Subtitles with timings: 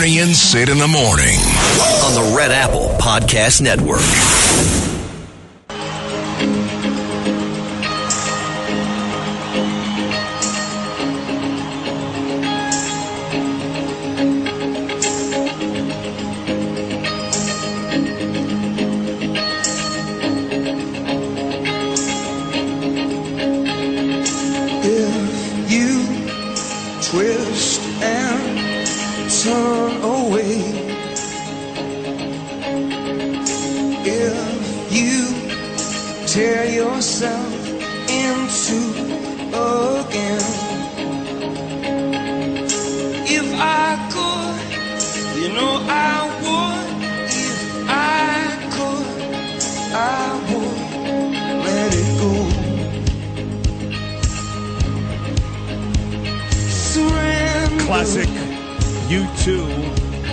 [0.00, 1.36] Bernie and Sid in the morning.
[2.02, 4.89] on the Red Apple Podcast Network.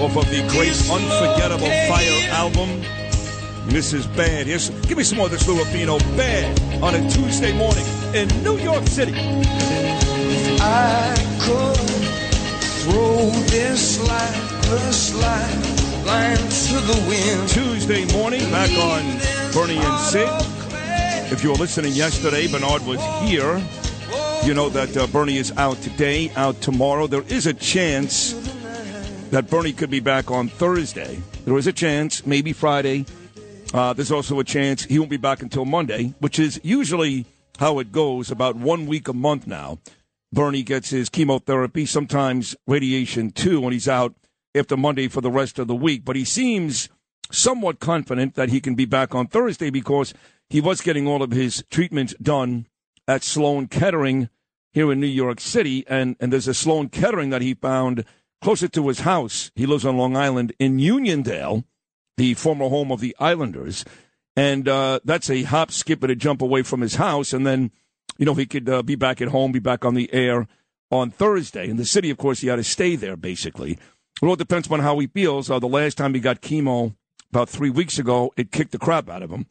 [0.08, 2.70] Off of the great Unforgettable Fire album.
[3.68, 4.08] Mrs.
[4.16, 4.48] bad.
[4.48, 5.62] Here's, give me some more of this Lou.
[6.16, 7.84] Bad on a Tuesday morning
[8.16, 9.14] in New York City.
[10.62, 11.76] I could
[12.84, 17.50] throw this lifeless lifeline to the wind.
[17.50, 19.04] Tuesday morning, back on
[19.52, 20.30] Bernie and Sid.
[21.34, 23.62] If you were listening yesterday, Bernard was here.
[24.46, 27.08] You know that uh, Bernie is out today, out tomorrow.
[27.08, 28.34] There is a chance
[29.32, 31.22] that Bernie could be back on Thursday.
[31.46, 33.06] There is a chance, maybe Friday.
[33.74, 37.26] Uh, there's also a chance he won't be back until Monday, which is usually
[37.60, 39.80] how it goes about one week a month now.
[40.32, 44.14] Bernie gets his chemotherapy, sometimes radiation too, when he's out
[44.56, 46.06] after Monday for the rest of the week.
[46.06, 46.90] But he seems
[47.32, 50.14] somewhat confident that he can be back on Thursday because
[50.50, 52.68] he was getting all of his treatments done
[53.08, 54.30] at Sloan Kettering
[54.72, 55.86] here in New York City.
[55.88, 58.06] And, and there's a Sloan Kettering that he found
[58.42, 59.52] closer to his house.
[59.56, 61.64] He lives on Long Island in Uniondale,
[62.18, 63.86] the former home of the Islanders.
[64.36, 67.34] And uh, that's a hop, skip, and a jump away from his house.
[67.34, 67.72] And then,
[68.18, 70.48] you know, he could uh, be back at home, be back on the air
[70.92, 71.68] on Thursday.
[71.68, 73.80] In the city, of course, he had to stay there, basically.
[74.22, 75.50] It all depends on how he feels.
[75.50, 76.96] Uh, the last time he got chemo,
[77.32, 79.48] about three weeks ago, it kicked the crap out of him.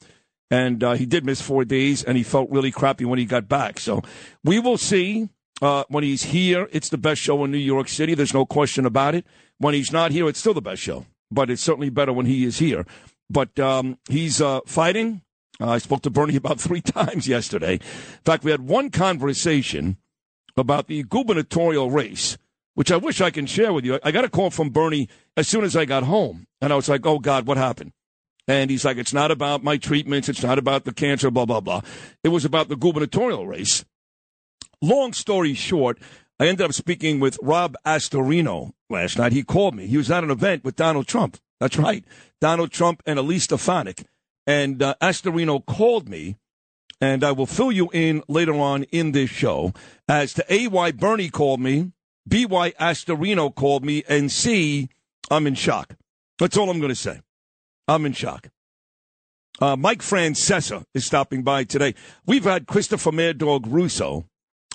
[0.50, 3.48] And uh, he did miss four days, and he felt really crappy when he got
[3.48, 3.80] back.
[3.80, 4.02] So
[4.44, 5.28] we will see
[5.62, 6.68] uh, when he's here.
[6.72, 8.14] It's the best show in New York City.
[8.14, 9.26] There's no question about it.
[9.58, 11.06] When he's not here, it's still the best show.
[11.30, 12.86] But it's certainly better when he is here.
[13.28, 15.22] But um, he's uh, fighting.
[15.60, 17.74] Uh, I spoke to Bernie about three times yesterday.
[17.74, 19.96] In fact, we had one conversation
[20.56, 22.38] about the gubernatorial race,
[22.74, 23.98] which I wish I can share with you.
[24.02, 26.88] I got a call from Bernie as soon as I got home, and I was
[26.88, 27.92] like, "Oh God, what happened?"
[28.48, 30.28] And he's like, "It's not about my treatments.
[30.28, 31.30] It's not about the cancer.
[31.30, 31.82] Blah blah blah.
[32.22, 33.84] It was about the gubernatorial race."
[34.82, 35.98] Long story short,
[36.38, 39.32] I ended up speaking with Rob Astorino last night.
[39.32, 39.86] He called me.
[39.86, 41.38] He was at an event with Donald Trump.
[41.60, 42.04] That's right,
[42.40, 44.04] Donald Trump and Elise Stefanik.
[44.46, 46.36] And uh, Astorino called me,
[47.00, 49.72] and I will fill you in later on in this show
[50.08, 51.92] as to A, why Bernie called me,
[52.28, 54.90] B, why Astorino called me, and C,
[55.30, 55.96] I'm in shock.
[56.38, 57.22] That's all I'm going to say.
[57.88, 58.50] I'm in shock.
[59.58, 61.94] Uh, Mike Francesa is stopping by today.
[62.26, 64.26] We've had Christopher Mad Dog Russo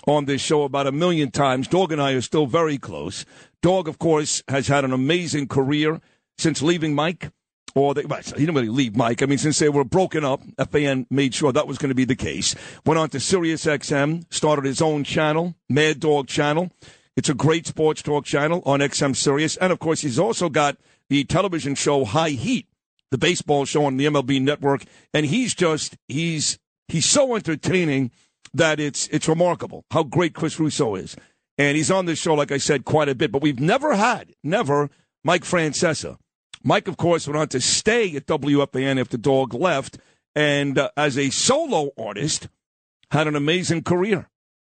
[0.06, 1.68] on this show about a million times.
[1.68, 3.24] Dog and I are still very close.
[3.62, 6.00] Dog, of course, has had an amazing career
[6.38, 7.30] since leaving Mike.
[7.74, 9.22] Or they, well, he didn't really leave Mike.
[9.22, 12.04] I mean, since they were broken up, FAN made sure that was going to be
[12.04, 12.54] the case.
[12.84, 16.70] Went on to Sirius XM, started his own channel, Mad Dog Channel.
[17.16, 19.56] It's a great sports talk channel on XM Sirius.
[19.56, 20.76] And of course, he's also got
[21.08, 22.68] the television show High Heat,
[23.10, 24.84] the baseball show on the MLB network.
[25.14, 26.58] And he's just, he's,
[26.88, 28.10] he's so entertaining
[28.54, 31.16] that it's, it's remarkable how great Chris Russo is.
[31.58, 33.30] And he's on this show, like I said, quite a bit.
[33.30, 34.90] But we've never had, never,
[35.22, 36.16] Mike Francesa.
[36.64, 39.98] Mike, of course, went on to stay at WFAN after Dog left,
[40.34, 42.48] and uh, as a solo artist,
[43.10, 44.28] had an amazing career.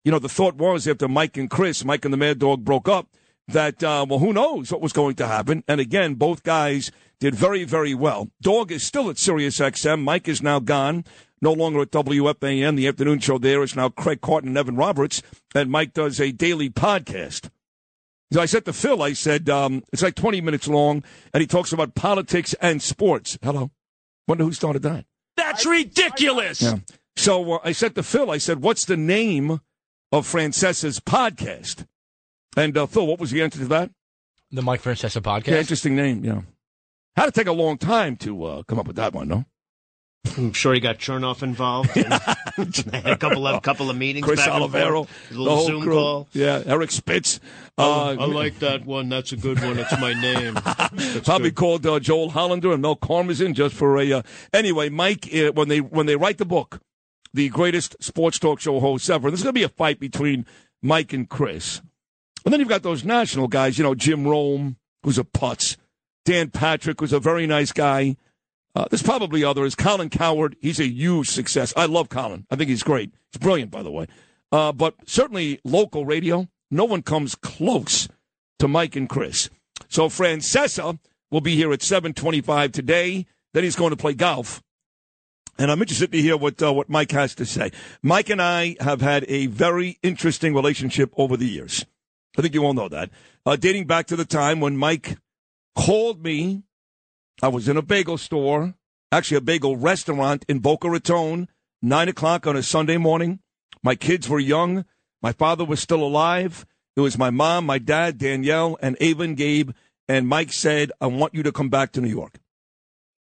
[0.04, 2.90] You know, the thought was after Mike and Chris, Mike and the Mad Dog broke
[2.90, 3.08] up,
[3.48, 5.64] that, uh, well, who knows what was going to happen.
[5.68, 8.30] And again, both guys did very, very well.
[8.42, 10.04] Dog is still at Sirius XM.
[10.04, 11.06] Mike is now gone,
[11.44, 12.78] no longer at WFAN.
[12.78, 15.22] The afternoon show there is now Craig Carton and Evan Roberts,
[15.54, 17.50] and Mike does a daily podcast.
[18.32, 21.04] So I said to Phil, I said, um, it's like 20 minutes long,
[21.34, 23.38] and he talks about politics and sports.
[23.44, 23.70] Hello.
[24.28, 25.06] Wonder who started that?
[25.36, 26.62] That's ridiculous.
[26.62, 26.78] Yeah.
[27.16, 29.60] So uh, I said to Phil, I said, what's the name
[30.12, 31.86] of Francesa's podcast?
[32.56, 33.92] And uh, Phil, what was the answer to that?
[34.50, 35.48] The Mike Francesa podcast.
[35.48, 36.42] Yeah, interesting name, yeah.
[37.16, 39.46] Had to take a long time to uh, come up with that one, no?
[40.38, 41.96] I'm sure he got Chernoff involved.
[41.98, 42.14] And
[42.94, 44.26] had a couple of couple of meetings.
[44.26, 45.94] Chris Olivero, a little Zoom crew.
[45.94, 46.28] call.
[46.34, 47.40] Yeah, Eric Spitz.
[47.78, 49.10] Oh, Uh, I like that one.
[49.10, 49.78] That's a good one.
[49.78, 50.54] It's my name.
[50.94, 51.56] That's Probably good.
[51.56, 54.12] called uh, Joel Hollander and Mel Karmazin just for a.
[54.14, 54.22] Uh,
[54.54, 56.80] anyway, Mike, uh, when they when they write the book,
[57.34, 60.46] the greatest sports talk show hosts ever, there's going to be a fight between
[60.82, 61.82] Mike and Chris.
[62.46, 65.78] And then you've got those national guys, you know, Jim Rome, who's a putz,
[66.26, 68.18] Dan Patrick, who's a very nice guy.
[68.76, 69.76] Uh, there's probably others.
[69.76, 71.74] Colin Cowherd, he's a huge success.
[71.78, 72.46] I love Colin.
[72.50, 73.12] I think he's great.
[73.32, 74.08] He's brilliant, by the way.
[74.52, 78.08] Uh, but certainly local radio, no one comes close
[78.60, 79.50] to Mike and Chris.
[79.90, 80.98] So Francesa
[81.30, 83.26] will be here at 725 today.
[83.54, 84.62] Then he's going to play golf.
[85.60, 87.72] And I'm interested to hear what uh, what Mike has to say.
[88.02, 91.86] Mike and I have had a very interesting relationship over the years.
[92.36, 93.12] I think you all know that.
[93.46, 95.18] Uh, dating back to the time when Mike
[95.76, 96.64] called me.
[97.42, 98.76] I was in a bagel store,
[99.12, 101.50] actually a bagel restaurant in Boca Raton,
[101.82, 103.40] nine o'clock on a Sunday morning.
[103.82, 104.86] My kids were young.
[105.22, 106.66] My father was still alive.
[106.96, 109.72] It was my mom, my dad, Danielle, and Ava and Gabe.
[110.08, 112.40] And Mike said, I want you to come back to New York.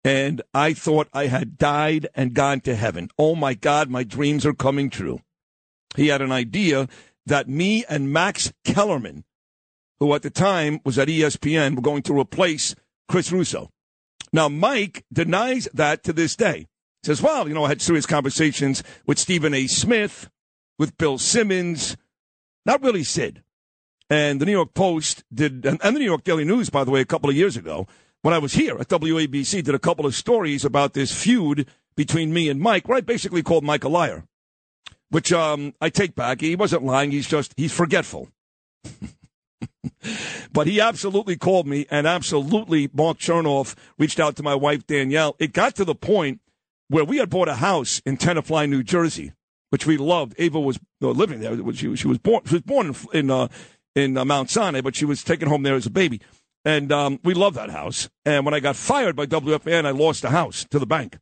[0.04, 3.08] And I thought I had died and gone to heaven.
[3.18, 5.20] Oh my God, my dreams are coming true.
[5.96, 6.88] He had an idea
[7.26, 9.24] that me and Max Kellerman,
[10.00, 12.74] who at the time was at ESPN, were going to replace
[13.08, 13.70] Chris Russo.
[14.32, 16.66] Now, Mike denies that to this day.
[17.04, 19.66] Says, well, you know, I had serious conversations with Stephen A.
[19.66, 20.30] Smith,
[20.78, 21.96] with Bill Simmons,
[22.64, 23.42] not really Sid.
[24.08, 26.90] And the New York Post did, and, and the New York Daily News, by the
[26.90, 27.86] way, a couple of years ago,
[28.22, 32.32] when I was here at WABC, did a couple of stories about this feud between
[32.32, 34.24] me and Mike, where I basically called Mike a liar,
[35.10, 36.40] which um, I take back.
[36.40, 37.10] He wasn't lying.
[37.10, 38.28] He's just, he's forgetful.
[40.52, 45.36] but he absolutely called me, and absolutely Mark Chernoff reached out to my wife, Danielle.
[45.38, 46.40] It got to the point
[46.88, 49.32] where we had bought a house in Tenafly, New Jersey,
[49.70, 50.34] which we loved.
[50.38, 51.56] Ava was uh, living there.
[51.72, 52.42] She, she was born.
[52.46, 53.48] She was born in in, uh,
[53.94, 56.20] in uh, Mount Sinai, but she was taken home there as a baby,
[56.64, 58.08] and um, we loved that house.
[58.24, 61.18] And when I got fired by WFAN, I lost the house to the bank.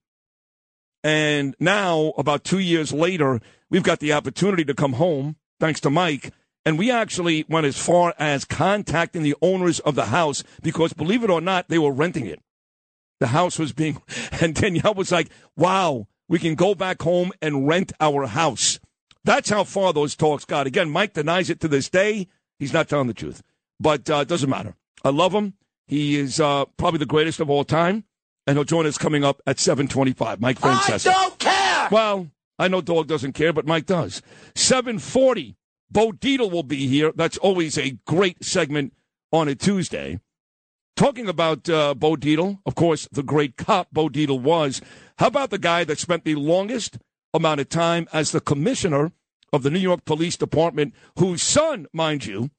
[1.03, 3.41] And now, about two years later,
[3.71, 6.33] we've got the opportunity to come home, thanks to Mike.
[6.65, 11.25] And we actually went as far as contacting the owners of the house because, believe
[11.25, 12.41] it or not, they were renting it.
[13.19, 14.01] The house was being,
[14.41, 18.79] and Danielle was like, wow, we can go back home and rent our house.
[19.25, 20.67] That's how far those talks got.
[20.67, 22.29] Again, Mike denies it to this day.
[22.59, 23.43] He's not telling the truth,
[23.79, 24.75] but uh, it doesn't matter.
[25.05, 25.55] I love him.
[25.87, 28.05] He is uh, probably the greatest of all time,
[28.47, 30.41] and he'll join us coming up at 725.
[30.41, 31.09] Mike Francesa.
[31.09, 31.89] I don't care.
[31.91, 34.23] Well, I know Dog doesn't care, but Mike does.
[34.55, 35.57] 740.
[35.91, 37.13] Bo Dietl will be here.
[37.13, 38.95] That's always a great segment
[39.33, 40.21] on a Tuesday.
[40.97, 44.81] Talking about uh, Bo Dietl, of course, the great cop Bo Dietl was.
[45.19, 46.99] How about the guy that spent the longest
[47.33, 49.13] amount of time as the commissioner
[49.53, 52.51] of the New York Police Department, whose son, mind you,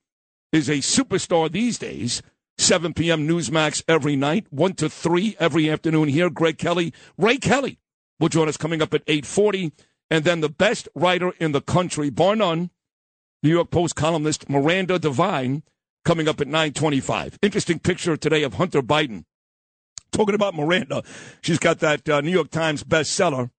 [0.51, 2.22] is a superstar these days.
[2.57, 3.27] 7 p.m.
[3.27, 6.30] Newsmax every night, 1 to 3 every afternoon here.
[6.30, 7.80] Greg Kelly, Ray Kelly
[8.19, 9.72] will join us coming up at 840.
[10.10, 12.69] And then the best writer in the country, bar none,
[13.43, 15.63] New York Post columnist Miranda Devine,
[16.05, 17.39] coming up at 925.
[17.41, 19.25] Interesting picture today of Hunter Biden.
[20.11, 21.03] Talking about Miranda,
[21.41, 23.49] she's got that uh, New York Times bestseller,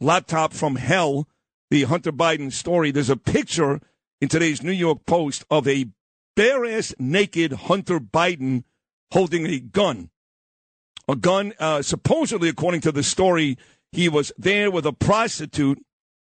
[0.00, 1.28] Laptop from Hell,
[1.70, 2.90] the Hunter Biden story.
[2.90, 3.80] There's a picture
[4.20, 5.86] in today's New York Post of a
[6.34, 8.64] bare ass naked Hunter Biden
[9.12, 10.10] holding a gun.
[11.08, 13.58] A gun, uh, supposedly, according to the story,
[13.92, 15.84] he was there with a prostitute.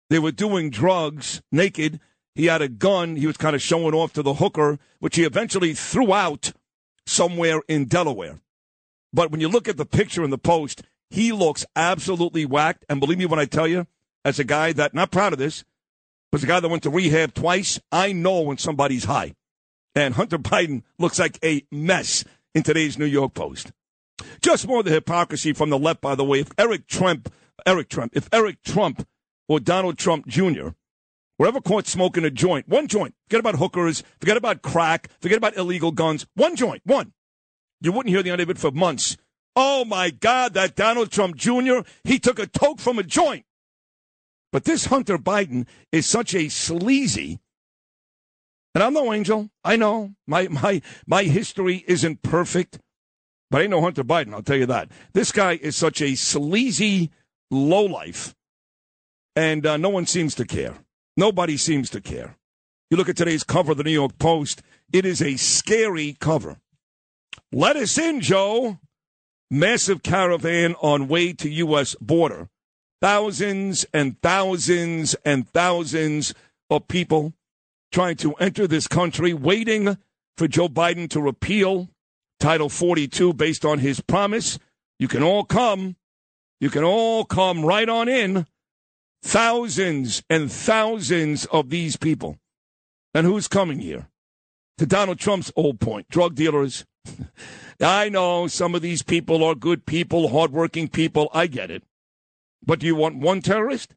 [0.08, 2.00] They were doing drugs naked.
[2.40, 3.16] He had a gun.
[3.16, 6.54] He was kind of showing off to the hooker, which he eventually threw out
[7.04, 8.40] somewhere in Delaware.
[9.12, 12.86] But when you look at the picture in the post, he looks absolutely whacked.
[12.88, 13.86] And believe me when I tell you,
[14.24, 15.64] as a guy that, not proud of this,
[16.32, 19.34] but a guy that went to rehab twice, I know when somebody's high.
[19.94, 23.70] And Hunter Biden looks like a mess in today's New York Post.
[24.40, 26.40] Just more of the hypocrisy from the left, by the way.
[26.40, 27.30] If Eric Trump,
[27.66, 29.06] Eric Trump, if Eric Trump
[29.46, 30.68] or Donald Trump Jr.
[31.40, 35.38] were ever caught smoking a joint, one joint, forget about hookers, forget about crack, forget
[35.38, 37.14] about illegal guns, one joint, one.
[37.80, 39.16] You wouldn't hear the end of it for months.
[39.56, 43.46] Oh my God, that Donald Trump Jr., he took a toke from a joint.
[44.52, 47.40] But this Hunter Biden is such a sleazy,
[48.74, 49.48] and I'm no angel.
[49.64, 52.78] I know my my my history isn't perfect,
[53.50, 54.34] but I ain't no Hunter Biden.
[54.34, 54.90] I'll tell you that.
[55.14, 57.10] This guy is such a sleazy
[57.50, 58.34] lowlife,
[59.34, 60.74] and uh, no one seems to care.
[61.16, 62.36] Nobody seems to care.
[62.90, 64.62] You look at today's cover of the New York Post.
[64.92, 66.58] It is a scary cover.
[67.52, 68.78] Let us in, Joe.
[69.50, 71.94] Massive caravan on way to U.S.
[72.00, 72.48] border.
[73.00, 76.34] Thousands and thousands and thousands
[76.68, 77.32] of people
[77.92, 79.96] trying to enter this country, waiting
[80.36, 81.88] for Joe Biden to repeal
[82.38, 84.58] Title 42 based on his promise.
[84.98, 85.96] You can all come.
[86.60, 88.46] You can all come right on in.
[89.22, 92.38] Thousands and thousands of these people.
[93.14, 94.08] And who's coming here?
[94.78, 96.84] To Donald Trump's old point drug dealers.
[97.80, 101.28] I know some of these people are good people, hardworking people.
[101.32, 101.82] I get it.
[102.64, 103.94] But do you want one terrorist?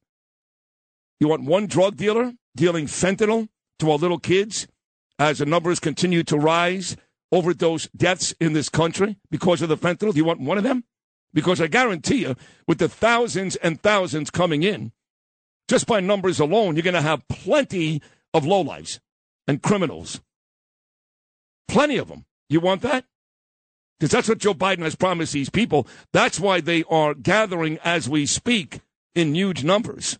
[1.19, 3.49] You want one drug dealer dealing fentanyl
[3.79, 4.67] to our little kids
[5.19, 6.97] as the numbers continue to rise?
[7.31, 10.11] Overdose deaths in this country because of the fentanyl?
[10.11, 10.83] Do you want one of them?
[11.33, 12.35] Because I guarantee you,
[12.67, 14.91] with the thousands and thousands coming in,
[15.67, 18.01] just by numbers alone, you're going to have plenty
[18.33, 18.99] of lowlifes
[19.47, 20.21] and criminals.
[21.67, 22.25] Plenty of them.
[22.49, 23.05] You want that?
[23.99, 25.87] Because that's what Joe Biden has promised these people.
[26.11, 28.81] That's why they are gathering as we speak
[29.15, 30.19] in huge numbers.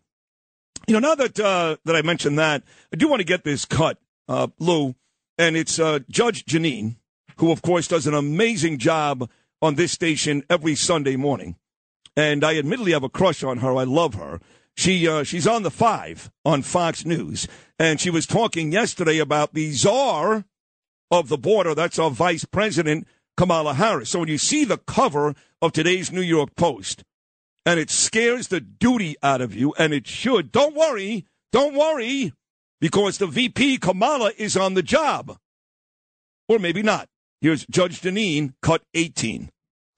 [0.88, 3.66] You know, now that uh, that I mentioned that, I do want to get this
[3.66, 3.98] cut,
[4.28, 4.96] uh, Lou,
[5.38, 6.98] and it's uh, Judge Jeanine,
[7.38, 9.30] who of course does an amazing job
[9.62, 11.56] on this station every Sunday morning.
[12.16, 13.76] And I admittedly have a crush on her.
[13.76, 14.40] I love her.
[14.76, 19.54] She uh, she's on the five on Fox News, and she was talking yesterday about
[19.54, 20.46] the czar
[21.12, 21.76] of the border.
[21.76, 24.10] That's our vice president Kamala Harris.
[24.10, 27.04] So when you see the cover of today's New York Post,
[27.66, 30.52] and it scares the duty out of you, and it should.
[30.52, 32.34] Don't worry, don't worry,
[32.82, 35.38] because the VP Kamala is on the job,
[36.50, 37.08] or maybe not.
[37.42, 39.50] Here's Judge Jeanine, cut 18.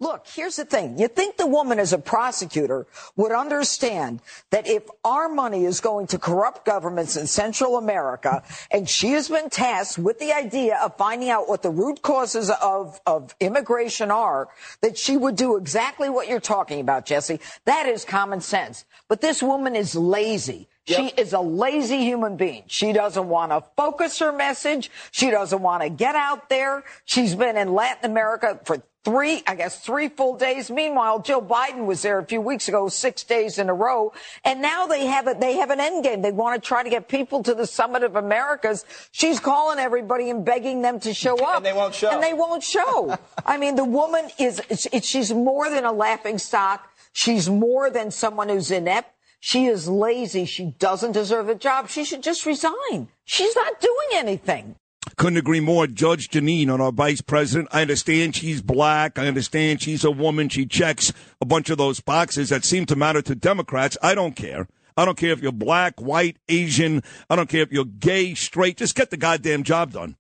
[0.02, 1.00] Look, here's the thing.
[1.00, 2.86] You think the woman as a prosecutor
[3.16, 8.90] would understand that if our money is going to corrupt governments in Central America, and
[8.90, 13.00] she has been tasked with the idea of finding out what the root causes of,
[13.06, 14.50] of immigration are,
[14.82, 17.40] that she would do exactly what you're talking about, Jesse.
[17.64, 18.84] That is common sense.
[19.08, 20.68] But this woman is lazy.
[20.88, 22.64] She is a lazy human being.
[22.68, 24.92] She doesn't want to focus her message.
[25.10, 26.84] She doesn't want to get out there.
[27.06, 30.72] She's been in Latin America for three, I guess, three full days.
[30.72, 34.12] Meanwhile, Joe Biden was there a few weeks ago, six days in a row.
[34.44, 36.24] And now they have it, they have an end game.
[36.24, 38.84] They want to try to get people to the summit of Americas.
[39.12, 41.58] She's calling everybody and begging them to show up.
[41.58, 42.10] And they won't show.
[42.10, 43.18] And they won't show.
[43.46, 44.60] I mean, the woman is,
[45.04, 46.90] she's more than a laughing stock.
[47.14, 49.12] She's more than someone who's inept.
[49.40, 50.46] She is lazy.
[50.46, 51.90] She doesn't deserve a job.
[51.90, 53.10] She should just resign.
[53.26, 54.76] She's not doing anything.
[55.18, 55.88] Couldn't agree more.
[55.88, 57.70] Judge Jeanine on our vice president.
[57.72, 59.20] I understand she's black.
[59.20, 60.50] I understand she's a woman.
[60.50, 63.98] She checks a bunch of those boxes that seem to matter to Democrats.
[64.02, 64.68] I don't care.
[64.98, 67.04] I don't care if you're black, white, Asian.
[67.30, 68.78] I don't care if you're gay, straight.
[68.78, 70.16] Just get the goddamn job done.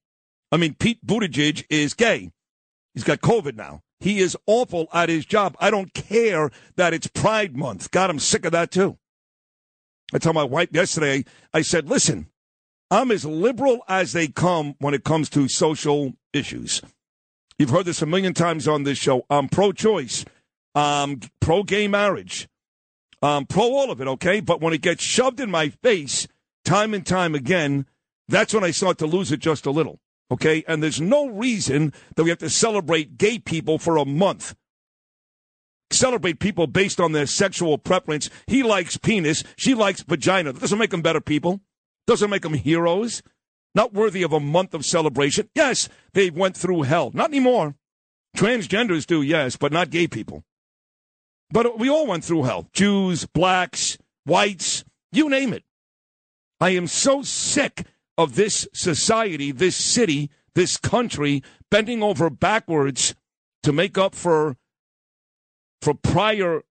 [0.51, 2.31] I mean, Pete Buttigieg is gay.
[2.93, 3.81] He's got COVID now.
[3.99, 5.55] He is awful at his job.
[5.59, 7.91] I don't care that it's Pride Month.
[7.91, 8.97] God, I'm sick of that too.
[10.13, 12.27] I told my wife yesterday, I said, listen,
[12.91, 16.81] I'm as liberal as they come when it comes to social issues.
[17.57, 19.25] You've heard this a million times on this show.
[19.29, 20.25] I'm pro choice,
[20.75, 22.47] um, pro gay marriage,
[23.21, 24.39] um, pro all of it, okay?
[24.39, 26.27] But when it gets shoved in my face
[26.63, 27.85] time and time again,
[28.27, 29.99] that's when I start to lose it just a little,
[30.29, 30.63] okay?
[30.67, 34.55] And there's no reason that we have to celebrate gay people for a month
[35.91, 38.29] celebrate people based on their sexual preference.
[38.47, 39.43] He likes penis.
[39.55, 40.51] She likes vagina.
[40.51, 41.61] That doesn't make them better people.
[42.07, 43.23] Doesn't make them heroes.
[43.73, 45.49] Not worthy of a month of celebration.
[45.53, 47.11] Yes, they went through hell.
[47.13, 47.75] Not anymore.
[48.35, 50.43] Transgenders do, yes, but not gay people.
[51.51, 52.67] But we all went through hell.
[52.73, 55.63] Jews, blacks, whites, you name it.
[56.59, 57.85] I am so sick
[58.17, 63.13] of this society, this city, this country bending over backwards
[63.63, 64.57] to make up for
[65.81, 66.63] for prior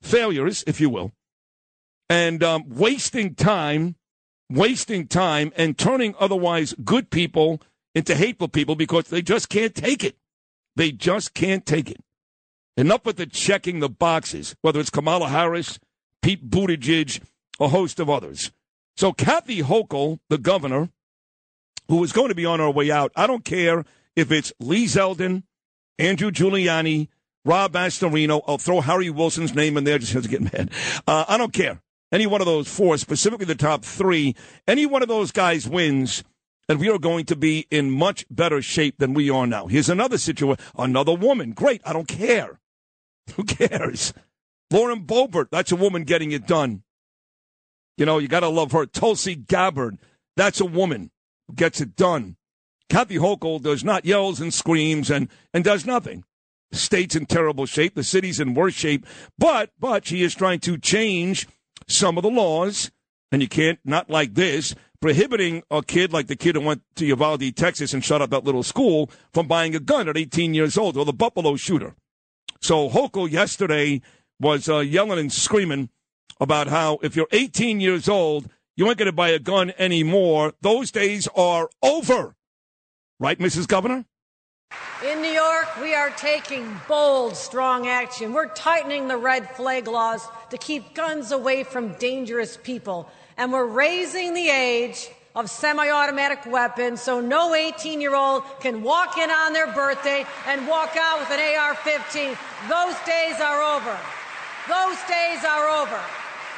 [0.00, 1.12] failures, if you will,
[2.08, 3.96] and um, wasting time,
[4.50, 7.60] wasting time, and turning otherwise good people
[7.94, 10.16] into hateful people because they just can't take it.
[10.76, 12.00] They just can't take it.
[12.76, 15.78] Enough with the checking the boxes, whether it's Kamala Harris,
[16.22, 17.20] Pete Buttigieg,
[17.60, 18.50] a host of others.
[18.96, 20.88] So Kathy Hochul, the governor,
[21.88, 23.84] who is going to be on our way out, I don't care
[24.16, 25.42] if it's Lee Zeldin,
[25.98, 27.08] Andrew Giuliani,
[27.44, 28.42] Rob Astorino.
[28.46, 30.70] I'll throw Harry Wilson's name in there just to get mad.
[31.06, 31.80] Uh, I don't care.
[32.12, 34.36] Any one of those four, specifically the top three,
[34.68, 36.22] any one of those guys wins,
[36.68, 39.66] and we are going to be in much better shape than we are now.
[39.66, 40.62] Here's another situation.
[40.76, 41.52] Another woman.
[41.52, 41.80] Great.
[41.86, 42.60] I don't care.
[43.36, 44.12] Who cares?
[44.70, 45.48] Lauren Boebert.
[45.50, 46.82] That's a woman getting it done.
[47.96, 48.86] You know, you got to love her.
[48.86, 49.98] Tulsi Gabbard.
[50.36, 51.10] That's a woman
[51.48, 52.36] who gets it done.
[52.88, 56.24] Kathy Hochul does not yells and screams and, and does nothing.
[56.70, 57.94] The state's in terrible shape.
[57.94, 59.06] The city's in worse shape.
[59.38, 61.46] But, but she is trying to change
[61.92, 62.90] some of the laws.
[63.30, 67.06] And you can't, not like this, prohibiting a kid like the kid who went to
[67.06, 70.76] Uvalde, Texas and shut up that little school from buying a gun at 18 years
[70.76, 71.94] old or the Buffalo shooter.
[72.60, 74.02] So Hochul yesterday
[74.38, 75.88] was uh, yelling and screaming
[76.40, 80.54] about how if you're 18 years old, you ain't going to buy a gun anymore.
[80.60, 82.36] Those days are over.
[83.18, 83.68] Right, Mrs.
[83.68, 84.04] Governor?
[85.08, 88.32] In New York, we are taking bold, strong action.
[88.32, 93.10] We're tightening the red flag laws to keep guns away from dangerous people.
[93.36, 98.82] And we're raising the age of semi automatic weapons so no 18 year old can
[98.82, 102.36] walk in on their birthday and walk out with an AR 15.
[102.68, 103.98] Those days are over.
[104.68, 106.00] Those days are over.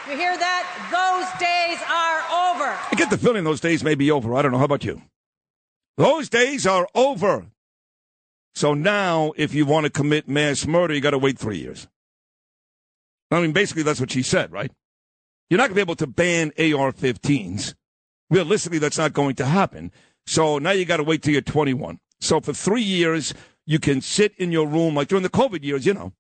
[0.07, 0.65] You hear that?
[0.93, 2.21] Those days are
[2.53, 2.79] over.
[2.93, 4.35] I get the feeling those days may be over.
[4.35, 4.59] I don't know.
[4.59, 5.01] How about you?
[5.97, 7.47] Those days are over.
[8.55, 11.89] So now, if you want to commit mass murder, you got to wait three years.
[13.31, 14.71] I mean, basically, that's what she said, right?
[15.51, 17.75] You're not going to be able to ban AR 15s.
[18.31, 19.93] Realistically, that's not going to happen.
[20.27, 21.99] So now you got to wait till you're 21.
[22.21, 23.35] So for three years,
[23.67, 26.13] you can sit in your room, like during the COVID years, you know,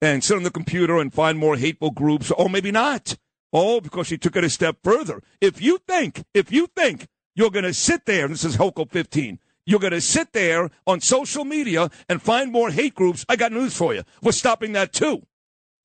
[0.00, 3.16] and sit on the computer and find more hateful groups, or maybe not.
[3.52, 5.22] Oh, because she took it a step further.
[5.40, 8.90] If you think, if you think you're going to sit there, and this is Hochul
[8.90, 13.36] 15, you're going to sit there on social media and find more hate groups, I
[13.36, 14.02] got news for you.
[14.22, 15.26] We're stopping that too.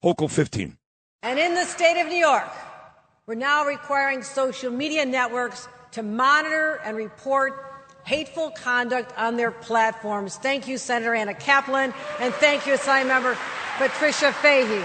[0.04, 0.78] Hochul 15.
[1.24, 2.50] And in the state of New York,
[3.26, 7.66] we're now requiring social media networks to monitor and report
[8.06, 10.38] hateful conduct on their platforms.
[10.38, 13.38] Thank you, Senator Anna Kaplan, and thank you, Assigned Member
[13.78, 14.84] Patricia Fahy.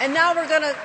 [0.00, 0.76] And now we're going to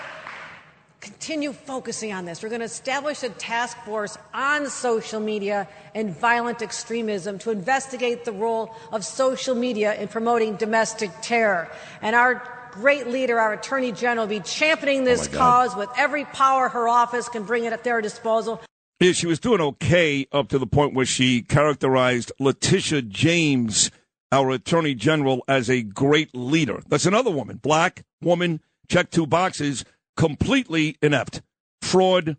[1.01, 2.43] continue focusing on this.
[2.43, 8.23] We're going to establish a task force on social media and violent extremism to investigate
[8.23, 11.69] the role of social media in promoting domestic terror.
[12.03, 16.23] And our great leader, our Attorney General, will be championing this Oh, cause with every
[16.25, 18.61] power her office can bring it at their disposal.
[18.99, 23.89] Yeah, she was doing okay up to the point where she characterized Letitia James,
[24.31, 26.81] our Attorney General, as a great leader.
[26.87, 29.83] That's another woman, black woman, check two boxes,
[30.15, 31.41] completely inept.
[31.81, 32.37] Fraud,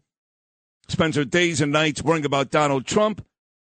[0.88, 3.24] spends her days and nights worrying about Donald Trump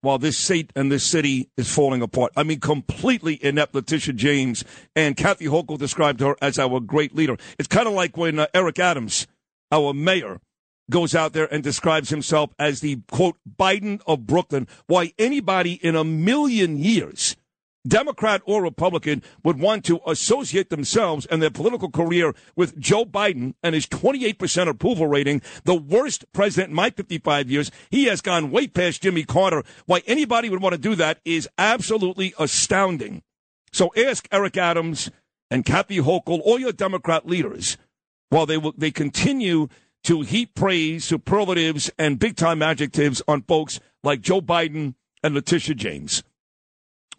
[0.02, 2.32] while this state and this city is falling apart.
[2.36, 4.64] I mean, completely inept Letitia James.
[4.96, 7.36] And Kathy Hochul described her as our great leader.
[7.58, 9.26] It's kind of like when uh, Eric Adams,
[9.70, 10.40] our mayor,
[10.90, 14.66] goes out there and describes himself as the quote Biden of Brooklyn.
[14.86, 17.36] Why anybody in a million years,
[17.86, 23.54] Democrat or Republican, would want to associate themselves and their political career with Joe Biden
[23.62, 27.70] and his 28% approval rating, the worst president in my 55 years.
[27.90, 29.62] He has gone way past Jimmy Carter.
[29.86, 33.22] Why anybody would want to do that is absolutely astounding.
[33.72, 35.10] So ask Eric Adams
[35.50, 37.76] and Kathy Hochul, all your Democrat leaders,
[38.28, 39.68] while they they continue
[40.04, 45.74] to heap praise, superlatives, and big time adjectives on folks like Joe Biden and Letitia
[45.74, 46.22] James.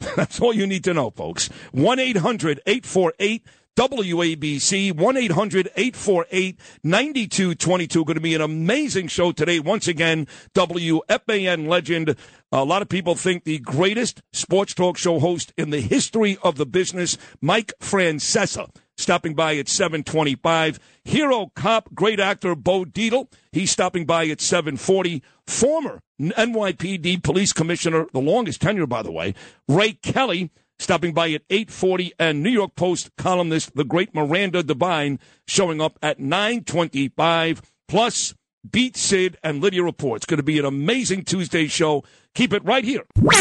[0.16, 1.48] That's all you need to know, folks.
[1.72, 3.46] 1 800 848
[3.78, 8.06] WABC, 1 800 848 9222.
[8.06, 9.60] Going to be an amazing show today.
[9.60, 12.16] Once again, WFAN legend.
[12.52, 16.58] A lot of people think the greatest sports talk show host in the history of
[16.58, 18.70] the business, Mike Francesa,
[19.02, 20.80] stopping by at 725.
[21.04, 25.24] Hero cop, great actor Bo Dietl, he's stopping by at 740.
[25.46, 29.34] Former NYPD police commissioner, the longest tenure, by the way,
[29.68, 32.14] Ray Kelly, stopping by at 840.
[32.20, 37.62] And New York Post columnist, the great Miranda Devine, showing up at 925.
[37.88, 38.36] Plus,
[38.70, 40.18] Beat Sid and Lydia Report.
[40.18, 42.04] It's going to be an amazing Tuesday show.
[42.34, 43.04] Keep it right here.
[43.15, 43.32] Bernie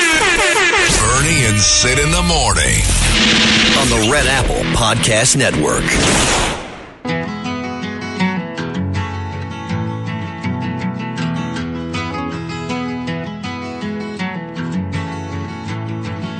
[1.46, 2.82] and Sid in the morning.
[3.78, 5.84] On the Red Apple Podcast Network.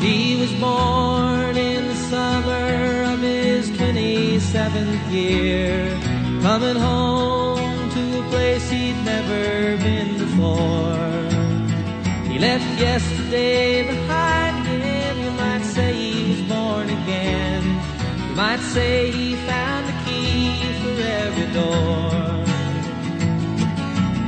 [0.00, 5.86] He was born in the summer of his 27th year,
[6.42, 11.19] coming home to a place he'd never been before.
[12.40, 17.62] Left yesterday behind him, you might say he was born again.
[18.28, 22.08] You might say he found the key for every door.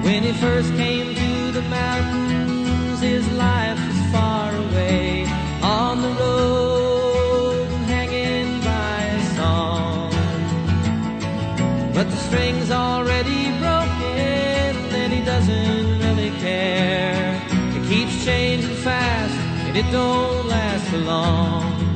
[0.04, 5.24] When he first came to the mountains, his life was far away
[5.62, 10.12] on the road, hanging by a song.
[11.94, 13.41] But the string's already
[18.22, 19.34] keeps changing fast,
[19.66, 21.94] and it don't last for long.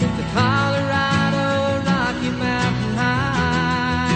[0.00, 4.06] But the Colorado Rocky Mountain High.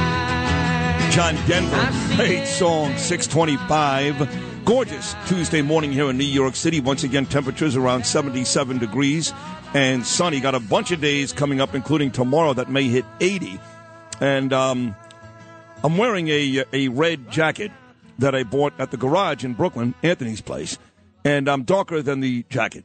[1.12, 4.64] John Denver, great song, 625.
[4.64, 6.80] Gorgeous Tuesday morning here in New York City.
[6.80, 9.32] Once again, temperatures around 77 degrees
[9.74, 10.40] and sunny.
[10.40, 13.60] Got a bunch of days coming up, including tomorrow that may hit 80.
[14.20, 14.96] And um,
[15.84, 17.70] I'm wearing a, a red jacket
[18.18, 20.79] that I bought at the garage in Brooklyn, Anthony's place.
[21.24, 22.85] And I'm darker than the jacket.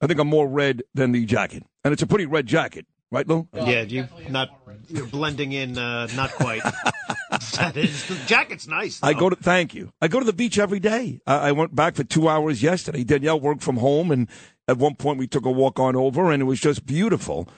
[0.00, 1.64] I think I'm more red than the jacket.
[1.84, 3.48] And it's a pretty red jacket, right, Lou?
[3.52, 4.50] Yeah, you not
[4.88, 6.62] you're blending in, uh, not quite.
[7.56, 9.00] that is, the jacket's nice.
[9.02, 9.92] I go to thank you.
[10.00, 11.20] I go to the beach every day.
[11.26, 13.04] I, I went back for two hours yesterday.
[13.04, 14.28] Danielle worked from home, and
[14.66, 17.48] at one point we took a walk on over, and it was just beautiful.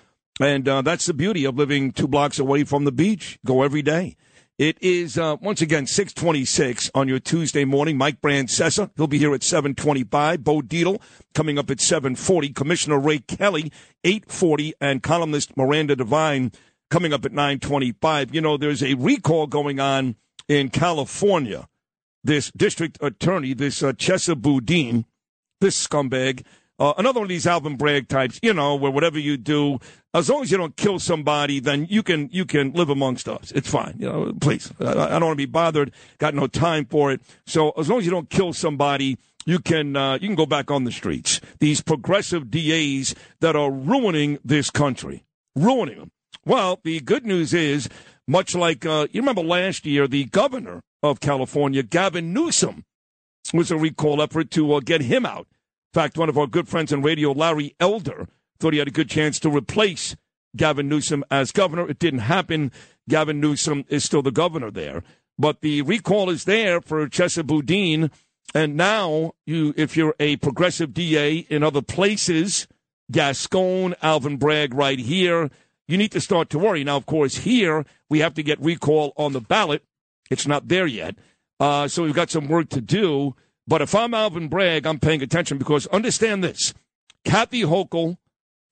[0.41, 3.39] And uh, that's the beauty of living two blocks away from the beach.
[3.45, 4.17] Go every day.
[4.63, 7.97] It is uh, once again six twenty six on your Tuesday morning.
[7.97, 10.45] Mike Francesa, he'll be here at seven twenty five.
[10.45, 11.03] Bo Dietl
[11.35, 12.51] coming up at seven forty.
[12.51, 13.73] Commissioner Ray Kelly
[14.05, 16.53] eight forty, and columnist Miranda Devine
[16.93, 18.33] coming up at nine twenty five.
[18.33, 20.15] You know, there's a recall going on
[20.47, 21.69] in California.
[22.23, 25.07] This district attorney, this uh, Chesa Boudin,
[25.61, 26.45] this scumbag,
[26.83, 29.79] uh, another one of these Alvin Bragg types, you know, where whatever you do,
[30.15, 33.53] as long as you don't kill somebody, then you can you can live amongst us.
[33.53, 34.33] It's fine, you know.
[34.41, 35.93] Please, I, I don't want to be bothered.
[36.19, 37.21] Got no time for it.
[37.47, 39.17] So as long as you don't kill somebody,
[39.47, 41.41] you can uh, you can go back on the streets.
[41.61, 46.11] These progressive DAs that are ruining this country, ruining them.
[46.45, 47.89] Well, the good news is,
[48.27, 52.83] much like uh, you remember last year, the governor of California, Gavin Newsom,
[53.55, 55.47] was a recall effort to uh, get him out.
[55.95, 58.27] In fact, one of our good friends on radio, Larry Elder,
[58.59, 60.17] thought he had a good chance to replace
[60.57, 61.87] Gavin Newsom as governor.
[61.87, 62.73] It didn't happen.
[63.11, 65.03] Gavin Newsom is still the governor there.
[65.39, 68.11] But the recall is there for Chesa Boudin.
[68.55, 72.67] And now, you, if you're a progressive DA in other places,
[73.11, 75.51] Gascon, Alvin Bragg right here,
[75.87, 76.85] you need to start to worry.
[76.85, 79.85] Now, of course, here we have to get recall on the ballot.
[80.31, 81.17] It's not there yet.
[81.61, 83.37] Uh, so we've got some work to do.
[83.67, 86.75] But if I'm Alvin Bragg, I'm paying attention because understand this.
[87.25, 88.17] Kathy Hochul,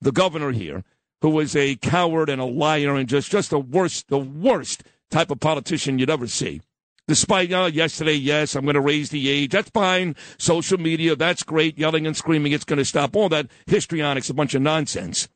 [0.01, 0.83] the governor here,
[1.21, 5.31] who is a coward and a liar and just, just the worst, the worst type
[5.31, 6.61] of politician you'd ever see.
[7.07, 9.51] Despite uh, yesterday, yes, I'm going to raise the age.
[9.51, 10.15] That's fine.
[10.37, 11.77] Social media, that's great.
[11.77, 13.15] Yelling and screaming, it's going to stop.
[13.15, 15.27] All that histrionics, a bunch of nonsense.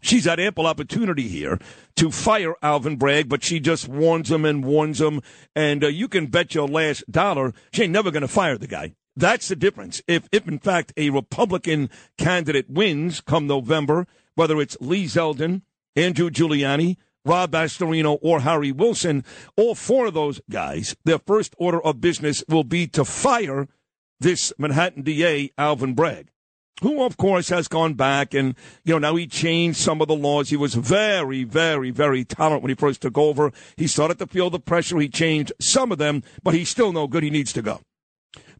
[0.00, 1.58] She's had ample opportunity here
[1.96, 5.20] to fire Alvin Bragg, but she just warns him and warns him.
[5.54, 8.66] And uh, you can bet your last dollar she ain't never going to fire the
[8.66, 8.94] guy.
[9.16, 10.02] That's the difference.
[10.06, 15.62] If, if in fact a Republican candidate wins come November, whether it's Lee Zeldin,
[15.96, 19.24] Andrew Giuliani, Rob Astorino, or Harry Wilson,
[19.56, 23.68] all four of those guys, their first order of business will be to fire
[24.20, 26.30] this Manhattan DA, Alvin Bragg
[26.82, 30.16] who of course has gone back and you know now he changed some of the
[30.16, 30.50] laws.
[30.50, 33.52] He was very very very tolerant when he first took over.
[33.76, 34.98] He started to feel the pressure.
[34.98, 37.22] He changed some of them but he's still no good.
[37.22, 37.80] He needs to go.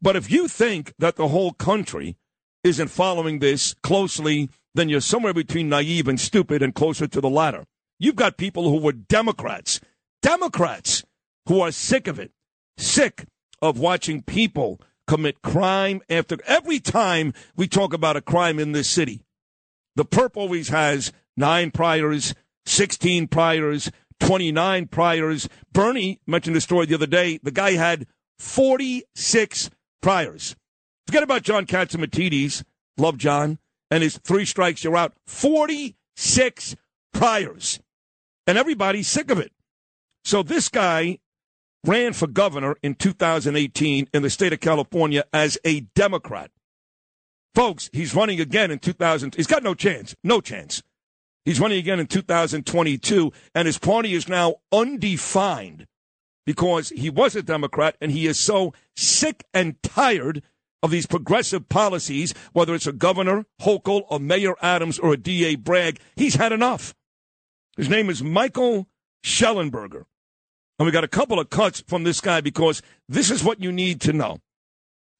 [0.03, 2.17] But if you think that the whole country
[2.65, 7.31] isn't following this closely then you're somewhere between naive and stupid and closer to the
[7.31, 7.65] latter.
[7.99, 9.81] You've got people who were democrats
[10.23, 11.03] democrats
[11.47, 12.33] who are sick of it
[12.77, 13.25] sick
[13.63, 14.81] of watching people
[15.11, 19.25] commit crime after every time we talk about a crime in this city.
[19.97, 22.33] The perp always has nine priors,
[22.67, 25.49] 16 priors, 29 priors.
[25.73, 27.41] Bernie mentioned the story the other day.
[27.43, 28.07] The guy had
[28.39, 29.71] 46
[30.01, 30.55] priors.
[31.09, 32.63] Forget about John Catsimatidis.
[32.97, 33.59] Love John.
[33.91, 35.15] And his three strikes, you're out.
[35.27, 36.77] 46
[37.13, 37.81] priors.
[38.47, 39.51] And everybody's sick of it.
[40.23, 41.19] So this guy
[41.85, 46.51] ran for governor in 2018 in the state of California as a Democrat.
[47.55, 49.35] Folks, he's running again in 2000.
[49.35, 50.15] He's got no chance.
[50.23, 50.83] No chance.
[51.45, 55.87] He's running again in 2022, and his party is now undefined
[56.47, 60.43] because he was a Democrat and he is so sick and tired
[60.83, 65.57] of these progressive policies, whether it's a governor, Hochul, or Mayor Adams, or a DA
[65.57, 65.99] Bragg.
[66.17, 66.95] He's had enough.
[67.77, 68.89] His name is Michael
[69.25, 70.05] Shellenberger.
[70.81, 73.71] And we got a couple of cuts from this guy because this is what you
[73.71, 74.39] need to know.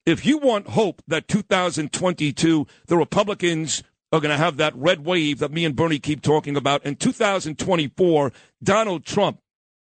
[0.07, 5.37] If you want hope that 2022, the Republicans are going to have that red wave
[5.37, 9.37] that me and Bernie keep talking about, in 2024, Donald Trump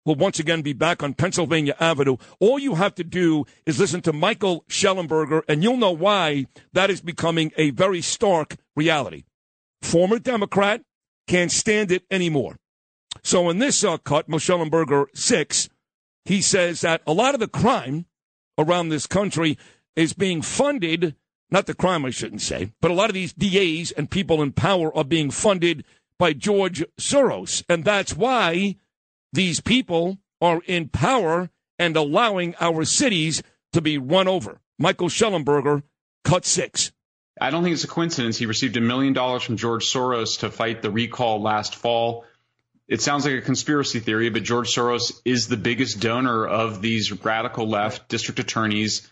[0.04, 2.18] will once again be back on Pennsylvania Avenue.
[2.40, 6.90] All you have to do is listen to Michael Shellenberger, and you'll know why that
[6.90, 9.26] is becoming a very stark reality.
[9.84, 10.82] Former Democrat
[11.28, 12.58] can't stand it anymore.
[13.24, 15.70] So in this uh, cut, Shellenberger 6,
[16.26, 18.06] he says that a lot of the crime
[18.58, 19.58] around this country
[19.96, 21.16] is being funded
[21.50, 24.52] not the crime, I shouldn't say, but a lot of these DAs and people in
[24.52, 25.86] power are being funded
[26.20, 27.64] by George Soros.
[27.70, 28.76] And that's why
[29.32, 31.50] these people are in power
[31.80, 34.60] and allowing our cities to be run over.
[34.78, 35.84] Michael Shellenberger,
[36.24, 36.92] cut six.
[37.40, 38.38] I don't think it's a coincidence.
[38.38, 42.26] He received a million dollars from George Soros to fight the recall last fall.
[42.88, 47.12] It sounds like a conspiracy theory, but George Soros is the biggest donor of these
[47.24, 49.10] radical left district attorneys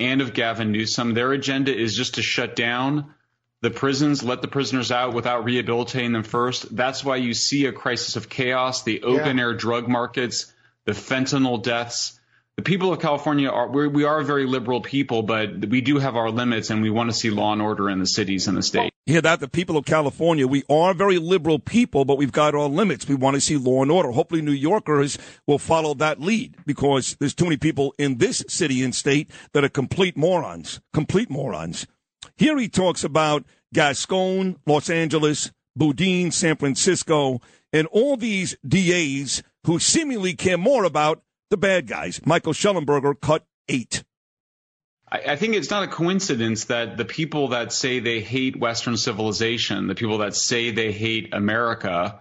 [0.00, 1.14] and of Gavin Newsom.
[1.14, 3.14] Their agenda is just to shut down
[3.60, 6.74] the prisons, let the prisoners out without rehabilitating them first.
[6.74, 9.44] That's why you see a crisis of chaos, the open yeah.
[9.44, 10.52] air drug markets,
[10.84, 12.18] the fentanyl deaths
[12.58, 16.16] the people of California are we are a very liberal people, but we do have
[16.16, 18.64] our limits, and we want to see law and order in the cities and the
[18.64, 18.92] state.
[19.08, 22.68] Yeah, that the people of California, we are very liberal people, but we've got our
[22.68, 23.08] limits.
[23.08, 24.10] We want to see law and order.
[24.10, 25.16] Hopefully, New Yorkers
[25.46, 29.64] will follow that lead because there's too many people in this city and state that
[29.64, 30.82] are complete morons.
[30.92, 31.86] Complete morons.
[32.36, 37.40] Here he talks about Gascon, Los Angeles, Boudin, San Francisco,
[37.72, 42.20] and all these DAs who seemingly care more about the bad guys.
[42.26, 44.04] Michael Shellenberger cut eight.
[45.10, 49.86] I, think it's not a coincidence that the people that say they hate Western civilization,
[49.86, 52.20] the people that say they hate America,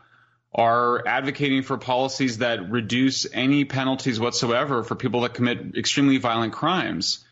[0.54, 6.54] are advocating for policies that reduce any penalties whatsoever for people that commit extremely violent
[6.54, 7.26] crimes.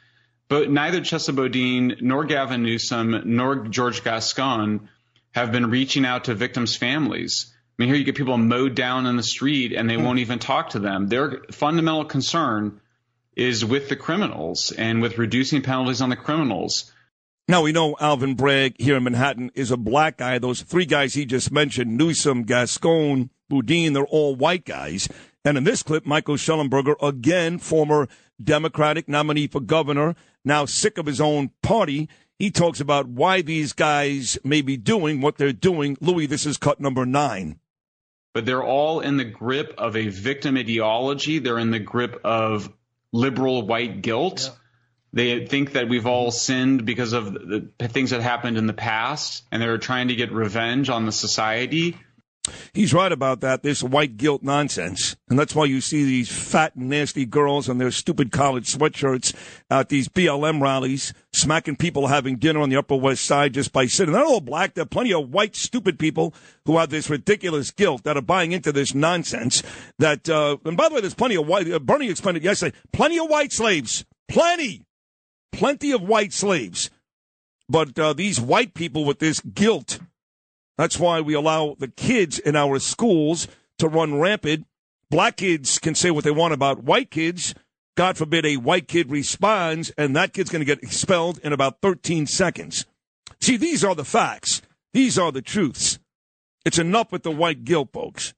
[0.50, 4.90] But neither Chesa Boudin nor Gavin Newsom nor George Gascon
[5.32, 7.52] have been reaching out to victims' families.
[7.52, 10.40] I mean, here you get people mowed down in the street and they won't even
[10.40, 11.08] talk to them.
[11.08, 12.80] Their fundamental concern
[13.36, 16.92] is with the criminals and with reducing penalties on the criminals.
[17.48, 20.40] Now, we know Alvin Bragg here in Manhattan is a black guy.
[20.40, 25.08] Those three guys he just mentioned, Newsom, Gascon, Boudin, they're all white guys.
[25.44, 28.08] And in this clip, Michael Shellenberger, again, former
[28.44, 33.74] Democratic nominee for governor, now sick of his own party, he talks about why these
[33.74, 35.98] guys may be doing what they're doing.
[36.02, 37.60] Louis, this is cut number nine
[38.36, 41.40] but they're all in the grip of a victim ideology.
[41.40, 42.70] They're in the grip of
[43.16, 44.42] liberal white guilt.
[44.44, 44.52] Yeah.
[45.14, 49.44] They think that we've all sinned because of the things that happened in the past,
[49.50, 51.96] and they're trying to get revenge on the society.
[52.74, 53.64] He's right about that.
[53.64, 55.16] This white guilt nonsense.
[55.30, 59.34] And that's why you see these fat, nasty girls in their stupid college sweatshirts
[59.70, 63.86] at these BLM rallies, smacking people having dinner on the Upper West Side just by
[63.86, 64.14] sitting.
[64.14, 64.74] They're all black.
[64.74, 66.34] There are plenty of white, stupid people
[66.66, 69.64] who have this ridiculous guilt that are buying into this nonsense.
[70.00, 72.76] That, uh, and by the way, there's plenty of white, uh, Bernie explained it yesterday,
[72.92, 74.06] plenty of white slaves.
[74.28, 74.84] Plenty.
[75.52, 76.90] Plenty of white slaves.
[77.68, 80.00] But uh, these white people with this guilt
[80.78, 83.48] that's why we allow the kids in our schools
[83.80, 84.66] to run rampant.
[85.10, 87.54] Black kids can say what they want about white kids.
[87.96, 91.80] God forbid a white kid responds, and that kid's going to get expelled in about
[91.82, 92.86] 13 seconds.
[93.40, 94.62] See, these are the facts.
[94.94, 96.00] These are the truths.
[96.66, 98.34] It's enough with the white guilt, folks.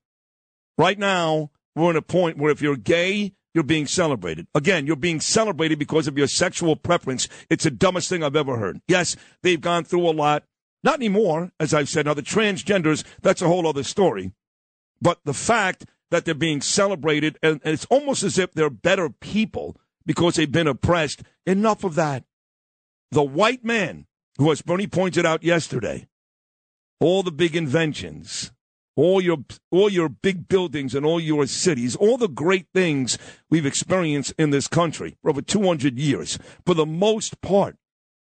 [0.78, 4.45] Right now, we're in a point where if you're gay, you're being celebrated.
[4.54, 7.28] Again, you're being celebrated because of your sexual preference.
[7.50, 8.82] It's the dumbest thing I've ever heard.
[8.88, 10.43] Yes, they've gone through a lot.
[10.88, 12.06] Not anymore, as I've said.
[12.06, 14.32] Now, the transgenders, that's a whole other story.
[15.02, 19.10] But the fact that they're being celebrated, and, and it's almost as if they're better
[19.10, 21.23] people because they've been oppressed.
[21.45, 22.23] Enough of that.
[23.12, 24.06] The white man,
[24.38, 26.08] who, as Bernie pointed out yesterday,
[27.02, 28.54] all the big inventions,
[28.95, 33.17] all your all your big buildings and all your cities, all the great things
[33.50, 37.76] we've experienced in this country for over 200 years, for the most part,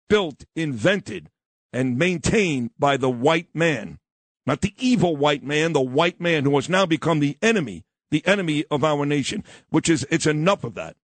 [0.08, 1.30] built, invented
[1.74, 4.00] and maintained by the white man.
[4.46, 8.26] Not the evil white man, the white man who has now become the enemy, the
[8.28, 10.96] enemy of our nation, which is, it's enough of that.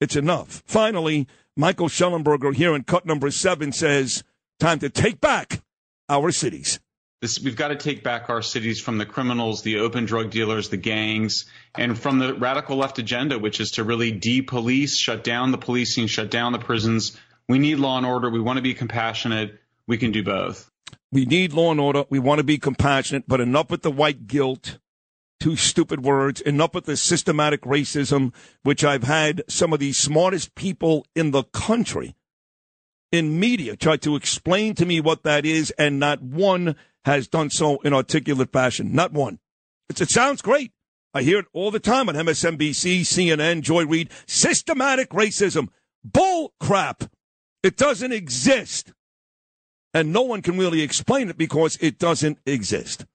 [0.00, 0.62] It's enough.
[0.66, 4.24] Finally, Michael Shellenberger here in cut number seven says,
[4.58, 5.62] time to take back
[6.08, 6.80] our cities.
[7.22, 10.68] This, we've got to take back our cities from the criminals, the open drug dealers,
[10.68, 15.52] the gangs, and from the radical left agenda, which is to really de-police, shut down
[15.52, 17.16] the policing, shut down the prisons.
[17.48, 18.28] We need law and order.
[18.28, 20.70] We want to be compassionate we can do both.
[21.12, 22.04] We need law and order.
[22.10, 24.78] We want to be compassionate, but enough with the white guilt.
[25.40, 26.40] Two stupid words.
[26.40, 31.44] Enough with the systematic racism, which I've had some of the smartest people in the
[31.44, 32.14] country
[33.12, 37.50] in media try to explain to me what that is, and not one has done
[37.50, 38.92] so in articulate fashion.
[38.92, 39.38] Not one.
[39.88, 40.72] It's, it sounds great.
[41.12, 44.10] I hear it all the time on MSNBC, CNN, Joy Reid.
[44.26, 45.68] Systematic racism.
[46.02, 47.04] Bull crap.
[47.62, 48.92] It doesn't exist
[49.94, 53.06] and no one can really explain it because it doesn't exist.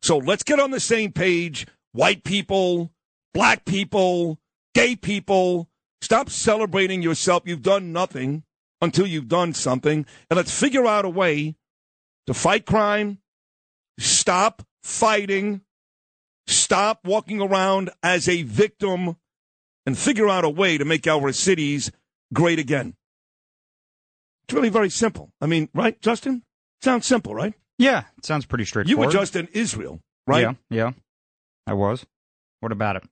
[0.00, 1.66] So let's get on the same page.
[1.92, 2.90] White people,
[3.34, 4.38] black people,
[4.74, 5.68] gay people,
[6.00, 7.42] stop celebrating yourself.
[7.44, 8.44] You've done nothing.
[8.80, 11.54] until you've done something, and let's figure out a way
[12.26, 13.18] to fight crime,
[13.98, 15.60] stop fighting,
[16.46, 19.16] stop walking around as a victim,
[19.84, 21.90] and figure out a way to make our cities
[22.32, 22.94] great again.
[24.50, 25.30] It's really very simple.
[25.40, 26.42] I mean, right, Justin?
[26.82, 27.54] Sounds simple, right?
[27.78, 28.90] Yeah, it sounds pretty straightforward.
[28.90, 30.40] You were just in Israel, right?
[30.40, 30.90] Yeah, yeah.
[31.68, 32.04] I was.
[32.58, 33.04] What about it?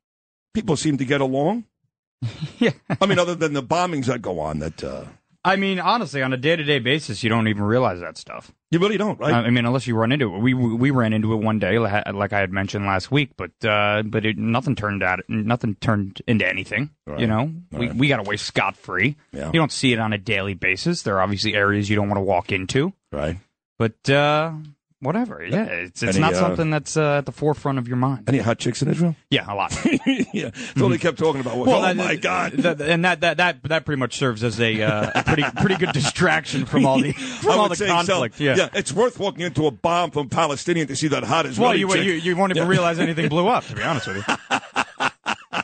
[0.53, 1.65] People seem to get along.
[2.59, 2.73] Yeah.
[3.01, 5.05] I mean, other than the bombings that go on, that uh,
[5.49, 8.53] I mean, honestly, on a day to day basis, you don't even realize that stuff.
[8.71, 9.33] you really don't, right?
[9.33, 10.39] I mean, unless you run into it.
[10.41, 14.03] We we ran into it one day, like I had mentioned last week, but uh,
[14.05, 15.21] but it, nothing turned out.
[15.29, 16.91] Nothing turned into anything.
[17.07, 17.21] Right.
[17.21, 17.97] You know, we Right.
[17.97, 19.17] we got away scot free.
[19.33, 19.47] Yeah.
[19.47, 21.03] You don't see it on a daily basis.
[21.03, 23.39] There are obviously areas you don't want to walk into, right.
[23.79, 24.53] but uh,
[25.01, 25.45] whatever.
[25.45, 28.29] Yeah, it's it's Any, not uh, something that's uh, at the forefront of your mind.
[28.29, 29.17] Any hot chicks in Israel?
[29.31, 29.73] Yeah, a lot.
[30.33, 31.57] yeah, that's all they kept talking about.
[31.57, 32.53] Was, oh that- my God!
[32.53, 35.77] that- and that, that that that pretty much serves as a, uh, a pretty pretty
[35.77, 38.37] good distraction from all the from all the conflict.
[38.37, 38.45] So.
[38.45, 38.69] Yeah.
[38.75, 42.13] it's worth walking into a bomb from Palestinian to see that hot Israeli Well, you,
[42.15, 42.25] chick.
[42.25, 42.69] you you won't even Yeah.
[42.69, 43.65] realize anything blew up.
[43.67, 44.35] To be honest with you.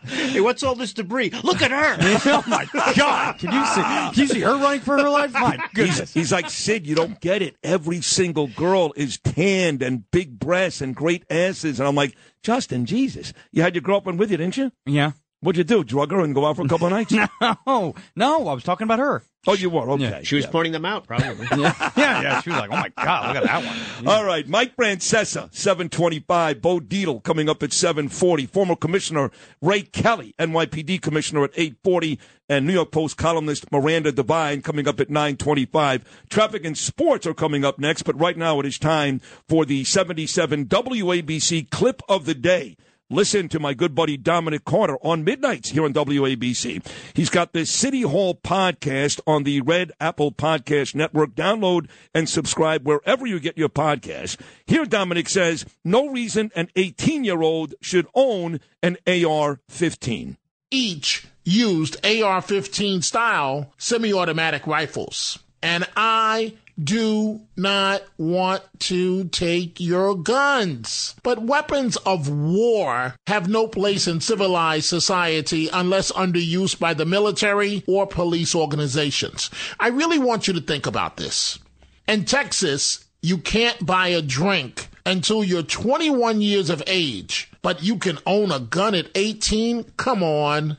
[0.06, 1.30] Hey, what's all this debris?
[1.42, 1.96] Look at her.
[2.32, 3.38] oh my God!
[3.38, 3.82] Can you see?
[3.82, 5.32] Can you see her running for her life?
[5.32, 6.14] My He's, goodness.
[6.14, 6.86] he's like Sid.
[6.86, 7.56] You don't get it.
[7.62, 12.86] Every single girl is tanned and big breasts and great asses, and I'm like, Justin,
[12.86, 14.72] Jesus, you had your girlfriend with you, didn't you?
[14.86, 15.12] Yeah.
[15.44, 15.84] What'd you do?
[15.84, 17.12] Drug her and go out for a couple of nights?
[17.12, 18.48] No, no.
[18.48, 19.22] I was talking about her.
[19.46, 20.22] Oh, you were okay.
[20.24, 20.50] She was yeah.
[20.50, 21.46] pointing them out, probably.
[21.54, 22.40] Yeah, yeah, yeah.
[22.40, 26.62] She was like, "Oh my God, look at that one." All right, Mike Francesa, 725.
[26.62, 28.46] Bo Dietl coming up at 740.
[28.46, 29.30] Former Commissioner
[29.60, 32.18] Ray Kelly, NYPD Commissioner at 840.
[32.48, 36.24] And New York Post columnist Miranda Devine coming up at 925.
[36.30, 39.84] Traffic and sports are coming up next, but right now it is time for the
[39.84, 42.76] 77 WABC clip of the day.
[43.10, 46.84] Listen to my good buddy Dominic Carter on midnights here on WABC.
[47.12, 51.34] He's got the City Hall podcast on the Red Apple Podcast Network.
[51.34, 54.40] Download and subscribe wherever you get your podcasts.
[54.66, 60.38] Here, Dominic says, no reason an 18 year old should own an AR 15.
[60.70, 65.38] each used AR 15 style semi automatic rifles.
[65.62, 71.14] And I do not want to take your guns.
[71.22, 77.06] But weapons of war have no place in civilized society unless under use by the
[77.06, 79.50] military or police organizations.
[79.78, 81.58] I really want you to think about this.
[82.08, 87.96] In Texas, you can't buy a drink until you're 21 years of age, but you
[87.96, 89.84] can own a gun at 18?
[89.96, 90.78] Come on.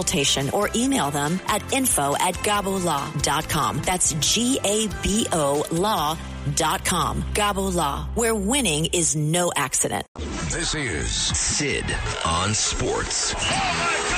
[0.53, 3.81] or email them at info at gabolaw.com.
[3.85, 7.23] That's G-A-B-O law.com.
[7.33, 10.05] Gabo Law, where winning is no accident.
[10.49, 11.85] This is Sid
[12.25, 13.33] on Sports.
[13.37, 14.10] Oh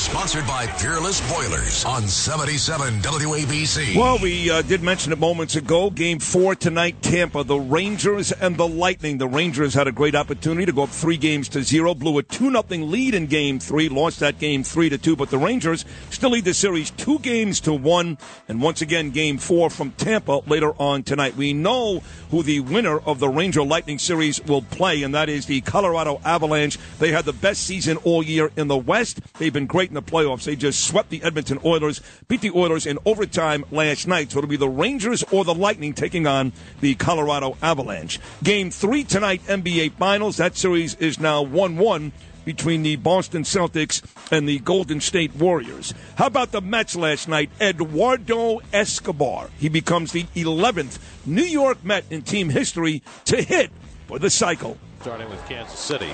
[0.00, 3.94] Sponsored by Peerless Boilers on 77 WABC.
[3.94, 5.90] Well, we uh, did mention it moments ago.
[5.90, 9.18] Game four tonight, Tampa, the Rangers and the Lightning.
[9.18, 12.22] The Rangers had a great opportunity to go up three games to zero, blew a
[12.22, 15.84] 2 nothing lead in game three, lost that game three to two, but the Rangers
[16.08, 18.16] still lead the series two games to one.
[18.48, 21.36] And once again, game four from Tampa later on tonight.
[21.36, 25.44] We know who the winner of the Ranger Lightning series will play, and that is
[25.44, 26.78] the Colorado Avalanche.
[26.98, 29.20] They had the best season all year in the West.
[29.38, 30.44] They've been great in the playoffs.
[30.44, 34.32] They just swept the Edmonton Oilers, beat the Oilers in overtime last night.
[34.32, 38.18] So it'll be the Rangers or the Lightning taking on the Colorado Avalanche.
[38.42, 40.38] Game three tonight, NBA Finals.
[40.38, 42.12] That series is now 1 1
[42.44, 45.92] between the Boston Celtics and the Golden State Warriors.
[46.16, 47.50] How about the Mets last night?
[47.60, 49.50] Eduardo Escobar.
[49.58, 53.70] He becomes the 11th New York Met in team history to hit
[54.06, 54.78] for the cycle.
[55.00, 56.10] Starting with Kansas City.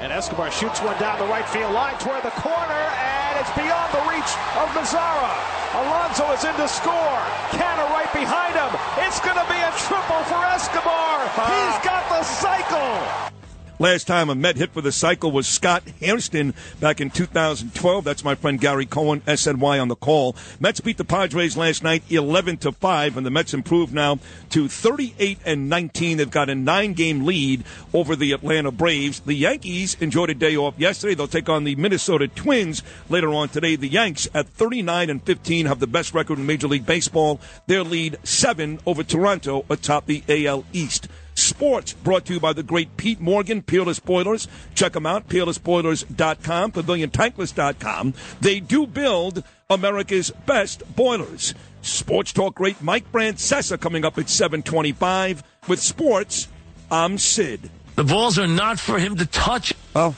[0.00, 3.92] And Escobar shoots one down the right field line toward the corner, and it's beyond
[3.92, 5.28] the reach of Mazara.
[5.76, 7.20] Alonso is in to score.
[7.52, 8.72] Canha right behind him.
[9.04, 11.20] It's going to be a triple for Escobar.
[11.20, 11.80] He's ah.
[11.84, 13.39] got the cycle.
[13.80, 18.04] Last time a Met hit for the cycle was Scott Hairston back in 2012.
[18.04, 20.36] That's my friend Gary Cohen, SNY on the call.
[20.60, 24.18] Mets beat the Padres last night 11 to 5 and the Mets improved now
[24.50, 26.18] to 38 and 19.
[26.18, 27.64] They've got a 9-game lead
[27.94, 29.20] over the Atlanta Braves.
[29.20, 31.14] The Yankees enjoyed a day off yesterday.
[31.14, 33.76] They'll take on the Minnesota Twins later on today.
[33.76, 37.40] The Yanks at 39 and 15 have the best record in Major League Baseball.
[37.66, 41.08] Their lead 7 over Toronto atop the AL East.
[41.34, 44.48] Sports brought to you by the great Pete Morgan, Peerless Boilers.
[44.74, 48.14] Check them out, peerlessboilers.com, paviliontankless.com.
[48.40, 51.54] They do build America's best boilers.
[51.82, 55.42] Sports Talk great Mike Francesa coming up at 725.
[55.68, 56.48] With sports,
[56.90, 57.70] I'm Sid.
[57.96, 59.74] The balls are not for him to touch.
[59.94, 60.14] Oh.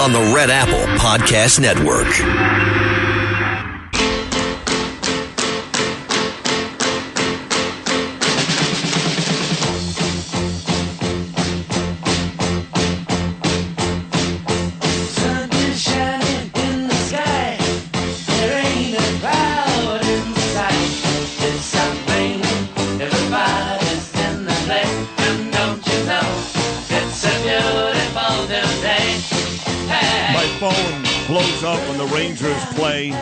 [0.00, 2.83] On the Red Apple Podcast Network.
[31.64, 33.12] Up when the Rangers play.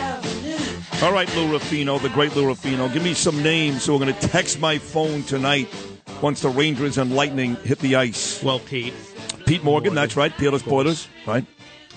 [1.01, 2.89] All right, Lou Rufino, the great Lou Rufino.
[2.89, 5.67] Give me some names so we're going to text my phone tonight
[6.21, 8.43] once the Rangers and Lightning hit the ice.
[8.43, 8.93] Well, Pete.
[9.45, 10.31] Pete Morgan, that's right.
[10.37, 11.45] Peerless Boilers, right?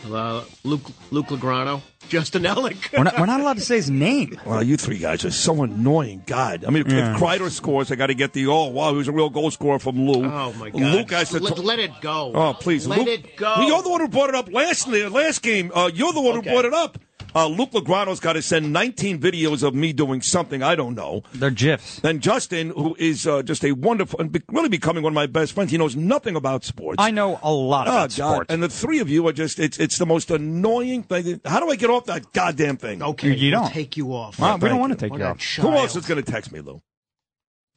[0.05, 2.93] Uh, Luke Luke Lagrano, Justin Ellick.
[2.97, 4.39] We're not, we're not allowed to say his name.
[4.47, 6.23] Well, you three guys are so annoying.
[6.27, 7.15] God, I mean, if, Yeah.
[7.15, 9.51] if Kreider scores, I got to get the oh wow, he was a real goal
[9.51, 10.25] scorer from Lou.
[10.25, 10.81] Oh my God!
[10.81, 11.41] Luke has to.
[11.41, 12.33] let, let it go.
[12.35, 13.55] oh please, let Luke, it go.
[13.59, 15.73] Well, you're the one who brought it up last last game.
[15.75, 16.49] Uh, you're the one Okay.
[16.51, 16.99] who brought it up.
[17.35, 21.23] Uh, Luke Lagrano's got to send 19 videos of me doing something I don't know.
[21.35, 22.01] They're GIFs.
[22.01, 25.27] Then Justin, who is uh, just a wonderful and be- really becoming one of my
[25.27, 26.97] best friends, he knows nothing about sports.
[26.99, 28.33] I know a lot Oh, about God.
[28.35, 28.53] sports.
[28.53, 31.41] And the three of you are just, it's, it's the most annoying thing.
[31.45, 33.03] How do I get off that goddamn thing?
[33.03, 33.71] Okay, You we'll don't.
[33.73, 34.39] take you off.
[34.39, 35.39] Well, we don't want to take What you off.
[35.39, 35.69] child.
[35.71, 36.81] Who else is going to text me, Lou?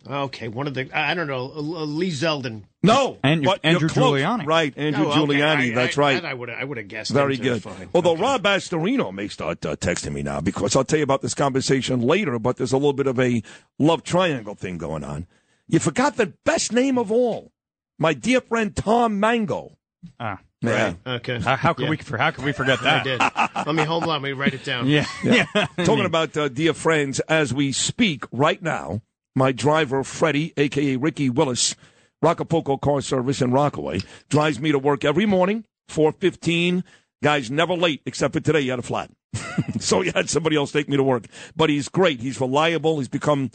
[0.07, 2.63] Okay, one of the I I don't know uh, Lee Zeldin.
[2.81, 3.17] No.
[3.21, 4.21] And but Andrew you're close.
[4.21, 4.45] Giuliani.
[4.45, 5.19] Right, Andrew Oh, okay.
[5.39, 5.71] Giuliani.
[5.71, 6.25] I- that's I- right.
[6.25, 7.11] I would I would have guessed.
[7.11, 7.49] Very him, too.
[7.49, 7.63] good.
[7.63, 7.89] Fine.
[7.93, 8.21] Although Okay.
[8.21, 12.01] Rob Astorino may start uh, texting me now because I'll tell you about this conversation
[12.01, 13.43] later, but there's a little bit of a
[13.77, 15.27] love triangle thing going on.
[15.67, 17.51] You forgot the best name of all.
[17.97, 19.77] My dear friend Tom Mango.
[20.19, 20.39] Ah.
[20.61, 20.93] Yeah.
[21.05, 21.39] Okay.
[21.39, 21.89] How, how could Yeah.
[21.91, 23.03] we for, how could we forget I that?
[23.03, 23.65] did.
[23.65, 24.09] Let me hold on.
[24.09, 24.87] Let me write it down.
[24.89, 25.05] Yeah.
[25.23, 25.45] Yeah.
[25.55, 25.65] yeah.
[25.85, 29.01] Talking about uh, dear friends, as we speak right now,
[29.35, 30.97] my driver, Freddie, a.k.a.
[30.97, 31.75] Ricky Willis,
[32.23, 36.83] Rockapulco Car Service in Rockaway, drives me to work every morning, 4.15.
[37.23, 39.11] Guy's never late, except for today, he had a flat.
[39.79, 41.25] so he had somebody else take me to work.
[41.55, 42.21] But he's great.
[42.21, 42.99] He's reliable.
[42.99, 43.51] He's become,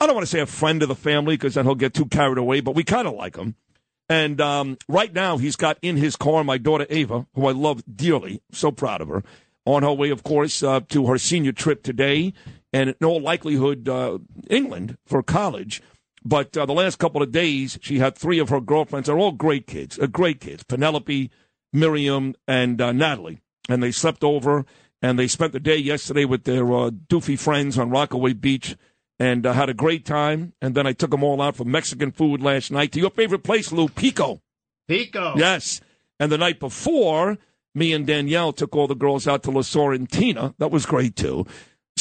[0.00, 2.06] I don't want to say a friend of the family because then he'll get too
[2.06, 3.54] carried away, but we kind of like him.
[4.08, 7.82] And um, right now, he's got in his car my daughter Ava, who I love
[7.90, 8.42] dearly.
[8.52, 9.22] So proud of her.
[9.66, 12.34] On her way, of course, uh, to her senior trip today,
[12.74, 14.18] and in all likelihood, uh,
[14.50, 15.80] England for college.
[16.24, 19.06] But uh, the last couple of days, she had three of her girlfriends.
[19.06, 20.64] They're all great kids, uh, great kids.
[20.64, 21.30] Penelope,
[21.72, 23.40] Miriam, and uh, Natalie.
[23.68, 24.66] And they slept over,
[25.00, 28.76] and they spent the day yesterday with their uh, doofy friends on Rockaway Beach
[29.20, 30.54] and uh, had a great time.
[30.60, 33.44] And then I took them all out for Mexican food last night to your favorite
[33.44, 34.42] place, Lou Pico.
[34.88, 35.34] Pico.
[35.36, 35.80] Yes.
[36.18, 37.38] And the night before,
[37.72, 40.54] me and Danielle took all the girls out to La Sorrentina.
[40.58, 41.46] That was great too.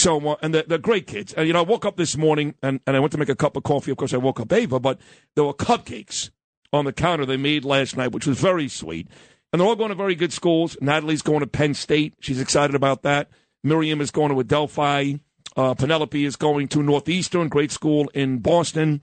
[0.04, 1.32] So, and they're, they're great kids.
[1.32, 3.38] And, you know, I woke up this morning and, and I went to make a
[3.38, 3.90] cup of coffee.
[3.90, 5.00] Of course, I woke up Ava, but
[5.34, 6.30] there were cupcakes
[6.74, 9.08] on the counter they made last night, which was very sweet.
[9.54, 10.76] And they're all going to very good schools.
[10.82, 12.16] Natalie's going to Penn State.
[12.20, 13.30] She's excited about that.
[13.64, 15.22] Miriam is going to Adelphi.
[15.56, 19.00] Uh, Penelope is going to Northeastern, great school in Boston.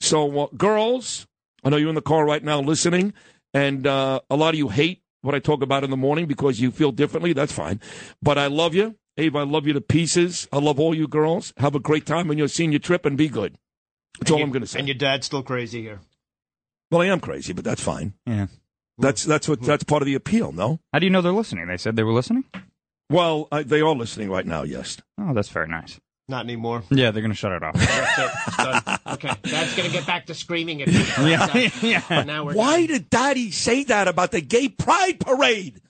[0.00, 1.26] So, uh, girls,
[1.64, 3.14] I know you're in the car right now listening,
[3.54, 6.60] and uh, a lot of you hate what I talk about in the morning because
[6.60, 7.32] you feel differently.
[7.32, 7.80] That's fine.
[8.20, 8.96] But I love you.
[9.22, 10.48] Ava, I love you to pieces.
[10.52, 11.52] I love all you girls.
[11.58, 13.56] Have a great time on your senior trip and be good.
[14.18, 14.78] That's all And I'm going to say.
[14.80, 16.00] And your dad's still crazy here.
[16.90, 18.14] well, I am crazy, but that's fine.
[18.26, 18.46] Yeah.
[18.98, 20.78] That's that's what that's part of the appeal, no?
[20.92, 21.66] How do you know they're listening?
[21.66, 22.44] They said they were listening.
[23.08, 24.62] Well, I, they are listening right now.
[24.62, 24.98] Yes.
[25.18, 25.98] Oh, that's very nice.
[26.28, 26.84] Not anymore.
[26.90, 27.74] Yeah, they're gonna shut it off.
[27.74, 29.00] That's it.
[29.14, 30.94] Okay, Dad's gonna get back to screaming at me.
[31.30, 31.70] Yeah,
[32.10, 32.22] yeah.
[32.24, 35.80] Now we're Why did Daddy say that about the gay pride parade?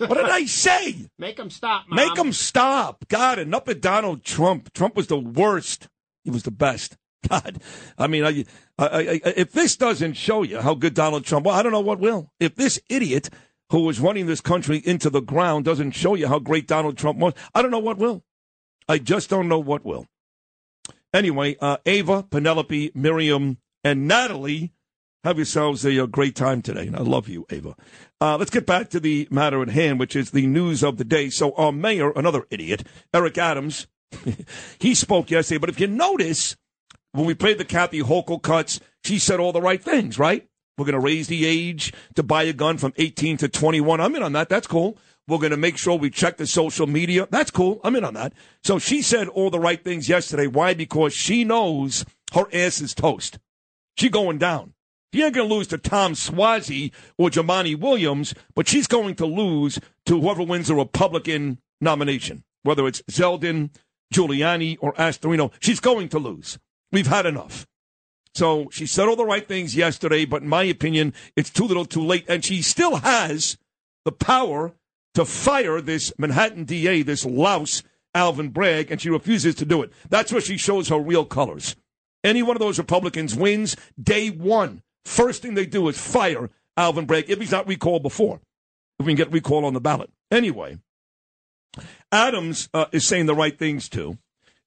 [0.00, 1.08] What did I say?
[1.18, 1.86] make him stop.
[1.88, 1.96] Mom.
[1.96, 3.06] Make them stop.
[3.08, 4.72] God, and up at Donald Trump.
[4.72, 5.88] Trump was the worst.
[6.24, 6.96] He was the best.
[7.28, 7.60] God,
[7.98, 8.44] I mean, I,
[8.78, 11.80] I, I, if this doesn't show you how good Donald Trump, well, I don't know
[11.80, 12.32] what will.
[12.40, 13.28] If this idiot
[13.70, 17.18] who was running this country into the ground doesn't show you how great Donald Trump
[17.18, 18.24] was, I don't know what will.
[18.88, 20.06] I just don't know what will.
[21.12, 24.72] Anyway, uh, Ava, Penelope, Miriam, and Natalie,
[25.24, 26.86] have yourselves a, uh great time today.
[26.86, 27.76] And I love you, Ava.
[28.20, 31.04] Uh, let's get back to the matter at hand, which is the news of the
[31.04, 31.30] day.
[31.30, 33.86] So, our mayor, another idiot, Eric Adams,
[34.78, 35.58] he spoke yesterday.
[35.58, 36.56] But if you notice,
[37.12, 40.46] when we played the Kathy Hochul cuts, she said all the right things, right?
[40.76, 44.00] We're going to raise the age to buy a gun from 18 to 21.
[44.00, 44.48] I'm in on that.
[44.48, 44.96] That's cool.
[45.28, 47.28] We're going to make sure we check the social media.
[47.30, 47.80] That's cool.
[47.84, 48.32] I'm in on that.
[48.64, 50.46] So she said all the right things yesterday.
[50.46, 50.74] Why?
[50.74, 53.38] Because she knows her ass is toast.
[53.96, 54.72] She going down.
[55.12, 59.26] She ain't going to lose to Tom Suozzi or Jumaane Williams, but she's going to
[59.26, 63.70] lose to whoever wins the Republican nomination, whether it's Zeldin,
[64.14, 65.52] Giuliani, or Astorino.
[65.58, 66.58] She's going to lose.
[66.92, 67.66] We've had enough.
[68.34, 71.84] So she said all the right things yesterday, but in my opinion, it's too little
[71.84, 72.24] too late.
[72.28, 73.58] And she still has
[74.04, 74.72] the power
[75.14, 77.82] to fire this Manhattan DA, this louse,
[78.14, 79.92] Alvin Bragg, and she refuses to do it.
[80.08, 81.74] That's where she shows her real colors.
[82.22, 84.82] Any one of those Republicans wins day one.
[85.04, 88.40] First thing they do is fire Alvin Bragg if he's not recalled before,
[88.98, 90.10] if we can get recall on the ballot.
[90.30, 90.78] Anyway,
[92.10, 94.18] Adams uh, is saying the right things too.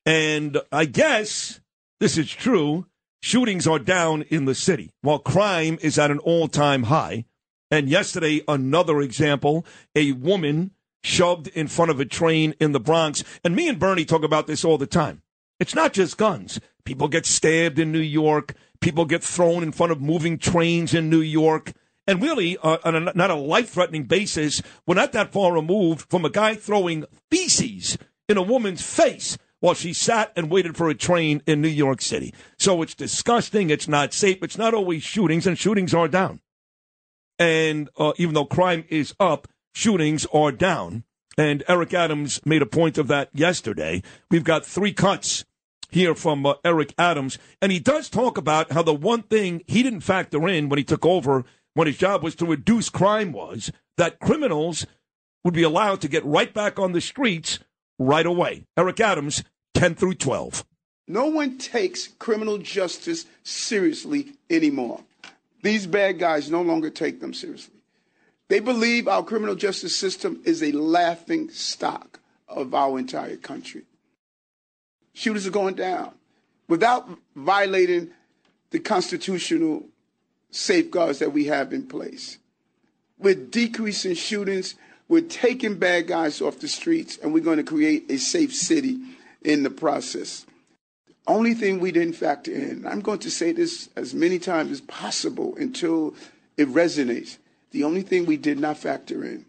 [0.06, 1.62] And I guess
[2.00, 2.88] this is true.
[3.22, 7.26] Shootings are down in the city while crime is at an all time high.
[7.72, 9.66] And yesterday, another example
[9.96, 10.72] a woman
[11.04, 13.24] shoved in front of a train in the Bronx.
[13.44, 15.23] And me and Bernie talk about this all the time.
[15.64, 16.60] It's not just guns.
[16.84, 18.54] People get stabbed in New York.
[18.82, 21.72] People get thrown in front of moving trains in New York.
[22.06, 26.10] And really, uh, on a, not a life threatening basis, we're not that far removed
[26.10, 27.98] from a guy throwing feces
[28.28, 32.02] in a woman's face while she sat and waited for a train in New York
[32.02, 32.34] City.
[32.60, 33.70] So it's disgusting.
[33.70, 34.44] It's not safe.
[34.44, 36.42] It's not always shootings, and shootings are down.
[37.40, 41.06] And uh, even though crime is up, shootings are down.
[41.38, 44.04] And Eric Adams made a point of that yesterday.
[44.30, 45.46] We've got three cuts
[45.94, 47.38] here from uh, Eric Adams.
[47.62, 50.84] And he does talk about how the one thing he didn't factor in when he
[50.84, 54.86] took over, when his job was to reduce crime, was that criminals
[55.44, 57.60] would be allowed to get right back on the streets
[58.00, 58.66] right away.
[58.78, 60.66] Eric Adams, 10 through 12.
[61.08, 65.02] No one takes criminal justice seriously anymore.
[65.62, 67.76] These bad guys no longer take them seriously.
[68.50, 73.84] They believe our criminal justice system is a laughing stock of our entire country.
[75.14, 76.12] Shooters are going down
[76.68, 78.10] without violating
[78.72, 79.86] the constitutional
[80.50, 82.40] safeguards that we have in place.
[83.20, 84.76] We're decreasing shootings,
[85.08, 89.00] we're taking bad guys off the streets, and we're going to create a safe city
[89.44, 90.46] in the process.
[91.28, 94.82] Only thing we didn't factor in, I'm going to say this as many times as
[94.82, 96.16] possible until
[96.58, 97.38] it resonates.
[97.72, 99.46] The only thing we did not factor in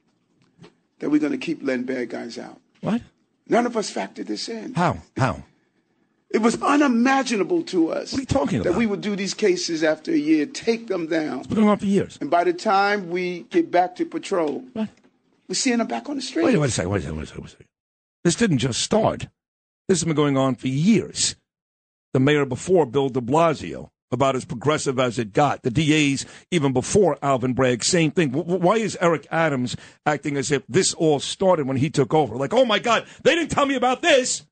[1.01, 2.61] that we're going to keep letting bad guys out.
[2.81, 3.03] What?
[3.49, 4.75] None of us factored this in.
[4.75, 4.99] How?
[5.17, 5.43] How?
[6.35, 8.13] It was unimaginable to us.
[8.13, 11.07] What are you talking That we would do these cases after a year, take them
[11.07, 11.39] down.
[11.39, 12.19] It's been going on for years.
[12.21, 16.23] And by the time we get back to patrol, we're seeing them back on the
[16.23, 16.47] street.
[16.47, 17.67] Wait, wait a second, wait a second, wait a second, wait a second.
[18.25, 19.29] This didn't just start.
[19.89, 21.37] This has been going on for years.
[22.15, 25.63] The mayor before, Bill de Blasio, about as progressive as it got.
[25.63, 28.31] The DAs, even before Alvin Bragg, same thing.
[28.31, 32.35] W- why is Eric Adams acting as if this all started when he took over?
[32.35, 34.45] Like, oh my God, they didn't tell me about this.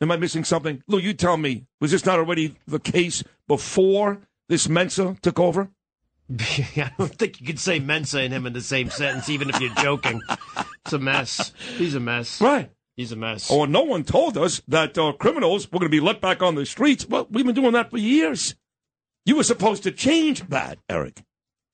[0.00, 0.82] Am I missing something?
[0.86, 1.66] Lou, you tell me.
[1.80, 5.70] Was this not already the case before this Mensa took over?
[6.30, 9.60] I don't think you could say Mensa and him in the same sentence, even if
[9.60, 10.20] you're joking.
[10.84, 11.52] It's a mess.
[11.76, 12.40] He's a mess.
[12.40, 12.70] Right.
[12.96, 13.50] He's a mess.
[13.50, 16.54] Or no one told us that uh, criminals were going to be let back on
[16.54, 17.06] the streets.
[17.06, 18.54] Well, we've been doing that for years.
[19.26, 21.22] You were supposed to change that, Eric.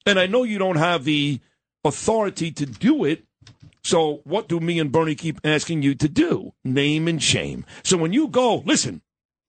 [0.07, 1.41] And I know you don't have the
[1.85, 3.25] authority to do it.
[3.83, 6.53] So what do me and Bernie keep asking you to do?
[6.65, 7.65] Name and shame.
[7.83, 9.03] So when you go, listen,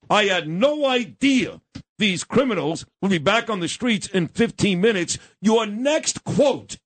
[0.09, 1.61] I had no idea
[1.97, 5.17] these criminals will be back on the streets in 15 minutes.
[5.41, 6.77] Your next quote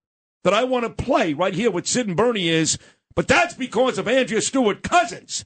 [0.43, 2.77] that I want to play right here with Sid and Bernie is,
[3.15, 5.45] but that's because of Andrea Stewart Cousins.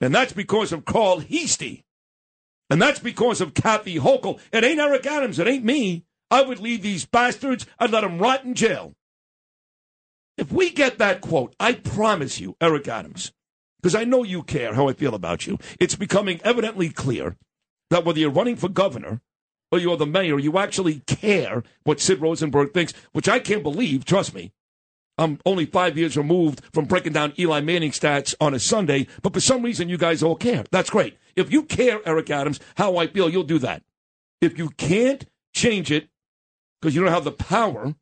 [0.00, 1.84] And that's because of Carl Heastie.
[2.68, 4.40] And that's because of Kathy Hochul.
[4.52, 5.38] It ain't Eric Adams.
[5.38, 6.04] It ain't me.
[6.30, 7.66] I would leave these bastards.
[7.78, 8.94] I'd let them rot in jail.
[10.36, 13.32] If we get that quote, I promise you, Eric Adams,
[13.80, 17.36] because I know you care how I feel about you, it's becoming evidently clear
[17.90, 19.20] that whether you're running for governor
[19.72, 24.04] or you're the mayor, you actually care what Sid Rosenberg thinks, which I can't believe,
[24.04, 24.52] trust me.
[25.18, 29.32] I'm only five years removed from breaking down Eli Manning stats on a Sunday, but
[29.32, 30.64] for some reason you guys all care.
[30.70, 31.16] That's great.
[31.34, 33.82] If you care, Eric Adams, how I feel, you'll do that.
[34.42, 35.24] If you can't
[35.54, 36.08] change it
[36.80, 37.94] because you don't have the power,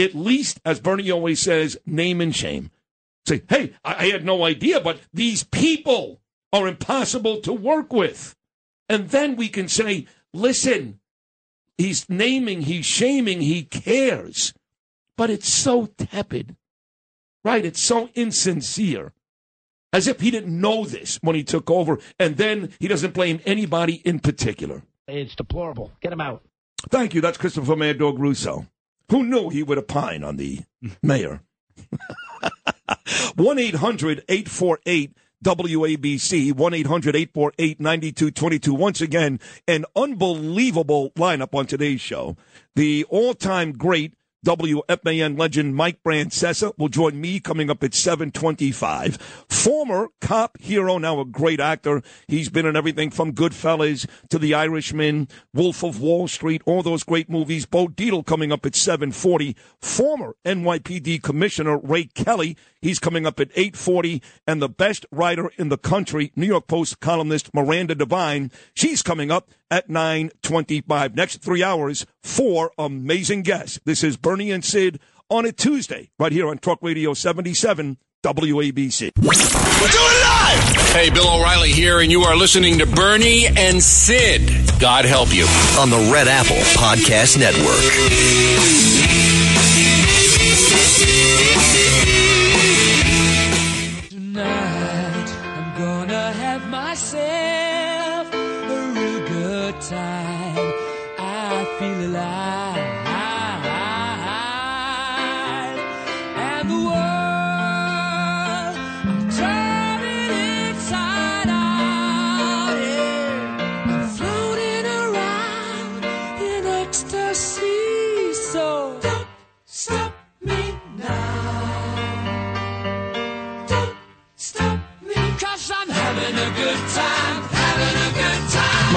[0.00, 2.70] at least, as Bernie always says, name and shame.
[3.26, 6.20] Say, hey, I, I had no idea, but these people
[6.52, 8.34] are impossible to work with.
[8.88, 10.98] And then we can say, listen,
[11.78, 14.52] he's naming, he's shaming, he cares.
[15.16, 16.56] But it's so tepid,
[17.44, 17.64] right?
[17.64, 19.12] It's so insincere.
[19.92, 23.40] As if he didn't know this when he took over, and then he doesn't blame
[23.44, 24.82] anybody in particular.
[25.08, 25.92] It's deplorable.
[26.00, 26.44] Get him out.
[26.88, 27.20] Thank you.
[27.20, 28.66] That's Christopher Mad Dog Russo.
[29.10, 30.60] Who knew he would opine on the
[31.02, 31.42] mayor?
[33.34, 38.74] 1 800 848 WABC, 1 800 848 9222.
[38.74, 42.36] Once again, an unbelievable lineup on today's show.
[42.76, 49.16] The all time great WFAN legend Mike Francesa will join me coming up at 725.
[49.50, 52.02] Former cop hero, now a great actor.
[52.26, 57.04] He's been in everything from Goodfellas to The Irishman, Wolf of Wall Street, all those
[57.04, 57.66] great movies.
[57.66, 59.54] Bo Dietl coming up at 740.
[59.78, 64.22] Former NYPD Commissioner Ray Kelly, he's coming up at 840.
[64.46, 69.30] And the best writer in the country, New York Post columnist Miranda Devine, she's coming
[69.30, 71.14] up at 925.
[71.14, 73.78] Next three hours, four amazing guests.
[73.84, 79.12] This is Bernie and Sid on a Tuesday, right here on Talk Radio 77 WABC.
[79.16, 80.92] We're doing live!
[80.92, 84.50] Hey, Bill O'Reilly here, and you are listening to Bernie and Sid.
[84.80, 85.44] God help you.
[85.78, 89.19] On the Red Apple Podcast Network.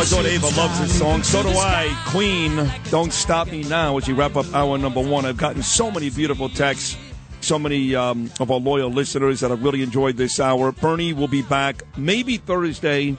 [0.03, 1.23] My daughter Ava loves this song.
[1.23, 1.97] So do I.
[2.07, 5.25] Queen, Don't Stop Me Now as we wrap up hour number one.
[5.25, 6.97] I've gotten so many beautiful texts,
[7.39, 10.73] so many um, of our loyal listeners that have really enjoyed this hour.
[10.73, 13.15] Bernie will be back maybe Thursday,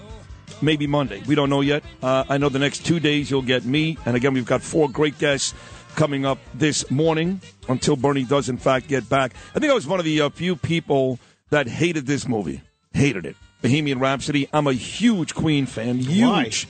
[0.61, 1.23] maybe Monday.
[1.27, 1.85] We don't know yet.
[2.03, 3.97] Uh, I know the next two days you'll get me.
[4.05, 5.55] And again, we've got four great guests
[5.95, 9.33] coming up this morning until Bernie does, in fact, get back.
[9.55, 11.19] I think I was one of the uh, few people
[11.49, 12.61] that hated this movie.
[12.93, 13.37] Hated it.
[13.65, 14.47] Bohemian Rhapsody.
[14.53, 15.97] I'm a huge Queen fan.
[15.97, 16.69] Huge.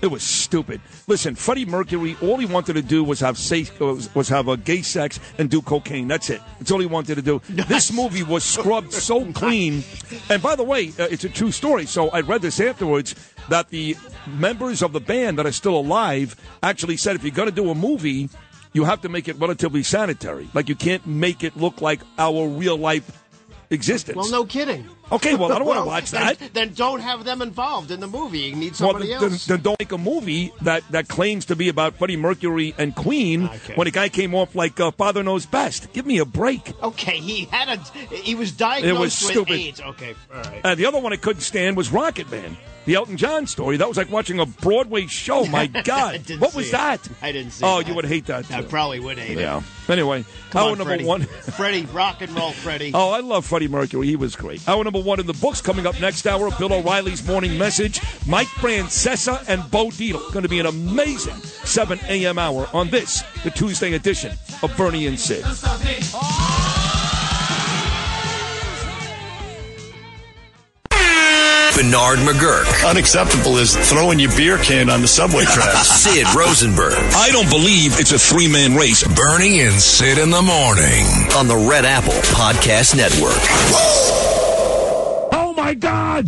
[0.00, 0.80] It was stupid.
[1.08, 4.56] Listen, Freddie Mercury, all he wanted to do was have safe, was, was have a
[4.56, 6.06] gay sex and do cocaine.
[6.06, 6.40] That's it.
[6.60, 7.42] That's all he wanted to do.
[7.66, 9.82] This movie was scrubbed so clean.
[10.30, 11.86] And by the way, uh, it's a true story.
[11.86, 13.16] So I read this afterwards
[13.48, 13.96] that the
[14.28, 17.68] members of the band that are still alive actually said if you're going to do
[17.68, 18.28] a movie,
[18.72, 20.48] you have to make it relatively sanitary.
[20.54, 23.24] Like you can't make it look like our real life
[23.70, 24.16] existence.
[24.16, 24.88] Well, no kidding.
[25.10, 26.38] Okay, well, I don't want to watch that.
[26.52, 28.40] Then don't have them involved in the movie.
[28.40, 29.46] You need Well, somebody then, else.
[29.46, 33.46] then don't make a movie that, that claims to be about Freddie Mercury and Queen
[33.74, 35.92] when a guy came off like uh, Father Knows Best.
[35.92, 36.72] Give me a break.
[36.82, 37.76] Okay, he had a.
[38.14, 39.52] He was diagnosed It was with stupid.
[39.54, 39.80] AIDS.
[39.80, 40.60] Okay, all right.
[40.64, 42.56] Uh, the other one I couldn't stand was Rocket Man,
[42.88, 43.76] the Elton John story.
[43.76, 45.44] That was like watching a Broadway show.
[45.44, 46.72] My God, what see was it.
[46.72, 47.06] that?
[47.20, 47.86] I didn't see Oh, that.
[47.88, 48.50] you would hate that.
[48.50, 49.58] I probably would hate Yeah.
[49.58, 49.90] it.
[49.90, 51.04] Anyway, Come hour on, number Freddie.
[51.04, 51.22] one.
[51.56, 52.92] Freddie, rock and roll, Freddie.
[52.94, 54.06] Oh, I love Freddie Mercury.
[54.06, 54.66] He was great.
[54.66, 56.50] Hour number one in the books coming up next hour.
[56.58, 58.00] Bill O'Reilly's morning message.
[58.26, 60.32] Mike Francesa and Bo Dietl.
[60.32, 62.38] Going to be an amazing 7 a.m.
[62.38, 64.32] hour on this, the Tuesday edition
[64.62, 65.44] of Bernie and Sid.
[71.78, 72.90] Bernard McGurk.
[72.90, 75.86] Unacceptable is throwing your beer can on the subway tracks.
[76.02, 76.94] Sid Rosenberg.
[77.14, 79.06] I don't believe it's a three man race.
[79.14, 81.06] Bernie and Sid in the morning.
[81.36, 83.30] On the Red Apple Podcast Network.
[85.32, 86.26] Oh, my God!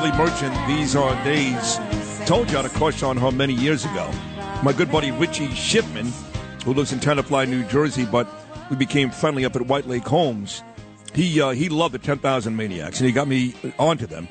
[0.00, 1.78] Natalie Merchant, These Are Days.
[2.26, 4.10] Told you I had a crush on her many years ago.
[4.62, 6.10] My good buddy Richie Shipman,
[6.64, 8.26] who lives in Tenafly, New Jersey, but
[8.70, 10.62] we became friendly up at White Lake Homes.
[11.12, 14.26] He uh, he loved the 10,000 Maniacs, and he got me onto them.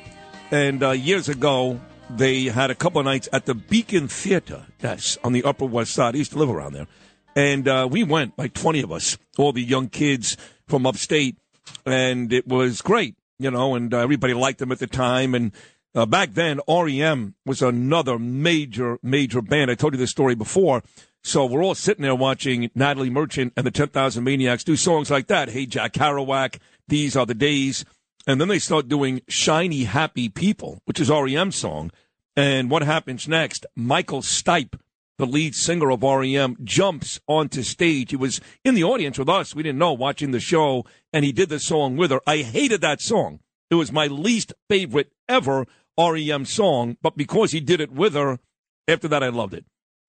[0.50, 5.20] And uh, years ago, they had a couple of nights at the Beacon Theater, yes,
[5.24, 6.16] on the Upper West Side.
[6.16, 6.88] I used to live around there.
[7.36, 10.36] And uh, we went, like 20 of us, all the young kids
[10.68, 11.38] from upstate,
[11.86, 15.34] and it was great, you know, and uh, everybody liked them at the time.
[15.34, 15.52] And
[15.96, 19.72] uh, back then, REM was another major, major band.
[19.72, 20.84] I told you this story before.
[21.24, 25.28] So we're all sitting there watching Natalie Merchant and the 10,000 Maniacs do songs like
[25.28, 25.50] that.
[25.50, 27.84] Hey, Jack Kerouac, These Are the Days.
[28.28, 31.92] And then they start doing Shiny Happy People, which is REM's song.
[32.36, 33.66] And what happens next?
[33.76, 34.80] Michael Stipe,
[35.20, 38.12] the lead singer of REM, jumps onto stage.
[38.12, 39.54] He was in the audience with us.
[39.54, 42.22] We didn't know watching the show, and he did the song with her.
[42.26, 43.42] I hated that song.
[43.70, 45.68] It was my least favorite ever
[46.00, 48.40] REM song, but because he did it with her,
[48.88, 49.66] after that I loved it.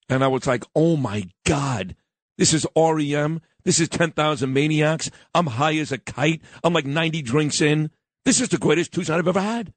[0.09, 1.97] And I was like, oh my God,
[2.39, 3.41] this is REM.
[3.65, 5.11] This is 10,000 Maniacs.
[5.35, 6.41] I'm high as a kite.
[6.63, 7.91] I'm like 90 drinks in.
[8.25, 9.73] This is the greatest Tucson I've ever had.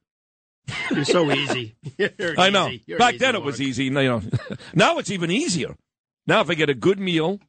[0.90, 1.74] You're so easy.
[1.98, 2.68] You're I know.
[2.68, 2.96] easy.
[2.96, 3.84] Back then it was easy.
[3.84, 4.22] You know,
[4.74, 5.76] now it's even easier.
[6.26, 7.40] Now if I get a good meal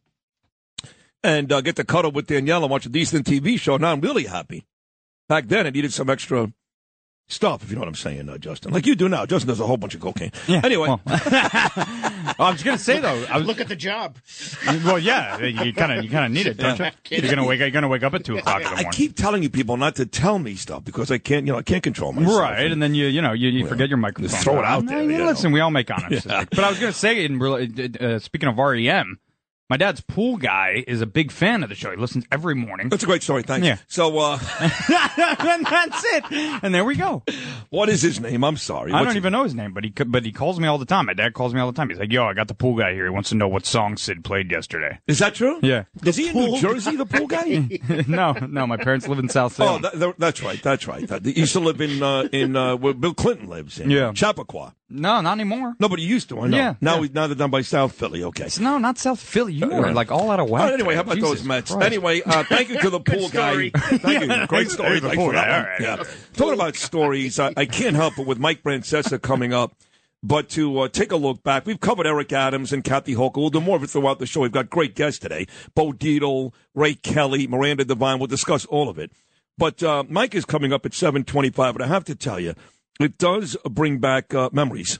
[1.24, 4.01] and uh, get to cuddle with Danielle and watch a decent TV show, now I'm
[4.01, 4.66] really happy.
[5.28, 6.51] Back then I needed some extra
[7.28, 8.72] stuff, if you know what I'm saying, uh, Justin.
[8.72, 9.26] Like you do now.
[9.26, 10.32] Justin does a whole bunch of cocaine.
[10.48, 10.62] Yeah.
[10.64, 10.88] Anyway.
[10.88, 13.26] Well, I was gonna say though.
[13.30, 14.18] I was, Look at the job.
[14.84, 16.86] well, yeah, you kind of you kind of need it, don't you?
[17.10, 17.60] You're gonna wake.
[17.60, 18.92] You're gonna wake up at two o'clock in the I morning.
[18.92, 21.64] keep telling you people not to tell me stuff because I can't, you know, I
[21.64, 22.40] can't control myself.
[22.40, 24.30] Right, and then you you know you, you forget your microphone.
[24.30, 25.26] Just throw it out there, you you know.
[25.26, 26.46] Listen, we all make honest Yeah.
[26.50, 29.20] But I was going to say, in rela- uh, speaking of REM,
[29.70, 31.89] my dad's pool guy is a big fan of the show.
[31.91, 32.89] He listens every morning.
[32.89, 33.43] That's a great story.
[33.43, 33.66] Thanks.
[33.66, 33.78] Yeah.
[33.88, 36.24] So, uh, and that's it.
[36.63, 37.24] And there we go.
[37.70, 38.43] what is his name?
[38.43, 38.91] I'm sorry.
[38.91, 40.86] I What's don't even know his name, but he but he calls me all the
[40.86, 41.05] time.
[41.07, 41.89] My dad calls me all the time.
[41.89, 43.05] He's like, "Yo, I got the pool guy here.
[43.05, 45.59] He wants to know what song Sid played yesterday." Is that true?
[45.63, 45.86] Yeah.
[46.05, 47.68] Is he in New Jersey, the pool guy?
[48.07, 48.68] no, no.
[48.68, 49.82] My parents live in South Oh, Salem.
[49.84, 50.61] that, that- that's right.
[50.61, 51.07] That's right.
[51.07, 54.11] That, he used to live in uh, in uh, where Bill Clinton lives in Yeah.
[54.13, 54.74] Chappaqua.
[54.90, 55.76] No, not anymore.
[55.80, 56.40] No, but he used to.
[56.42, 56.58] I know.
[56.58, 57.02] Yeah, Now yeah.
[57.02, 58.24] we now they're done by South Philly.
[58.24, 58.48] Okay.
[58.60, 59.54] No, not South Philly.
[59.54, 60.64] You Uh, are like all out of All whack.
[60.66, 61.72] right, anyway, how about Jesus those Mets?
[61.72, 61.86] Christ.
[61.86, 63.52] Anyway, uh, thank you to the pool guy.
[63.52, 63.72] story.
[63.76, 64.48] Thank you.
[64.48, 65.00] Great story.
[65.00, 65.80] Thanks for that All right.
[65.82, 66.04] Yeah.
[66.34, 69.74] Talking about stories, I, I can't help it with Mike Francesa coming up.
[70.24, 73.38] But to uh, take a look back, we've covered Eric Adams and Kathy Hochul.
[73.38, 74.42] We'll do more of it throughout the show.
[74.42, 75.46] We've got great guests today.
[75.76, 78.18] Bo Dietl, Ray Kelly, Miranda Devine.
[78.18, 79.12] We'll discuss all of it.
[79.58, 82.56] But uh, Mike is coming up at 725, and I have to tell you,
[83.00, 85.00] it does bring back uh, memories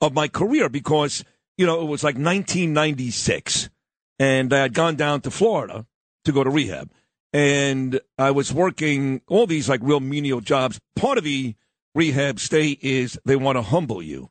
[0.00, 1.24] of my career because,
[1.56, 3.70] you know, it was like 1996,
[4.18, 5.86] and I had gone down to Florida
[6.24, 6.90] to go to rehab.
[7.32, 10.80] And I was working all these like real menial jobs.
[10.94, 11.54] Part of the
[11.94, 14.30] rehab stay is they want to humble you.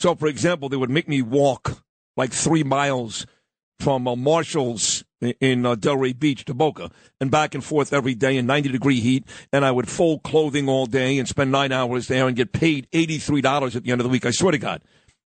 [0.00, 1.82] So, for example, they would make me walk
[2.16, 3.26] like three miles
[3.80, 6.90] from a Marshall's in- uh, Delray Beach to Boca
[7.20, 9.24] and back and forth every day in 90 degree heat.
[9.52, 12.88] And I would fold clothing all day and spend nine hours there and get paid
[12.92, 14.26] $83 at the end of the week.
[14.26, 14.82] I swear to God.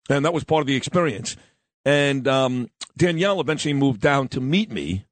[0.09, 1.35] And that was part of the experience.
[1.85, 5.05] And um, Danielle eventually moved down to meet me,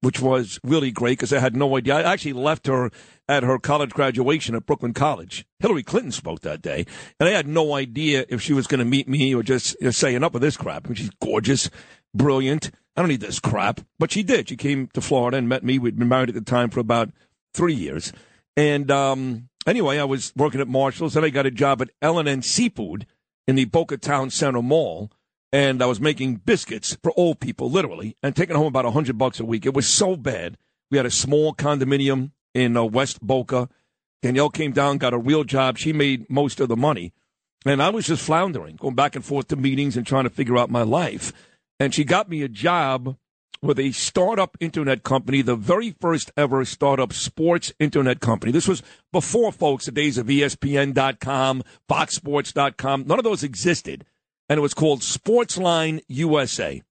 [0.00, 1.96] which was really great because I had no idea.
[1.96, 2.90] I actually left her
[3.28, 5.46] at her college graduation at Brooklyn College.
[5.58, 6.86] Hillary Clinton spoke that day,
[7.18, 9.86] and I had no idea if she was going to meet me or just you
[9.86, 10.86] know, say enough of this crap.
[10.86, 11.70] I mean, she's gorgeous,
[12.14, 12.70] brilliant.
[12.96, 14.48] I don't need this crap, but she did.
[14.48, 15.78] She came to Florida and met me.
[15.78, 17.10] We'd been married at the time for about
[17.54, 18.12] three years,
[18.56, 22.42] and um, anyway, I was working at Marshalls, and I got a job at L&N
[22.42, 23.06] Seafood
[23.46, 25.10] in the Boca Town Center Mall
[25.52, 29.18] and I was making biscuits for old people, literally, and taking home about a hundred
[29.18, 29.66] bucks a week.
[29.66, 30.56] It was so bad.
[30.90, 33.68] We had a small condominium in uh, West Boca.
[34.22, 35.76] Danielle came down, got a real job.
[35.76, 37.12] She made most of the money,
[37.66, 40.56] and I was just floundering, going back and forth to meetings and trying to figure
[40.56, 41.32] out my life.
[41.80, 43.16] And she got me a job
[43.60, 48.50] with a startup internet company, the very first ever startup sports internet company.
[48.52, 53.04] This was before, folks, the days of ESPN.com, FoxSports.com.
[53.06, 54.04] None of those existed
[54.52, 56.82] and it was called Sportsline USA.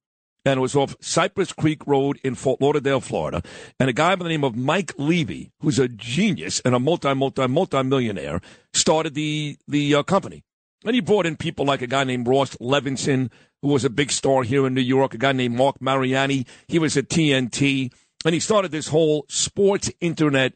[0.44, 3.44] And it was off Cypress Creek Road in Fort Lauderdale, Florida.
[3.80, 7.14] And a guy by the name of Mike Levy, who's a genius and a multi,
[7.14, 8.42] multi, multi millionaire,
[8.74, 10.44] started the the uh, company.
[10.84, 13.30] And he brought in people like a guy named Ross Levinson,
[13.62, 15.14] who was a big star here in New York.
[15.14, 17.94] A guy named Mark Mariani, he was at TNT,
[18.26, 20.54] and he started this whole sports internet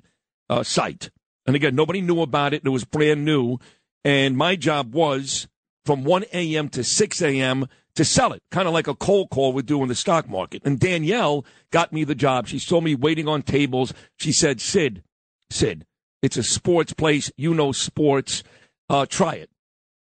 [0.50, 1.12] uh, site.
[1.46, 2.64] And again, nobody knew about it.
[2.66, 3.60] It was brand new.
[4.04, 5.48] And my job was
[5.86, 6.70] from 1 a.m.
[6.70, 7.68] to 6 a.m.
[7.96, 10.64] to sell it, kind of like a cold call would do in the stock market.
[10.66, 12.48] And Danielle got me the job.
[12.48, 13.94] She saw me waiting on tables.
[14.18, 15.04] She said, Sid,
[15.52, 15.86] Sid,
[16.24, 17.32] it's a sports place.
[17.38, 18.44] You know sports.
[18.90, 19.50] Uh, try it.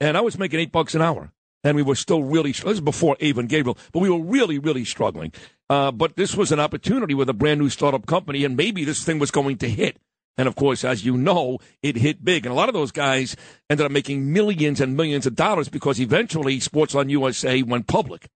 [0.01, 1.31] And I was making eight bucks an hour.
[1.63, 4.57] And we were still really, this is before Ava and Gabriel, but we were really,
[4.57, 5.31] really struggling.
[5.69, 9.05] Uh, but this was an opportunity with a brand new startup company, and maybe this
[9.05, 9.97] thing was going to hit.
[10.37, 12.47] And of course, as you know, it hit big.
[12.47, 13.35] And a lot of those guys
[13.69, 18.27] ended up making millions and millions of dollars because eventually Sportsline USA went public.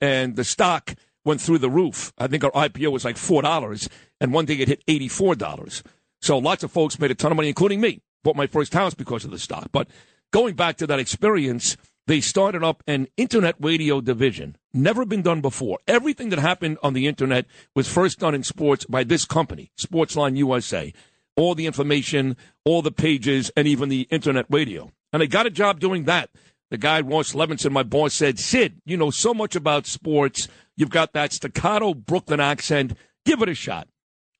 [0.00, 0.94] And the stock
[1.24, 2.12] went through the roof.
[2.18, 3.88] I think our IPO was like four dollars,
[4.20, 5.84] and one day it hit eighty-four dollars.
[6.20, 8.02] So lots of folks made a ton of money, including me.
[8.24, 9.68] Bought my first house because of the stock.
[9.70, 9.88] But
[10.34, 11.76] going back to that experience,
[12.08, 14.56] they started up an internet radio division.
[14.72, 15.78] Never been done before.
[15.86, 20.36] Everything that happened on the internet was first done in sports by this company, Sportsline
[20.36, 20.92] USA.
[21.36, 24.90] All the information, all the pages, and even the internet radio.
[25.12, 26.30] And I got a job doing that.
[26.68, 30.48] The guy, Ross Levinson, my boss, said, Sid, you know so much about sports.
[30.76, 32.94] You've got that staccato Brooklyn accent.
[33.24, 33.86] Give it a shot.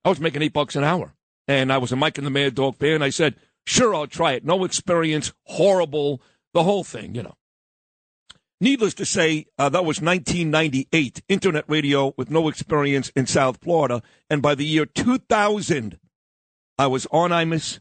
[0.04, 1.14] I was making eight bucks an hour.
[1.46, 3.00] And I was a Mike and the Mad Dog fan.
[3.00, 3.36] I said,
[3.66, 4.44] sure, I'll try it.
[4.44, 6.20] No experience, horrible,
[6.52, 7.36] the whole thing, you know.
[8.60, 14.02] Needless to say, uh, that was 1998, internet radio with no experience in South Florida.
[14.30, 15.98] And by the year 2000,
[16.78, 17.80] I was on Imus,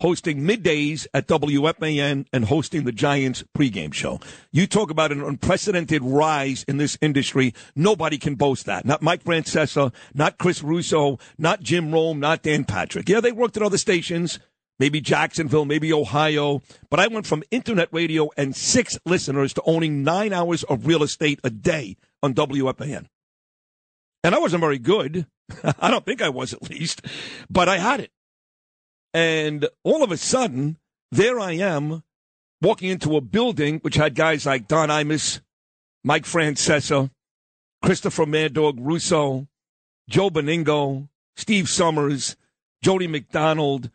[0.00, 4.20] hosting middays at WFAN and hosting the Giants pregame show.
[4.50, 7.54] You talk about an unprecedented rise in this industry.
[7.74, 8.84] Nobody can boast that.
[8.84, 13.08] Not Mike Francesa, not Chris Russo, not Jim Rome, not Dan Patrick.
[13.08, 14.40] Yeah, they worked at other stations,
[14.82, 16.60] maybe Jacksonville, maybe Ohio,
[16.90, 21.04] but I went from internet radio and six listeners to owning nine hours of real
[21.04, 23.06] estate a day on WFAN.
[24.24, 25.28] And I wasn't very good.
[25.78, 27.00] I don't think I was at least,
[27.48, 28.10] but I had it.
[29.14, 30.78] And all of a sudden,
[31.12, 32.02] there I am
[32.60, 35.42] walking into a building which had guys like Don Imus,
[36.02, 37.08] Mike Francesa,
[37.84, 39.46] Christopher Mad Dog Russo,
[40.10, 42.34] Joe Benigno, Steve Somers,
[42.82, 43.88] Jody McDonald,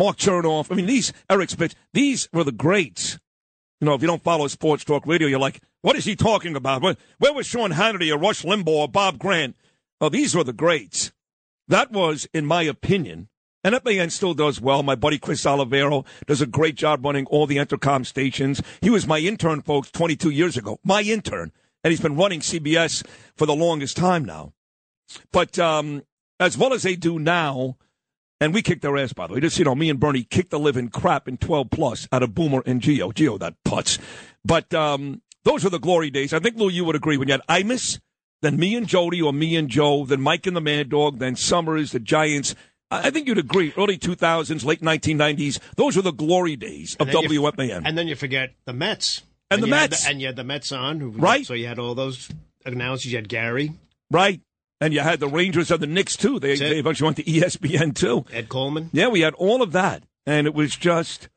[0.00, 0.72] Mark Chernoff.
[0.72, 3.18] I mean, these, Eric Spitz, these were the greats.
[3.82, 6.56] You know, if you don't follow sports talk radio, you're like, what is he talking
[6.56, 6.80] about?
[6.80, 9.56] Where, where was Sean Hannity or Rush Limbaugh or Bob Grant?
[10.00, 11.12] Oh, these were the greats.
[11.68, 13.28] That was, in my opinion,
[13.62, 14.82] and FAN still does well.
[14.82, 18.62] My buddy Chris Oliviero does a great job running all the Entercom stations.
[18.80, 20.78] He was my intern, folks, 22 years ago.
[20.82, 21.52] My intern.
[21.84, 24.54] And he's been running CBS for the longest time now.
[25.30, 26.04] But um,
[26.38, 27.76] as well as they do now,
[28.40, 29.40] and we kicked their ass, by the way.
[29.40, 32.34] Just, you know, me and Bernie kicked the living crap in 12 plus out of
[32.34, 33.12] Boomer and Gio.
[33.12, 33.98] Gio, that putz.
[34.44, 36.32] But um, those were the glory days.
[36.32, 37.16] I think, Lou, you would agree.
[37.16, 38.00] When you had Imus,
[38.42, 41.36] then me and Jody, or me and Joe, then Mike and the Mad Dog, then
[41.36, 42.54] Somers, the Giants.
[42.90, 43.72] I think you'd agree.
[43.76, 47.82] Early 2000s, late 1990s, those were the glory days of And WFAN.
[47.84, 49.22] And then you forget the Mets.
[49.50, 50.06] And the you had Mets.
[50.08, 50.98] and you had the Mets on.
[51.00, 51.46] who- Right.
[51.46, 52.28] So you had all those
[52.64, 53.12] announcers.
[53.12, 53.72] You had Gary,
[54.10, 54.40] Right.
[54.80, 56.38] And you had the Rangers and the Knicks, too.
[56.38, 58.24] They, they eventually went to ESPN, too.
[58.32, 58.90] Ed Coleman.
[58.92, 60.04] Yeah, we had all of that.
[60.26, 61.28] And it was just,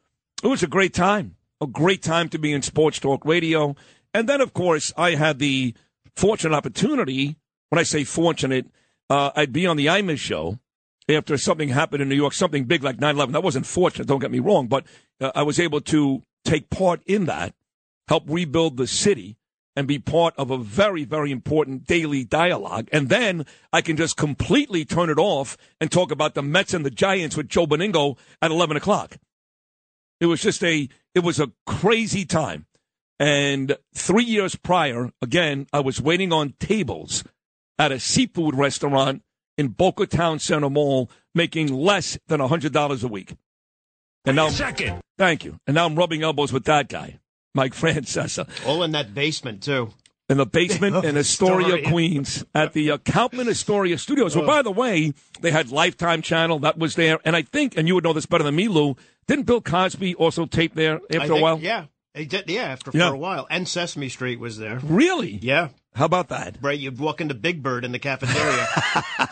[0.41, 1.35] it was a great time.
[1.59, 3.75] A great time to be in sports talk radio.
[4.13, 5.73] And then, of course, I had the
[6.15, 7.35] fortunate opportunity.
[7.69, 8.67] When I say fortunate,
[9.09, 10.59] uh, I'd be on the Imus show
[11.09, 13.33] after something happened in New York, something big like 9 11.
[13.33, 14.85] That wasn't fortunate, don't get me wrong, but
[15.19, 17.53] uh, I was able to take part in that,
[18.07, 19.35] help rebuild the city,
[19.75, 22.87] and be part of a very, very important daily dialogue.
[22.91, 26.85] And then I can just completely turn it off and talk about the Mets and
[26.85, 29.17] the Giants with Joe Benigno at 11 o'clock.
[30.19, 32.65] It was just a, it was a crazy time.
[33.19, 37.23] And three years prior, again, I was waiting on tables
[37.79, 39.23] at a seafood restaurant
[39.57, 43.35] in Boca Town Center Mall, making less than $100 a week.
[44.25, 45.01] And now, Second.
[45.17, 45.59] thank you.
[45.67, 47.19] And now I'm rubbing elbows with that guy,
[47.53, 49.91] Mike Francesa All in that basement too.
[50.29, 51.89] in the basement in Astoria, Astoria.
[51.89, 54.35] Queens, at the uh, Kaufman Astoria Studios.
[54.35, 57.87] Well, by the way, they had Lifetime Channel that was there, and I think, and
[57.87, 58.95] you would know this better than me, Lou.
[59.27, 61.59] Didn't Bill Cosby also tape there after a while?
[61.59, 61.85] Yeah.
[62.15, 63.09] He did, yeah, after Yeah.
[63.09, 63.47] for a while.
[63.49, 64.79] And Sesame Street was there.
[64.83, 65.39] Really?
[65.41, 65.69] Yeah.
[65.95, 66.57] How about that?
[66.61, 68.67] Right, you'd walk into Big Bird in the cafeteria.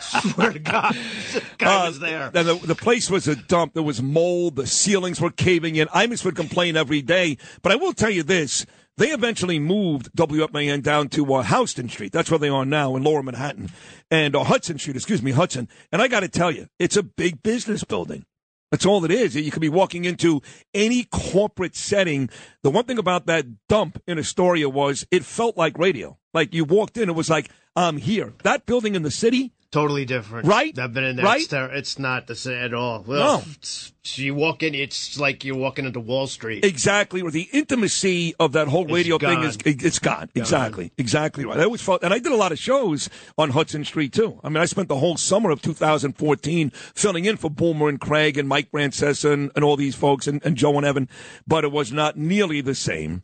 [0.00, 0.94] Swear to God,
[1.32, 2.30] the guy Uh, was there.
[2.32, 3.74] And the, the place was a dump.
[3.74, 4.56] There was mold.
[4.56, 5.88] The ceilings were caving in.
[5.88, 7.36] Imus would complain every day.
[7.62, 8.64] But I will tell you this.
[8.98, 12.12] They eventually moved WFAN down to uh, Houston Street.
[12.12, 13.70] That's where they are now in Lower Manhattan.
[14.10, 15.66] And uh, Hudson Street, excuse me, Hudson.
[15.90, 18.24] And I got to tell you, it's a big business building.
[18.70, 19.34] That's all it is.
[19.34, 20.40] You could be walking into
[20.72, 22.30] any corporate setting.
[22.62, 26.18] The one thing about that dump in Astoria was it felt like radio.
[26.32, 28.32] Like you walked in, it was like, I'm here.
[28.42, 30.46] That building in the city, Totally different.
[30.46, 30.78] Right?
[30.78, 31.24] I've been in there.
[31.24, 31.40] Right?
[31.40, 33.02] It's, ter- it's not the same at all.
[33.04, 33.14] No.
[33.14, 36.62] Well, it's- you walk in, it's like you're walking into Wall Street.
[36.62, 37.22] Exactly.
[37.22, 39.72] Or the intimacy of that whole It's radio thing is gone.
[39.74, 40.28] it's gone.
[40.34, 40.92] Exactly.
[40.98, 41.58] Exactly right.
[41.58, 43.08] I always felt, and I did a lot of shows
[43.38, 44.38] on Hudson Street too.
[44.44, 48.36] I mean, I spent the whole summer of 2014 filling in for Boomer and Craig
[48.36, 51.08] and Mike Francesa and, and all these folks and, and Joe and Evan,
[51.46, 53.22] but it was not nearly the same.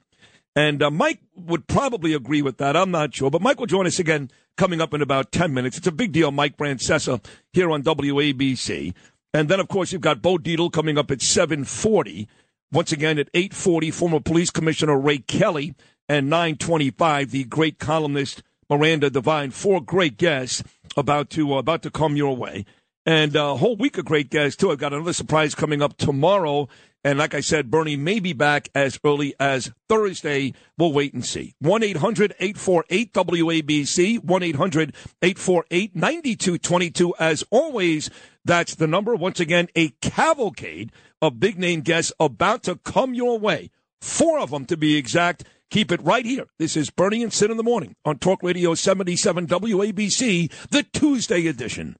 [0.59, 2.77] And uh, Mike would probably agree with that.
[2.77, 3.31] I'm not sure.
[3.31, 5.79] But Mike will join us again coming up in about 10 minutes.
[5.79, 8.93] It's a big deal, Mike Francesa here on WABC.
[9.33, 12.27] And then, of course, you've got Bo Dietl coming up at 740.
[12.73, 15.77] Once again at 840, former police commissioner Ray Kelly.
[16.09, 19.53] And 925, the great columnist Miranda Devine.
[19.53, 20.65] Four great guests
[20.97, 22.65] about to uh, about to come your way,
[23.07, 24.71] and uh, a whole week of great guests too.
[24.71, 26.69] I've got another surprise coming up tomorrow.
[27.05, 30.53] And like I said, Bernie may be back as early as Thursday.
[30.77, 31.55] We'll wait and see.
[31.61, 37.15] 1 800 848 WABC, 1 800 848 9222.
[37.19, 38.11] As always,
[38.45, 39.15] that's the number.
[39.15, 40.91] Once again, a cavalcade
[41.23, 43.71] of big name guests about to come your way.
[44.01, 45.45] Four of them to be exact.
[45.71, 46.47] Keep it right here.
[46.59, 51.47] This is Bernie and Sid in the morning on Talk Radio 77 WABC, the Tuesday
[51.47, 51.97] edition.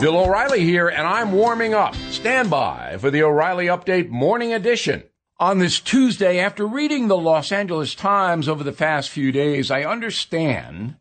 [0.00, 1.94] Bill O'Reilly here, and I'm warming up.
[2.08, 5.02] Stand by for the O'Reilly Update Morning Edition.
[5.38, 9.84] On this Tuesday, after reading the Los Angeles Times over the past few days, I
[9.84, 10.96] understand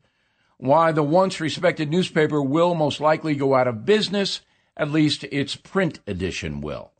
[0.57, 4.41] why the once respected newspaper will most likely go out of business,
[4.75, 6.91] at least its print edition will.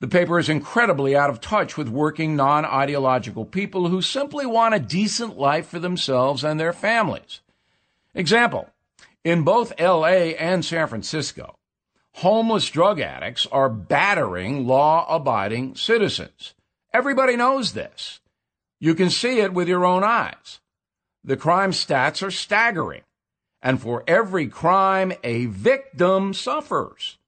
[0.00, 4.74] The paper is incredibly out of touch with working non ideological people who simply want
[4.74, 7.40] a decent life for themselves and their families.
[8.14, 8.68] Example
[9.22, 11.54] In both LA and San Francisco,
[12.14, 16.54] homeless drug addicts are battering law abiding citizens.
[16.94, 18.20] Everybody knows this.
[18.78, 20.60] You can see it with your own eyes.
[21.22, 23.02] The crime stats are staggering.
[23.60, 27.18] And for every crime, a victim suffers.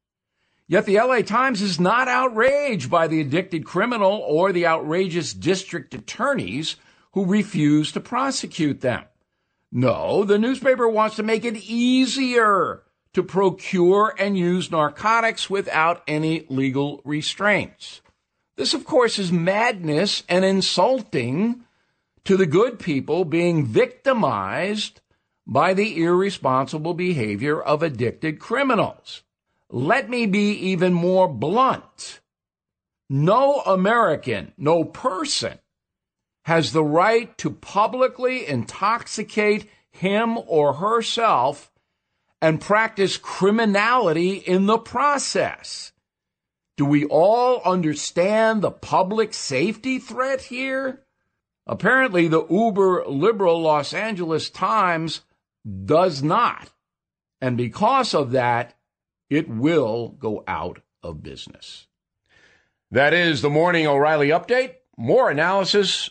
[0.66, 5.92] Yet the LA Times is not outraged by the addicted criminal or the outrageous district
[5.92, 6.76] attorneys
[7.12, 9.04] who refuse to prosecute them.
[9.74, 12.82] No, the newspaper wants to make it easier
[13.14, 18.02] to procure and use narcotics without any legal restraints.
[18.56, 21.64] This, of course, is madness and insulting
[22.24, 25.00] to the good people being victimized
[25.46, 29.22] by the irresponsible behavior of addicted criminals.
[29.70, 32.20] Let me be even more blunt.
[33.08, 35.58] No American, no person
[36.44, 41.70] has the right to publicly intoxicate him or herself
[42.40, 45.92] and practice criminality in the process.
[46.76, 51.04] Do we all understand the public safety threat here?
[51.66, 55.20] Apparently, the uber liberal Los Angeles Times
[55.84, 56.70] does not.
[57.40, 58.74] And because of that,
[59.30, 61.86] it will go out of business.
[62.90, 64.74] That is the Morning O'Reilly Update.
[64.96, 66.10] More analysis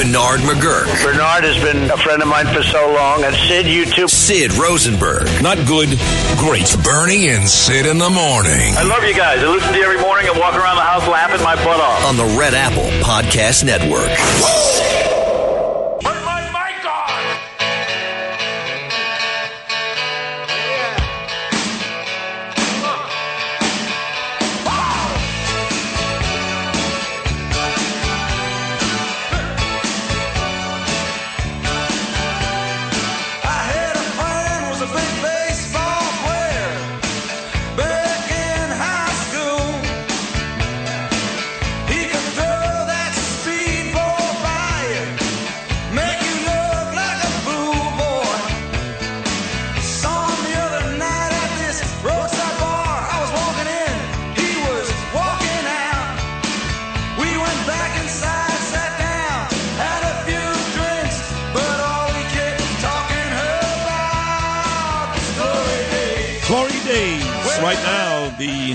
[0.00, 0.86] Bernard McGurk.
[1.04, 3.22] Bernard has been a friend of mine for so long.
[3.22, 4.08] And Sid, you too.
[4.08, 5.28] Sid Rosenberg.
[5.42, 5.90] Not good,
[6.40, 6.74] great.
[6.82, 8.72] Bernie and Sid in the morning.
[8.80, 9.40] I love you guys.
[9.40, 12.06] I listen to you every morning and walk around the house laughing my butt off.
[12.06, 14.89] On the Red Apple Podcast Network.
[68.40, 68.74] The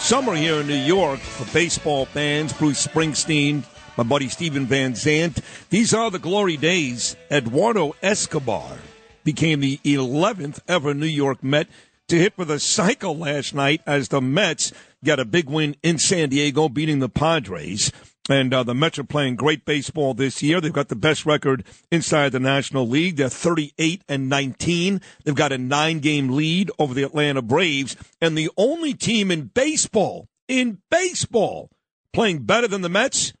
[0.00, 3.64] summer here in New York for baseball fans, Bruce Springsteen,
[3.96, 5.40] my buddy Steven Van Zandt.
[5.70, 7.16] These are the glory days.
[7.30, 8.76] Eduardo Escobar
[9.24, 11.68] became the 11th ever New York Met
[12.08, 15.96] to hit for the cycle last night as the Mets got a big win in
[15.96, 17.90] San Diego, beating the Padres.
[18.28, 20.60] And uh, the Mets are playing great baseball this year.
[20.60, 23.16] They've got the best record inside the National League.
[23.16, 25.00] They're 38 and 19.
[25.24, 27.96] They've got a nine game lead over the Atlanta Braves.
[28.20, 31.70] And the only team in baseball, in baseball,
[32.12, 33.32] playing better than the Mets,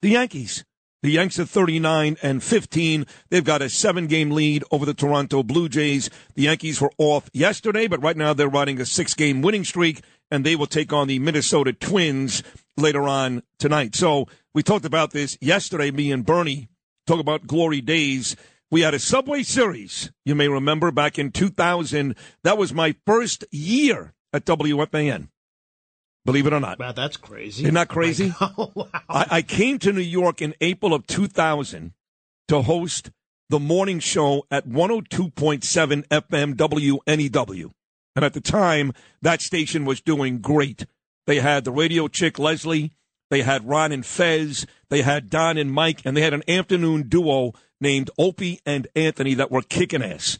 [0.00, 0.64] the Yankees.
[1.04, 3.06] The Yanks are 39 and 15.
[3.28, 6.08] They've got a seven game lead over the Toronto Blue Jays.
[6.34, 10.00] The Yankees were off yesterday, but right now they're riding a six game winning streak,
[10.34, 12.42] and they will take on the Minnesota Twins
[12.76, 13.94] later on tonight.
[13.94, 16.68] So we talked about this yesterday, me and Bernie
[17.06, 18.34] talk about glory days.
[18.68, 22.16] We had a Subway Series, you may remember, back in 2000.
[22.42, 25.28] That was my first year at WFAN.
[26.24, 26.80] Believe it or not.
[26.80, 27.62] Wow, that's crazy.
[27.62, 28.34] Isn't that oh crazy?
[28.40, 31.92] Oh, I, I came to New York in April of 2000
[32.48, 33.12] to host
[33.50, 37.70] the morning show at 102.7 FM WNEW.
[38.16, 38.92] And at the time,
[39.22, 40.86] that station was doing great.
[41.26, 42.92] They had the radio chick Leslie,
[43.30, 47.08] they had Ron and Fez, they had Don and Mike, and they had an afternoon
[47.08, 50.38] duo named Opie and Anthony that were kicking ass.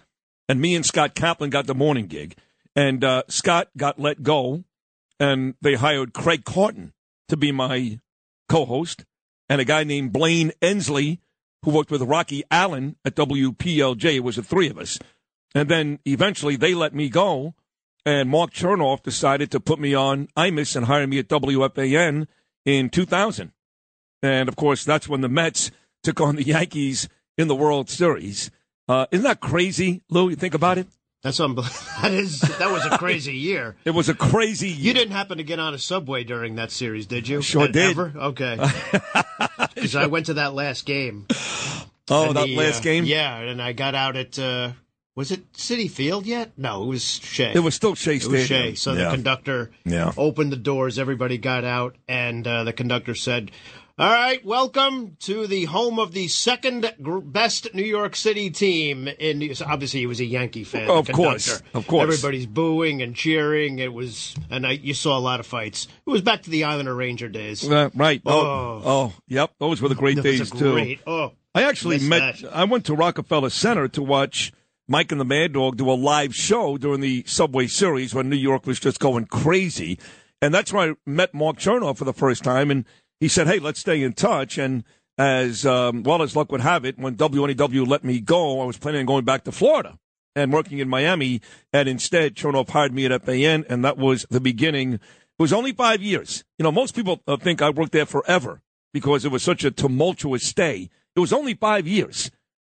[0.48, 2.36] And me and Scott Kaplan got the morning gig.
[2.76, 4.64] And uh, Scott got let go,
[5.18, 6.92] and they hired Craig Carton
[7.28, 8.00] to be my
[8.48, 9.04] co host,
[9.48, 11.20] and a guy named Blaine Ensley,
[11.64, 14.16] who worked with Rocky Allen at WPLJ.
[14.16, 14.98] It was the three of us.
[15.54, 17.54] And then eventually they let me go,
[18.06, 22.26] and Mark Chernoff decided to put me on IMUS and hire me at WFAN
[22.64, 23.52] in 2000.
[24.22, 25.70] And of course, that's when the Mets
[26.02, 28.50] took on the Yankees in the World Series.
[28.88, 30.28] Uh, isn't that crazy, Lou?
[30.28, 30.86] You think about it?
[31.22, 31.78] That's unbelievable.
[32.02, 33.76] That is that was a crazy year.
[33.86, 34.88] It was a crazy year.
[34.88, 37.40] You didn't happen to get on a subway during that series, did you?
[37.40, 37.90] Sure E- did.
[37.90, 38.12] Ever?
[38.14, 38.58] Okay.
[39.74, 41.26] Because I went to that last game.
[42.08, 43.04] Oh, that the, last uh, game?
[43.04, 44.72] Yeah, and I got out at uh,
[45.14, 46.52] was it Citi Field yet?
[46.56, 47.52] No, it was Shea.
[47.54, 48.46] It was still Shea It was Stadium.
[48.70, 48.74] Shea.
[48.74, 49.04] So Yeah.
[49.04, 50.12] the conductor Yeah.
[50.16, 50.98] opened the doors.
[50.98, 53.50] Everybody got out, and uh, the conductor said.
[53.96, 59.06] All right, welcome to the home of the second best New York City team.
[59.06, 60.90] In so obviously, he was a Yankee fan.
[60.90, 62.02] Of course, of course.
[62.02, 63.78] Everybody's booing and cheering.
[63.78, 65.86] It was, and I, you saw a lot of fights.
[66.04, 67.70] It was back to the Islander Ranger days.
[67.70, 68.20] Uh, right.
[68.26, 68.82] Oh, Oh.
[68.84, 69.52] oh, yep.
[69.60, 70.96] Those were the great days a too.
[71.06, 72.40] oh, I actually met.
[72.40, 72.52] that.
[72.52, 74.52] I went to Rockefeller Center to watch
[74.86, 78.36] Mike and the Mad Dog do a live show during the Subway Series when New
[78.36, 79.98] York was just going crazy,
[80.42, 82.84] and that's where I met Mark Chernoff for the first time, and
[83.18, 84.84] he said, "Hey, let's stay in touch." And
[85.16, 88.76] as um, well as luck would have it, when WNEW let me go, I was
[88.76, 89.98] planning on going back to Florida
[90.36, 91.40] and working in Miami,
[91.72, 94.94] and instead Chernoff hired me at FAN, and that was the beginning.
[94.94, 95.00] It
[95.38, 96.44] was only five years.
[96.58, 98.60] You know, most people uh, think I worked there forever
[98.92, 100.90] because it was such a tumultuous stay.
[101.16, 102.30] It was only five years,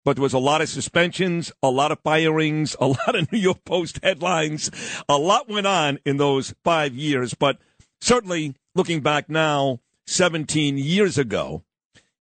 [0.06, 3.39] but there was a lot of suspensions, a lot of firings, a lot of New
[3.39, 4.72] York Post headlines.
[5.10, 7.58] A lot went on in those five years, but
[7.99, 11.64] certainly looking back now, 17 years ago,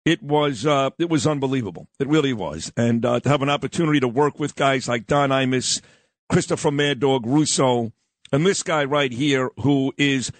[0.04, 1.86] it was uh, it was unbelievable.
[1.98, 5.30] It really was, and uh, to have an opportunity to work with guys like Don
[5.30, 5.80] Imus,
[6.28, 7.92] Christopher Mad Dog Russo,
[8.32, 10.30] and this guy right here, who is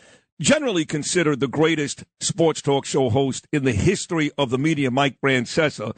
[0.40, 5.18] generally considered the greatest sports talk show host in the history of the media, Mike
[5.22, 5.94] Francesa,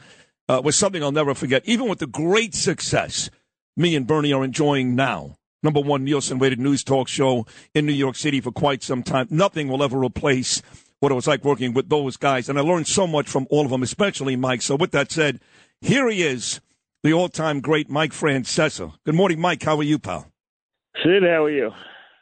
[0.49, 1.63] uh, was something I'll never forget.
[1.65, 3.29] Even with the great success
[3.75, 7.93] me and Bernie are enjoying now, number one Nielsen rated news talk show in New
[7.93, 10.61] York City for quite some time, nothing will ever replace
[10.99, 12.49] what it was like working with those guys.
[12.49, 14.63] And I learned so much from all of them, especially Mike.
[14.63, 15.39] So with that said,
[15.79, 16.59] here he is,
[17.03, 18.93] the all-time great Mike Francesa.
[19.05, 19.61] Good morning, Mike.
[19.61, 20.31] How are you, pal?
[21.03, 21.69] Sid, how are you?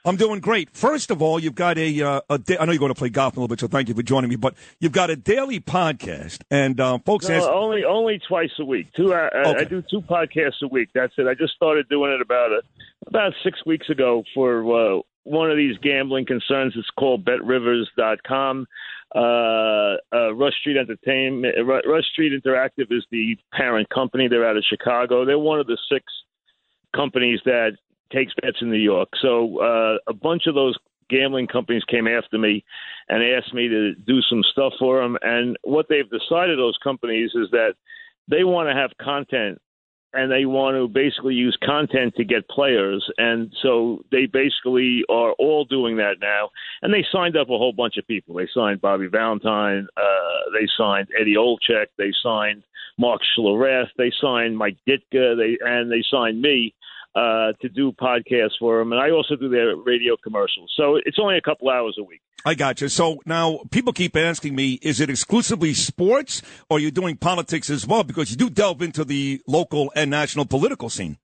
[0.06, 0.70] I'm doing great.
[0.72, 3.10] First of all, you've got a, uh, a da- I know you're going to play
[3.10, 4.36] golf in a little bit, so thank you for joining me.
[4.36, 8.66] But you've got a daily podcast, and uh, folks No, ask, only only twice a
[8.66, 8.88] week.
[8.96, 9.14] Two.
[9.14, 10.90] I- I do two podcasts a week.
[10.94, 11.28] That's it.
[11.28, 12.62] I just started doing it about a,
[13.08, 16.74] about six weeks ago for uh, one of these gambling concerns.
[16.78, 18.68] It's called BetRivers.com.
[19.14, 21.56] Uh, uh, Rush Street Entertainment.
[21.66, 24.28] Rush Street Interactive is the parent company.
[24.28, 25.26] They're out of Chicago.
[25.26, 26.04] They're one of the six
[26.96, 27.78] companies that
[28.16, 29.10] takes bets in New York.
[29.22, 30.76] So uh, a bunch of those
[31.10, 32.64] gambling companies came after me
[33.10, 35.18] and asked me to do some stuff for them.
[35.22, 37.74] And what they've decided, those companies, is that
[38.28, 39.60] they want to have content
[40.14, 43.06] and they want to basically use content to get players.
[43.18, 46.50] And so they basically are all doing that now.
[46.82, 48.36] And they signed up a whole bunch of people.
[48.36, 49.88] They signed Bobby Valentine.
[49.98, 51.88] Uh, they signed Eddie Olczyk.
[51.98, 52.64] They signed
[52.98, 53.90] Mark Schlereth.
[53.98, 55.36] They signed Mike Ditka.
[55.36, 56.74] They and they signed me
[57.16, 58.92] uh, to do podcasts for them.
[58.92, 60.74] And I also do their radio commercials.
[60.76, 62.22] So it's only a couple hours a week.
[62.46, 62.90] I got you.
[62.90, 67.70] So now people keep asking me, is it exclusively sports, or are you doing politics
[67.70, 68.04] as well?
[68.04, 71.18] Because you do delve into the local and national political scene.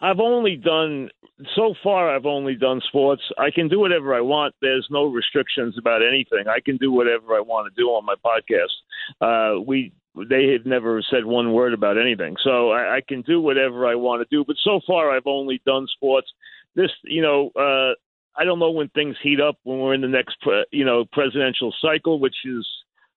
[0.00, 1.08] I've only done
[1.56, 2.14] so far.
[2.14, 3.22] I've only done sports.
[3.36, 4.54] I can do whatever I want.
[4.60, 6.46] There's no restrictions about anything.
[6.48, 8.76] I can do whatever I want to do on my podcast.
[9.20, 9.92] Uh, we
[10.28, 13.94] they have never said one word about anything, so I, I can do whatever I
[13.94, 14.44] want to do.
[14.44, 16.28] But so far, I've only done sports.
[16.74, 17.94] This, you know, uh,
[18.40, 21.04] I don't know when things heat up when we're in the next, pre- you know,
[21.12, 22.66] presidential cycle, which is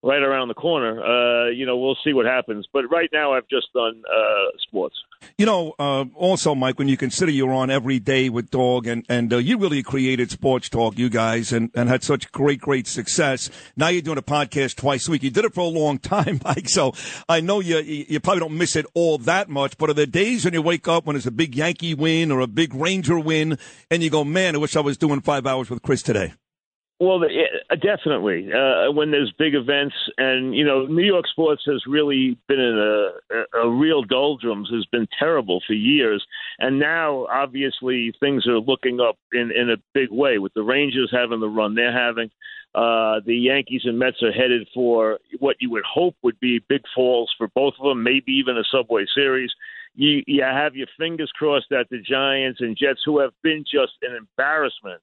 [0.04, 1.02] right around the corner.
[1.02, 2.68] Uh, you know, we'll see what happens.
[2.72, 4.96] But right now, I've just done uh, sports.
[5.38, 9.06] You know, uh, also, Mike, when you consider you're on every day with Dog, and
[9.08, 12.88] and uh, you really created sports talk, you guys, and and had such great, great
[12.88, 13.50] success.
[13.76, 15.24] Now you're doing a podcast twice a week.
[15.24, 16.70] You did it for a long time, Mike.
[16.70, 16.94] So
[17.30, 19.78] I know you you you probably don't miss it all that much.
[19.78, 22.40] But are there days when you wake up when it's a big Yankee win or
[22.40, 23.58] a big Ranger win,
[23.90, 26.34] and you go, man, I wish I was doing five hours with Chris today.
[27.02, 28.54] Well, uh, definitely.
[28.54, 32.78] Uh, when there's big events, and you know, New York sports has really been in
[32.78, 34.70] a, a, a real doldrums.
[34.72, 36.24] Has been terrible for years,
[36.60, 41.10] and now obviously things are looking up in in a big way with the Rangers
[41.12, 42.30] having the run they're having.
[42.76, 46.84] Uh, the Yankees and Mets are headed for what you would hope would be big
[46.94, 49.50] falls for both of them, maybe even a Subway Series.
[49.96, 53.94] You, you have your fingers crossed that the Giants and Jets, who have been just
[54.04, 55.02] an embarrassment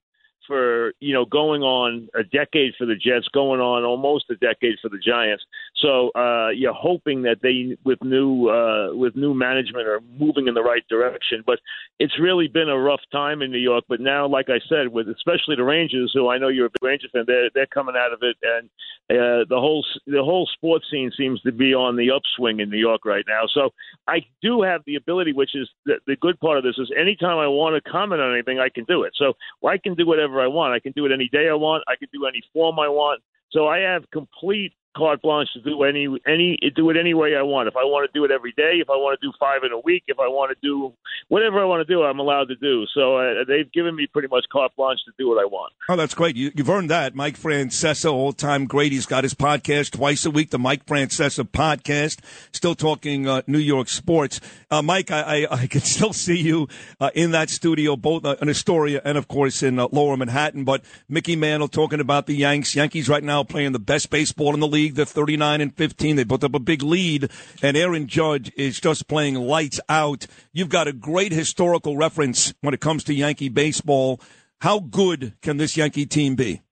[0.49, 4.79] for you know going on a decade for the Jets, going on almost a decade
[4.83, 5.45] for the Giants.
[5.77, 10.55] So uh, you're hoping that they, with new uh, with new management, are moving in
[10.55, 11.45] the right direction.
[11.47, 11.61] But
[12.01, 13.85] it's really been a rough time in New York.
[13.89, 16.83] But now, like I said, with especially the Rangers, who I know you're a big
[16.83, 18.69] Ranger fan, they're they're coming out of it, and
[19.11, 22.79] uh, the whole the whole sports scene seems to be on the upswing in New
[22.79, 23.43] York right now.
[23.53, 23.71] So
[24.07, 27.39] I do have the ability, which is the, the good part of this, is anytime
[27.39, 29.13] I want to comment on anything, I can do it.
[29.17, 29.35] So
[29.67, 30.75] I can do whatever I want.
[30.75, 31.85] I can do it any day I want.
[31.89, 33.23] I can do any form I want.
[33.51, 37.43] So I have complete carte blanche to do any any do it any way I
[37.43, 37.69] want.
[37.69, 39.73] If I want to do it every day, if I want to do five in
[39.73, 40.93] a week, if I want to do
[41.29, 42.85] whatever I want to do, I'm allowed to do.
[42.95, 45.73] So uh, they've given me pretty much carte blanche to do what I want.
[45.89, 46.37] Oh, that's great.
[46.37, 47.15] You, you've earned that.
[47.15, 48.93] Mike Francesa, all time great.
[48.93, 52.21] He's got his podcast twice a week, the Mike Francesa podcast.
[52.53, 54.41] Still talking uh, New York sports.
[54.71, 56.69] Uh, Mike, I, I, I can still see you
[57.01, 60.65] uh, in that studio, both uh, in Astoria and, of course, in uh, Lower Manhattan.
[60.65, 62.75] But Mickey Mantle talking about the Yanks.
[62.75, 64.78] Yankees right now playing the best baseball in the league.
[64.87, 66.17] They're 39 and 15.
[66.17, 67.31] They built up a big lead,
[67.63, 70.27] and Aaron Judge is just playing lights out.
[70.53, 74.21] You've got a great historical reference when it comes to Yankee baseball.
[74.61, 76.63] How good can this Yankee team be?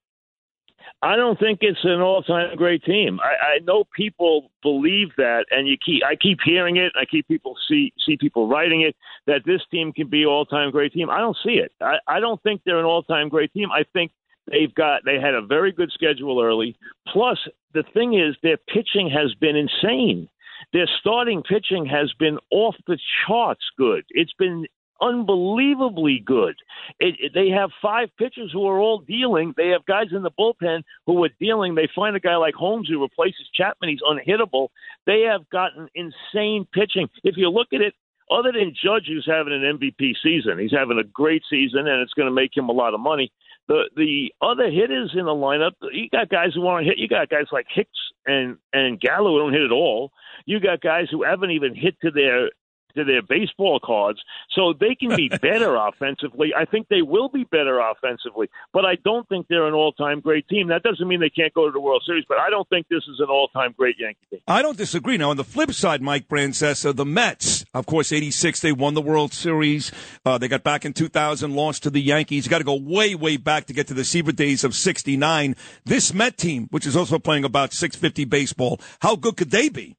[1.02, 3.20] I don't think it's an all-time great team.
[3.20, 6.92] I, I know people believe that, and you keep I keep hearing it.
[6.98, 8.96] I keep people see see people writing it
[9.26, 11.10] that this team can be all-time great team.
[11.10, 11.70] I don't see it.
[11.82, 13.70] I, I don't think they're an all-time great team.
[13.70, 14.10] I think
[14.50, 16.76] they've got they had a very good schedule early.
[17.08, 17.38] Plus,
[17.74, 20.28] the thing is, their pitching has been insane.
[20.72, 24.04] Their starting pitching has been off the charts good.
[24.10, 24.66] It's been
[25.00, 26.56] unbelievably good.
[26.98, 29.52] It, it, they have five pitchers who are all dealing.
[29.56, 31.74] They have guys in the bullpen who are dealing.
[31.74, 33.90] They find a guy like Holmes who replaces Chapman.
[33.90, 34.68] He's unhittable.
[35.06, 37.08] They have gotten insane pitching.
[37.24, 37.94] If you look at it,
[38.30, 42.14] other than Judge, who's having an MVP season, he's having a great season, and it's
[42.14, 43.30] going to make him a lot of money.
[43.68, 46.98] The the other hitters in the lineup, you got guys who want to hit.
[46.98, 47.90] You got guys like Hicks
[48.24, 50.12] and and Gallo who don't hit at all.
[50.44, 52.50] You got guys who haven't even hit to their
[52.96, 54.20] to their baseball cards,
[54.52, 56.52] so they can be better offensively.
[56.56, 60.48] I think they will be better offensively, but I don't think they're an all-time great
[60.48, 60.68] team.
[60.68, 63.04] That doesn't mean they can't go to the World Series, but I don't think this
[63.08, 64.40] is an all-time great Yankee team.
[64.48, 65.16] I don't disagree.
[65.16, 69.02] Now, on the flip side, Mike Francesa, the Mets, of course, 86, they won the
[69.02, 69.92] World Series.
[70.24, 72.46] Uh, they got back in 2000, lost to the Yankees.
[72.46, 75.56] You got to go way, way back to get to the Seaver days of 69.
[75.84, 79.96] This Met team, which is also playing about 650 baseball, how good could they be?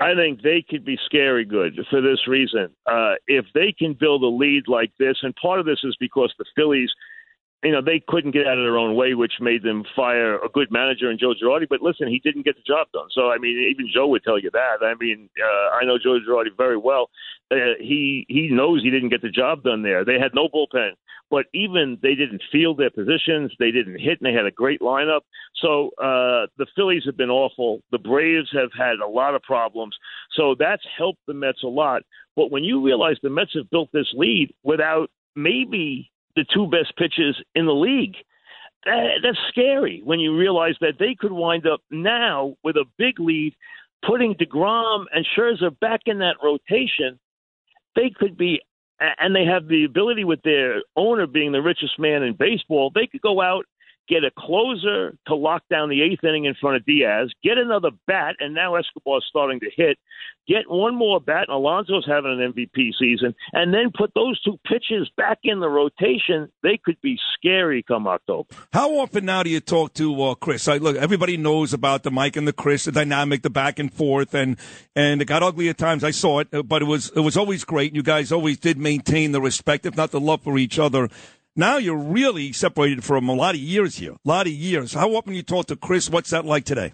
[0.00, 2.70] I think they could be scary good for this reason.
[2.86, 6.32] Uh, if they can build a lead like this, and part of this is because
[6.38, 6.90] the Phillies,
[7.62, 10.48] you know, they couldn't get out of their own way, which made them fire a
[10.48, 11.66] good manager in Joe Girardi.
[11.68, 13.08] But listen, he didn't get the job done.
[13.10, 14.78] So I mean, even Joe would tell you that.
[14.82, 17.10] I mean, uh, I know Joe Girardi very well.
[17.50, 20.02] Uh, he he knows he didn't get the job done there.
[20.02, 20.92] They had no bullpen,
[21.30, 23.52] but even they didn't field their positions.
[23.58, 25.20] They didn't hit, and they had a great lineup.
[25.62, 27.80] So uh, the Phillies have been awful.
[27.92, 29.96] The Braves have had a lot of problems.
[30.32, 32.02] So that's helped the Mets a lot.
[32.36, 36.96] But when you realize the Mets have built this lead without maybe the two best
[36.96, 38.16] pitchers in the league.
[38.84, 43.20] That, that's scary when you realize that they could wind up now with a big
[43.20, 43.54] lead,
[44.06, 47.18] putting DeGrom and Scherzer back in that rotation.
[47.96, 48.60] They could be,
[49.00, 52.90] and they have the ability with their owner being the richest man in baseball.
[52.94, 53.64] They could go out,
[54.10, 57.90] get a closer to lock down the eighth inning in front of Diaz, get another
[58.08, 59.98] bat, and now Escobar's starting to hit.
[60.48, 64.58] Get one more bat, and Alonso's having an MVP season, and then put those two
[64.66, 66.50] pitches back in the rotation.
[66.64, 68.48] They could be scary come October.
[68.72, 70.66] How often now do you talk to uh, Chris?
[70.66, 73.92] I, look, everybody knows about the Mike and the Chris, the dynamic, the back and
[73.92, 74.56] forth, and
[74.96, 76.02] and it got ugly at times.
[76.02, 77.94] I saw it, but it was it was always great.
[77.94, 81.08] You guys always did maintain the respect, if not the love for each other.
[81.56, 84.94] Now you're really separated from a lot of years here, a lot of years.
[84.94, 86.08] How often you talk to Chris?
[86.08, 86.92] What's that like today?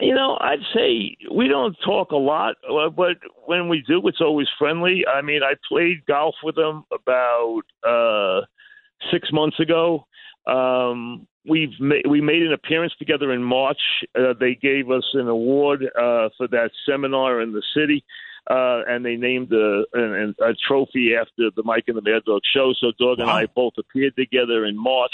[0.00, 3.16] You know, I'd say we don't talk a lot, uh, but
[3.46, 5.04] when we do, it's always friendly.
[5.06, 8.44] I mean, I played golf with him about uh,
[9.10, 10.06] six months ago.
[10.46, 13.80] Um, we've ma- we made an appearance together in March.
[14.14, 18.04] Uh, they gave us an award uh, for that seminar in the city.
[18.48, 22.42] Uh, and they named a, a, a trophy after the Mike and the Mad Dog
[22.54, 22.72] show.
[22.78, 25.12] So Dog and I both appeared together in March.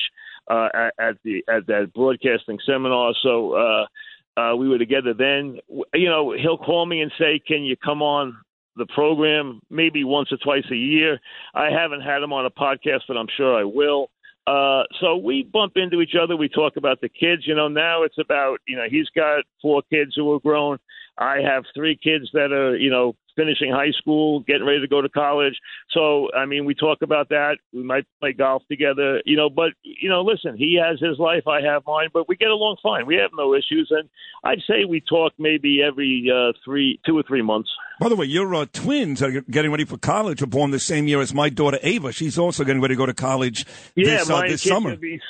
[0.50, 3.14] uh, at, at the at that broadcasting seminar.
[3.22, 5.58] So uh, uh, we were together then.
[5.94, 8.36] You know, he'll call me and say, "Can you come on
[8.76, 11.20] the program maybe once or twice a year?"
[11.54, 14.10] I haven't had him on a podcast, but I'm sure I will.
[14.44, 16.36] Uh, so we bump into each other.
[16.36, 17.46] We talk about the kids.
[17.46, 20.78] You know, now it's about you know he's got four kids who are grown.
[21.18, 25.00] I have three kids that are you know finishing high school, getting ready to go
[25.00, 25.54] to college.
[25.90, 27.56] So I mean, we talk about that.
[27.72, 29.20] We might play golf together.
[29.24, 32.36] You know, but you know, listen, he has his life, I have mine, but we
[32.36, 33.06] get along fine.
[33.06, 34.08] We have no issues, and
[34.44, 37.70] I'd say we talk maybe every uh, three, two or three months.
[38.00, 40.40] By the way, your uh, twins are getting ready for college.
[40.40, 42.10] Were born the same year as my daughter Ava.
[42.10, 43.64] She's also getting ready to go to college
[43.94, 44.96] Yeah, this, uh, my this kids summer.
[44.96, 45.20] Be,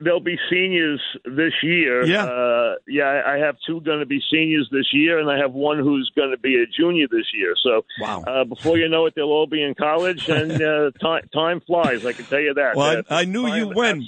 [0.00, 2.04] they'll be seniors this year.
[2.04, 2.24] Yeah.
[2.24, 3.22] uh, yeah.
[3.26, 6.30] I have two going to be seniors this year, and I have one who's going
[6.30, 7.47] to be a junior this year.
[7.62, 8.22] So, wow.
[8.26, 12.04] uh, before you know it, they'll all be in college, and uh, time time flies.
[12.06, 12.76] I can tell you that.
[12.76, 14.06] Well, Uh, I, I knew you when.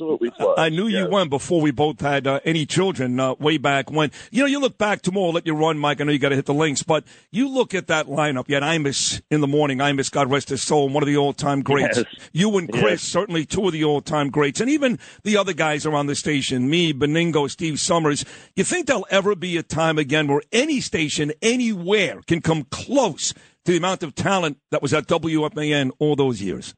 [0.57, 4.11] I knew you when before we both had uh, any children uh, way back when.
[4.31, 6.01] You know, you look back tomorrow, I'll let you run, Mike.
[6.01, 8.49] I know you got to hit the links, but you look at that lineup.
[8.49, 9.81] You had Imus in the morning.
[9.81, 11.99] I Imus, God rest his soul, one of the all-time greats.
[11.99, 12.07] Yes.
[12.33, 13.03] You and Chris, Yes.
[13.03, 16.93] certainly two of the all-time greats, and even the other guys around the station, me,
[16.93, 18.25] Benigno, Steve Somers.
[18.55, 23.30] You think there'll ever be a time again where any station anywhere can come close
[23.65, 26.74] to the amount of talent that was at WFAN all those years?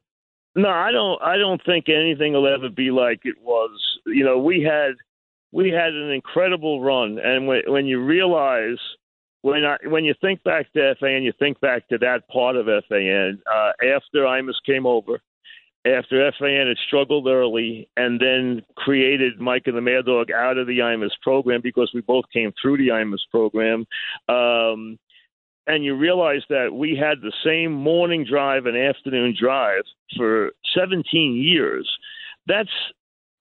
[0.55, 1.21] No, I don't.
[1.21, 3.71] I don't think anything will ever be like it was.
[4.05, 4.93] You know, we had
[5.51, 8.77] we had an incredible run, and when when you realize
[9.41, 12.65] when I when you think back to FAN, you think back to that part of
[12.65, 15.19] FAN uh, after Imus came over,
[15.85, 20.67] after FAN had struggled early, and then created Mike and the Mad Dog out of
[20.67, 23.85] the Imus program because we both came through the Imus program.
[24.29, 24.97] Um,
[25.67, 29.83] and you realize that we had the same morning drive and afternoon drive
[30.17, 31.89] for 17 years.
[32.47, 32.69] That's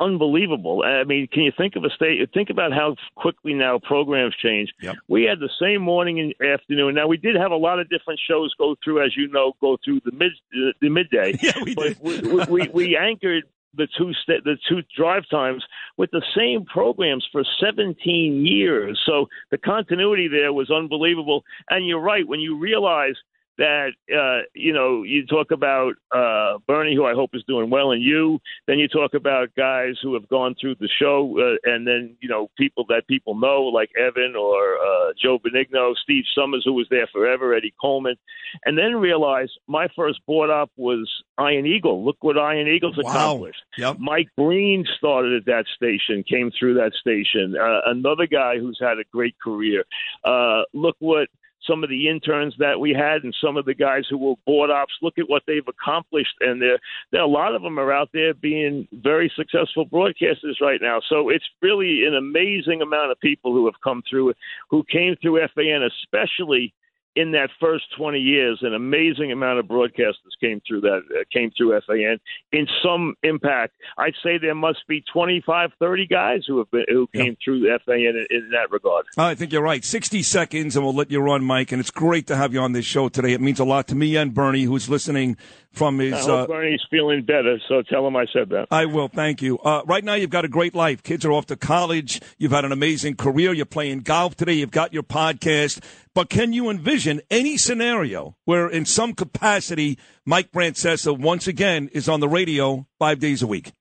[0.01, 0.83] unbelievable.
[0.85, 2.29] I mean, can you think of a state?
[2.35, 4.71] Think about how quickly now programs change.
[5.09, 6.95] We had the same morning and afternoon.
[6.95, 9.77] Now we did have a lot of different shows go through, as you know, go
[9.85, 10.33] through the mid
[10.81, 11.39] the midday.
[11.43, 13.45] Yeah, we but We, we, we, we anchored
[13.77, 15.65] the two sta- the two drive times
[15.97, 19.01] with the same programs for 17 years.
[19.07, 21.45] So the continuity there was unbelievable.
[21.71, 23.15] And you're right when you realize
[23.59, 27.93] that uh, you know you talk about uh, Bernie, who I hope is doing well,
[27.93, 28.41] and you.
[28.67, 32.29] Then you talk about guys who have gone through the show, uh, and then you
[32.29, 36.87] know people that people know, like Evan or uh, Joe Benigno, Steve Somers, who was
[36.91, 38.17] there forever, Eddie Coleman,
[38.65, 42.05] and then realize my first board up was Iron Eagle.
[42.05, 43.63] Look what Iron Eagle's accomplished.
[43.77, 43.99] Yep.
[43.99, 47.57] Mike Green started at that station, came through that station.
[47.57, 49.85] Uh, another guy who's had a great career.
[50.25, 51.29] Uh, look what
[51.67, 54.71] some of the interns that we had and some of the guys who were board
[54.71, 54.95] ops.
[55.03, 56.79] Look at what they've accomplished, and there,
[57.11, 61.01] there a lot of them are out there being very successful broadcasters right now.
[61.09, 64.35] So it's really an amazing amount of people who have come through,
[64.71, 66.73] who came through FAN, especially
[67.15, 71.51] in that first 20 years, an amazing amount of broadcasters came through that uh, came
[71.57, 72.19] through FAN
[72.53, 73.75] in some impact.
[73.99, 77.97] I'd say there must be 25, 30 guys who have been who came through FAN
[77.97, 79.07] in, in that regard.
[79.17, 79.85] I think you're right.
[79.85, 81.73] 60 seconds, and we'll let you run, Mike.
[81.73, 83.33] And it's great to have you on this show today.
[83.33, 85.37] It means a lot to me and Bernie, who's listening
[85.73, 86.15] from his.
[86.15, 88.69] I Uh, Bernie's feeling better, so tell him I said that.
[88.71, 89.09] I will.
[89.09, 89.59] Thank you.
[89.59, 91.03] Uh, right now, you've got a great life.
[91.03, 92.21] Kids are off to college.
[92.39, 93.53] You've had an amazing career.
[93.53, 94.55] You're playing golf today.
[94.55, 95.83] You've got your podcast.
[96.15, 102.09] But can you envision any scenario where, in some capacity, Mike Francesa once again is
[102.09, 103.73] on the radio five days a week?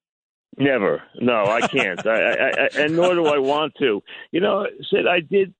[0.58, 1.02] Never.
[1.20, 2.06] No, I can't.
[2.06, 4.02] I, I, I, and nor do I want to.
[4.32, 5.54] You know, Sid, I did,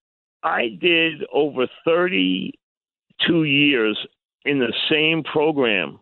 [0.44, 3.98] I did over thirty-two years
[4.46, 6.00] in the same program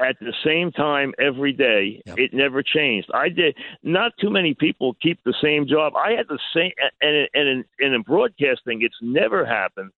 [0.00, 2.02] at the same time every day.
[2.16, 3.10] It never changed.
[3.12, 3.56] I did.
[3.82, 5.94] Not too many people keep the same job.
[5.96, 9.90] I had the same, and and in, and in broadcasting, it's never happened.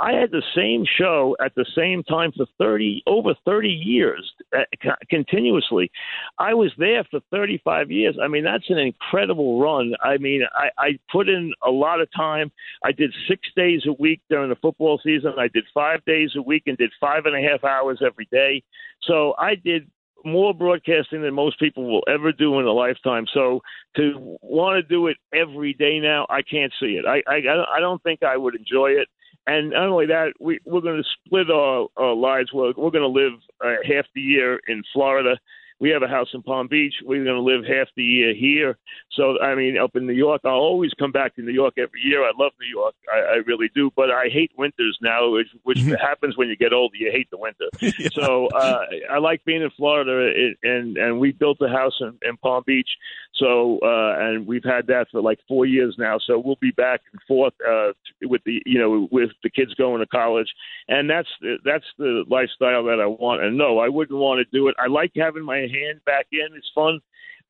[0.00, 4.62] I had the same show at the same time for 30 over 30 years uh,
[4.82, 5.90] co- continuously.
[6.38, 8.16] I was there for 35 years.
[8.22, 9.94] I mean, that's an incredible run.
[10.02, 12.52] I mean, I, I put in a lot of time.
[12.84, 15.32] I did six days a week during the football season.
[15.36, 18.62] I did five days a week and did five and a half hours every day.
[19.02, 19.90] So I did
[20.24, 23.26] more broadcasting than most people will ever do in a lifetime.
[23.32, 23.60] So
[23.96, 27.04] to want to do it every day now, I can't see it.
[27.06, 29.08] I I, I don't think I would enjoy it.
[29.48, 32.52] And not only that, we, we're going to split our, our lives.
[32.52, 33.32] We're, we're going to live
[33.64, 35.38] uh, half the year in Florida.
[35.80, 36.94] We have a house in Palm Beach.
[37.04, 38.78] We're going to live half the year here.
[39.12, 42.00] So I mean, up in New York, I'll always come back to New York every
[42.02, 42.22] year.
[42.24, 43.90] I love New York, I, I really do.
[43.96, 46.96] But I hate winters now, which, which happens when you get older.
[46.96, 47.66] You hate the winter.
[48.12, 52.18] So uh, I like being in Florida, it- and and we built a house in,
[52.28, 52.88] in Palm Beach.
[53.34, 56.18] So uh, and we've had that for like four years now.
[56.18, 57.92] So we'll be back and forth uh,
[58.22, 60.48] with the you know with the kids going to college,
[60.88, 61.28] and that's
[61.64, 63.42] that's the lifestyle that I want.
[63.42, 64.74] And no, I wouldn't want to do it.
[64.78, 66.48] I like having my hand back in.
[66.54, 67.00] It's fun.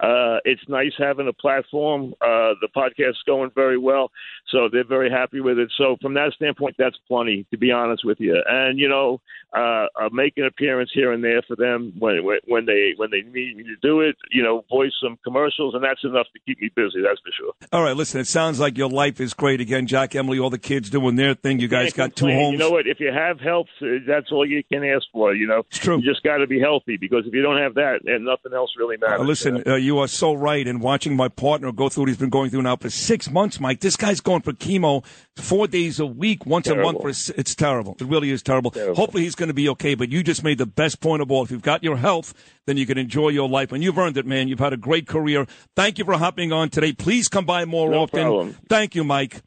[0.01, 2.15] Uh, it's nice having a platform.
[2.21, 4.11] Uh, the podcast's going very well,
[4.49, 5.71] so they're very happy with it.
[5.77, 8.41] So from that standpoint, that's plenty, to be honest with you.
[8.49, 9.21] And you know,
[9.53, 13.23] uh, I'll make an appearance here and there for them when when they when they
[13.23, 14.17] need me to do it.
[14.31, 17.03] You know, voice some commercials, and that's enough to keep me busy.
[17.03, 17.53] That's for sure.
[17.73, 20.59] All right, listen, it sounds like your life is great again, Jack, Emily, all the
[20.59, 21.61] kids doing their thing.
[21.61, 22.53] You guys got two homes.
[22.53, 22.87] You know what?
[22.87, 25.35] If you have health, uh, that's all you can ask for.
[25.35, 25.99] You know, it's true.
[25.99, 28.71] You just got to be healthy because if you don't have that, and nothing else
[28.79, 29.21] really matters.
[29.21, 30.69] Uh, listen, uh, you are so right.
[30.69, 33.59] And watching my partner go through what he's been going through now for six months,
[33.59, 35.05] Mike, this guy's going for chemo
[35.37, 37.01] four days a week, once a month.
[37.01, 37.97] For s- it's terrible.
[38.01, 38.73] It really is terrible.
[38.95, 39.97] Hopefully, he's going to be okay.
[39.97, 41.43] But you just made the best point of all.
[41.43, 42.33] If you've got your health,
[42.67, 44.47] then you can enjoy your life, and you've earned it, man.
[44.47, 45.47] You've had a great career.
[45.75, 46.93] Thank you for hopping on today.
[46.93, 48.23] Please come by more No often.
[48.23, 48.57] problem.
[48.69, 49.43] Thank you, Mike.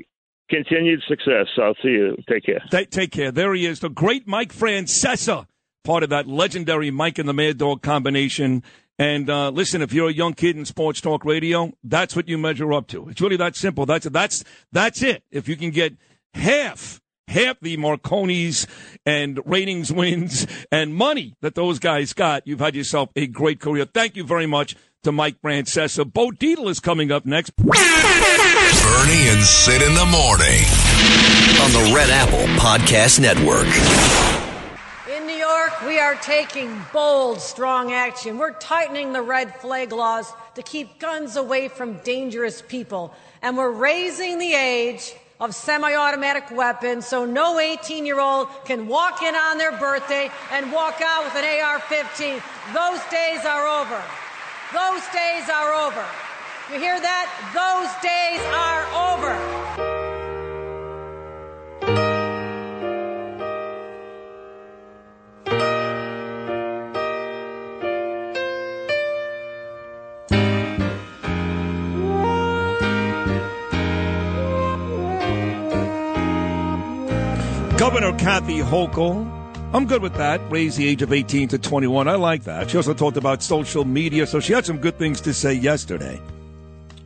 [0.49, 1.47] Continued success.
[1.57, 2.17] I'll see you.
[2.29, 2.61] Take care.
[2.69, 3.31] Ta- take care.
[3.31, 5.45] There he is, the great Mike Francesa,
[5.85, 8.61] part of that legendary Mike and the Mad Dog combination.
[9.01, 12.37] And uh, listen, if you're a young kid in sports talk radio, that's what you
[12.37, 13.09] measure up to.
[13.09, 13.87] It's really that simple.
[13.87, 15.23] That's that's that's it.
[15.31, 15.95] If you can get
[16.35, 18.67] half half the Marconis
[19.03, 23.85] and ratings wins and money that those guys got, you've had yourself a great career.
[23.85, 26.05] Thank you very much to Mike Francesa.
[26.05, 27.55] Bo Dietl is coming up next.
[27.55, 30.63] Bernie and Sid in the morning
[31.59, 34.50] on the Red Apple Podcast Network.
[35.85, 38.37] We are taking bold, strong action.
[38.37, 43.15] We're tightening the red flag laws to keep guns away from dangerous people.
[43.41, 48.87] And we're raising the age of semi automatic weapons so no 18 year old can
[48.87, 52.39] walk in on their birthday and walk out with an AR 15.
[52.75, 53.99] Those days are over.
[54.71, 56.05] Those days are over.
[56.71, 57.25] You hear that?
[57.57, 58.85] Those days are
[59.17, 60.00] over.
[77.81, 79.25] Governor Kathy Hochul.
[79.73, 80.39] I'm good with that.
[80.51, 82.07] Raise the age of 18 to 21.
[82.07, 82.69] I like that.
[82.69, 86.21] She also talked about social media, so she had some good things to say yesterday.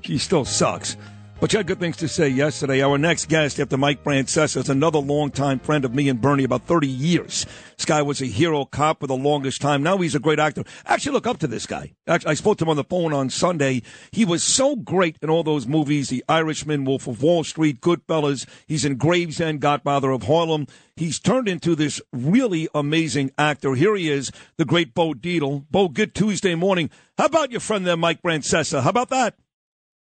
[0.02, 0.97] She still sucks.
[1.45, 2.81] But she had good things to say yesterday.
[2.81, 6.63] Our next guest after Mike Francesa is another longtime friend of me and Bernie, about
[6.63, 7.45] 30 years.
[7.77, 9.84] This guy was a hero cop for the longest time.
[9.84, 10.63] Now he's a great actor.
[10.88, 11.93] Actually, look up to this guy.
[12.07, 13.84] Actually, I spoke to him on the phone on Sunday.
[14.09, 18.47] He was so great in all those movies, The Irishman, Wolf of Wall Street, Goodfellas.
[18.65, 20.65] He's in Gravesend, Godfather of Harlem.
[20.95, 23.76] He's turned into this really amazing actor.
[23.76, 25.67] Here he is, the great Bo Dietl.
[25.69, 26.89] Bo, good Tuesday morning.
[27.19, 28.81] How about your friend there, Mike Francesa?
[28.81, 29.35] How about that?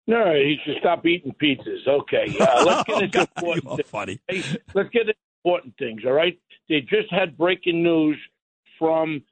[0.09, 1.87] No, he should stop eating pizzas.
[1.87, 3.89] Okay, uh, let's get Oh, into God, important you are things.
[3.91, 4.21] funny.
[4.29, 4.43] Hey,
[4.75, 5.15] let's get into
[5.45, 6.01] important things.
[6.07, 6.37] All right,
[6.69, 8.17] they just had breaking news
[8.79, 9.23] from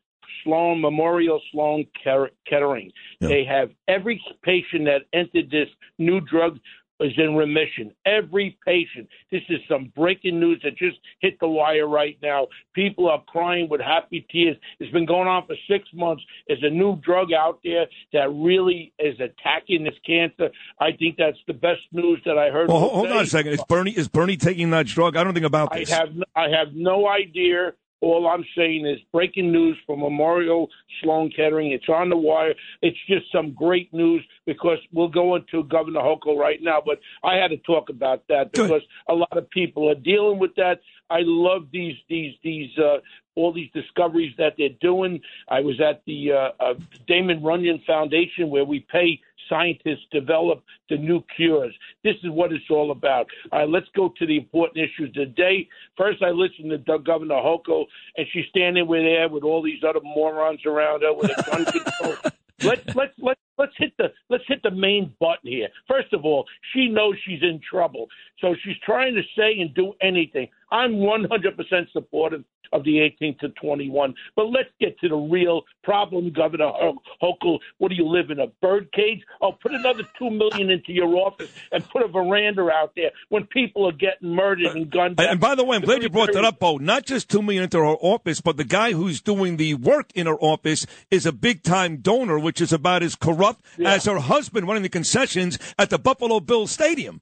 [0.44, 2.92] Sloan Memorial Sloan Kettering.
[3.20, 6.58] They have every patient that entered this new drug
[7.00, 7.92] is in remission.
[8.04, 9.08] Every patient.
[9.30, 12.48] This is some breaking news that just hit the wire right now.
[12.74, 14.56] People are crying with happy tears.
[14.80, 16.22] It's been going on for six months.
[16.48, 20.50] There's a new drug out there that really is attacking this cancer.
[20.80, 22.68] I think that's the best news that I heard.
[22.68, 23.52] Well, hold, hold on a second.
[23.52, 25.16] Is Bernie is Bernie taking that drug?
[25.16, 25.92] I don't think about this.
[25.92, 27.72] I have I have no idea.
[28.00, 30.68] All I'm saying is breaking news from Memorial
[31.00, 31.72] Sloan Kettering.
[31.72, 32.54] It's on the wire.
[32.82, 36.82] It's just some great news because we'll go into Governor Hochul right now.
[36.84, 40.54] But I had to talk about that because a lot of people are dealing with
[40.56, 40.80] that.
[41.08, 42.98] I love these these these uh,
[43.34, 45.20] all these discoveries that they're doing.
[45.48, 46.74] I was at the uh, uh,
[47.06, 51.74] Damon Runyon Foundation where we pay scientists develop the new cures.
[52.04, 53.26] This is what it's all about.
[53.52, 55.68] All right, let's go to the important issues today.
[55.96, 57.84] First, I listened to Governor Hochul,
[58.16, 61.64] and she's standing with there with all these other morons around her with a gun
[61.64, 62.16] control.
[62.62, 65.68] Let's let's let's let's hit the let's hit the main button here.
[65.88, 68.06] First of all, she knows she's in trouble,
[68.40, 70.48] so she's trying to say and do anything.
[70.70, 74.14] I'm 100% supportive of the 18 to 21.
[74.34, 77.58] But let's get to the real problem, Governor Ho- Hochul.
[77.78, 79.22] What do you live in a bird cage?
[79.40, 83.46] Oh, put another two million into your office and put a veranda out there when
[83.46, 85.20] people are getting murdered and gunned.
[85.20, 86.78] And, and by the way, I'm glad you brought that up, Bo.
[86.78, 90.26] Not just two million into her office, but the guy who's doing the work in
[90.26, 93.45] her office is a big time donor, which is about as corrupt
[93.84, 97.20] as her husband running the concessions at the Buffalo Bills Stadium.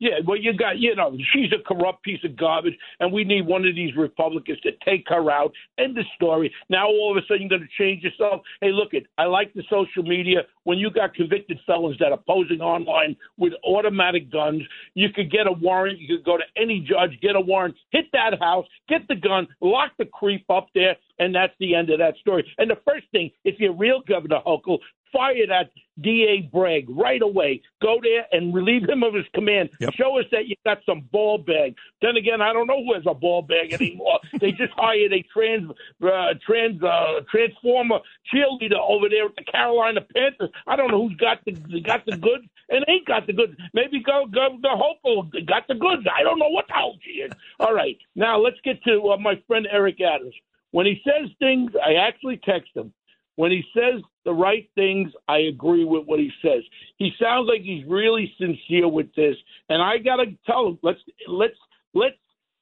[0.00, 3.46] Yeah, well, you got, you know, she's a corrupt piece of garbage, and we need
[3.46, 5.52] one of these Republicans to take her out.
[5.78, 6.52] End the story.
[6.68, 8.42] Now, all of a sudden, you're going to change yourself.
[8.60, 9.06] Hey, look, it.
[9.18, 10.42] I like the social media.
[10.64, 14.62] When you got convicted felons that are posing online with automatic guns,
[14.94, 15.98] you could get a warrant.
[16.00, 19.46] You could go to any judge, get a warrant, hit that house, get the gun,
[19.60, 22.44] lock the creep up there, and that's the end of that story.
[22.58, 24.78] And the first thing, if you're real Governor Hochul,
[25.14, 25.70] fire that
[26.00, 27.62] DA Bragg right away.
[27.80, 29.70] Go there and relieve him of his command.
[29.94, 31.76] Show us that you got some ball bag.
[32.02, 34.18] Then again, I don't know who has a ball bag anymore.
[34.40, 35.70] they just hired a trans
[36.02, 38.00] uh, trans uh, transformer
[38.32, 40.50] cheerleader over there at the Carolina Panthers.
[40.66, 43.54] I don't know who's got the got the goods and ain't got the goods.
[43.72, 46.02] Maybe go go the Hopeful got the goods.
[46.12, 47.32] I don't know what the hell she is.
[47.60, 50.34] All right, now let's get to uh, my friend Eric Adams.
[50.72, 52.92] When he says things, I actually text him.
[53.36, 56.62] When he says the right things, I agree with what he says.
[56.96, 59.36] He sounds like he's really sincere with this,
[59.68, 61.56] and I gotta tell him let's let's
[61.94, 62.16] let's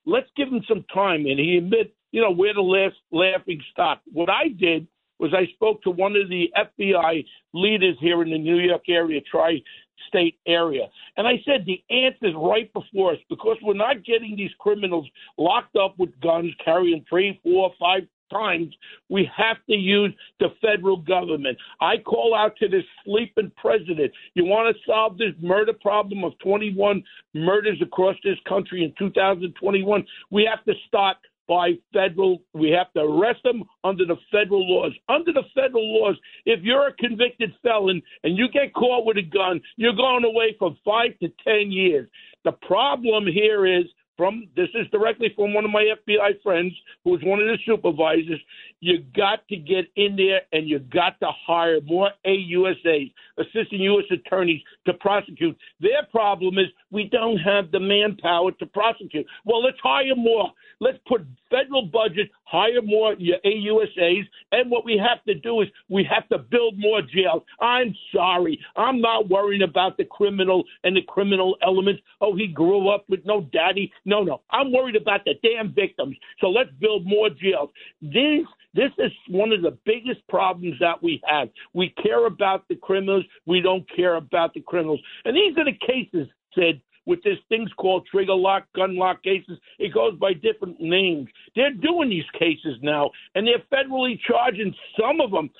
[0.07, 1.27] let's give him some time.
[1.27, 4.01] And he admit, you know, we're the last laughing stock.
[4.13, 4.87] What I did
[5.19, 9.21] was I spoke to one of the FBI leaders here in the New York area,
[9.31, 14.51] tri-state area, and I said the answer's right before us because we're not getting these
[14.59, 18.03] criminals locked up with guns, carrying three, four, five
[18.33, 18.75] times,
[19.09, 21.59] we have to use the federal government.
[21.81, 24.13] I call out to this sleeping president.
[24.35, 27.03] You want to solve this murder problem of 21
[27.35, 30.05] murders across this country in 2021?
[30.31, 31.17] We have to start
[31.49, 32.39] by federal.
[32.55, 34.93] We have to arrest them under the federal laws.
[35.09, 39.23] Under the federal laws, if you're a convicted felon and you get caught with a
[39.23, 42.09] gun, you're going away for five to ten years.
[42.45, 43.85] The problem here is
[44.17, 46.73] from this is directly from one of my FBI friends
[47.05, 48.41] who is one of the supervisors.
[48.81, 54.05] You got to get in there and you got to hire more AUSAs, assistant U.S.
[54.11, 55.57] attorneys, to prosecute.
[55.81, 59.27] Their problem is we don't have the manpower to prosecute.
[59.45, 60.51] Well, let's hire more.
[60.81, 65.69] Let's put federal budget, hire more your AUSAs, and what we have to do is
[65.89, 67.43] we have to build more jails.
[67.61, 72.03] I'm sorry, I'm not worrying about the criminal and the criminal elements.
[72.21, 73.91] Oh, he grew up with no daddy.
[74.05, 76.17] No, no, I'm worried about the damn victims.
[76.41, 77.71] So let's build more jails.
[78.03, 81.49] This this is one of the biggest problems that we have.
[81.75, 83.25] We care about the criminals.
[83.47, 85.01] We don't care about the criminals.
[85.25, 89.59] And these are the cases, Sid, with this things called trigger lock, gun lock cases.
[89.79, 91.29] It goes by different names.
[91.57, 95.51] They're doing these cases now, and they're federally charging some of them.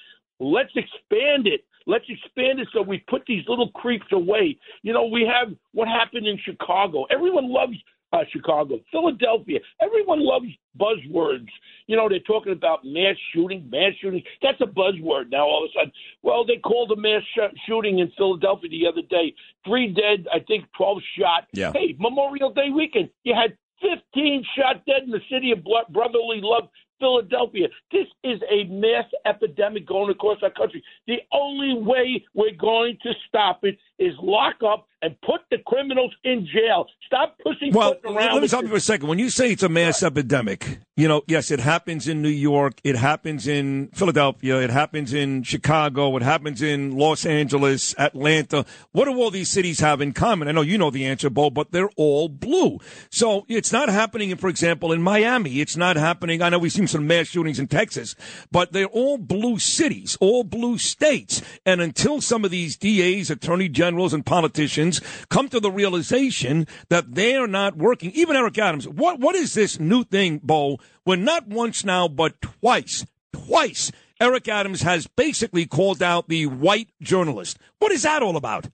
[0.41, 1.65] Let's expand it.
[1.87, 4.57] Let's expand it so we put these little creeps away.
[4.83, 7.05] You know, we have what happened in Chicago.
[7.11, 7.77] Everyone loves
[8.13, 9.59] uh, Chicago, Philadelphia.
[9.81, 10.47] Everyone loves
[10.79, 11.49] buzzwords.
[11.87, 14.23] You know, they're talking about mass shooting, mass shooting.
[14.43, 15.45] That's a buzzword now.
[15.45, 19.03] All of a sudden, well, they called a mass sh- shooting in Philadelphia the other
[19.09, 19.35] day.
[19.67, 21.49] Three dead, I think, twelve shot.
[21.53, 21.73] Yeah.
[21.73, 26.69] Hey, Memorial Day weekend, you had fifteen shot dead in the city of brotherly love.
[27.01, 27.67] Philadelphia.
[27.91, 30.85] This is a mass epidemic going across our country.
[31.09, 36.15] The only way we're going to stop it is lock up and put the criminals
[36.25, 36.87] in jail.
[37.07, 38.35] Stop pushing Well, around.
[38.35, 39.09] let me stop you for a second.
[39.09, 42.75] When you say it's a mass epidemic, you know, yes, it happens in New York,
[42.85, 48.65] it happens in Philadelphia, it happens in Chicago, it happens in Los Angeles, Atlanta.
[48.93, 50.47] What do all these cities have in common?
[50.49, 52.79] I know you know the answer, Bo, but they're all blue.
[53.11, 55.61] So it's not happening, for example, in Miami.
[55.61, 56.41] It's not happening.
[56.43, 58.15] I know we've seen some mass shootings in Texas,
[58.53, 61.43] but they're all blue cities, all blue states.
[61.67, 64.92] And until some of these DAs, attorney generals, and politicians
[65.29, 69.79] come to the realization that they're not working, even Eric Adams, what, what is this
[69.81, 70.79] new thing, Bo?
[71.05, 76.91] When not once now, but twice, twice, Eric Adams has basically called out the white
[77.01, 77.59] journalist.
[77.79, 78.67] What is that all about?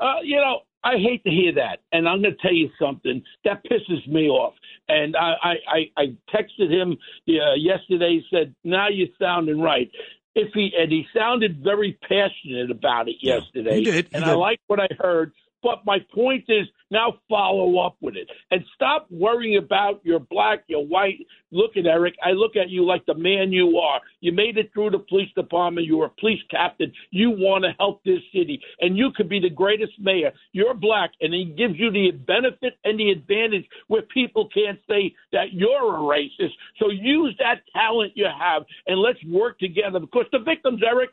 [0.00, 3.22] Uh, you know, I hate to hear that, and I'm going to tell you something
[3.44, 4.54] that pisses me off.
[4.88, 6.96] And I, I, I, I texted him
[7.28, 8.20] uh, yesterday.
[8.32, 9.88] Said, "Now you're sounding right."
[10.34, 14.32] If he and he sounded very passionate about it yesterday, he did, he and did.
[14.32, 15.32] I like what I heard.
[15.62, 20.64] But my point is, Now follow up with it and stop worrying about your black,
[20.66, 21.26] your white.
[21.50, 22.14] Look at Eric.
[22.22, 24.00] I look at you like the man you are.
[24.20, 25.86] You made it through the police department.
[25.86, 26.92] You were a police captain.
[27.10, 30.32] You want to help this city, and you could be the greatest mayor.
[30.52, 35.14] You're black, and he gives you the benefit and the advantage where people can't say
[35.32, 36.52] that you're a racist.
[36.78, 41.10] So use that talent you have, and let's work together because the victims, Eric,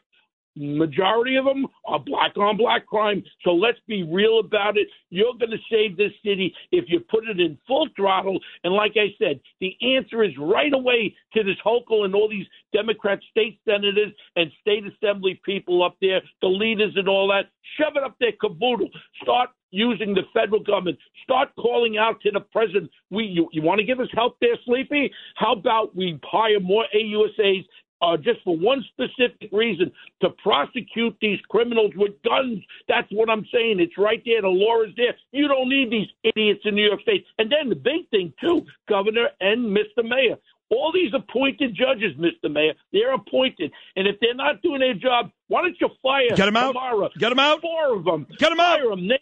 [0.55, 3.23] majority of them are black on black crime.
[3.43, 4.87] So let's be real about it.
[5.09, 8.39] You're going to save this city if you put it in full throttle.
[8.63, 12.47] And like I said, the answer is right away to this Hochul and all these
[12.73, 17.49] Democrat state senators and state assembly people up there, the leaders and all that.
[17.77, 18.89] Shove it up their caboodle.
[19.21, 20.97] Start using the federal government.
[21.23, 22.89] Start calling out to the president.
[23.11, 25.11] We, you, you want to give us help there, Sleepy?
[25.35, 27.65] How about we hire more AUSAs
[28.01, 32.59] uh, just for one specific reason to prosecute these criminals with guns.
[32.87, 33.79] That's what I'm saying.
[33.79, 34.41] It's right there.
[34.41, 35.15] The law is there.
[35.31, 37.25] You don't need these idiots in New York State.
[37.37, 40.03] And then the big thing, too, Governor and Mr.
[40.03, 40.37] Mayor.
[40.71, 42.51] All these appointed judges, Mr.
[42.51, 43.71] Mayor, they're appointed.
[43.95, 46.73] And if they're not doing their job, why don't you fire Get 'em out.
[46.73, 47.09] tomorrow?
[47.17, 47.61] Get 'em out.
[47.61, 48.27] Four of them.
[48.37, 48.79] Get 'em out.
[48.79, 49.07] Fire 'em.
[49.07, 49.17] Name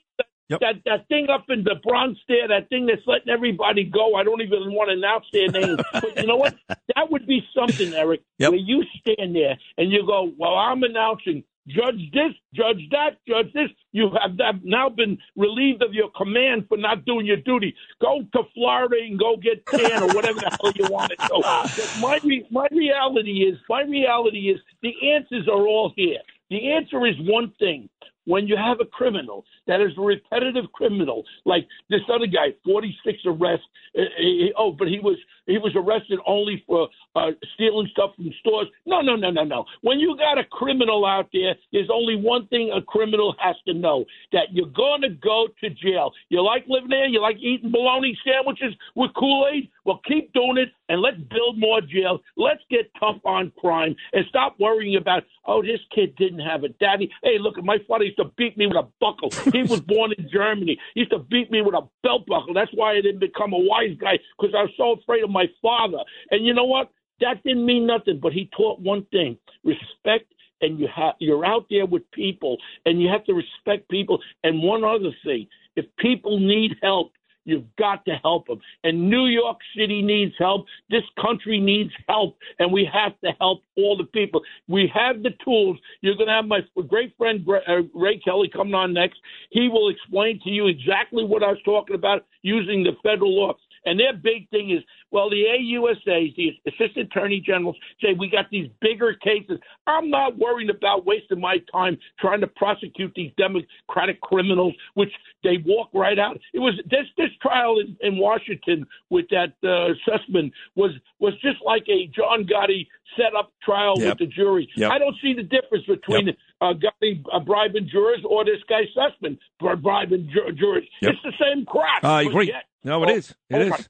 [0.50, 4.16] that, that, that thing up in the Bronx there, that thing that's letting everybody go.
[4.16, 5.80] I don't even want to announce their names.
[6.02, 6.56] but you know what?
[6.70, 8.52] That would be something, Eric, Yep.
[8.52, 13.52] where you stand there and you go, well, I'm announcing judge this, judge that, judge
[13.54, 13.70] this.
[13.92, 17.76] You have now been relieved of your command for not doing your duty.
[18.02, 21.44] Go to Florida and go get tan or whatever the hell you want to do.
[21.76, 26.20] But my re- my reality is my reality is the answers are all here.
[26.50, 27.90] The answer is one thing.
[28.28, 33.18] When you have a criminal that is a repetitive criminal, like this other guy, 46
[33.26, 33.66] arrests.
[33.98, 38.30] uh, uh, oh, but he was he was arrested only for uh, stealing stuff from
[38.42, 38.68] stores.
[38.86, 39.64] No, no, no, no, no.
[39.82, 43.74] When you got a criminal out there, there's only one thing a criminal has to
[43.74, 46.12] know: that you're going to go to jail.
[46.28, 47.08] You like living there?
[47.08, 49.70] You like eating bologna sandwiches with Kool Aid?
[49.86, 52.20] Well, keep doing it, and let's build more jails.
[52.36, 56.70] Let's get tough on crime and stop worrying about oh, this kid didn't have a
[56.70, 57.10] daddy.
[57.24, 59.30] Hey, look, at my father used to beat me with a buckle.
[59.52, 60.78] He was born in Germany.
[60.94, 62.54] He used to beat me with a belt buckle.
[62.54, 65.46] That's why I didn't become a wise guy because I was so afraid of my
[65.62, 66.00] father.
[66.32, 66.90] And you know what?
[67.20, 70.34] That didn't mean nothing, but he taught one thing: respect.
[70.60, 74.20] And you have you're out there with people, and you have to respect people.
[74.44, 77.12] And one other thing: if people need help,
[77.48, 78.60] You've got to help them.
[78.84, 80.66] And New York City needs help.
[80.90, 82.38] This country needs help.
[82.60, 84.42] And we have to help all the people.
[84.68, 85.78] We have the tools.
[86.02, 86.60] You're going to have my
[86.90, 89.20] great friend uh, Ray Kelly coming on next.
[89.50, 93.54] He will explain to you exactly what I was talking about using the federal law.
[93.88, 98.50] And their big thing is, well, the AUSAs, the assistant attorney generals, say we got
[98.52, 99.60] these bigger cases.
[99.88, 105.12] I'm not worried about wasting my time trying to prosecute these Democratic criminals, which
[105.44, 106.38] they walk right out.
[106.54, 111.58] It was this this trial in, in Washington with that uh, Sussman was was just
[111.66, 114.20] like a John Gotti set up trial Yep.
[114.20, 114.70] with the jury.
[114.76, 114.92] Yep.
[114.92, 119.38] I don't see the difference between uh, Gotti uh, bribing jurors or this guy Sussman
[119.60, 120.86] bribing ju- jurors.
[121.02, 121.14] Yep.
[121.14, 122.04] It's the same crap.
[122.04, 122.54] I agree.
[122.84, 123.36] No, it Oh, is.
[123.50, 123.90] It oh is.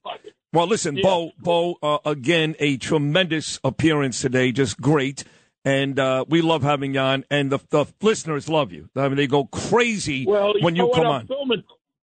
[0.53, 1.03] Well, listen, Yeah.
[1.03, 5.23] Bo, Bo, uh, again, a tremendous appearance today, just great.
[5.65, 8.89] And uh, we love having you on, and the, the listeners love you.
[8.95, 11.27] I mean, they go crazy Well, when know you come I'm on.
[11.27, 11.64] Filming,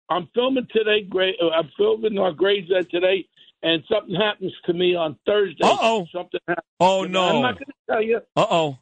[0.10, 1.04] I'm filming today.
[1.10, 1.36] Great.
[1.42, 3.26] uh, I'm filming our Grades today,
[3.64, 5.64] and something happens to me on Thursday.
[5.64, 6.06] Uh-oh.
[6.14, 6.66] Something happens.
[6.82, 7.24] Oh, no!
[7.24, 7.42] I'm no.
[7.44, 8.20] not going to tell you.
[8.36, 8.78] Uh oh.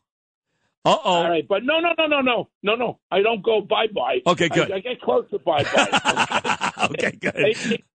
[0.83, 1.11] Uh oh.
[1.11, 2.99] All right, but no, no, no, no, no, no, no.
[3.11, 4.19] I don't go bye bye.
[4.25, 4.71] Okay, good.
[4.71, 6.71] I, I get close to bye bye.
[6.91, 7.35] okay, good.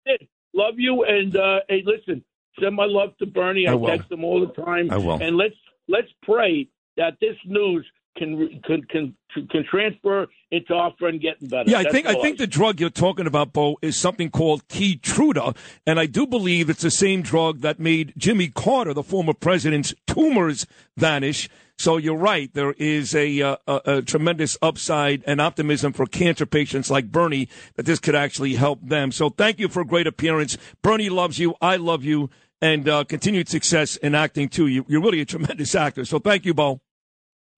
[0.05, 2.25] Hey, love you, and uh, hey, listen,
[2.61, 3.67] send my love to Bernie.
[3.67, 4.91] I, I text him all the time.
[4.91, 5.21] I will.
[5.21, 5.57] And let's
[5.89, 7.85] let's pray that this news
[8.17, 9.15] can can can
[9.51, 11.69] can transfer into our friend getting better.
[11.71, 14.67] Yeah, I That's think I think the drug you're talking about, Bo, is something called
[14.69, 15.57] Keytruda,
[15.87, 19.95] and I do believe it's the same drug that made Jimmy Carter, the former president's
[20.07, 21.49] tumors vanish.
[21.79, 22.53] So you're right.
[22.53, 27.49] There is a, uh, a, a tremendous upside and optimism for cancer patients like Bernie
[27.75, 29.13] that this could actually help them.
[29.13, 30.57] So thank you for a great appearance.
[30.83, 31.55] Bernie loves you.
[31.61, 32.31] I love you,
[32.63, 34.67] and uh, continued success in acting too.
[34.67, 36.05] You, you're really a tremendous actor.
[36.05, 36.81] So thank you, Bo.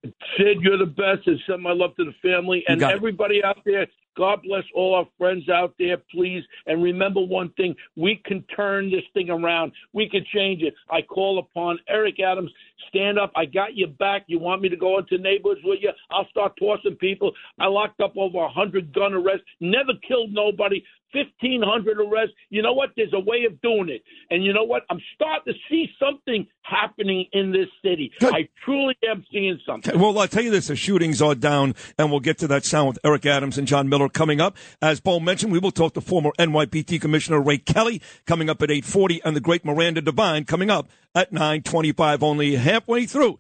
[0.04, 2.96] Sid, you're the best, and send my love to the family and got it.
[2.96, 3.86] everybody out there.
[4.18, 6.42] God bless all our friends out there, please.
[6.66, 9.72] And remember one thing: we can turn this thing around.
[9.92, 10.74] We can change it.
[10.90, 12.50] I call upon Eric Adams.
[12.88, 13.30] Stand up.
[13.36, 14.24] I got your back.
[14.26, 15.92] You want me to go into neighborhoods with you?
[16.10, 17.32] I'll start tossing people.
[17.60, 19.46] I locked up over a hundred gun arrests.
[19.60, 20.82] Never killed nobody.
[21.12, 22.34] Fifteen hundred arrests.
[22.50, 22.90] You know what?
[22.96, 24.82] There's a way of doing it, and you know what?
[24.90, 28.12] I'm starting to see something happening in this city.
[28.20, 29.98] I truly am seeing something.
[29.98, 32.88] Well, I'll tell you this: the shootings are down, and we'll get to that sound
[32.88, 34.56] with Eric Adams and John Miller coming up.
[34.82, 38.70] As Bo mentioned, we will talk to former NYPD Commissioner Ray Kelly coming up at
[38.70, 42.22] eight forty, and the great Miranda Devine coming up at nine twenty-five.
[42.22, 43.38] Only halfway through.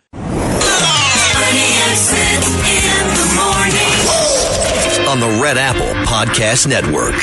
[5.08, 7.14] On the Red Apple Podcast Network.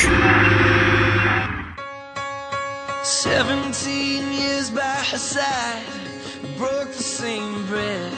[3.03, 5.83] 17 years by her side,
[6.57, 8.11] broke the same bread,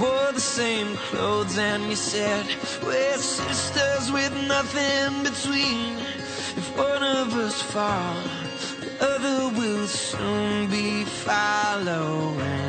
[0.00, 2.44] wore the same clothes, and you said,
[2.82, 5.96] We're sisters with nothing between.
[6.56, 8.16] If one of us fall,
[8.80, 12.67] the other will soon be following.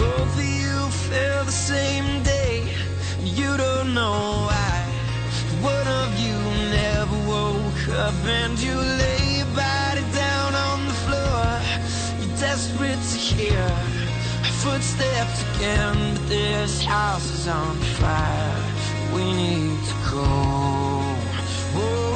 [0.00, 0.78] Both of you
[1.10, 2.56] fell the same day.
[3.22, 4.76] You don't know why.
[5.60, 6.36] One of you
[6.80, 11.44] never woke up and you lay your body down on the floor.
[12.18, 13.66] You're desperate to hear
[14.62, 18.56] footsteps again, but this house is on fire.
[19.14, 20.26] We need to go.
[21.74, 22.09] Whoa,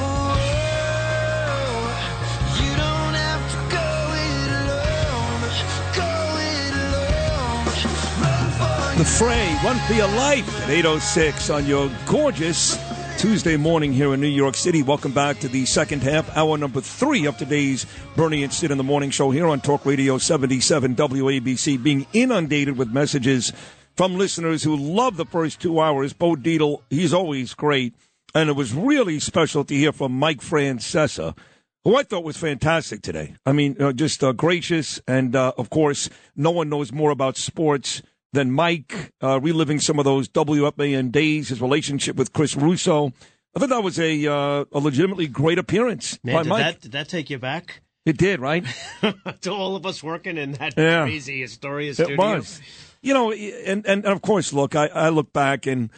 [8.97, 12.79] The Fray, One for Your Life at 8.06 on your gorgeous
[13.19, 14.85] Tuesday morning here in New York City.
[14.85, 18.79] Welcome back to the second half, hour number three of today's Bernie and Sid in
[18.79, 23.53] the Morning Show here on Talk Radio 77 WABC, being inundated with messages
[23.97, 26.13] from listeners who love the first two hours.
[26.13, 27.95] Bo Dietl, he's always great.
[28.33, 31.37] And it was really special to hear from Mike Francesa,
[31.83, 33.35] who I thought was fantastic today.
[33.45, 35.01] I mean, uh, just uh, gracious.
[35.09, 38.01] And, uh, of course, no one knows more about sports
[38.35, 43.13] than Mike, uh, reliving some of those WFAN days, his relationship with Chris Russo.
[43.57, 46.63] I thought that was a, uh, a legitimately great appearance Man, by did Mike.
[46.65, 48.65] that did that take you back It did, right?
[49.43, 51.05] to all of us working in that Yeah.
[51.05, 52.17] crazy Astoria It studio?
[52.17, 52.61] was.
[53.01, 55.91] You know, and, and, and of course, look, I, I look back and,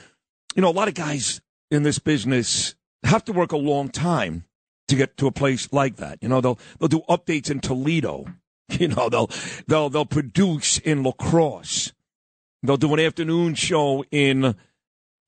[0.54, 1.40] you know, a lot of guys
[1.70, 4.44] in this business have to work a long time
[4.88, 6.18] to get to a place like that.
[6.20, 8.26] You know, they'll, they'll do updates in Toledo.
[8.68, 9.30] You know, they'll,
[9.68, 11.92] they'll, they'll produce in lacrosse.
[12.66, 14.56] They'll do an afternoon show in,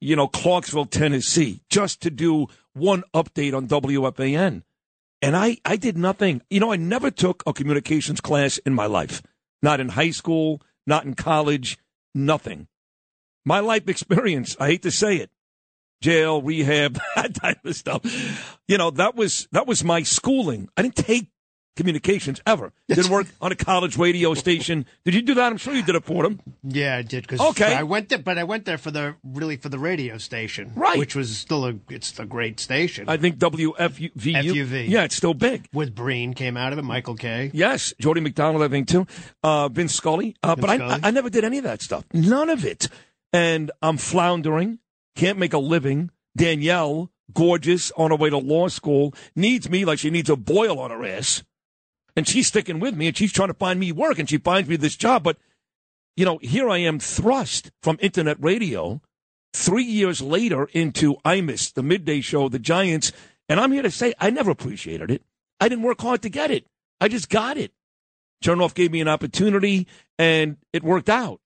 [0.00, 4.62] you know, Clarksville, Tennessee, just to do one update on WFAN.
[5.20, 6.42] And I, I did nothing.
[6.50, 9.22] You know, I never took a communications class in my life.
[9.62, 11.78] Not in high school, not in college,
[12.14, 12.68] nothing.
[13.44, 15.30] My life experience, I hate to say it,
[16.00, 18.58] jail, rehab, that type of stuff.
[18.68, 20.68] You know, that was that was my schooling.
[20.76, 21.30] I didn't take
[21.76, 22.72] communications ever.
[22.88, 24.84] Didn't work on a college radio station.
[25.04, 25.52] Did you do that?
[25.52, 26.40] I'm sure you did it for them.
[26.62, 27.28] Yeah, I did.
[27.28, 27.74] Cause Okay.
[27.74, 30.98] I went there, but I went there for the really for the radio station, Right.
[30.98, 33.08] Which was still a it's a great station.
[33.08, 34.12] I think WFUV.
[34.16, 34.88] FUV.
[34.88, 35.68] Yeah, it's still big.
[35.72, 39.06] With Breen came out of it, Michael Kay Yes, Jody McDonald, I think too.
[39.42, 40.34] Uh, Vince Scully.
[40.42, 41.00] Uh, Vince but I, Scully.
[41.04, 42.04] I never did any of that stuff.
[42.12, 42.88] None of it.
[43.32, 44.78] And I'm floundering.
[45.14, 46.10] Can't make a living.
[46.36, 50.78] Danielle, gorgeous, on her way to law school, needs me like she needs a boil
[50.78, 51.42] on her ass.
[52.18, 54.68] And she's sticking with me and she's trying to find me work and she finds
[54.68, 55.22] me this job.
[55.22, 55.36] But,
[56.16, 59.00] you know, here I am thrust from internet radio
[59.52, 63.12] three years later into Imus, the midday show, the Giants.
[63.48, 65.22] And I'm here to say I never appreciated it.
[65.60, 66.66] I didn't work hard to get it.
[67.00, 67.70] I just got it.
[68.42, 69.86] Chernoff gave me an opportunity
[70.18, 71.40] and it worked out.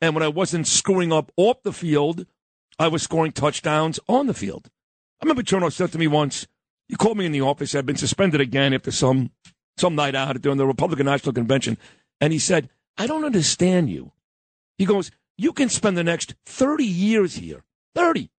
[0.00, 2.26] And when I wasn't screwing up off the field,
[2.78, 4.70] I was scoring touchdowns on the field.
[5.20, 6.46] I remember Chernoff said to me once,
[6.86, 7.74] he called me in the office.
[7.74, 9.32] I'd been suspended again after some
[9.76, 11.78] some night out during the Republican National Convention.
[12.20, 14.12] And he said, I don't understand you.
[14.78, 17.64] He goes, You can spend the next 30 years here.
[17.94, 18.30] 30.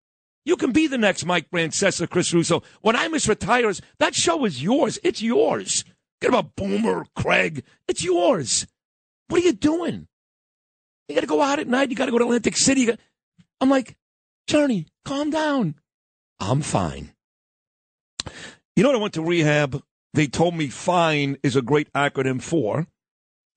[0.45, 2.63] You can be the next Mike Francesa, Chris Russo.
[2.81, 4.99] When Imus retires, that show is yours.
[5.03, 5.85] It's yours.
[6.21, 7.63] Get about Boomer, Craig.
[7.87, 8.67] It's yours.
[9.27, 10.07] What are you doing?
[11.07, 11.89] You got to go out at night.
[11.89, 12.89] You got to go to Atlantic City.
[13.61, 13.95] I'm like,
[14.47, 15.75] Johnny, calm down.
[16.39, 17.13] I'm fine.
[18.75, 18.97] You know what?
[18.97, 19.81] I went to rehab.
[20.13, 22.87] They told me fine is a great acronym for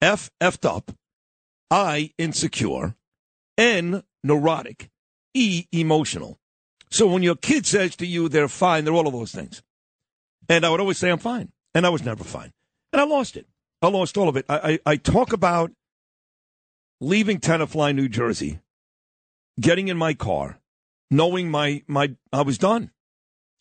[0.00, 0.92] F, effed up,
[1.70, 2.94] I, insecure,
[3.58, 4.90] N, neurotic,
[5.34, 6.38] E, emotional.
[6.90, 9.62] So when your kid says to you they're fine, they're all of those things.
[10.48, 11.52] And I would always say I'm fine.
[11.74, 12.52] And I was never fine.
[12.92, 13.46] And I lost it.
[13.82, 14.46] I lost all of it.
[14.48, 14.56] I,
[14.86, 15.72] I, I talk about
[17.00, 18.60] leaving Tenafly, New Jersey,
[19.60, 20.58] getting in my car,
[21.10, 22.90] knowing my, my I was done.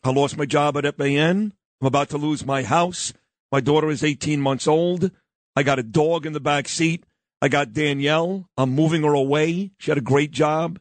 [0.03, 1.53] I lost my job at FAN.
[1.85, 3.13] I'm about to lose my house.
[3.51, 5.11] My daughter is 18 months old.
[5.55, 7.03] I got a dog in the back seat.
[7.43, 8.49] I got Danielle.
[8.57, 9.69] I'm moving her away.
[9.77, 10.79] She had a great job,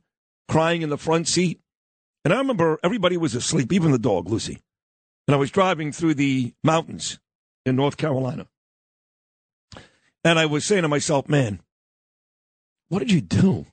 [0.49, 1.61] crying in the front seat.
[2.25, 4.63] And I remember everybody was asleep, even the dog, Lucy.
[5.29, 7.19] And I was driving through the mountains
[7.67, 8.47] in North Carolina.
[10.25, 11.61] And I was saying to myself, man,
[12.89, 13.67] what did you do?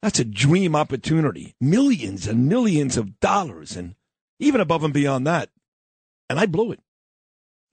[0.00, 1.56] That's a dream opportunity.
[1.60, 3.96] Millions and millions of dollars, and
[4.38, 5.50] even above and beyond that.
[6.30, 6.80] And I blew it.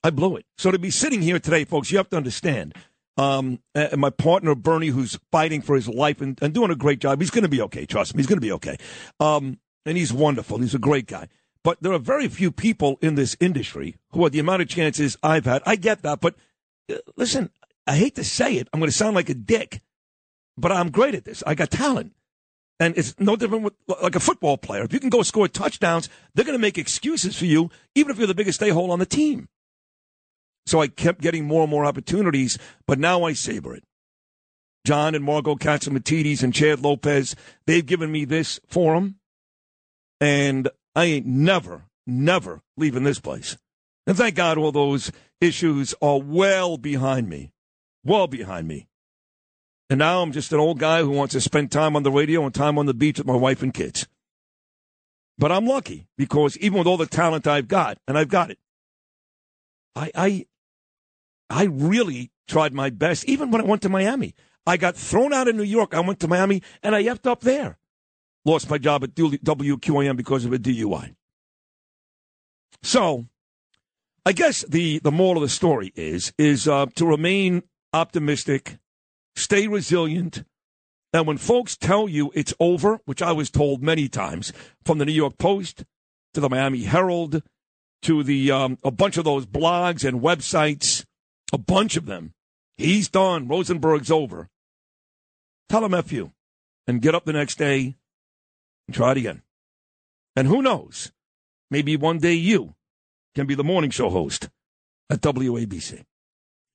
[0.03, 0.45] I blew it.
[0.57, 2.73] So to be sitting here today, folks, you have to understand.
[3.15, 6.99] Um, and my partner Bernie, who's fighting for his life and, and doing a great
[6.99, 7.85] job, he's going to be okay.
[7.85, 8.77] Trust me, he's going to be okay.
[9.19, 10.57] Um, and he's wonderful.
[10.57, 11.27] He's a great guy.
[11.63, 15.17] But there are very few people in this industry who are the amount of chances
[15.21, 15.61] I've had.
[15.65, 16.35] I get that, but
[16.91, 17.51] uh, listen,
[17.85, 18.67] I hate to say it.
[18.73, 19.81] I'm going to sound like a dick,
[20.57, 21.43] but I'm great at this.
[21.45, 22.13] I got talent.
[22.79, 24.83] And it's no different with like a football player.
[24.83, 28.17] If you can go score touchdowns, they're going to make excuses for you, even if
[28.17, 29.47] you're the biggest a hole on the team.
[30.67, 33.83] So I kept getting more and more opportunities, but now I savor it.
[34.85, 37.35] John and Margot Catsimatidis and Chad Lopez,
[37.65, 39.15] they've given me this forum,
[40.21, 43.57] and I ain't never, never leaving this place.
[44.05, 47.51] And thank God all those issues are well behind me,
[48.03, 48.87] well behind me.
[49.89, 52.43] And now I'm just an old guy who wants to spend time on the radio
[52.43, 54.07] and time on the beach with my wife and kids.
[55.37, 58.59] But I'm lucky because even with all the talent I've got, and I've got it,
[59.95, 60.45] I, I,
[61.49, 63.25] I really tried my best.
[63.25, 64.33] Even when I went to Miami,
[64.65, 65.93] I got thrown out of New York.
[65.93, 67.77] I went to Miami and I effed up there.
[68.45, 71.15] Lost my job at WQAM because of a DUI.
[72.83, 73.27] So,
[74.25, 78.77] I guess the the moral of the story is is uh, to remain optimistic,
[79.37, 80.43] stay resilient,
[81.13, 84.51] and when folks tell you it's over, which I was told many times
[84.83, 85.85] from the New York Post
[86.33, 87.41] to the Miami Herald
[88.03, 91.05] to the um, a bunch of those blogs and websites,
[91.53, 92.33] a bunch of them.
[92.77, 93.47] He's done.
[93.47, 94.49] Rosenberg's over.
[95.69, 96.31] Tell him F you
[96.85, 97.95] and get up the next day
[98.87, 99.41] and try it again.
[100.35, 101.11] And who knows?
[101.71, 102.75] Maybe one day you
[103.35, 104.49] can be the morning show host
[105.09, 106.03] at WABC.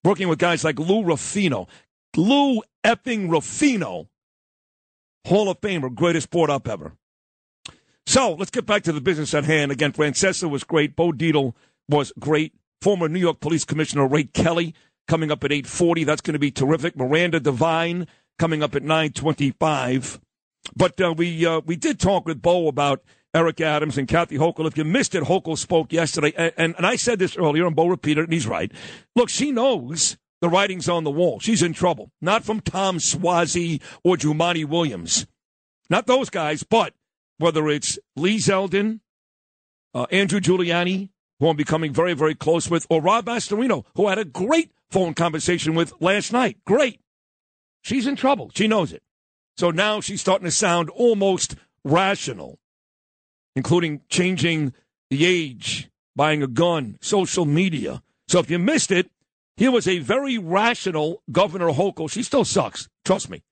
[0.05, 1.69] Working with guys like Lou Ruffino.
[2.17, 4.09] Lou effing Ruffino,
[5.27, 6.97] Hall of Famer, greatest sport up ever.
[8.07, 9.71] So let's get back to the business at hand.
[9.73, 10.97] Again, Francesa was great.
[10.97, 11.55] Bo Dietl
[11.89, 12.55] was great.
[12.81, 14.75] Former New York Police Commissioner Ray Kelly
[15.07, 16.05] coming up at 840.
[16.05, 16.97] That's going to be terrific.
[16.97, 18.07] Miranda Devine
[18.39, 20.21] coming up at 925.
[20.77, 23.03] But uh, we uh, we did talk with Bo about
[23.35, 24.67] Eric Adams and Kathy Hochul.
[24.67, 27.75] If you missed it, Hochul spoke yesterday, and, and, and I said this earlier, and
[27.75, 28.71] Bo repeated it, and he's right.
[29.17, 31.39] Look, she knows the writing's on the wall.
[31.39, 32.11] She's in trouble.
[32.21, 35.27] Not from Tom Suozzi or Jumaane Williams.
[35.89, 36.95] Not those guys, but
[37.39, 39.01] whether it's Lee Zeldin,
[39.95, 44.11] uh, Andrew Giuliani, who I'm becoming very, very close with, or Rob Astorino, who I
[44.11, 46.59] had a great phone conversation with last night.
[46.67, 47.01] Great.
[47.83, 48.51] She's in trouble.
[48.53, 49.03] She knows it.
[49.57, 51.55] So now she's starting to sound almost
[51.85, 52.59] rational,
[53.55, 54.75] including changing
[55.09, 58.03] the age, buying a gun, social media.
[58.27, 59.09] So if you missed it,
[59.57, 62.11] here was a very rational Governor Hochul.
[62.11, 63.43] She still sucks, trust me.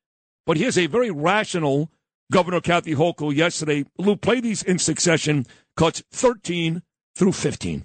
[0.47, 1.91] But here's a very rational
[2.33, 3.85] Governor Kathy Hochul yesterday.
[3.99, 5.47] Lou, play these in succession,
[5.77, 6.83] cuts 13
[7.15, 7.85] through 15.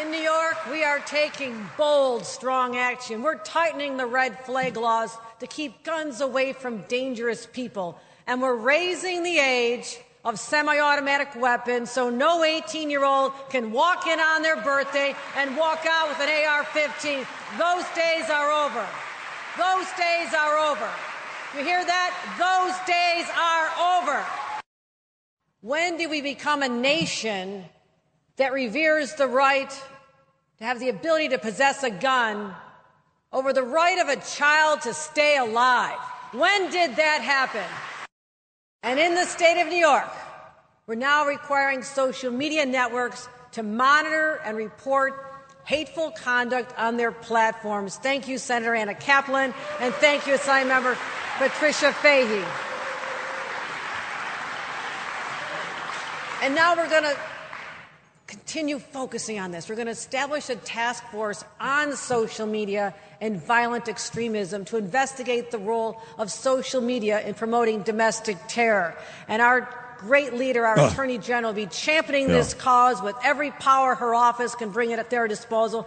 [0.00, 3.22] In New York, we are taking bold, strong action.
[3.22, 7.98] We're tightening the red flag laws to keep guns away from dangerous people.
[8.26, 13.72] And we're raising the age of semi automatic weapons so no 18 year old can
[13.72, 17.26] walk in on their birthday and walk out with an AR 15.
[17.58, 18.86] Those days are over.
[19.56, 20.88] Those days are over.
[21.56, 22.10] You hear that?
[22.38, 24.24] Those days are over.
[25.60, 27.64] When did we become a nation
[28.36, 29.70] that reveres the right
[30.58, 32.54] to have the ability to possess a gun
[33.32, 35.98] over the right of a child to stay alive?
[36.32, 37.64] When did that happen?
[38.84, 40.12] And in the state of New York,
[40.86, 45.14] we're now requiring social media networks to monitor and report
[45.64, 47.96] hateful conduct on their platforms.
[47.96, 50.98] Thank you, Senator Anna Kaplan, and thank you, Assigned Member
[51.38, 52.44] Patricia Fahy.
[56.42, 57.16] And now we're going to
[58.26, 59.70] continue focusing on this.
[59.70, 65.50] We're going to establish a task force on social media and violent extremism to investigate
[65.50, 68.96] the role of social media in promoting domestic terror.
[69.28, 69.68] And our
[69.98, 70.92] great leader, our Ugh.
[70.92, 72.36] Attorney General, will be championing Yeah.
[72.36, 75.86] this cause with every power her office can bring it at their disposal.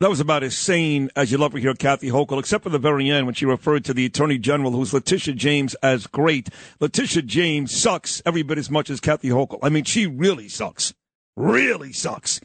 [0.00, 3.10] That was about as sane as you'll ever hear Kathy Hochul, except for the very
[3.10, 6.48] end when she referred to the Attorney General, who's Letitia James, as great.
[6.78, 9.58] Letitia James sucks every bit as much as Kathy Hochul.
[9.60, 10.94] I mean, she really sucks.
[11.36, 12.40] Really sucks.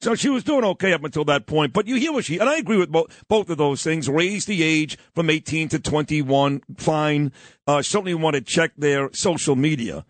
[0.00, 1.72] So she was doing okay up until that point.
[1.72, 4.08] But you hear what she, and I agree with bo- both of those things.
[4.08, 7.32] Raise the age from 18 to 21, fine.
[7.66, 10.04] Uh, certainly want to check their social media.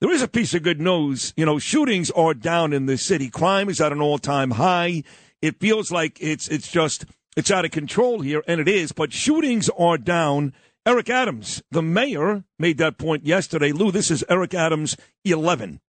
[0.00, 1.34] There is a piece of good news.
[1.36, 3.28] You know, shootings are down in this city.
[3.28, 5.02] Crime is at an all time high.
[5.42, 7.04] It feels like it's, it's just,
[7.36, 10.54] it's out of control here, and it is, but shootings are down.
[10.86, 13.72] Eric Adams, the mayor, made that point yesterday.
[13.72, 15.80] Lou, this is Eric Adams 11.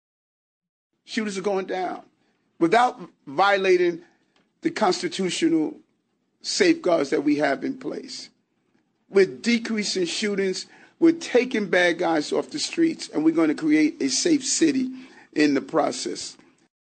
[1.05, 2.03] Shooters are going down
[2.65, 4.01] without violating
[4.61, 5.75] the constitutional
[6.41, 8.31] safeguards that we have in place.
[9.07, 10.65] We're decreasing shootings,
[10.99, 14.89] we're taking bad guys off the streets, and we're going to create a safe city
[15.33, 16.37] in the process.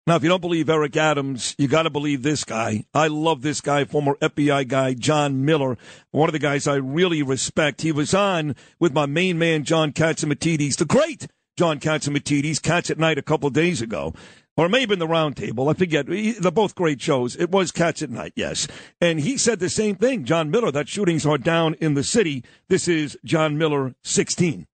[0.07, 2.85] Now, if you don't believe Eric Adams, you got to believe this guy.
[2.93, 5.77] I love this guy, former FBI guy, John Miller,
[6.11, 7.81] one of the guys I really respect.
[7.81, 11.27] He was on with my main man, John Catsimatidis, the great
[11.57, 14.13] John Catsimatidis, Cats at Night a couple days ago.
[14.57, 15.69] Or maybe in the roundtable.
[15.69, 16.05] I forget.
[16.07, 17.35] They're both great shows.
[17.35, 18.67] It was Cats at Night, yes.
[19.01, 22.43] And he said the same thing, John Miller, that shootings are down in the city.
[22.69, 24.65] This is John Miller, 16.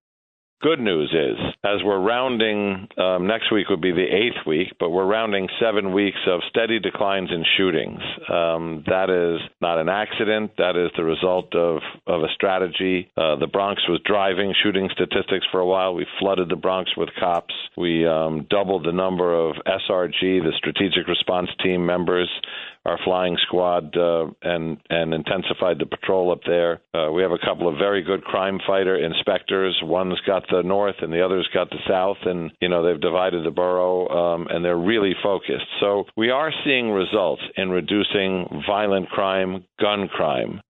[0.61, 4.91] Good news is, as we're rounding, um, next week would be the eighth week, but
[4.91, 7.99] we're rounding seven weeks of steady declines in shootings.
[8.31, 10.51] Um, that is not an accident.
[10.59, 13.09] That is the result of, of a strategy.
[13.17, 15.95] Uh, the Bronx was driving shooting statistics for a while.
[15.95, 17.55] We flooded the Bronx with cops.
[17.75, 22.29] We um, doubled the number of SRG, the Strategic Response Team members
[22.85, 26.81] our flying squad uh, and and intensified the patrol up there.
[26.93, 29.79] Uh, we have a couple of very good crime fighter inspectors.
[29.83, 33.45] One's got the north and the other's got the south, and you know they've divided
[33.45, 35.67] the borough um, and they're really focused.
[35.79, 40.61] So we are seeing results in reducing violent crime, gun crime.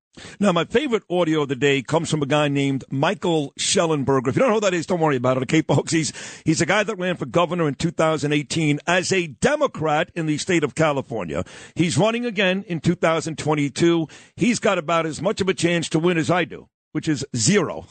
[0.42, 4.28] Now, my favorite audio of the day comes from a guy named Michael Shellenberger.
[4.28, 5.94] If you don't know who that is, don't worry about it, okay, folks?
[5.94, 6.12] He's,
[6.44, 10.66] he's a guy that ran for governor in 2018 as a Democrat in the state
[10.66, 11.46] of California.
[11.76, 14.08] He's running again in 2022.
[14.36, 17.26] He's got about as much of a chance to win as I do, which is
[17.36, 17.86] zero.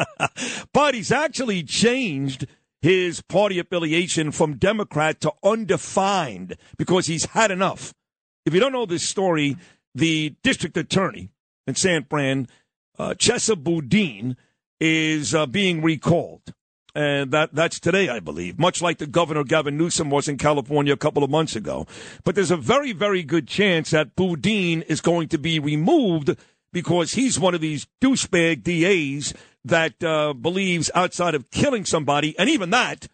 [0.72, 2.46] but he's actually changed
[2.80, 7.92] his party affiliation from Democrat to undefined because he's had enough.
[8.46, 9.58] If you don't know this story,
[9.94, 11.28] the district attorney,
[11.70, 12.48] in San Fran,
[12.98, 14.36] uh, Chesa Boudin,
[14.80, 16.52] is uh, being recalled.
[16.94, 20.92] And that, that's today, I believe, much like the governor Gavin Newsom was in California
[20.92, 21.86] a couple of months ago.
[22.24, 26.36] But there's a very, very good chance that Boudin is going to be removed
[26.72, 29.32] because he's one of these douchebag DAs
[29.64, 33.06] that uh, believes outside of killing somebody, and even that,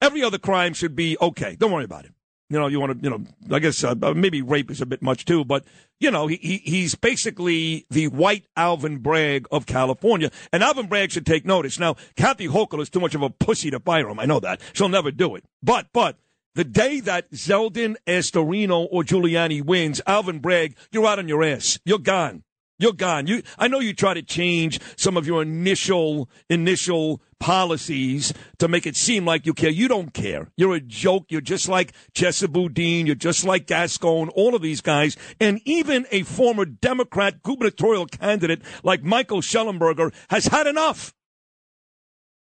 [0.00, 1.56] every other crime should be okay.
[1.56, 2.12] Don't worry about it.
[2.50, 5.00] You know, you want to, you know, I guess uh, maybe rape is a bit
[5.00, 5.64] much too, but
[5.98, 11.10] you know, he, he he's basically the white Alvin Bragg of California, and Alvin Bragg
[11.10, 11.78] should take notice.
[11.78, 14.20] Now, Kathy Hochul is too much of a pussy to fire him.
[14.20, 15.44] I know that she'll never do it.
[15.62, 16.18] But but
[16.54, 21.78] the day that Zeldin, Astorino, or Giuliani wins, Alvin Bragg, you're out on your ass.
[21.84, 22.44] You're gone.
[22.78, 23.26] You're gone.
[23.28, 28.86] You, I know you try to change some of your initial initial policies to make
[28.86, 29.70] it seem like you care.
[29.70, 30.48] You don't care.
[30.56, 31.26] You're a joke.
[31.28, 33.06] You're just like Chesa Boudin.
[33.06, 34.28] You're just like Gascon.
[34.30, 40.46] All of these guys, and even a former Democrat gubernatorial candidate like Michael Shellenberger has
[40.46, 41.14] had enough.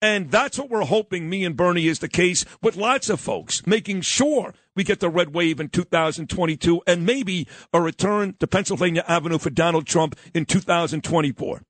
[0.02, 3.66] And that's what we're hoping, me and Bernie, is the case with lots of folks,
[3.66, 9.04] making sure we get the red wave in 2022 and maybe a return to Pennsylvania
[9.08, 11.62] Avenue for Donald Trump in 2024.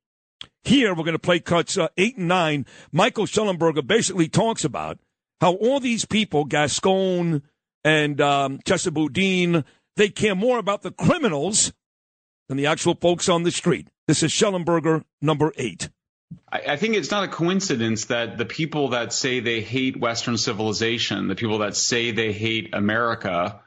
[0.65, 2.66] Here, we're going to play cuts uh, eight and nine.
[2.90, 4.98] Michael Shellenberger basically talks about
[5.40, 7.43] how all these people, Gascon
[7.85, 11.73] and um, Chesa Boudin, they care more about the criminals
[12.48, 13.89] than the actual folks on the street.
[14.09, 15.89] This is Shellenberger number eight.
[16.51, 20.39] I, I think it's not a coincidence that the people that say they hate Western
[20.39, 23.61] civilization, the people that say they hate America,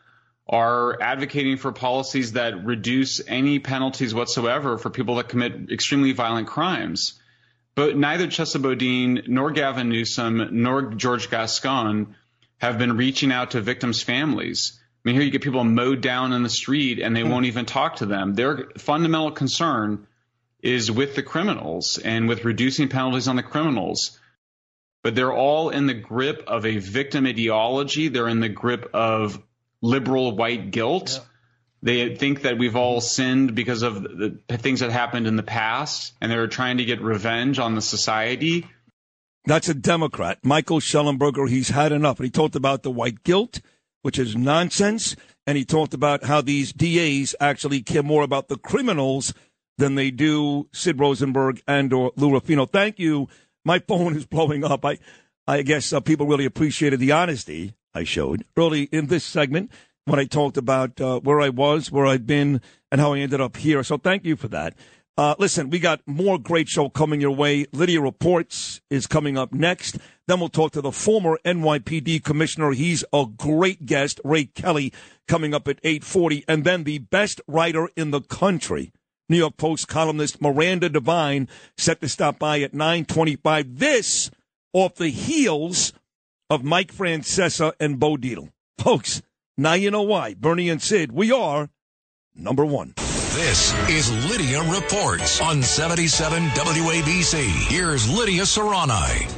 [0.48, 6.48] are advocating for policies that reduce any penalties whatsoever for people that commit extremely violent
[6.48, 7.20] crimes.
[7.76, 12.16] But neither Chesa Boudin nor Gavin Newsom nor George Gascon
[12.58, 14.80] have been reaching out to victims' families.
[14.82, 17.30] I mean, here you get people mowed down in the street and they hmm.
[17.30, 18.34] won't even talk to them.
[18.34, 20.08] Their fundamental concern
[20.62, 24.20] is with the criminals and with reducing penalties on the criminals.
[25.04, 28.10] But they're all in the grip of a victim ideology.
[28.10, 29.42] They're in the grip of
[29.82, 31.26] liberal white guilt.
[31.82, 36.14] They think that we've all sinned because of the things that happened in the past,
[36.20, 38.68] and they're trying to get revenge on the society.
[39.46, 41.50] That's a Democrat, Michael Shellenberger.
[41.50, 42.20] He's had enough.
[42.20, 43.62] And he talked about the white guilt,
[44.02, 45.16] which is nonsense.
[45.48, 49.34] And he talked about how these DAs actually care more about the criminals
[49.80, 52.66] than they do Sid Rosenberg and or Lou Ruffino.
[52.66, 53.28] Thank you.
[53.66, 54.86] My phone is blowing up.
[54.86, 55.00] I,
[55.48, 59.72] I guess uh, people really appreciated the honesty I showed early in this segment.
[60.06, 62.62] when I talked about uh, where I was, where I've been,
[62.92, 63.84] and how I ended up here.
[63.84, 64.76] So thank you for that.
[65.18, 67.66] Uh, listen, we got more great show coming your way.
[67.74, 69.98] Lydia Reports is coming up next.
[70.28, 72.72] Then we'll talk to the former NYPD commissioner.
[72.72, 74.94] He's a great guest, Ray Kelly,
[75.28, 76.46] coming up at 840.
[76.48, 78.94] And then the best writer in the country,
[79.30, 81.48] New York Post columnist Miranda Devine,
[81.78, 83.78] set to stop by at 925.
[83.78, 84.32] This
[84.74, 85.94] off the heels
[86.50, 88.50] of Mike Francesa and Bo Dietl.
[88.78, 89.22] Folks,
[89.58, 90.34] now you know why.
[90.34, 91.70] Bernie and Sid, we are
[92.36, 92.94] number one.
[93.34, 97.70] This is Lydia Reports on 77 WABC.
[97.70, 99.30] Here's Lydia Serrani.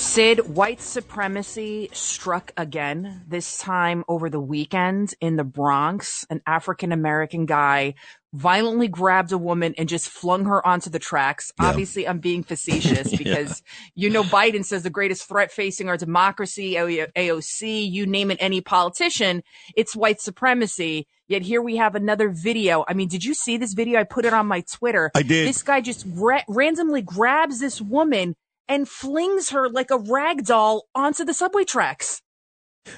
[0.00, 6.24] Sid, white supremacy struck again, this time over the weekend in the Bronx.
[6.30, 7.94] An African American guy
[8.32, 11.52] violently grabbed a woman and just flung her onto the tracks.
[11.58, 13.62] Obviously, I'm being facetious because
[13.94, 18.60] you know Biden says the greatest threat facing our democracy, AOC, you name it, any
[18.60, 19.42] politician,
[19.76, 21.06] it's white supremacy.
[21.28, 22.84] Yet here we have another video.
[22.88, 24.00] I mean, did you see this video?
[24.00, 25.12] I put it on my Twitter.
[25.14, 25.46] I did.
[25.46, 28.34] This guy just ra- randomly grabs this woman
[28.66, 32.20] and flings her like a rag doll onto the subway tracks.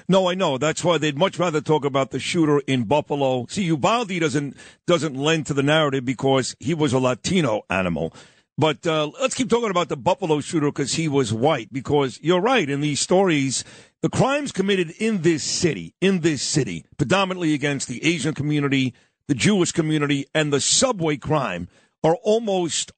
[0.07, 0.57] No, I know.
[0.57, 3.45] That's why they'd much rather talk about the shooter in Buffalo.
[3.49, 4.55] See, Uvalde doesn't
[4.87, 8.13] doesn't lend to the narrative because he was a Latino animal.
[8.57, 11.73] But uh, let's keep talking about the Buffalo shooter because he was white.
[11.73, 13.63] Because you're right in these stories,
[14.01, 18.93] the crimes committed in this city, in this city, predominantly against the Asian community,
[19.27, 21.67] the Jewish community, and the subway crime
[22.03, 22.91] are almost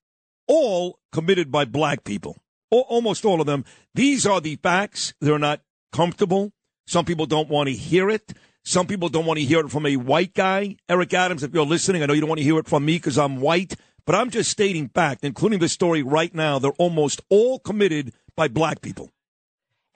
[0.47, 2.37] all committed by black people.
[2.71, 3.63] Al- Almost all of them.
[3.93, 5.13] These are the facts.
[5.21, 5.61] They're not
[5.93, 6.51] comfortable.
[6.87, 8.33] Some people don't want to hear it.
[8.63, 10.77] Some people don't want to hear it from a white guy.
[10.89, 12.93] Eric Adams, if you're listening, I know you don't want to hear it from me
[12.95, 13.75] because I'm white,
[14.05, 16.57] but I'm just stating fact, including the story right now.
[16.59, 19.11] They're almost all committed by black people.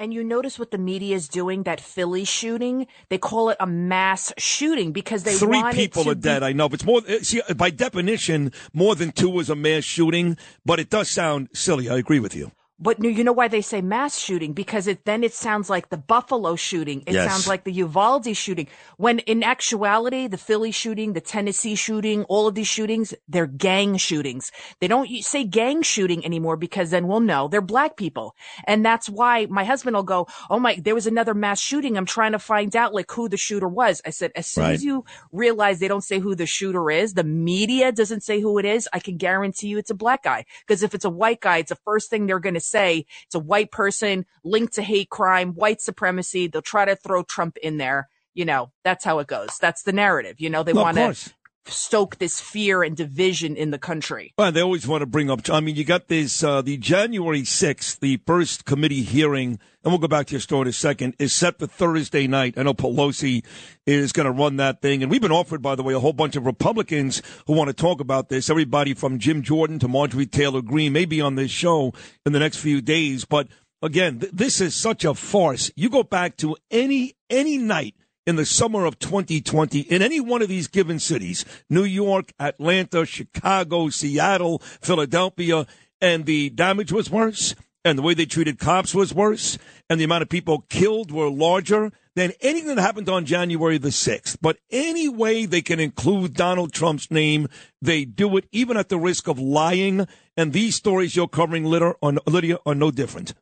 [0.01, 3.67] And you notice what the media is doing, that Philly shooting, they call it a
[3.67, 6.39] mass shooting because they Three want it people are dead.
[6.39, 7.01] be- I know, but it's more.
[7.07, 10.37] uh, See, by definition, more than two is a mass shooting.
[10.65, 11.89] But it does sound silly.
[11.89, 12.51] I agree with you.
[12.79, 14.53] But you know why they say mass shooting?
[14.53, 17.03] Because it then it sounds like the Buffalo shooting.
[17.07, 17.25] It Yes.
[17.29, 18.67] sounds like the Uvalde shooting.
[18.97, 23.97] When in actuality, the Philly shooting, the Tennessee shooting, all of these shootings, they're gang
[23.97, 24.51] shootings.
[24.79, 28.35] They don't say gang shooting anymore because then we'll know they're black people.
[28.65, 31.97] And that's why my husband will go, Oh my, there was another mass shooting.
[31.97, 34.01] I'm trying to find out like who the shooter was.
[34.05, 34.73] I said, as soon Right.
[34.75, 38.57] as you realize they don't say who the shooter is, the media doesn't say who
[38.57, 40.45] it is, I can guarantee you it's a black guy.
[40.65, 43.05] Because if it's a white guy, it's the first thing they're going to say.
[43.25, 46.47] It's a white person linked to hate crime, white supremacy.
[46.47, 48.09] They'll try to throw Trump in there.
[48.33, 49.57] You know, that's how it goes.
[49.59, 50.39] That's the narrative.
[50.39, 51.33] You know, they of want to.
[51.65, 54.33] Stoke this fear and division in the country.
[54.37, 55.49] Well, they always want to bring up.
[55.49, 59.97] I mean, you got this uh, the January sixth, the first committee hearing, and we'll
[59.97, 61.15] go back to your story in a second.
[61.19, 62.55] Is set for Thursday night.
[62.57, 63.43] I know Pelosi
[63.85, 66.13] is going to run that thing, and we've been offered, by the way, a whole
[66.13, 68.49] bunch of Republicans who want to talk about this.
[68.49, 71.93] Everybody from Jim Jordan to Marjorie Taylor Greene may be on this show
[72.25, 73.25] in the next few days.
[73.25, 73.47] But
[73.81, 75.71] again, th- this is such a farce.
[75.75, 77.95] You go back to any any night
[78.29, 83.05] in the summer of 2020 in any one of these given cities New York, Atlanta,
[83.05, 85.65] Chicago, Seattle, Philadelphia
[86.01, 89.57] and the damage was worse, and the way they treated cops was worse,
[89.89, 93.89] and the amount of people killed were larger than anything that happened on January the
[93.89, 94.37] 6th.
[94.41, 97.47] But any way they can include Donald Trump's name,
[97.81, 100.07] they do it, even at the risk of lying.
[100.35, 103.33] And these stories you're covering, Lydia, are, no different.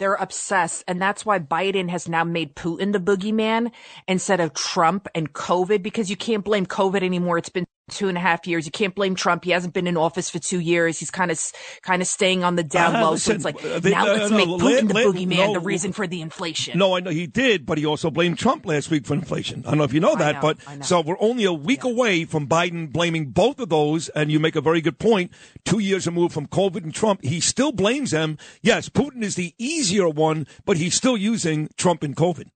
[0.00, 0.82] They're obsessed.
[0.88, 3.70] And that's why Biden has now made Putin the boogeyman
[4.08, 7.36] instead of Trump and COVID because you can't blame COVID anymore.
[7.36, 8.64] It's been two and a half years.
[8.66, 9.44] You can't blame Trump.
[9.44, 10.98] He hasn't been in office for two years.
[10.98, 11.40] He's kind of,
[11.82, 13.10] kind of staying on the down Uh, low.
[13.12, 15.52] listen, so it's like, uh, they- now uh, let's no, make Putin the boogeyman, no,
[15.54, 16.78] the reason for the inflation.
[16.78, 19.62] No, I know he did, but he also blamed Trump last week for inflation.
[19.66, 22.24] I don't know if you know that, know, but so we're only a week away
[22.24, 25.30] from Biden blaming both of those, and you make a very good point.
[25.64, 28.38] Two years removed from COVID and Trump, he still blames them.
[28.62, 32.48] Yes, Putin is the easier one, but he's still using Trump and COVID.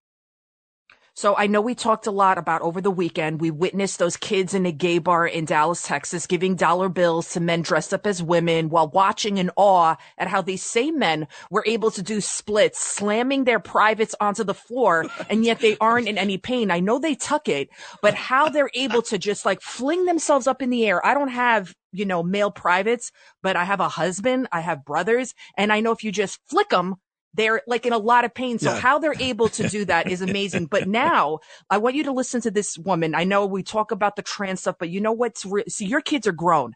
[1.17, 3.41] So I know we talked a lot about over the weekend.
[3.41, 7.41] We witnessed those kids in a gay bar in Dallas, Texas, giving dollar bills to
[7.41, 11.63] men dressed up as women while watching in awe at how these same men were
[11.69, 16.19] able to do splits, slamming their privates onto the floor, and yet they aren't in
[16.19, 16.73] any pain.
[16.73, 17.69] I know they tuck it,
[18.03, 21.05] but how they're able to just like fling themselves up in the air.
[21.07, 25.33] I don't have you know, male privates, but I have a husband, I have brothers,
[25.57, 26.97] and I know if you just flick them,
[27.35, 28.59] they're like in a lot of pain.
[28.59, 28.81] So Yeah.
[28.81, 30.67] how they're able to do that is amazing.
[30.67, 33.15] But now I want you to listen to this woman.
[33.15, 36.01] I know we talk about the trans stuff, but you know what's re- see, your
[36.01, 36.75] kids are grown.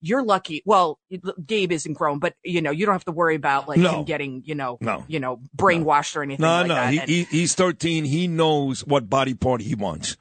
[0.00, 0.62] you're lucky.
[0.64, 0.98] Well,
[1.44, 3.90] Gabe isn't grown, but you know, you don't have to worry about like No.
[3.98, 5.04] him getting, you know, No.
[5.08, 6.92] you know, brainwashed or anything No, like no, that.
[6.92, 8.04] he, And- he, he's 13.
[8.04, 10.16] He knows what body part he wants.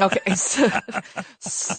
[0.00, 0.34] Okay.
[0.34, 1.76] so-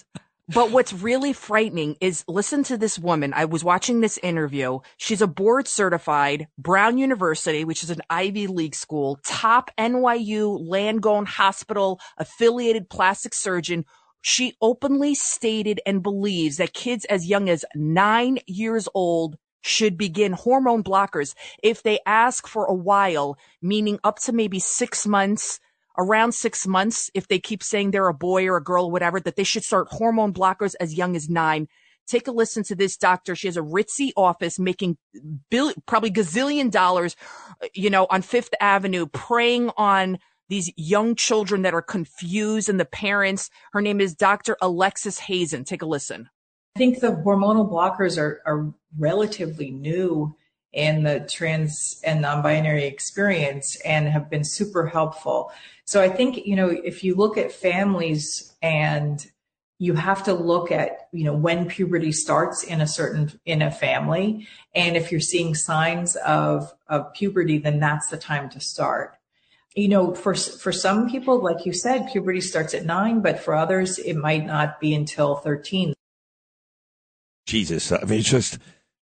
[0.48, 3.32] but what's really frightening is listen to this woman.
[3.34, 4.78] I was watching this interview.
[4.96, 11.26] She's a board certified Brown University, which is an Ivy League school, top NYU Langone
[11.26, 13.84] Hospital affiliated plastic surgeon.
[14.22, 20.32] She openly stated and believes that kids as young as nine years old should begin
[20.32, 25.60] hormone blockers if they ask for a while, meaning up to maybe six months,
[25.98, 29.20] around six months, if they keep saying they're a boy or a girl, or whatever,
[29.20, 31.68] that they should start hormone blockers as young as nine.
[32.06, 33.36] Take a listen to this doctor.
[33.36, 34.96] She has a ritzy office making
[35.50, 37.16] bill, probably gazillion dollars,
[37.62, 40.18] uh, you know, on Fifth Avenue, preying on
[40.48, 43.50] these young children that are confused and the parents.
[43.72, 44.56] Her name is Dr.
[44.62, 45.64] Alexes Hazen.
[45.64, 46.30] Take a listen.
[46.76, 50.34] I think the hormonal blockers are, are relatively new
[50.72, 55.50] in the trans and non-binary experience and have been super helpful.
[55.88, 59.26] So I think, you know, if you look at families and
[59.78, 63.70] you have to look at, you know, when puberty starts in a certain, in a
[63.70, 64.46] family.
[64.74, 69.16] And if you're seeing signs of, of puberty, then that's the time to start.
[69.74, 73.54] You know, for, for some people, like you said, puberty starts at nine, but for
[73.54, 75.94] others, it might not be until 13.
[77.46, 78.58] Jesus, I mean, it's just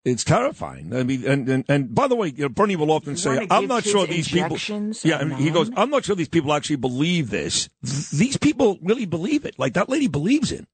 [0.04, 0.94] it's terrifying.
[0.94, 3.66] I mean, and and, and by the way, you know, Bernie will often say, "I'm
[3.66, 4.58] not sure these people."
[5.02, 7.68] Yeah, at I mean, he goes, "I'm not sure these people actually believe this.
[7.84, 9.58] Th- These people really believe it.
[9.58, 10.66] Like that lady believes it."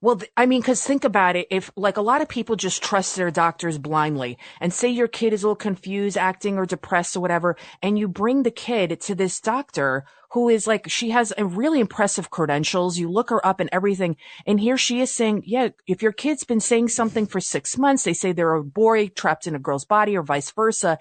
[0.00, 1.48] Well, th- I mean, cause think about it.
[1.50, 5.32] If like a lot of people just trust their doctors blindly and say your kid
[5.32, 9.14] is a little confused, acting or depressed or whatever, and you bring the kid to
[9.14, 12.98] this doctor who is like, she has a really impressive credentials.
[12.98, 14.16] You look her up and everything.
[14.46, 18.04] And here she is saying, yeah, if your kid's been saying something for six months,
[18.04, 20.98] they say they're a boy trapped in a girl's body or vice versa.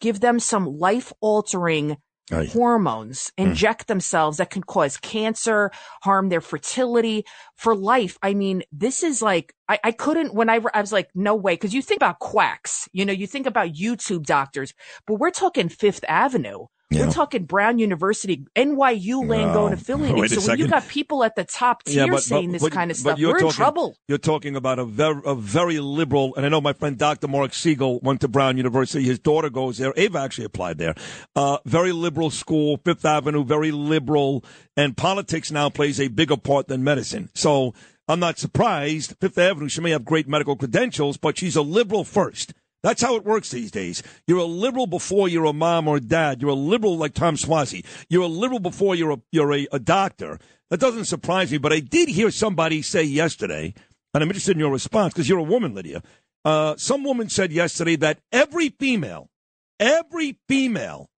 [0.00, 1.96] Give them some life altering
[2.30, 3.48] oh, hormones, hmm.
[3.48, 5.70] inject themselves that can cause cancer,
[6.02, 7.24] harm their fertility
[7.56, 8.18] for life.
[8.22, 11.56] I mean, this is like, I, I couldn't, when I, I was like, no way.
[11.56, 14.74] Cause you think about quacks, you know, you think about YouTube doctors,
[15.06, 16.66] but we're talking Fifth Avenue.
[16.90, 20.40] We're talking Brown University, NYU Langone affiliated.
[20.40, 23.18] So when you got people at the top tier saying this but- kind of stuff,
[23.18, 23.96] you're we're in trouble.
[24.08, 27.28] You're talking about a very, a very liberal, and I know my friend Dr.
[27.28, 29.04] Mark Siegel went to Brown University.
[29.04, 29.92] His daughter goes there.
[29.96, 30.94] Ava actually applied there.
[31.36, 34.44] Uh, very liberal school, Fifth Avenue, very liberal,
[34.76, 37.30] and politics now plays a bigger part than medicine.
[37.34, 37.74] So
[38.08, 39.14] I'm not surprised.
[39.20, 42.52] Fifth Avenue, she may have great medical credentials, but she's a liberal first.
[42.82, 44.02] That's how it works these days.
[44.26, 46.40] You're a liberal before you're a mom or dad.
[46.40, 47.84] You're a liberal like Tom Suozzi.
[48.08, 50.38] You're a liberal before you're a you're a, a doctor.
[50.70, 51.58] That doesn't surprise me.
[51.58, 53.74] But I did hear somebody say yesterday,
[54.14, 56.02] and I'm interested in your response because you're a woman, Lydia.
[56.44, 59.30] Uh, some woman said yesterday that every female,
[59.78, 61.10] every female,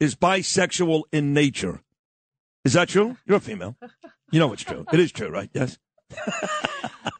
[0.00, 1.80] is bisexual in nature.
[2.64, 3.16] Is that true?
[3.26, 3.76] You're a female.
[4.32, 4.84] You know it's true.
[4.92, 5.50] It is true, right?
[5.52, 5.78] Yes.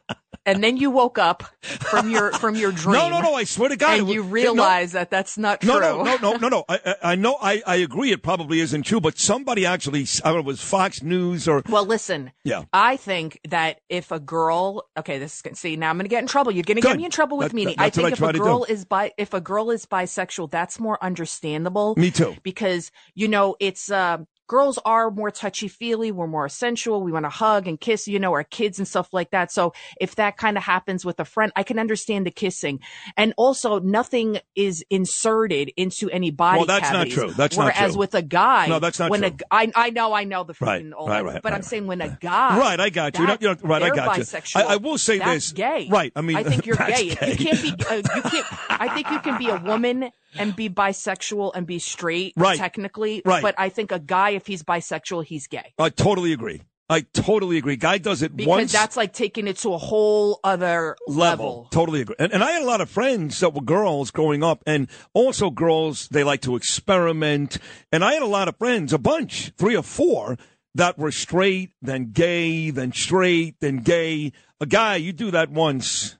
[0.45, 2.95] And then you woke up from your, from your dream.
[2.95, 3.33] No, no, no!
[3.33, 4.31] I swear to God, And was- you it- no.
[4.31, 5.73] realize that that's not true.
[5.73, 6.63] No, no, no, no, no, no.
[6.69, 7.37] I, I I know.
[7.41, 8.11] I, I agree.
[8.11, 11.61] It probably isn't true, but somebody actually, I don't know, it was Fox News or
[11.67, 12.31] Well, listen.
[12.43, 12.63] Yeah.
[12.71, 16.21] I think that if a girl, okay, this is see now I'm going to get
[16.21, 16.51] in trouble.
[16.51, 17.65] You're going to get me in trouble with That- me.
[17.65, 19.85] that- I that's what think I if a girl is bi, if a girl is
[19.85, 21.95] bisexual, that's more understandable.
[21.97, 22.35] Me too.
[22.43, 24.17] Because you know it's uh,
[24.47, 26.11] girls are more touchy feely.
[26.11, 27.01] We're more sensual.
[27.01, 28.07] We want to hug and kiss.
[28.07, 29.51] You know, our kids and stuff like that.
[29.51, 32.79] So if that kind of happens with a friend, I can understand the kissing.
[33.17, 36.57] And also, nothing is inserted into any body.
[36.57, 37.31] Well, that's not true.
[37.31, 37.81] That's not true.
[37.81, 39.31] Whereas with a guy, No, that's not when true.
[39.51, 41.61] A, I, I know, I know the Right, all right, that, right, but right, I'm
[41.63, 43.25] saying when a guy, Right, I got you.
[43.27, 44.23] that- You know- right, I got you.
[44.23, 45.51] bisexual, I- I will say this.
[45.51, 45.87] gay.
[45.89, 47.13] Right, I mean, I think you're gay.
[47.15, 47.31] gay.
[47.31, 47.85] You can't be.
[47.85, 48.45] Uh, you can't.
[48.69, 52.57] I think you can be a woman and be bisexual and be straight, Right.
[52.57, 53.21] technically.
[53.25, 53.41] Right.
[53.41, 56.61] But I think a guy, if he's bisexual, he's gay I totally agree.
[56.87, 57.77] I totally agree.
[57.77, 58.71] Guy does it because once.
[58.71, 61.67] that's like taking it to a whole other level.
[61.71, 62.15] Totally agree.
[62.19, 65.49] And, and I had a lot of friends that were girls growing up, and also
[65.49, 67.57] girls, they like to experiment.
[67.91, 70.37] And I had a lot of friends, a bunch, three or four,
[70.75, 74.31] that were straight, then gay, then straight, then gay.
[74.61, 76.17] A guy, you do that once,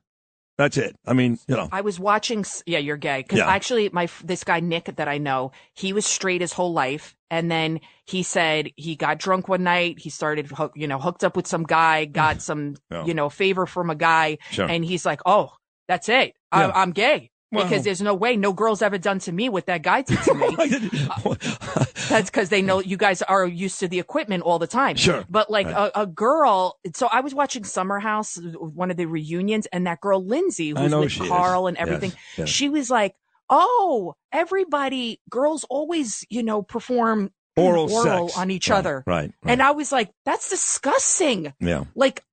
[0.58, 0.96] that's it.
[1.06, 1.68] I mean, you know.
[1.72, 2.46] I was watching.
[2.66, 3.48] Yeah, you're gay because Yeah.
[3.50, 7.52] actually, my this guy Nick that I know, he was straight his whole life, and
[7.52, 10.00] then he said he got drunk one night.
[10.00, 13.06] He started, hook, you know, hooked up with some guy, got some, Yeah.
[13.06, 14.68] you know, favor from a guy, Sure.
[14.70, 15.52] and he's like, "Oh,
[15.88, 16.36] that's it.
[16.54, 16.68] Yeah.
[16.70, 19.82] I, I'm gay." because there's no way no girl's ever done to me what that
[19.82, 20.48] guy did to me.
[22.10, 24.96] That's because they know you guys are used to the equipment all the time.
[24.96, 25.24] Sure.
[25.30, 25.92] But like Right.
[25.96, 30.02] a, a girl, so I was watching Summer House, one of the reunions, and that
[30.02, 31.30] girl Lindsay, who's with she is.
[31.30, 32.50] Carl and everything, yes.
[32.50, 33.16] she was like,
[33.50, 38.38] "Oh, everybody, girls always, you know, perform Oral sex.
[38.38, 41.86] on each Right, other." right, And I was like, "That's disgusting." Yeah.
[41.96, 42.24] Like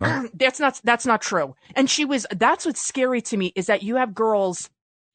[0.34, 1.54] that's not that's not true.
[1.74, 4.70] And she was that's what's scary to me is that you have girls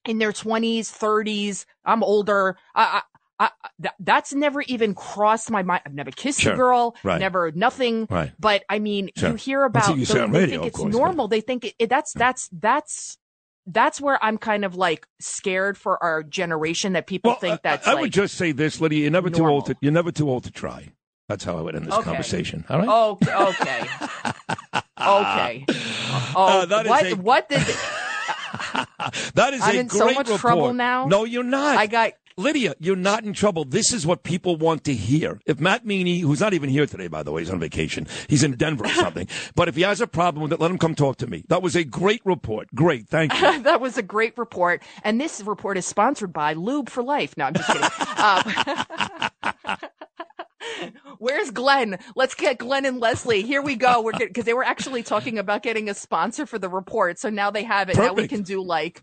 [0.06, 1.66] in their 20s, 30s.
[1.86, 2.58] I'm older.
[2.76, 3.02] I,
[3.40, 5.82] I, I that, that's never even crossed my mind.
[5.86, 6.54] I've never kissed Sure.
[6.54, 7.20] a girl, Right.
[7.20, 8.08] never nothing.
[8.10, 8.32] Right.
[8.40, 9.30] But I mean, Sure.
[9.32, 11.28] you hear about you the- radio, think it's course, normal.
[11.28, 13.18] They think it, it- that's that's that's
[13.66, 17.94] that's where I'm kind of like scared for our generation that people think that's I
[17.94, 19.02] like would just say this, Lydia.
[19.04, 19.68] You're never too old.
[19.68, 20.90] To, you're never too old to try.
[21.30, 22.04] That's how I would end this Okay.
[22.04, 22.66] conversation.
[22.70, 22.88] All right.
[22.90, 23.88] Oh, okay.
[25.00, 25.66] okay.
[26.36, 27.06] Oh, Uh, that is what?
[27.06, 27.62] a- what did?
[29.36, 30.40] That is I'm a in great so much report.
[30.40, 31.08] trouble now.
[31.08, 31.78] No, you're not.
[31.78, 32.76] I got Lydia.
[32.80, 33.66] You're not in trouble.
[33.66, 35.40] This is what people want to hear.
[35.46, 38.08] If Matt Meany, who's not even here today, by the way, he's on vacation.
[38.28, 39.28] He's in Denver or something.
[39.56, 41.44] but if he has a problem with it, let him come talk to me.
[41.50, 42.68] That was a great report.
[42.74, 43.08] Great.
[43.08, 43.40] Thank you.
[43.64, 47.36] that was a great report, and this report is sponsored by Lube for Life.
[47.38, 47.90] No, I'm just kidding.
[48.24, 49.30] Um,
[51.20, 52.00] Where's Glenn?
[52.16, 53.42] Let's get Glenn and Leslie.
[53.42, 54.02] Here we go.
[54.02, 57.52] We're because they were actually talking about getting a sponsor for the report, so now
[57.52, 57.98] they have it.
[57.98, 59.02] Now we can do like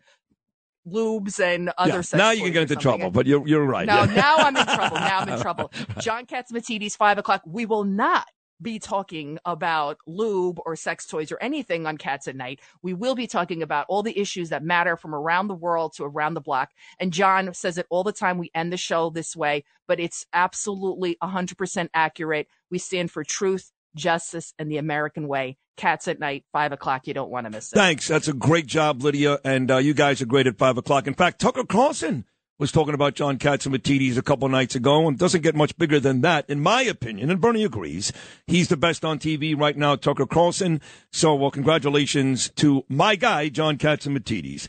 [0.91, 1.91] lubes and other.
[1.95, 3.87] Yeah, sex now you can get into trouble, but you're you're right.
[3.87, 4.15] No, Yeah.
[4.15, 4.97] now I'm in trouble.
[4.97, 5.73] Now I'm in trouble.
[6.01, 7.43] John Catsimatidis, five o'clock.
[7.47, 8.27] We will not
[8.63, 12.61] be talking about lube or sex toys or anything on Cats at Night.
[12.83, 16.05] We will be talking about all the issues that matter from around the world to
[16.05, 16.69] around the block.
[16.99, 18.37] And John says it all the time.
[18.37, 22.49] We end the show this way, but it's absolutely 100% accurate.
[22.71, 25.57] We stand for truth, justice, and the American way.
[25.77, 27.07] Cats at Night, five o'clock.
[27.07, 27.77] You don't want to miss it.
[27.77, 28.07] Thanks.
[28.07, 29.39] That's a great job, Lydia.
[29.45, 31.07] And uh, you guys are great at 5 o'clock.
[31.07, 32.27] In fact, Tucker Carlson
[32.59, 36.21] was talking about John Catsimatidis a couple nights ago and doesn't get much bigger than
[36.21, 37.31] that, in my opinion.
[37.31, 38.13] And Bernie agrees.
[38.47, 40.83] He's the best on TV right now, Tucker Carlson.
[41.11, 44.69] So, well, congratulations to my guy, John Catsimatidis.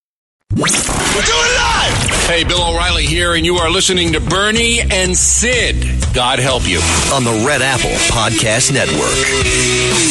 [0.53, 2.27] We're doing live!
[2.27, 6.13] Hey, Bill O'Reilly here, and you are listening to Bernie and Sid.
[6.13, 6.79] God help you.
[7.13, 10.10] On the Red Apple Podcast Network.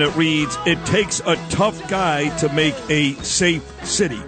[0.00, 4.20] And it reads, "It takes a tough guy to make a safe city."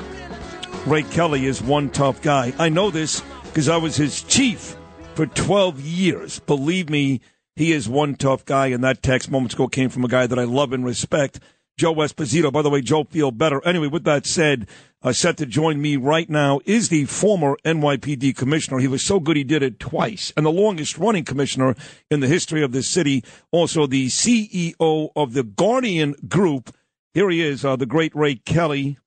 [0.85, 2.53] Ray Kelly is one tough guy.
[2.59, 4.75] I know this because I was his chief
[5.15, 6.41] for 12 years.
[6.41, 7.21] Believe me,
[7.55, 8.67] he is one tough guy.
[8.67, 11.39] And that text moments ago came from a guy that I love and respect,
[11.79, 12.53] Joe Esposito.
[12.53, 13.65] By the way, Joe, feel better.
[13.65, 14.67] Anyway, with that said,
[15.03, 18.79] uh, set to join me right now is the former NYPD commissioner.
[18.79, 21.75] He was so good he did it twice, and the longest running commissioner
[22.11, 23.25] in the history of this city.
[23.51, 26.75] Also, the CEO of the Guardian Group.
[27.15, 28.99] Here he is, uh, the great Ray Kelly.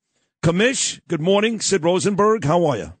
[0.42, 1.60] Commish, good morning.
[1.60, 2.92] Sid Rosenberg, how are you?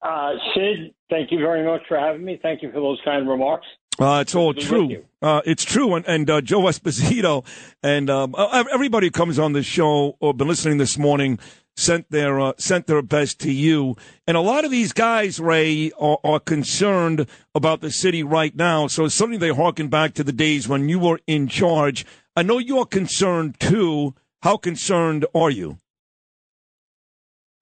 [0.00, 2.38] Uh, Sid, thank you very much for having me.
[2.40, 3.66] Thank you for those kind remarks.
[3.98, 5.04] Uh, it's all Good to be with true.
[5.20, 5.94] Uh, it's true.
[5.94, 7.44] And, and uh, Joe Esposito
[7.82, 11.38] and um, uh, everybody who comes on this show or been listening this morning
[11.76, 13.96] sent their uh, sent their best to you.
[14.26, 18.86] And a lot of these guys, Ray, are, are concerned about the city right now.
[18.86, 22.06] So suddenly they harken back to the days when you were in charge.
[22.36, 24.14] I know you're concerned too.
[24.42, 25.78] How concerned are you?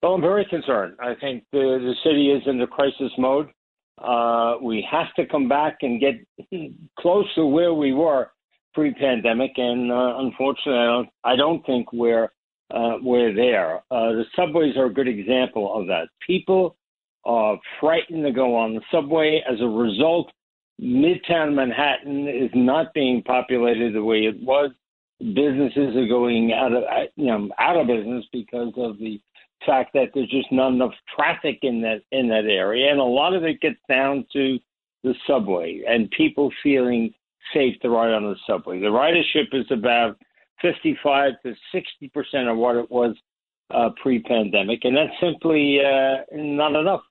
[0.02, 0.96] Well, I'm very concerned.
[1.00, 3.48] I think the, the city is in the crisis mode.
[3.98, 6.14] Uh, we have to come back and get
[6.98, 8.30] close to where we were
[8.74, 12.30] pre-pandemic, and uh, unfortunately, I don't, I don't think we're
[12.70, 13.76] uh, we're there.
[13.90, 16.08] Uh, the subways are a good example of that.
[16.26, 16.76] People
[17.24, 19.42] are frightened to go on the subway.
[19.48, 20.30] As a result,
[20.80, 24.70] Midtown Manhattan is not being populated the way it was.
[25.20, 26.82] Businesses are going out of
[27.16, 29.20] you know out of business because of the
[29.64, 33.34] fact that there's just not enough traffic in that in that area, and a lot
[33.34, 34.58] of it gets down to
[35.02, 37.12] the subway and people feeling
[37.54, 38.80] safe to ride on the subway.
[38.80, 40.16] The ridership is about
[40.62, 43.14] 55 to 60 percent of what it was
[43.70, 47.02] uh, pre-pandemic, and that's simply uh, not enough.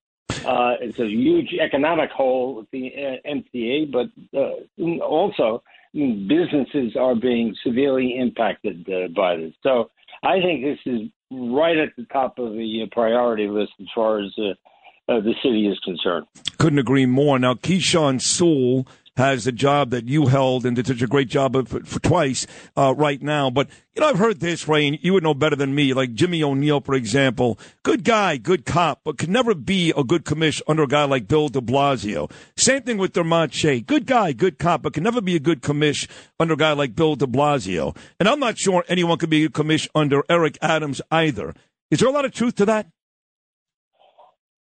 [0.46, 4.08] Uh, it's a huge economic hole with the uh, MTA, but
[4.38, 5.64] uh, also
[5.94, 9.54] businesses are being severely impacted uh, by this.
[9.64, 9.90] So
[10.26, 14.20] I think this is right at the top of the uh, priority list as far
[14.20, 16.26] as uh, uh, the city is concerned.
[16.58, 17.38] Couldn't agree more.
[17.38, 21.56] Now, Keechant Sewell has a job that you held and did such a great job
[21.56, 23.50] of for, twice uh, right now.
[23.50, 25.94] But you know, I've heard this, Ray, and you would know better than me.
[25.94, 30.26] Like Jimmy O'Neill, for example, good guy, good cop, but could never be a good
[30.26, 32.30] commish under a guy like Bill De Blasio.
[32.58, 35.62] Same thing with Dermot Shea, good guy, good cop, but can never be a good
[35.62, 36.08] commish
[36.40, 37.96] under a guy like Bill De Blasio.
[38.20, 41.54] And I'm not sure anyone could be a commish under Eric Adams either.
[41.92, 42.88] Is there a lot of truth to that?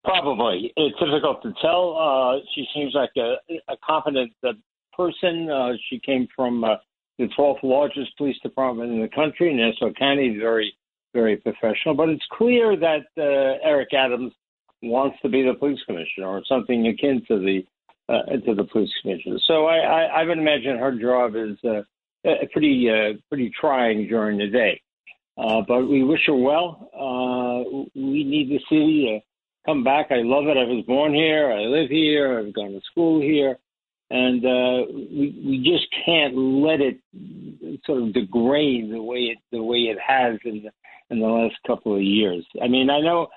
[0.04, 0.74] Probably.
[0.78, 1.98] It's difficult to tell.
[1.98, 3.36] Uh, she seems like a,
[3.68, 4.54] a competent uh,
[4.96, 5.50] person.
[5.50, 6.76] Uh, she came from uh,
[7.18, 10.74] the 12th largest police department in the country, Nassau County, very,
[11.14, 11.96] very professional.
[11.96, 14.34] But it's clear that uh, Eric Adams
[14.82, 17.66] wants to be the police commissioner or something akin to the
[18.08, 19.38] uh, to the police commissioner.
[19.46, 21.82] So I, I, I would imagine her job is uh,
[22.52, 24.82] pretty uh, pretty trying during the day.
[25.38, 26.90] Uh, but we wish her well.
[26.94, 29.24] Uh, we need the city
[29.66, 30.08] come back.
[30.12, 30.58] I love it.
[30.58, 31.52] I was born here.
[31.52, 32.40] I live here.
[32.40, 33.58] I've gone to school here,
[34.10, 37.00] and uh, we we just can't let it
[37.86, 40.72] sort of degrade the way it the way it has in the,
[41.10, 42.46] in the last couple of years.
[42.62, 43.28] I mean, I know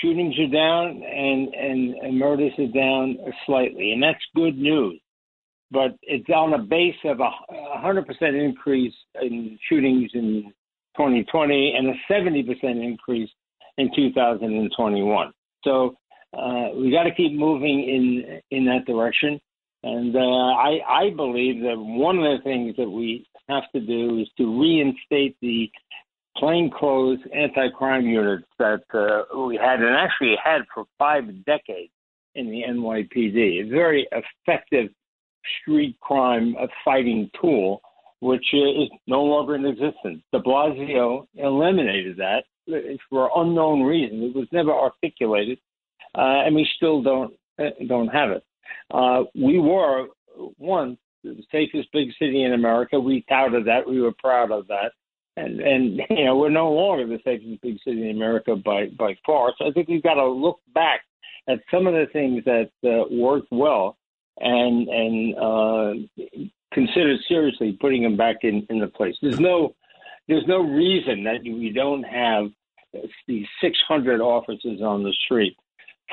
[0.00, 5.00] shootings are down and and, and murders are down slightly, and that's good news.
[5.70, 7.30] But it's on a base of a
[7.84, 10.50] 100% increase in shootings in
[10.96, 12.46] 2020 and a 70%
[12.82, 13.28] increase
[13.76, 15.32] in 2021.
[15.68, 15.96] So
[16.32, 19.38] uh, we got to keep moving in in that direction.
[19.82, 24.18] And uh, I, I believe that one of the things that we have to do
[24.18, 25.70] is to reinstate the
[26.36, 31.92] plainclothes anti-crime units that uh, we had and actually had for five decades
[32.34, 33.66] in the NYPD.
[33.66, 34.90] A very effective
[35.60, 37.80] street crime fighting tool,
[38.20, 40.22] which is no longer in existence.
[40.32, 42.44] De Blasio eliminated that
[43.10, 44.34] for unknown reasons.
[44.34, 45.58] It was never articulated,
[46.14, 48.44] uh, and we still don't uh, don't have it.
[48.90, 50.06] Uh, we were
[50.58, 52.98] once the safest big city in America.
[52.98, 53.88] We touted that.
[53.88, 54.92] We were proud of that.
[55.36, 59.16] And, and you know we're no longer the safest big city in America by by
[59.24, 59.52] far.
[59.58, 61.02] So I think we've got to look back
[61.48, 63.96] at some of the things that uh, worked well
[64.40, 66.26] and and uh,
[66.72, 69.16] consider seriously putting them back in in the place.
[69.20, 69.74] There's no
[70.28, 72.50] there's no reason that we don't have
[73.26, 75.56] these 600 officers on the street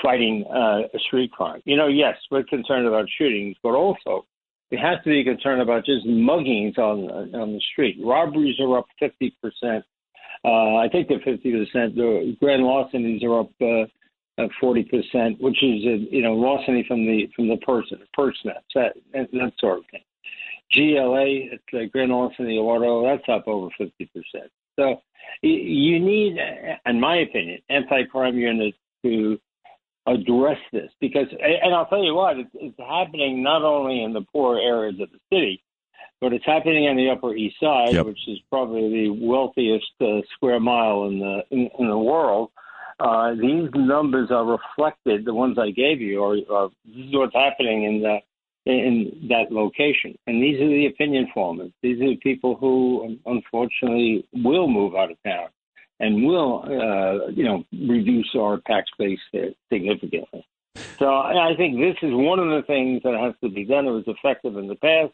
[0.02, 1.62] fighting uh, a street crime.
[1.66, 4.26] You know, yes, we're concerned about shootings, but also
[4.72, 7.98] we have to be concerned about just muggings on on the street.
[8.04, 9.86] Robberies are up 50 percent.
[10.44, 11.96] Uh, I think they're 50 percent.
[11.96, 17.06] The grand larcenies are up uh, 40 percent, which is uh, you know larceny from
[17.06, 18.00] the from the person,
[18.42, 20.02] snatch, that that sort of thing.
[20.74, 24.52] GLA, it's a grand larceny auto, that's up over 50 percent.
[24.78, 25.02] So
[25.42, 26.38] you need,
[26.86, 29.40] in my opinion, anti-crime units to
[30.08, 34.22] address this because, and I'll tell you what, it's, it's happening not only in the
[34.22, 35.64] poor areas of the city,
[36.22, 38.06] but it's happening on the Upper East Side, Yep.
[38.06, 42.52] which is probably the wealthiest uh, square mile in the in, in the world.
[43.00, 45.26] Uh, these numbers are reflected.
[45.26, 48.20] The ones I gave you are, are this is what's happening in the
[48.66, 50.18] in that location.
[50.28, 51.72] And these are the opinion formers.
[51.82, 55.50] These are the people who, unfortunately, will move out of town
[56.00, 59.20] and will, uh, you know, reduce our tax base
[59.72, 60.46] significantly.
[61.00, 63.86] So I think this is one of the things that has to be done.
[63.86, 65.14] It was effective in the past,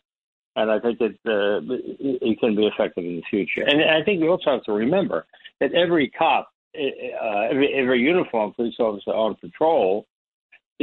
[0.56, 1.62] and I think that uh,
[2.00, 3.64] it can be effective in the future.
[3.64, 5.28] And I think we also have to remember
[5.60, 8.26] that every cop, uh, every, every
[8.56, 10.08] police officer on patrol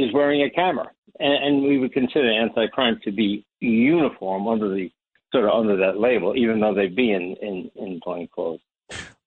[0.03, 0.87] is wearing a camera,
[1.19, 4.89] and, and we would consider anti-crime to be uniform under the
[5.31, 8.61] sort of under that label, even though they be in in, in plain clothes.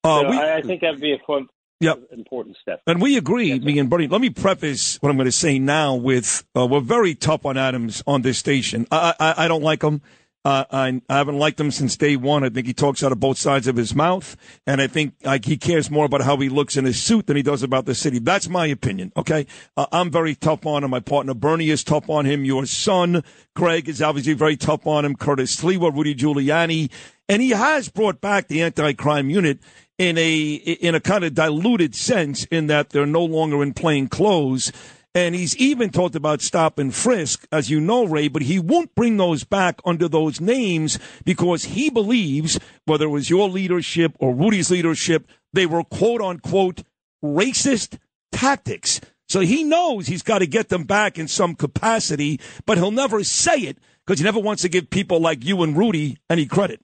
[0.05, 1.47] Uh, so we- I, I think that'd be a fun,
[1.81, 1.99] Yep.
[2.13, 2.81] important step.
[2.87, 4.07] And we agree, me and Bernie.
[4.09, 7.57] Let me preface what I'm going to say now with uh, we're very tough on
[7.57, 8.87] Adams on this station.
[8.91, 10.01] I I, I don't like him.
[10.45, 12.43] Uh, I, I haven't liked him since day one.
[12.43, 14.37] I think he talks out of both sides of his mouth,
[14.67, 17.37] and I think like he cares more about how he looks in his suit than
[17.37, 18.19] he does about the city.
[18.19, 19.13] That's my opinion.
[19.17, 19.47] Okay,
[19.77, 20.91] uh, I'm very tough on him.
[20.91, 22.45] My partner Bernie is tough on him.
[22.45, 23.23] Your son
[23.55, 25.15] Craig is obviously very tough on him.
[25.15, 26.91] Curtis Sliwa, Rudy Giuliani,
[27.29, 29.61] And he has brought back the anti-crime unit
[29.97, 34.09] in a in a kind of diluted sense in that they're no longer in plain
[34.09, 34.73] clothes.
[35.15, 38.95] And he's even talked about stop and frisk, as you know, Ray, but he won't
[38.95, 44.35] bring those back under those names because he believes, whether it was your leadership or
[44.35, 46.83] Rudy's leadership, they were quote unquote
[47.23, 47.99] racist
[48.31, 49.03] tactics.
[49.29, 53.23] So he knows he's got to get them back in some capacity, but he'll never
[53.23, 56.81] say it because he never wants to give people like you and Rudy any credit.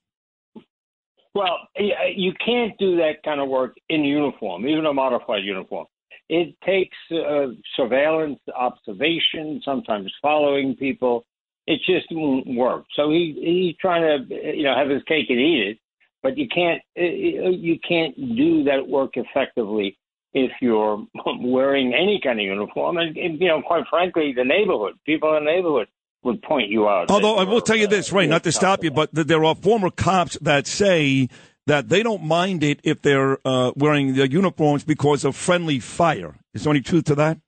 [1.35, 5.87] Well, you can't do that kind of work in uniform, even a modified uniform.
[6.29, 11.25] It takes uh, surveillance, observation, sometimes following people.
[11.67, 12.85] It just won't work.
[12.95, 15.79] So he he's trying to you know have his cake and eat it,
[16.23, 17.03] but you can't uh,
[17.51, 19.99] you can't do that work effectively
[20.35, 21.07] if you're
[21.41, 22.99] wearing any kind of uniform.
[22.99, 25.89] And, and you know, quite frankly, the neighborhood, people in the neighborhood
[26.23, 27.11] would point you out.
[27.11, 29.91] Although I will tell you this, Ray, not to stop you, but there are former
[29.91, 31.29] cops that say
[31.69, 36.35] that they don't mind it if they're uh, wearing their uniforms because of friendly fire.
[36.55, 37.39] Is there any truth to that?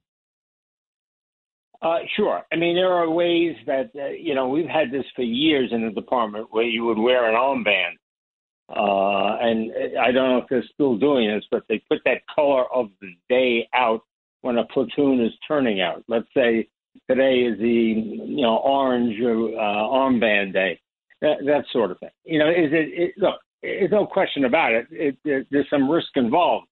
[1.83, 2.43] Uh, sure.
[2.53, 5.83] I mean, there are ways that uh, you know we've had this for years in
[5.83, 7.97] the department where you would wear an armband,
[8.69, 12.65] uh, and I don't know if they're still doing this, but they put that color
[12.73, 14.03] of the day out
[14.43, 16.05] when a platoon is turning out.
[16.07, 16.69] Let's say
[17.09, 17.95] today is the
[18.27, 20.79] you know orange uh, armband day,
[21.23, 22.11] that, that sort of thing.
[22.25, 23.41] You know, is it, it look?
[23.63, 24.87] There's no question about it.
[24.91, 26.67] it, it there's some risk involved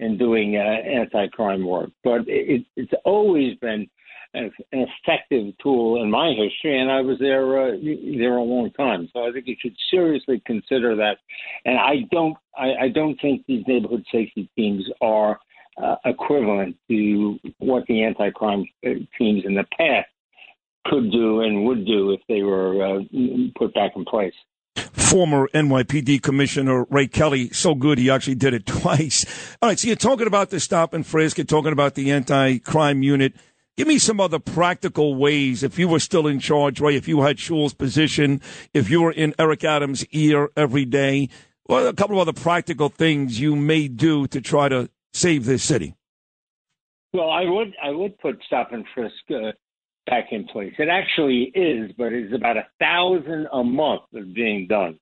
[0.00, 3.88] in doing uh, anti-crime work, but it, it's always been
[4.34, 7.76] an effective tool in my history, and I was there uh,
[8.18, 9.08] there a long time.
[9.12, 11.18] So I think you should seriously consider that.
[11.64, 15.38] And I don't I, I don't think these neighborhood safety teams are
[15.82, 20.08] uh, equivalent to what the anti-crime uh, teams in the past
[20.86, 23.00] could do and would do if they were uh,
[23.56, 24.34] put back in place.
[24.76, 29.26] Former NYPD Commissioner Ray Kelly, so good he actually did it twice.
[29.60, 33.02] All right, so you're talking about the stop and frisk, you're talking about the anti-crime
[33.02, 33.34] unit.
[33.76, 37.22] Give me some other practical ways if you were still in charge, Ray, if you
[37.22, 38.40] had Sewell's position,
[38.74, 41.28] if you were in Eric Adams' ear every day.
[41.64, 45.62] What a couple of other practical things you may do to try to save this
[45.62, 45.94] city?
[47.12, 49.52] Well, I would I would put stop and frisk uh,
[50.06, 50.72] back in place.
[50.78, 54.98] It actually is, but it's about a thousand a month that's being done,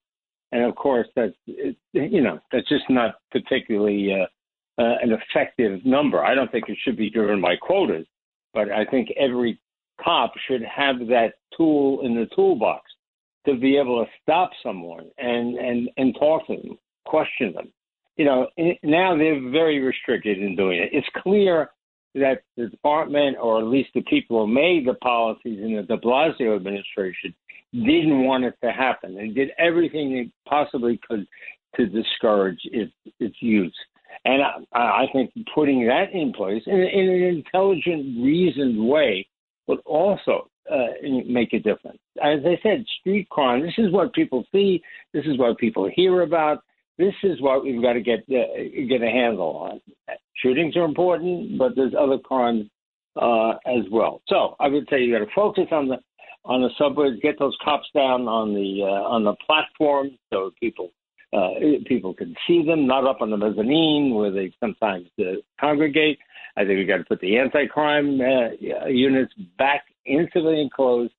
[0.52, 5.84] and of course that's it, you know that's just not particularly uh, uh, an effective
[5.84, 6.24] number.
[6.24, 8.06] I don't think it should be driven by quotas,
[8.52, 9.60] but I think every
[10.02, 12.82] cop should have that tool in the toolbox
[13.46, 17.72] to be able to stop someone and and and talk to them, question them.
[18.16, 18.48] You know,
[18.82, 20.90] now they're very restricted in doing it.
[20.92, 21.70] It's clear
[22.14, 25.96] that the department, or at least the people who made the policies in the De
[25.98, 27.34] Blasio administration,
[27.72, 29.14] didn't want it to happen.
[29.14, 31.26] They did everything they possibly could
[31.76, 33.76] to discourage its its use.
[34.24, 39.26] And I, I think putting that in place in, in an intelligent, reasoned way
[39.68, 40.86] would also uh,
[41.26, 41.98] make a difference.
[42.22, 43.62] As I said, street crime.
[43.62, 44.82] This is what people see.
[45.12, 46.62] This is what people hear about.
[46.98, 49.80] This is what we've got to get uh, get a handle on.
[50.42, 52.66] Shootings are important, but there's other crimes
[53.20, 54.22] uh, as well.
[54.28, 55.98] So I would say you got to focus on the
[56.46, 60.90] on the subways, get those cops down on the uh, on the platform so people
[61.32, 61.50] uh,
[61.86, 66.18] people can see them, not up on the mezzanine where they sometimes uh, congregate.
[66.56, 71.12] I think we got to put the anti-crime uh, units back into the enclosed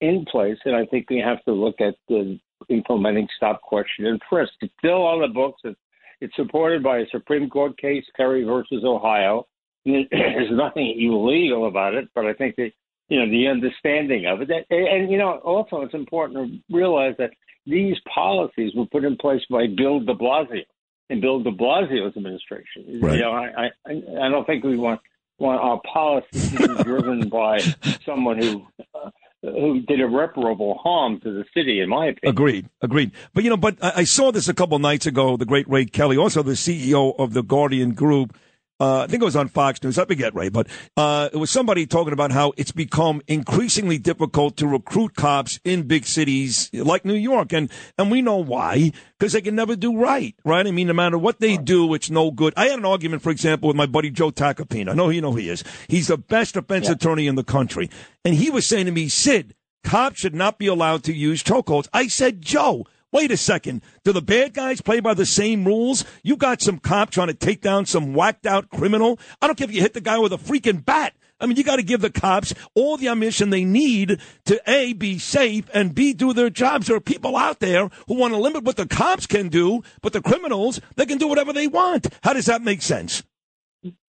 [0.00, 2.38] in place, and I think we have to look at the
[2.68, 4.52] implementing stop, question, and frisk.
[4.60, 5.60] It's still on the books.
[5.64, 5.78] It's,
[6.20, 9.46] it's supported by a Supreme Court case, Terry versus Ohio.
[9.84, 12.70] There's nothing illegal about it, but I think that
[13.08, 17.14] you know the understanding of it, and, and you know also it's important to realize
[17.18, 17.30] that
[17.66, 20.62] these policies were put in place by Bill De Blasio
[21.10, 23.00] in Bill De Blasio's administration.
[23.00, 23.14] Right.
[23.14, 23.92] You know, I, I
[24.22, 25.00] I don't think we want
[25.38, 27.58] want our policies to be driven by
[28.04, 29.10] someone who uh,
[29.42, 32.34] who did irreparable harm to the city, in my opinion.
[32.34, 33.12] Agreed, agreed.
[33.34, 35.36] But you know, but I, I saw this a couple nights ago.
[35.36, 38.36] The great Ray Kelly, also the CEO of the Guardian Group.
[38.80, 39.98] Uh, I think it was on Fox News.
[39.98, 44.56] I forget, right, but uh, it was somebody talking about how it's become increasingly difficult
[44.58, 49.32] to recruit cops in big cities like New York, and and we know why because
[49.32, 50.64] they can never do right, right?
[50.66, 52.54] I mean, no matter what they do, it's no good.
[52.56, 54.90] I had an argument, for example, with my buddy Joe Tacopina.
[54.90, 55.64] I know you know who he is.
[55.88, 57.90] He's the best defense attorney in the country,
[58.24, 61.88] and he was saying to me, Sid, cops should not be allowed to use chokeholds.
[61.92, 62.86] I said, Joe.
[63.10, 63.82] Wait a second.
[64.04, 66.04] Do the bad guys play by the same rules?
[66.22, 69.18] You got some cop trying to take down some whacked out criminal.
[69.40, 71.14] I don't care if you hit the guy with a freaking bat.
[71.40, 74.92] I mean, you got to give the cops all the ammunition they need to A,
[74.92, 76.88] be safe, and B, do their jobs.
[76.88, 80.12] There are people out there who want to limit what the cops can do, but
[80.12, 82.08] the criminals, they can do whatever they want.
[82.22, 83.22] How does that make sense?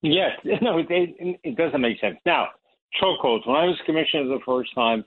[0.02, 0.32] Yes,
[0.62, 2.18] no, it, it doesn't make sense.
[2.26, 2.48] Now,
[3.02, 3.48] chokeholds.
[3.48, 5.06] When I was commissioner the first time,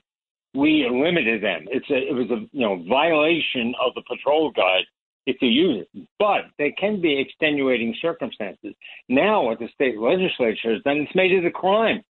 [0.53, 1.65] we limited them.
[1.69, 4.85] It's a, it was a you know violation of the patrol guide
[5.25, 8.75] if you use it, but there can be extenuating circumstances.
[9.07, 12.03] Now, what the state legislature has done, it's made it a crime.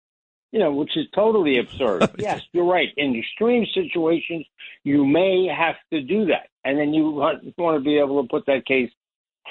[0.52, 2.10] You know, which is totally absurd.
[2.18, 2.88] yes, you're right.
[2.96, 4.44] In extreme situations,
[4.82, 8.46] you may have to do that, and then you want to be able to put
[8.46, 8.90] that case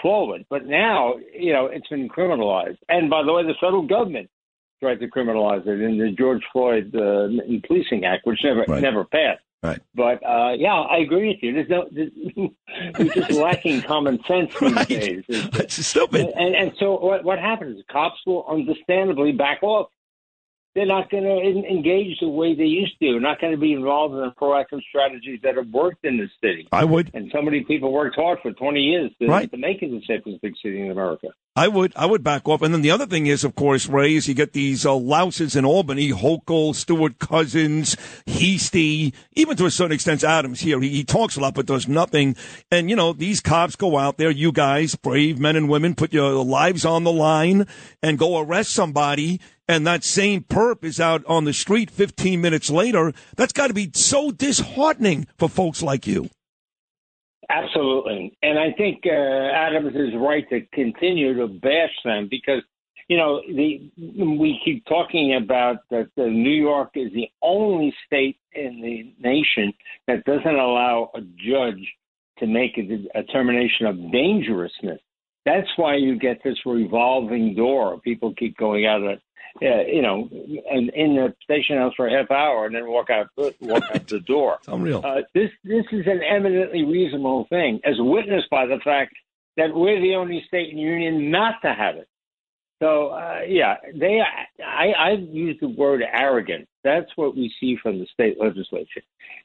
[0.02, 0.45] forward.
[0.49, 2.80] But now, you know, it's been criminalized.
[2.90, 4.30] And by the way, the federal government
[4.80, 7.28] tried to criminalize it in the George Floyd uh,
[7.68, 8.82] Policing Act, which never Right.
[8.82, 9.42] never passed.
[9.62, 9.80] Right.
[9.94, 11.54] But uh, yeah, I agree with you.
[11.54, 12.12] There's no, there's,
[12.98, 15.24] we're just lacking common sense these days.
[15.30, 16.28] It's stupid.
[16.36, 17.84] And, and so what what happens?
[17.92, 19.90] Cops will understandably back off.
[20.80, 23.12] They're not going to engage the way they used to.
[23.12, 26.30] They're not going to be involved in the proactive strategies that have worked in this
[26.42, 26.70] city.
[26.72, 27.12] I would.
[27.14, 29.52] And so many people worked hard for 20 years to, Right.
[29.52, 31.28] to make it the safest big city in America.
[31.54, 32.62] I would, I would back off.
[32.62, 35.58] And then the other thing is, of course, Ray, is you get these uh, louses
[35.58, 40.80] in Albany, Hochul, Stewart Cousins, Heastie, even to a certain extent, Adams here.
[40.80, 42.38] He, he talks a lot, but does nothing.
[42.72, 46.14] And, you know, these cops go out there, you guys, brave men and women, put
[46.14, 47.68] your lives on the line
[48.02, 49.42] and go arrest somebody.
[49.70, 53.14] And that same perp is out on the street 15 minutes later.
[53.36, 56.32] That's got to be so disheartening for folks like you.
[57.52, 58.36] Absolutely.
[58.41, 62.64] And I think uh, Adams is right to continue to bash them because,
[63.10, 68.38] you know, the we keep talking about that uh, New York is the only state
[68.54, 69.72] in the nation
[70.08, 71.88] that doesn't allow a judge
[72.40, 75.00] to make a determination of dangerousness.
[75.46, 78.00] That's why you get this revolving door.
[78.02, 79.20] People keep going out of,
[79.61, 80.30] uh, you know,
[80.72, 83.28] and in the station house for a half hour and then walk out
[83.60, 84.57] walk out the door.
[84.60, 85.02] It's unreal.
[85.03, 89.14] Uh, this this is an eminently reasonable thing, as witnessed by the fact
[89.57, 92.07] that we're the only state in the union not to have it.
[92.82, 94.22] So uh, yeah, they.
[94.66, 96.68] I I use the word arrogant.
[96.84, 99.02] That's what we see from the state legislature.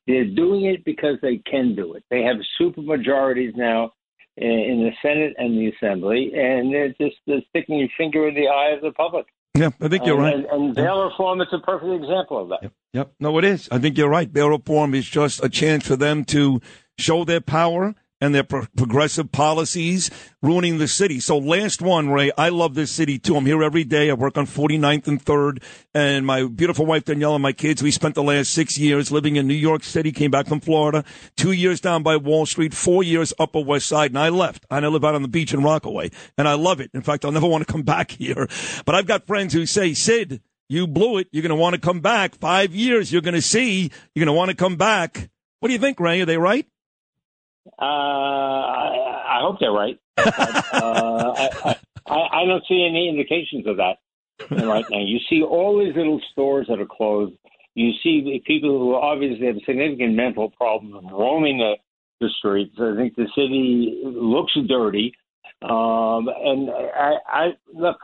[0.06, 2.04] They're doing it because they can do it.
[2.10, 3.92] They have super majorities now
[4.36, 8.34] in, in the Senate and the Assembly, and they're just they're sticking your finger in
[8.34, 9.26] the eye of the public.
[9.56, 10.34] Yeah, I think you're right.
[10.34, 12.72] And, and bail reform is a perfect example of that.
[12.92, 13.12] Yep.
[13.20, 13.68] No, it is.
[13.70, 14.32] I think you're right.
[14.32, 16.60] Bail reform is just a chance for them to
[16.98, 17.94] show their power
[18.24, 20.10] and their pro- progressive policies
[20.42, 21.20] ruining the city.
[21.20, 23.36] So last one, Ray, I love this city too.
[23.36, 24.10] I'm here every day.
[24.10, 25.62] I work on 49th and 3rd
[25.94, 29.36] and my beautiful wife Danielle and my kids, we spent the last six years living
[29.36, 31.04] in New York City, came back from Florida,
[31.36, 34.64] two years down by Wall Street, four years Upper West Side, and I left.
[34.70, 36.90] And I live out on the beach in Rockaway and I love it.
[36.94, 38.48] In fact, I'll never want to come back here.
[38.86, 40.40] But I've got friends who say, Sid,
[40.70, 41.28] you blew it.
[41.30, 42.36] You're going to want to come back.
[42.36, 43.90] Five years, you're going to see.
[44.14, 45.28] You're going to want to come back.
[45.60, 46.20] What do you think, Ray?
[46.20, 46.66] Are they right?
[47.66, 49.98] Uh, I, I hope they're right.
[50.16, 51.34] But, uh,
[51.64, 51.76] I,
[52.06, 53.96] I, I don't see any indications of that
[54.50, 55.00] right now.
[55.00, 57.34] You see all these little stores that are closed.
[57.74, 61.74] You see people who obviously have significant mental problems roaming the,
[62.20, 62.74] the streets.
[62.78, 65.12] I think the city looks dirty.
[65.62, 67.96] Um, and I, I look,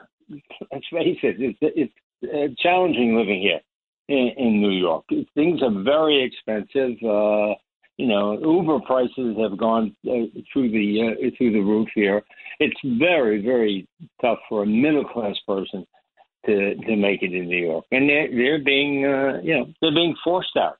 [0.72, 1.92] let's face it, it's, it's
[2.24, 3.60] uh, challenging living here
[4.08, 5.04] in, in New York.
[5.34, 6.96] Things are very expensive.
[7.02, 7.54] Uh,
[8.00, 12.22] you know, Uber prices have gone uh, through the uh, through the roof here.
[12.58, 13.86] It's very very
[14.22, 15.86] tough for a middle class person
[16.46, 19.94] to to make it in New York, and they're they're being uh, you know they're
[19.94, 20.76] being forced out.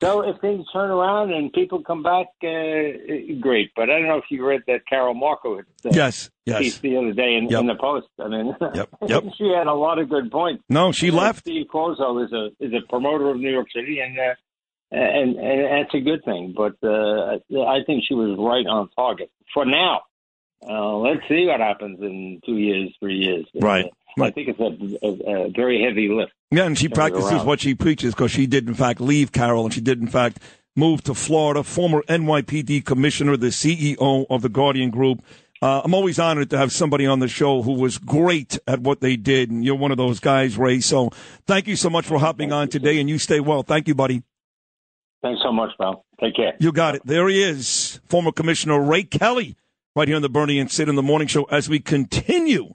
[0.00, 3.72] So if things turn around and people come back, uh, great.
[3.74, 6.58] But I don't know if you read that Carol Markowitz uh, Yes, yes.
[6.60, 7.60] piece the other day in, Yep.
[7.62, 8.06] in the Post.
[8.24, 9.24] I mean, Yep, yep.
[9.38, 10.62] she had a lot of good points.
[10.68, 11.40] No, she And left.
[11.40, 14.34] Steve Cuozzo is a is a promoter of New York City, and uh,
[14.90, 16.54] and and that's a good thing.
[16.56, 17.36] But uh,
[17.66, 20.02] I think she was right on target for now.
[20.66, 23.46] Uh, let's see what happens in two years, three years.
[23.54, 23.86] Right.
[24.18, 26.32] Uh, I think it's a, a, a very heavy lift.
[26.50, 29.72] Yeah, and she practices what she preaches because she did, in fact, leave Carol and
[29.72, 30.40] she did, in fact,
[30.74, 31.62] move to Florida.
[31.62, 35.22] Former NYPD commissioner, the CEO of the Guardian Group.
[35.60, 39.00] Uh, I'm always honored to have somebody on the show who was great at what
[39.00, 40.80] they did, and you're one of those guys, Ray.
[40.80, 41.10] So
[41.46, 43.62] thank you so much for hopping on today, and you stay well.
[43.62, 44.22] Thank you, buddy.
[45.22, 46.04] Thanks so much, pal.
[46.20, 46.54] Take care.
[46.60, 47.02] You got it.
[47.04, 49.56] There he is, former Commissioner Ray Kelly,
[49.96, 52.74] right here on the Bernie and Sid in the Morning Show as we continue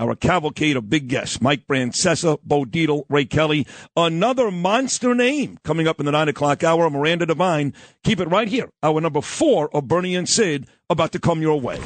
[0.00, 1.40] our cavalcade of big guests.
[1.40, 3.66] Mike Francesa, Bo Dietl, Ray Kelly.
[3.96, 7.74] Another monster name coming up in the 9 o'clock hour, Miranda Devine.
[8.02, 8.70] Keep it right here.
[8.82, 11.78] Our number four of Bernie and Sid about to come your way.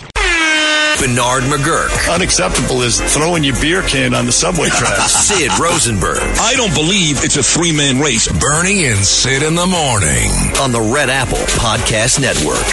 [1.05, 2.15] Bernard McGurk.
[2.15, 5.13] Unacceptable is throwing your beer can on the subway tracks.
[5.13, 6.17] Sid Rosenberg.
[6.17, 8.27] I don't believe it's a three man race.
[8.41, 10.31] Bernie and Sid in the morning
[10.63, 12.65] on the Red Apple Podcast Network.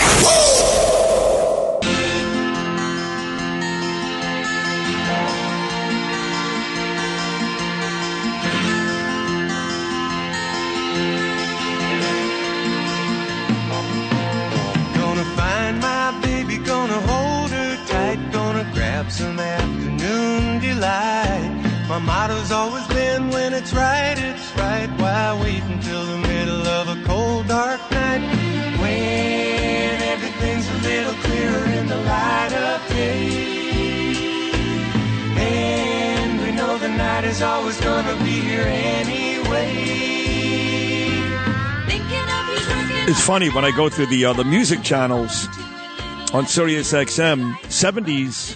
[22.52, 24.90] always been when it's right, it's right.
[25.00, 28.22] Why wait until the middle of a cold, dark night?
[28.80, 34.52] When everything's a little clearer in the light of day.
[35.38, 40.02] And we know the night is always gonna be here anyway.
[43.08, 45.48] It's funny when I go through the uh, the music channels
[46.34, 47.54] on Sirius XM.
[47.64, 48.56] 70s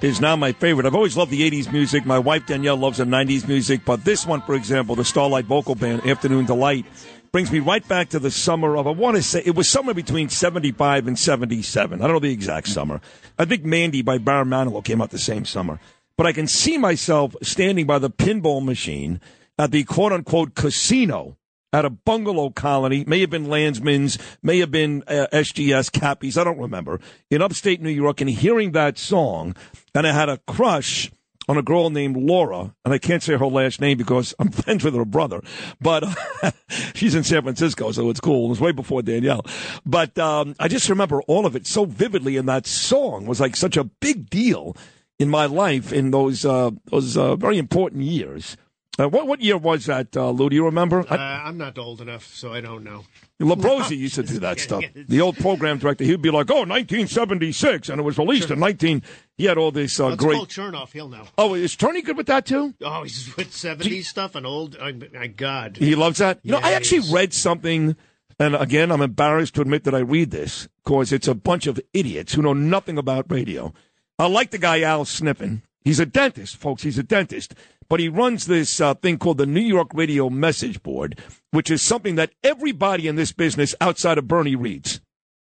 [0.00, 0.86] is now my favorite.
[0.86, 2.06] I've always loved the 80s music.
[2.06, 5.74] My wife Danielle loves the 90s music, but this one, for example, the Starlight Vocal
[5.74, 6.86] Band, Afternoon Delight,
[7.32, 9.94] brings me right back to the summer of I want to say it was somewhere
[9.94, 12.00] between 75 and 77.
[12.00, 13.00] I don't know the exact summer.
[13.38, 15.80] I think Mandy by Barry Manilow came out the same summer.
[16.16, 19.20] But I can see myself standing by the pinball machine
[19.58, 21.36] at the quote unquote casino
[21.72, 26.44] at a bungalow colony, may have been Landsman's, may have been uh, SGS Cappies, I
[26.44, 29.54] don't remember, in upstate New York and hearing that song.
[29.94, 31.10] And I had a crush
[31.48, 34.84] on a girl named Laura, and I can't say her last name because I'm friends
[34.84, 35.40] with her brother,
[35.80, 36.04] but
[36.94, 38.46] she's in San Francisco, so it's cool.
[38.46, 39.44] It was way before Danielle.
[39.84, 43.56] But um, I just remember all of it so vividly, and that song was like
[43.56, 44.76] such a big deal
[45.18, 48.56] in my life in those uh, those uh, very important years.
[48.98, 50.50] Uh, what what year was that, uh, Lou?
[50.50, 51.04] Do you remember?
[51.08, 53.04] Uh, I'm not old enough, so I don't know.
[53.40, 54.82] Labrosi used to do that stuff.
[54.92, 59.02] The old program director, he'd be like, "Oh, 1976," and it was released in 19.
[59.36, 60.36] He had all this uh, Let's great.
[60.36, 60.92] call Chernoff.
[60.92, 61.26] He'll know.
[61.38, 62.74] Oh, is Tony good with that too?
[62.82, 64.76] Oh, he's with 70s stuff and old.
[64.80, 65.76] Oh, my God.
[65.76, 66.40] He loves that.
[66.42, 67.94] You know, I actually read something,
[68.40, 71.78] and again, I'm embarrassed to admit that I read this because it's a bunch of
[71.94, 73.72] idiots who know nothing about radio.
[74.18, 75.62] I like the guy Al Sniffen.
[75.82, 76.82] He's a dentist, folks.
[76.82, 77.54] He's a dentist,
[77.88, 81.18] but he runs this uh, thing called the New York Radio Message Board,
[81.50, 85.00] which is something that everybody in this business outside of Bernie reads.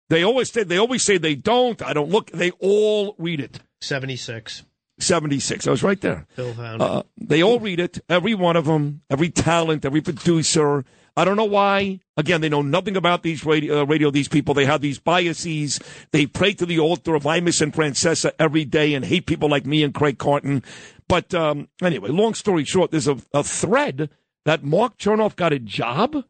[0.09, 1.81] They always say they always say they don't.
[1.81, 2.31] I don't look.
[2.31, 3.59] They all read it.
[3.81, 4.63] 76.
[4.99, 5.67] 76.
[5.67, 6.25] I was right there.
[6.29, 10.85] Phil found Uh, they all read it, every one of them, every talent, every producer.
[11.17, 11.99] I don't know why.
[12.15, 14.53] Again, they know nothing about these radio, uh, radio these people.
[14.53, 15.79] They have these biases.
[16.11, 19.65] They pray to the altar of Imus and Francesa every day and hate people like
[19.65, 20.61] me and Craig Carton.
[21.07, 24.11] But um, anyway, long story short, there's a, a thread
[24.45, 26.23] that Mark Chernoff got a job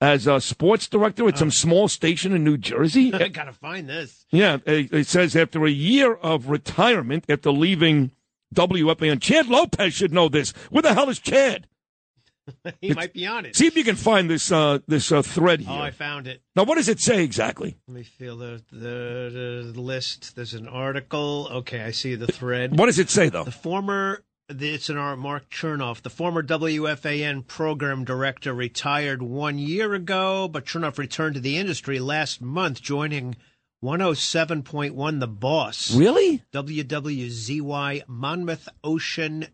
[0.00, 3.14] as a sports director at some small station in New Jersey.
[3.14, 4.26] I gotta find this.
[4.32, 8.10] Yeah, it, it says after a year of retirement, after leaving
[8.52, 10.50] WFAN, Chad Lopez should know this.
[10.70, 11.68] Where the hell is Chad?
[12.80, 13.56] he might be on it.
[13.56, 15.70] See if you can find this uh, this uh, thread here.
[15.70, 16.42] Oh, I found it.
[16.56, 17.76] now, what does it say exactly?
[17.86, 20.34] Let me feel the, the the list.
[20.36, 21.48] There's an article.
[21.50, 22.78] Okay, I see the thread.
[22.78, 23.44] What does it say though?
[23.44, 24.24] The former.
[24.48, 25.18] It's an art.
[25.18, 31.40] Mark Chernoff, the former WFAN program director, retired one year ago, but Chernoff returned to
[31.40, 33.36] the industry last month, joining
[33.82, 35.94] 107.1 The Boss.
[35.94, 36.42] Really?
[36.52, 39.46] WWZY Monmouth Ocean,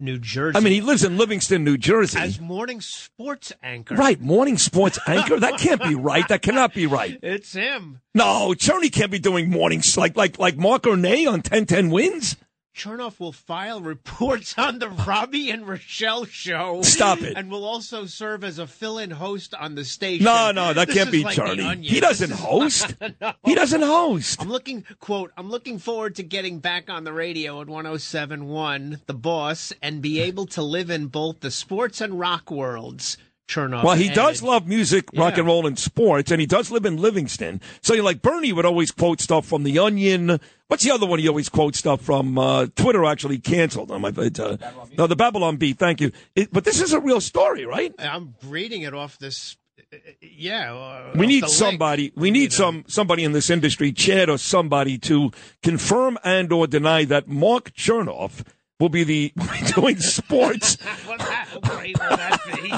[0.00, 0.56] New Jersey.
[0.56, 2.18] I mean, he lives in Livingston, New Jersey.
[2.18, 3.96] as morning sports anchor.
[3.96, 5.40] right, morning sports anchor.
[5.40, 6.26] That can't be right.
[6.28, 7.18] That cannot be right.
[7.28, 8.00] It's him.
[8.14, 12.36] No, Cherny can't be doing morning like like like Mark Ornay on 1010 wins.
[12.78, 16.80] Chernoff will file reports on the Robbie and Rochelle show.
[16.82, 17.36] Stop it.
[17.36, 20.24] And will also serve as a fill-in host on the station.
[20.24, 21.76] No, no, that This can't be like Charlie.
[21.82, 22.94] He doesn't host.
[23.20, 23.32] No.
[23.44, 24.40] He doesn't host.
[24.40, 25.32] I'm looking quote.
[25.36, 30.20] I'm looking forward to getting back on the radio at 107.1, The Boss, and be
[30.20, 33.18] able to live in both the sports and rock worlds.
[33.48, 33.82] Chernoff.
[33.82, 34.14] Well, he added.
[34.14, 35.38] does love music, rock Yeah.
[35.40, 37.60] and roll, and sports, and he does live in Livingston.
[37.82, 40.38] So, you like Bernie would always quote stuff from The Onion.
[40.68, 42.38] What's the other one he always quotes stuff from?
[42.38, 44.04] Uh, Twitter actually canceled him.
[44.04, 44.58] It, uh,
[44.98, 45.72] no, the Babylon Bee.
[45.72, 46.12] Thank you.
[46.36, 47.94] It, but this is a real story, right?
[47.98, 49.56] I'm reading it off this.
[49.92, 50.74] uh, Yeah.
[50.74, 51.56] uh, We need the link.
[51.56, 52.12] somebody.
[52.14, 55.30] We need some somebody in this industry, Chad or somebody, to
[55.62, 58.42] confirm and or deny that Mark Chernoff
[58.78, 59.32] will be the
[59.74, 60.76] doing sports
[61.06, 62.16] What how great will
[62.56, 62.72] be?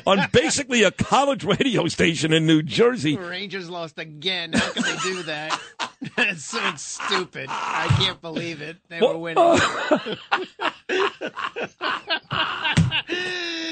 [0.06, 3.16] on basically a college radio station in New Jersey.
[3.16, 4.52] Rangers lost again.
[4.52, 5.60] How can they do that?
[6.18, 7.46] it's so stupid.
[7.50, 8.78] I can't believe it.
[8.88, 9.38] They were winning.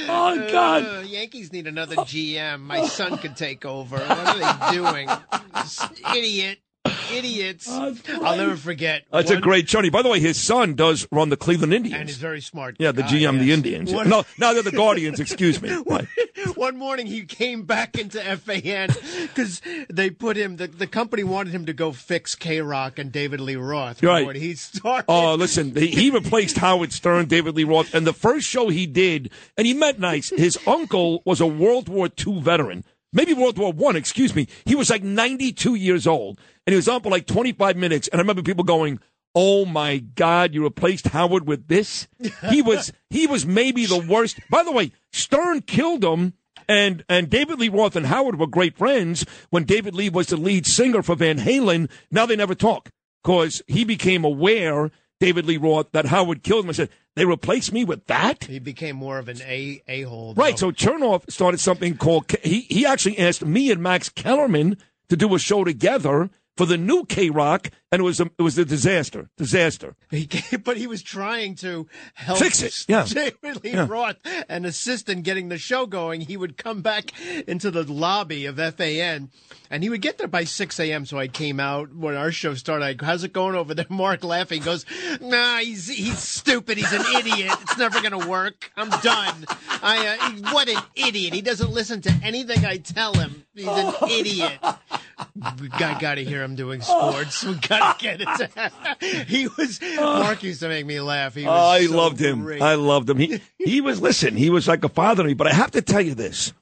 [0.09, 0.85] Oh God!
[0.85, 2.61] Uh, Yankees need another GM.
[2.61, 3.97] My son could take over.
[3.97, 5.09] What are they doing?
[5.55, 6.59] This idiot.
[7.13, 7.69] Idiots.
[7.69, 9.05] I'll never forget.
[9.13, 9.91] That's a great journey.
[9.91, 11.99] By the way, his son does run the Cleveland Indians.
[12.01, 12.77] And he's very smart.
[12.79, 13.53] yeah, the guy, GM, the.
[13.53, 13.93] Indians.
[13.93, 15.21] One- No, now they're the Guardians.
[15.21, 15.71] Excuse me.
[15.87, 16.07] Right.
[16.57, 18.89] One morning he came back into FAN
[19.23, 20.57] because they put him.
[20.57, 24.03] The, the company wanted him to go fix K Rock and David Lee Roth.
[24.03, 24.35] Right.
[24.37, 25.05] He started.
[25.09, 28.87] Oh, listen, he, he replaced Howard Stern, David Lee Roth, and the first show he
[28.87, 30.31] did, and he met nice.
[30.31, 32.85] His uncle was a World War II veteran,
[33.17, 33.97] maybe World War One.
[33.97, 34.47] Excuse me.
[34.65, 38.07] He was like 92 years old, and he was on for like 25 minutes.
[38.09, 39.01] And I remember people going,
[39.35, 42.07] "Oh my God, you replaced Howard with this?"
[42.51, 44.39] He was he was maybe the worst.
[44.51, 46.35] By the way, Stern killed him.
[46.69, 50.37] And and David Lee Roth and Howard were great friends when David Lee was the
[50.37, 51.89] lead singer for Van Halen.
[52.11, 52.91] Now they never talk
[53.23, 56.71] because he became aware, David Lee Roth, that Howard killed him.
[56.71, 58.45] I said, they replaced me with that?
[58.45, 60.35] He became more of an a a hole.
[60.35, 60.59] Right.
[60.59, 64.77] So Chernoff started something called, he, he actually asked me and Max Kellerman
[65.09, 68.43] to do a show together for the new K Rock, and it was a, it
[68.43, 69.29] was a disaster.
[69.37, 69.95] Disaster.
[70.11, 73.05] He came, but he was trying to help Fix it, yeah.
[73.09, 73.87] David Lee Yeah.
[73.89, 74.17] Roth
[74.49, 76.21] and assist in getting the show going.
[76.23, 77.13] He would come back
[77.49, 79.31] into the lobby of FAN,
[79.71, 81.07] and he would get there by 6 a.m.
[81.07, 82.85] So I came out when our show started.
[82.85, 83.87] I go, How's it going over there?
[83.91, 84.63] Mark laughing.
[84.63, 84.85] Goes,
[85.21, 86.79] Nah, he's he's stupid.
[86.79, 87.53] He's an idiot.
[87.63, 88.71] It's never gonna work.
[88.77, 89.47] I'm done.
[89.83, 91.33] I uh, what an idiot.
[91.35, 93.45] He doesn't listen to anything I tell him.
[93.55, 94.59] He's an idiot.
[95.61, 97.43] We got, got to hear him doing sports.
[97.45, 99.27] We got it.
[99.29, 101.35] he was Mark used to make me laugh.
[101.35, 102.43] He was I so loved him.
[102.43, 102.63] great.
[102.63, 103.19] I loved him.
[103.19, 105.83] He, he was, listen, he was like a father to me, but I have to
[105.83, 106.53] tell you this.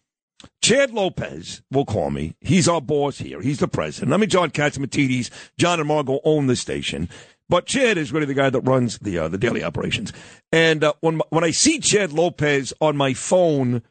[0.62, 2.34] Chad Lopez will call me.
[2.40, 3.40] He's our boss here.
[3.40, 4.12] He's the president.
[4.12, 7.08] I mean, John Catsimatidis, John and Margo own the station.
[7.48, 10.12] But Chad is really the guy that runs the uh, the daily operations.
[10.50, 13.82] And uh, when when I see Chad Lopez on my phone,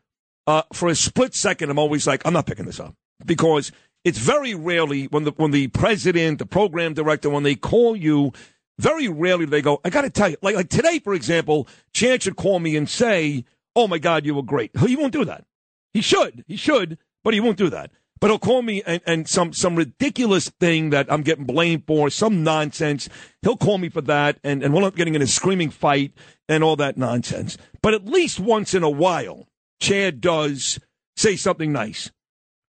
[0.47, 2.95] uh, for a split second, I'm always like, I'm not picking this up
[3.25, 3.71] because
[4.03, 8.31] it's very rarely when the when the president, the program director, when they call you,
[8.79, 9.79] very rarely they go.
[9.83, 12.89] I got to tell you, like like today, for example, Chad should call me and
[12.89, 15.45] say, "Oh my God, you were great." He won't do that.
[15.93, 16.43] He should.
[16.47, 17.91] He should, but he won't do that.
[18.19, 22.09] But he'll call me and, and some some ridiculous thing that I'm getting blamed for,
[22.09, 23.09] some nonsense.
[23.41, 26.13] He'll call me for that, and, and we'll end up getting in a screaming fight
[26.49, 27.57] and all that nonsense.
[27.81, 29.47] But at least once in a while,
[29.79, 30.79] Chad does
[31.15, 32.11] say something nice.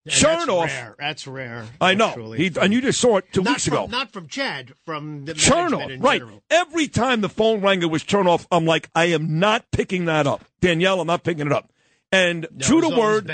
[0.06, 0.96] And Chernoff, That's rare.
[0.98, 1.64] That's rare.
[1.80, 2.08] I know.
[2.08, 2.38] actually.
[2.38, 3.86] He, and you just saw it two weeks from, ago.
[3.86, 6.20] Not from Chad, from the Chernoff, right.
[6.20, 6.42] general.
[6.48, 8.46] Every time the phone rang, it was Chernoff.
[8.52, 10.44] I'm like, I am not picking that up.
[10.60, 11.72] Danielle, I'm not picking it up.
[12.12, 13.26] And true to word,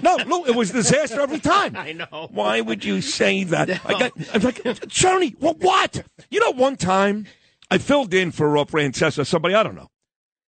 [0.00, 1.74] no, no, it was a disaster every time.
[1.76, 2.28] I know.
[2.30, 3.68] Why would you say that?
[3.84, 6.04] I got, I'm like, Johnny, what, what?
[6.30, 7.26] You know, one time
[7.68, 9.88] I filled in for uh, Francesa, somebody I don't know,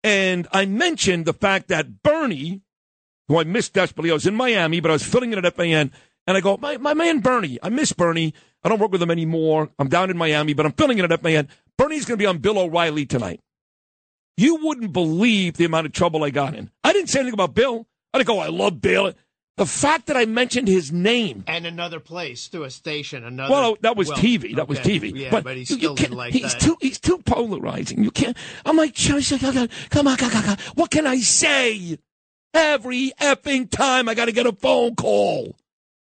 [0.02, 2.62] and I mentioned the fact that Bernie,
[3.28, 5.92] who I miss desperately, I was in Miami, but I was filling in at FAN,
[6.26, 8.34] and I go, my, my man Bernie, I miss Bernie.
[8.64, 9.70] I don't work with him anymore.
[9.80, 11.48] I'm down in Miami, but I'm filling in at FAN.
[11.78, 13.40] Bernie's going to be on Bill O'Reilly tonight.
[14.36, 16.70] You wouldn't believe the amount of trouble I got in.
[16.84, 17.88] I didn't say anything about Bill.
[18.14, 19.14] I didn't go, I love Bill.
[19.58, 21.44] The fact that I mentioned his name.
[21.48, 23.52] And another place, to a station, another.
[23.52, 24.56] Well, that was well, TV.
[24.56, 24.78] That was.
[24.80, 25.12] TV.
[25.16, 26.62] Yeah, but, but, he you- still you can't- didn't like he's that.
[26.62, 28.04] Too, he's too polarizing.
[28.04, 28.38] You can't.
[28.66, 30.58] I'm like, "Johnny, come on, come on, come on.
[30.76, 31.98] what can I say?
[32.58, 35.56] Every effing time I got to get a phone call.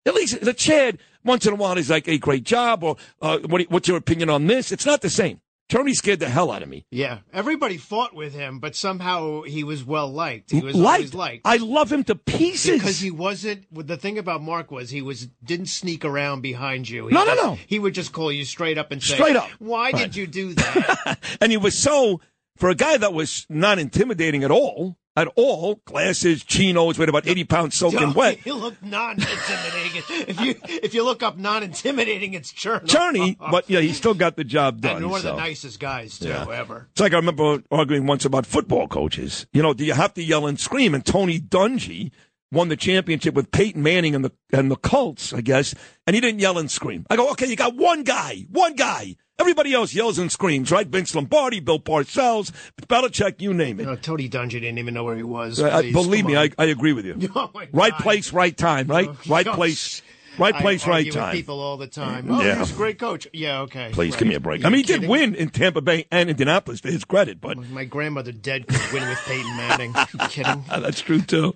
[0.04, 3.38] At least the Chad once in a while is like, "Hey, great job," or uh,
[3.46, 5.40] what, "What's your opinion on this?" It's not the same.
[5.68, 6.84] Tony scared the hell out of me.
[6.90, 10.50] Yeah, everybody fought with him, but somehow he was well liked.
[10.50, 10.96] He was Liked.
[10.98, 11.42] always liked.
[11.46, 13.66] I love him to pieces because he wasn't.
[13.72, 17.06] The thing about Mark was he was didn't sneak around behind you.
[17.06, 17.58] He No, no, no.
[17.68, 19.48] He would just call you straight up and say, Straight up.
[19.60, 19.96] Why Right.
[20.02, 22.20] did you do that?" and he was so
[22.56, 24.96] for a guy that was not intimidating at all.
[25.20, 28.38] At all, glasses, chinos, weighed about eighty pounds soaking wet.
[28.38, 30.02] He looked non-intimidating.
[30.28, 32.86] if you if you look up non-intimidating, it's Chernoff.
[32.86, 34.96] Journey, but yeah, he still got the job done.
[34.96, 36.46] and one of the nicest guys too Yeah.
[36.50, 36.88] ever.
[36.92, 39.46] It's like I remember arguing once about football coaches.
[39.52, 40.94] You know, do you have to yell and scream?
[40.94, 42.12] And Tony Dungy
[42.50, 45.74] won the championship with Peyton Manning and the and the Colts, I guess,
[46.06, 47.04] and he didn't yell and scream.
[47.10, 49.16] I go, okay, you got one guy, one guy.
[49.40, 50.86] Everybody else yells and screams, right?
[50.86, 52.52] Vince Lombardi, Bill Parcells,
[52.82, 53.86] Belichick, you name it.
[53.86, 55.58] No, Tony Dungy didn't even know where he was.
[55.58, 56.36] Uh, believe come me.
[56.36, 57.18] I, I agree with you.
[57.34, 58.02] Oh, right God.
[58.02, 59.08] place, right time, right?
[59.26, 59.54] Right gosh.
[59.54, 60.02] place,
[60.40, 61.32] right I place, right argue with time.
[61.34, 62.26] people all the time.
[62.30, 62.58] Oh, Yeah.
[62.58, 63.28] he's a great coach.
[63.32, 63.90] Yeah, okay.
[63.92, 64.18] Please right.
[64.20, 64.64] give me a break.
[64.64, 67.58] Are I mean, he did win in Tampa Bay and Indianapolis to his credit, but
[67.70, 69.94] My grandmother dead could win with Peyton Manning.
[69.96, 70.64] Are you kidding?
[70.68, 71.54] That's true too.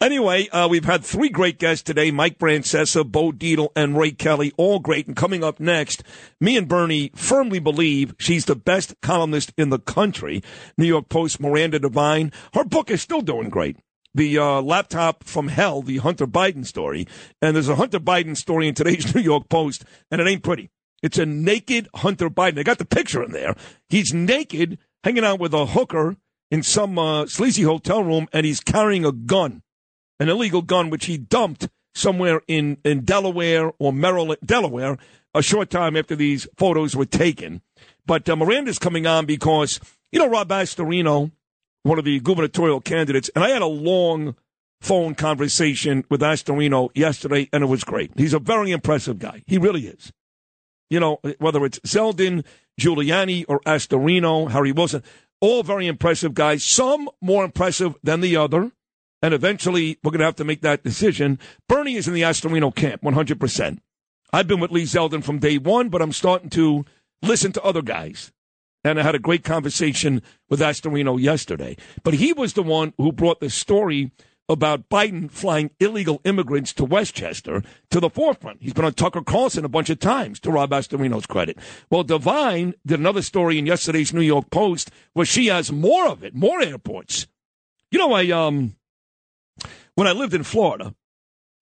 [0.00, 4.52] Anyway, uh, we've had three great guests today: Mike Francesa, Bo Dietl, and Ray Kelly.
[4.56, 5.06] All great.
[5.06, 6.02] And coming up next,
[6.40, 10.42] me and Bernie firmly believe she's the best columnist in the country.
[10.78, 12.32] New York Post Miranda Devine.
[12.54, 13.76] Her book is still doing great.
[14.14, 17.06] The uh, laptop from hell, the Hunter Biden story,
[17.40, 20.70] and there's a Hunter Biden story in today's New York Post, and it ain't pretty.
[21.02, 22.54] It's a naked Hunter Biden.
[22.54, 23.56] They got the picture in there.
[23.88, 26.16] He's naked, hanging out with a hooker
[26.50, 29.62] in some uh, sleazy hotel room, and he's carrying a gun,
[30.20, 34.98] an illegal gun, which he dumped somewhere in, in Delaware or Maryland, Delaware,
[35.34, 37.62] a short time after these photos were taken.
[38.06, 41.32] But uh, Miranda's coming on because, you know, Rob Astorino,
[41.82, 44.36] one of the gubernatorial candidates, and I had a long
[44.80, 48.10] phone conversation with Astorino yesterday, and it was great.
[48.16, 49.42] He's a very impressive guy.
[49.46, 50.12] He really is.
[50.90, 52.44] You know, whether it's Zeldin,
[52.80, 55.02] Giuliani, or Astorino, Harry Wilson,
[55.40, 58.72] all very impressive guys, some more impressive than the other.
[59.22, 61.38] And eventually, we're going to have to make that decision.
[61.68, 63.78] Bernie is in the Astorino camp, 100%.
[64.32, 66.84] I've been with Lee Zeldin from day one, but I'm starting to
[67.22, 68.32] listen to other guys.
[68.84, 71.76] And I had a great conversation with Astorino yesterday.
[72.02, 74.10] But he was the one who brought the story
[74.48, 78.60] about Biden flying illegal immigrants to Westchester to the forefront.
[78.60, 81.58] He's been on Tucker Carlson a bunch of times, to Rob Astorino's credit.
[81.90, 86.24] Well, Devine did another story in yesterday's New York Post where she has more of
[86.24, 87.28] it, more airports.
[87.90, 88.74] You know, I um,
[89.94, 90.94] when I lived in Florida,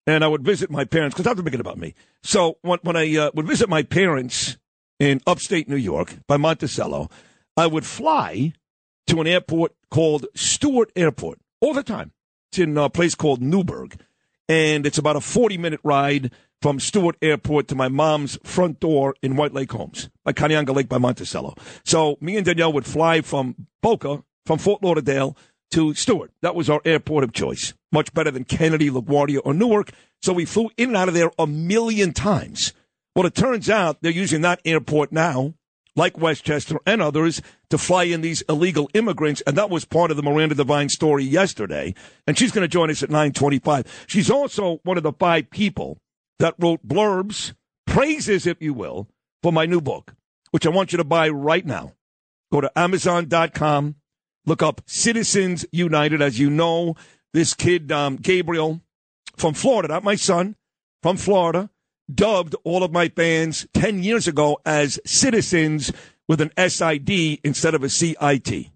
[0.07, 1.94] and I would visit my parents because I'm thinking about me.
[2.23, 4.57] So when, when I uh, would visit my parents
[5.00, 7.08] in upstate New York by Monticello,
[7.56, 8.52] I would fly
[9.08, 12.12] to an airport called Stewart Airport all the time.
[12.52, 13.98] It's in a place called Newburgh,
[14.48, 16.30] and it's about a 40 minute ride
[16.60, 20.88] from Stewart Airport to my mom's front door in White Lake Homes, by Kauneonga Lake
[20.88, 21.54] by Monticello.
[21.84, 25.36] So me and Danielle would fly from Boca, from Fort Lauderdale
[25.70, 26.32] to Stewart.
[26.42, 27.72] That was our airport of choice.
[27.92, 29.92] Much better than Kennedy, LaGuardia, or Newark.
[30.20, 32.74] So we flew in and out of there a million times.
[33.14, 35.55] Well, it turns out they're using that airport now,
[35.97, 39.42] like Westchester and others, to fly in these illegal immigrants.
[39.47, 41.94] And that was part of the Miranda Devine story yesterday.
[42.26, 44.06] And she's going to join us at 925.
[44.06, 45.98] She's also one of the five people
[46.39, 47.55] that wrote blurbs,
[47.86, 49.08] praises, if you will,
[49.42, 50.14] for my new book,
[50.52, 51.92] which I want you to buy right now.
[52.52, 53.97] Go to Amazon.com
[54.47, 56.22] Look up Citizens United.
[56.22, 56.97] As you know,
[57.32, 58.80] this kid, um, Gabriel
[59.36, 60.56] from Florida, not my son,
[61.02, 61.70] from Florida,
[62.14, 65.92] dubbed all of my fans 10 years ago as citizens
[66.28, 68.70] with an SID instead of a CIT.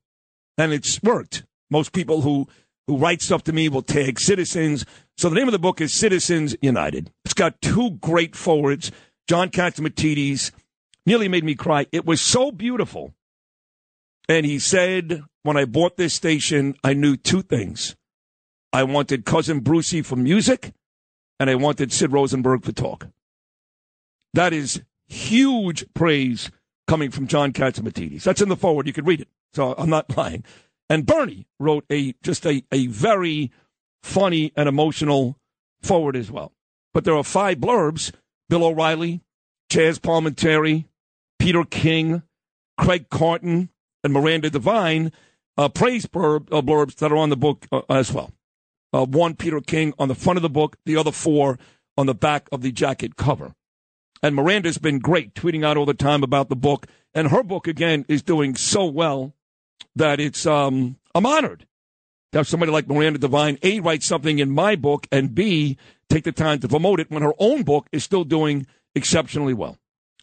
[0.58, 1.44] And it's worked.
[1.70, 2.48] Most people who,
[2.86, 4.84] who write stuff to me will tag citizens.
[5.16, 7.10] So the name of the book is Citizens United.
[7.24, 8.90] It's got two great forwards.
[9.28, 10.50] John Catsimatidis
[11.06, 11.86] nearly made me cry.
[11.92, 13.14] It was so beautiful.
[14.28, 17.96] And he said, when I bought this station, I knew two things.
[18.72, 20.72] I wanted Cousin Brucey for music,
[21.38, 23.06] and I wanted Sid Rosenberg for talk.
[24.34, 26.50] That is huge praise
[26.86, 28.24] coming from John Catsimatidis.
[28.24, 28.86] That's in the forward.
[28.86, 29.28] You could read it.
[29.54, 30.44] So I'm not lying.
[30.90, 33.50] And Bernie wrote a just a, a very
[34.02, 35.38] funny and emotional
[35.82, 36.52] forward as well.
[36.92, 38.12] But there are five blurbs
[38.50, 39.22] Bill O'Reilly,
[39.70, 40.84] Chaz Palminteri,
[41.38, 42.22] Peter King,
[42.78, 43.70] Craig Carton,
[44.02, 45.10] and Miranda Devine
[45.56, 48.32] uh, praise blurb, uh, blurbs that are on the book uh, as well.
[48.92, 51.58] Uh, one, Peter King on the front of the book, the other four
[51.96, 53.54] on the back of the jacket cover.
[54.24, 56.86] And Miranda's been great, tweeting out all the time about the book.
[57.12, 59.34] And her book, again, is doing so well
[59.96, 61.66] that it's, um, I'm honored
[62.32, 65.76] to have somebody like Miranda Devine, A, write something in my book, and B,
[66.08, 69.76] take the time to promote it when her own book is still doing exceptionally well.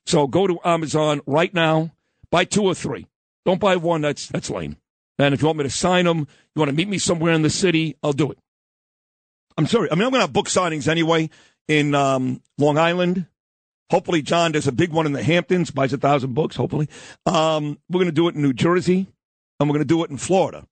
[0.07, 1.91] So go to Amazon right now,
[2.31, 3.05] buy two or three.
[3.45, 4.77] Don't buy one, that's, that's lame.
[5.19, 7.43] And if you want me to sign them, you want to meet me somewhere in
[7.43, 8.39] the city, I'll do it.
[9.59, 9.91] I'm sorry.
[9.91, 11.30] I mean, I'm going to have book signings anyway
[11.67, 13.27] in um, Long Island.
[13.92, 16.88] Hopefully, John does a big one in the Hamptons, buys a thousand books, hopefully.
[17.26, 19.08] Um, we're going to do it in New Jersey,
[19.60, 20.66] and we're going to do it in Florida.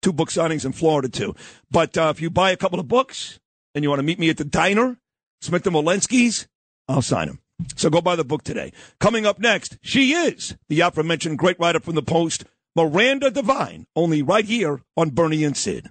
[0.00, 1.34] Two book signings in Florida, too.
[1.70, 3.40] But uh, if you buy a couple of books
[3.74, 4.96] and you want to meet me at the diner,
[5.42, 6.48] Smith and Wollensky's,
[6.88, 7.40] I'll sign them.
[7.74, 8.72] So go buy the book today.
[9.00, 12.44] Coming up next, she is the aforementioned great writer from the Post,
[12.74, 15.90] Miranda Devine, only right here on Bernie and Sid.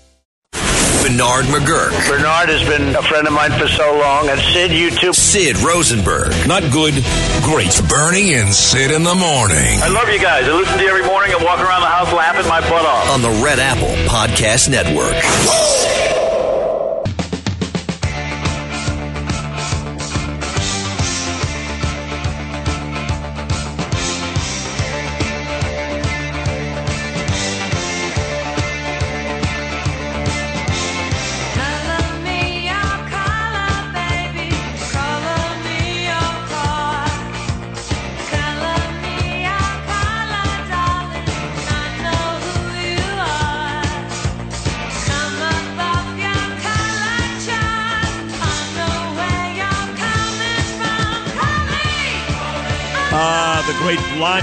[1.01, 1.91] Bernard McGurk.
[2.07, 4.29] Bernard has been a friend of mine for so long.
[4.29, 5.13] And Sid, you too.
[5.13, 6.31] Sid Rosenberg.
[6.47, 6.93] Not good,
[7.41, 7.73] great.
[7.89, 9.81] Bernie and Sid in the morning.
[9.81, 10.45] I love you guys.
[10.45, 13.09] I listen to you every morning and walk around the house laughing my butt off.
[13.09, 15.17] On the Red Apple Podcast Network.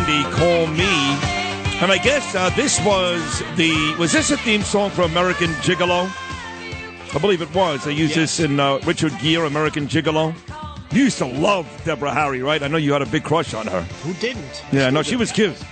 [0.09, 0.89] Blondie, Call Me.
[1.81, 6.11] And I guess uh, this was the was this a theme song for American Gigolo?
[7.15, 7.85] I believe it was.
[7.85, 10.35] They used this in uh, Richard Gere, American Gigolo.
[10.93, 12.63] You used to love Deborah Harry, right?
[12.63, 13.83] I know you had a big crush on her.
[13.83, 14.65] Who didn't?
[14.73, 15.63] Yeah, no, she was cute.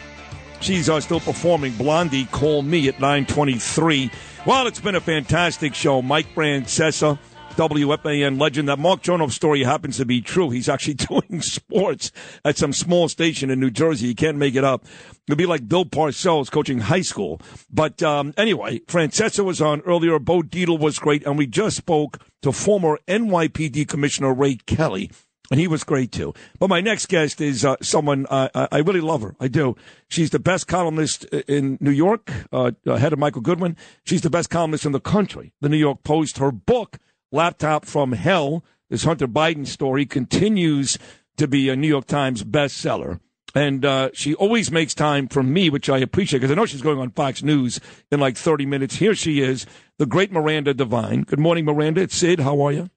[0.60, 1.72] She's uh, still performing.
[1.72, 4.10] Blondie, call me at 923.
[4.44, 6.02] Well, it's been a fantastic show.
[6.02, 7.18] Mike Francesa,
[7.56, 8.68] WFAN legend.
[8.68, 10.50] That Mark Chernoff story happens to be true.
[10.50, 12.12] He's actually doing sports
[12.44, 14.08] at some small station in New Jersey.
[14.08, 14.84] He can't make it up.
[15.26, 17.40] It'd be like Bill Parcells coaching high school.
[17.70, 20.18] But um, anyway, Francesa was on earlier.
[20.18, 21.24] Bo Dietl was great.
[21.24, 25.10] And we just spoke to former NYPD Commissioner Ray Kelly.
[25.50, 26.34] And he was great too.
[26.58, 29.36] But my next guest is uh, someone uh, I I really love her.
[29.38, 29.76] I do.
[30.08, 33.76] She's the best columnist in New York, uh, ahead of Michael Goodwin.
[34.04, 35.52] She's the best columnist in the country.
[35.60, 36.38] The New York Post.
[36.38, 36.98] Her book,
[37.32, 40.98] Laptop from Hell, this Hunter Biden story, continues
[41.36, 43.20] to be a New York Times bestseller.
[43.54, 46.82] And uh, she always makes time for me, which I appreciate because I know she's
[46.82, 47.80] going on Fox News
[48.10, 48.96] in like 30 minutes.
[48.96, 49.66] Here she is,
[49.98, 51.22] the great Miranda Devine.
[51.22, 52.02] Good morning, Miranda.
[52.02, 52.40] It's Sid.
[52.40, 52.90] How are you?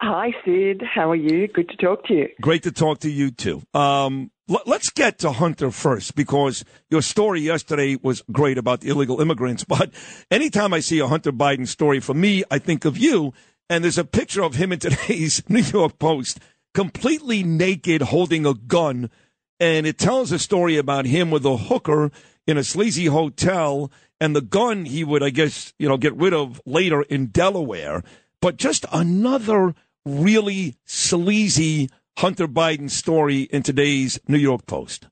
[0.00, 0.82] Hi, Sid.
[0.82, 1.46] How are you?
[1.48, 2.28] Good to talk to you.
[2.40, 3.62] Great to talk to you too.
[3.74, 8.88] Um, l- let's get to Hunter first because your story yesterday was great about the
[8.88, 9.64] illegal immigrants.
[9.68, 9.92] But
[10.30, 13.34] anytime I see a Hunter Biden story, for me, I think of you.
[13.70, 16.40] And there's a picture of him in today's New York Post,
[16.74, 19.08] completely naked, holding a gun.
[19.60, 22.10] And it tells a story about him with a hooker
[22.46, 26.34] in a sleazy hotel and the gun he would, I guess, you know, get rid
[26.34, 28.02] of later in Delaware.
[28.42, 29.74] But just another
[30.04, 35.06] really sleazy Hunter Biden story in today's New York Post.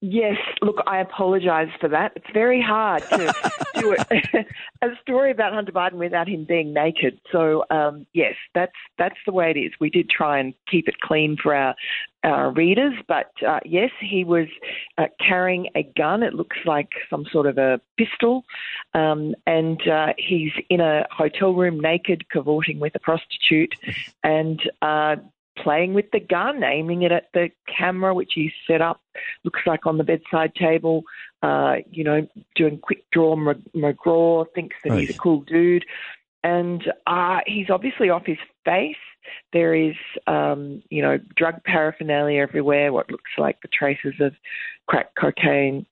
[0.00, 2.12] Yes, look, I apologize for that.
[2.14, 3.34] It's very hard to
[3.74, 4.46] do it,
[4.82, 7.20] a story about Hunter Biden without him being naked.
[7.32, 9.72] So, um, yes, that's that's the way it is.
[9.80, 11.74] We did try and keep it clean for our
[12.22, 14.46] our readers, but uh, yes, he was
[14.98, 16.22] uh, carrying a gun.
[16.22, 18.44] It looks like some sort of a pistol,
[18.94, 23.74] um, and uh, he's in a hotel room naked, cavorting with a prostitute,
[24.22, 25.16] and uh,
[25.62, 29.00] playing with the gun, aiming it at the camera, which he set up,
[29.44, 31.02] looks like on the bedside table.
[31.42, 35.84] Uh, you know, doing quick draw Mc- McGraw, thinks that he's a cool dude.
[36.44, 38.96] And uh, he's obviously off his face.
[39.52, 39.96] There is,
[40.26, 44.32] um, you know, drug paraphernalia everywhere, what looks like the traces of
[44.86, 45.86] crack cocaine.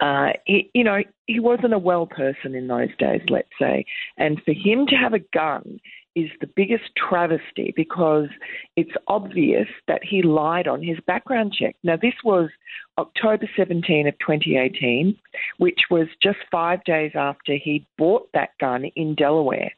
[0.00, 3.86] Uh, he, you know, he wasn't a well person in those days, let's say.
[4.18, 5.80] And for him to have a gun
[6.14, 8.28] is the biggest travesty because
[8.76, 11.76] it's obvious that he lied on his background check.
[11.82, 12.50] Now, this was
[12.98, 15.16] October 17 of 2018,
[15.58, 19.72] which was just five days after he bought that gun in Delaware.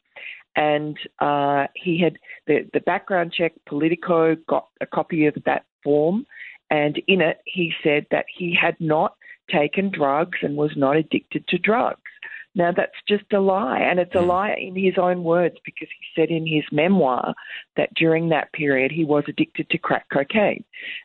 [0.56, 6.26] And uh, he had the, the background check, Politico got a copy of that form,
[6.70, 9.16] and in it he said that he had not
[9.50, 12.00] taken drugs and was not addicted to drugs.
[12.56, 16.20] Now, that's just a lie, and it's a lie in his own words because he
[16.20, 17.34] said in his memoir
[17.76, 20.64] that during that period he was addicted to crack cocaine.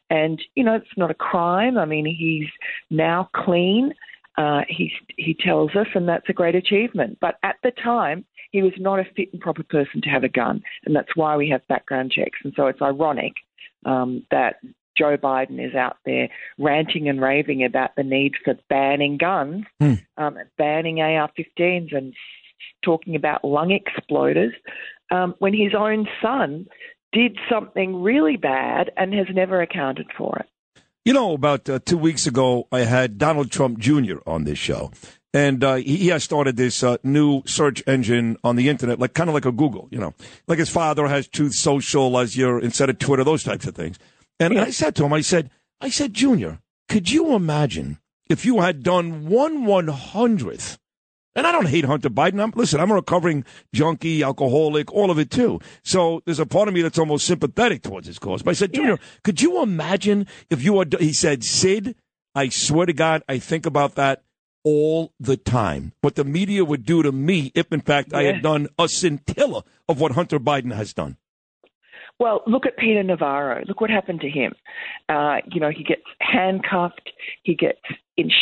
[0.10, 1.78] And, you know, it's not a crime.
[1.78, 2.50] I mean, he's
[2.90, 3.94] now clean.
[4.38, 7.18] Uh, he, he tells us, and that's a great achievement.
[7.20, 10.30] But at the time, he was not a fit and proper person to have a
[10.30, 12.40] gun, and that's why we have background checks.
[12.46, 13.34] And so it's ironic
[13.86, 14.56] um, that
[15.02, 19.66] Joe Biden is out there ranting and raving about the need for banning guns,
[20.18, 22.14] um, banning AR-15s, and
[22.86, 24.52] talking about lung exploders,
[25.10, 26.68] um, when his own son
[27.12, 30.82] did something really bad and has never accounted for it.
[31.04, 34.18] You know, about uh, two weeks ago, I had Donald Trump Jr.
[34.28, 34.92] on this show.
[35.34, 39.16] And uh, he, he has started this uh, new search engine on the internet, like
[39.16, 40.14] kind of like a Google, you know,
[40.46, 43.98] like his father has Truth Social as your instead of Twitter, those types of things.
[44.42, 48.61] And I said to him, I said, I said, Junior, could you imagine if you
[48.61, 50.80] had done one one hundredth?
[51.34, 52.42] And I don't hate Hunter Biden.
[52.42, 55.60] I'm, listen, I'm a recovering junkie, alcoholic, all of it too.
[55.82, 58.42] So there's a part of me that's almost sympathetic towards his cause.
[58.42, 61.95] But I said, Junior, could you imagine if you had, he said, Sid,
[62.36, 64.24] I swear to God, I think about that
[64.66, 65.94] all the time.
[66.02, 69.64] What the media would do to me if, in fact, I had done a scintilla
[69.88, 71.18] of what Hunter Biden has done.
[72.20, 73.64] Well, look at Peter Navarro.
[73.68, 74.54] Look what happened to him.
[75.10, 77.12] Uh, you know, he gets handcuffed,
[77.44, 77.80] he gets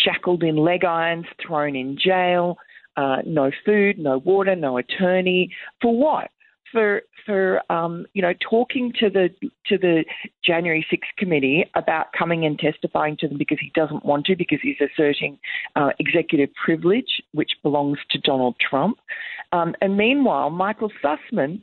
[0.03, 2.57] shackled in leg irons, thrown in jail,
[2.97, 5.53] uh, no food, no water, no attorney.
[5.81, 6.31] For what?
[6.71, 9.29] For for um, you know talking to the
[9.67, 10.03] to the
[10.43, 14.59] January 6th committee about coming and testifying to them because he doesn't want to because
[14.61, 15.39] he's asserting
[15.75, 18.97] uh, executive privilege which belongs to Donald Trump.
[19.51, 21.61] Um, and meanwhile, Michael Sussmann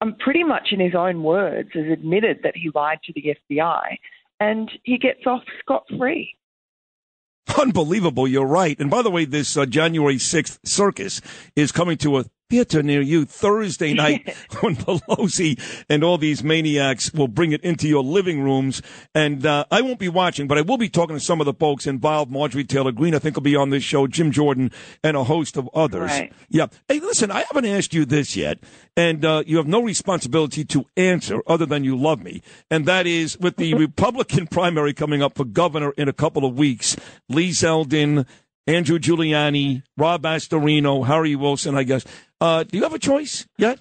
[0.00, 3.96] um, pretty much in his own words, has admitted that he lied to the FBI
[4.40, 6.34] and he gets off scot free.
[7.58, 8.28] Unbelievable.
[8.28, 8.78] You're right.
[8.78, 11.20] And by the way, this uh, January 6th circus
[11.56, 17.12] is coming to a theater near you Thursday night when Pelosi and all these maniacs
[17.12, 18.80] will bring it into your living rooms.
[19.14, 21.52] And uh, I won't be watching, but I will be talking to some of the
[21.52, 22.30] folks involved.
[22.30, 24.70] Marjorie Taylor Greene, I think, will be on this show, Jim Jordan,
[25.04, 26.10] and a host of others.
[26.10, 26.32] Right.
[26.48, 26.68] Yeah.
[26.88, 28.58] Hey, listen, I haven't asked you this yet,
[28.96, 32.42] and uh, you have no responsibility to answer other than you love me.
[32.70, 36.56] And that is with the Republican primary coming up for governor in a couple of
[36.58, 36.96] weeks,
[37.28, 38.26] Lee Zeldin,
[38.68, 42.04] Andrew Giuliani, Rob Astorino, Harry Wilson, I guess.
[42.38, 43.80] Uh, do you have a choice yet?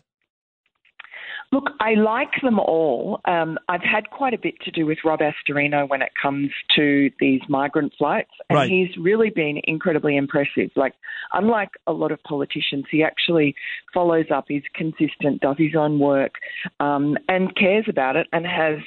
[1.53, 3.21] Look, I like them all.
[3.23, 7.09] Um, I've had quite a bit to do with Rob Astorino when it comes to
[7.21, 8.69] these migrant flights, and Right.
[8.69, 10.71] he's really been incredibly impressive.
[10.75, 10.93] Like,
[11.31, 13.55] unlike a lot of politicians, he actually
[13.93, 16.35] follows up, he's consistent, does his own work,
[16.81, 18.79] um, and cares about it, and has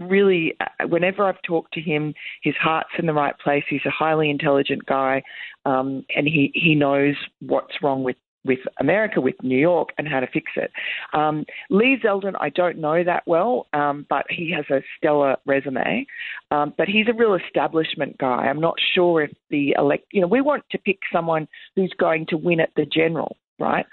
[0.00, 3.64] really, uh, whenever I've talked to him, his heart's in the right place.
[3.68, 5.22] He's a highly intelligent guy,
[5.66, 10.20] um, and he, he knows what's wrong with with America, with New York, and how
[10.20, 10.70] to fix it.
[11.12, 16.06] Um, Lee Zeldin, I don't know that well, um, but he has a stellar resume.
[16.50, 18.46] Um, but he's a real establishment guy.
[18.46, 22.26] I'm not sure if the elect, you know, we want to pick someone who's going
[22.26, 23.86] to win at the general, right?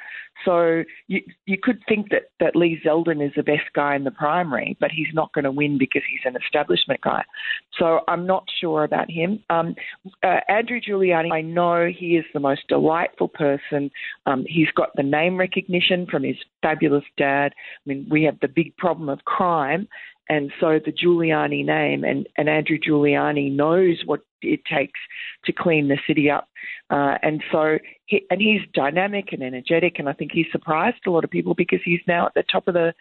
[0.45, 4.11] So you you could think that that Lee Zeldin is the best guy in the
[4.11, 7.24] primary, but he's not going to win because he's an establishment guy.
[7.77, 9.43] So I'm not sure about him.
[9.50, 9.75] Um,
[10.24, 13.90] uh, Andrew Giuliani, I know he is the most delightful person.
[14.25, 17.53] Um, he's got the name recognition from his fabulous dad.
[17.56, 19.88] I mean, we have the big problem of crime.
[20.30, 25.00] And so the Giuliani name and, and Andrew Giuliani knows what it takes
[25.46, 26.50] to clean the city up.
[26.90, 31.12] Uh, and so, he, and he's dynamic and energetic, and I think he's surprised a
[31.12, 32.94] lot of people because he's now at the top of the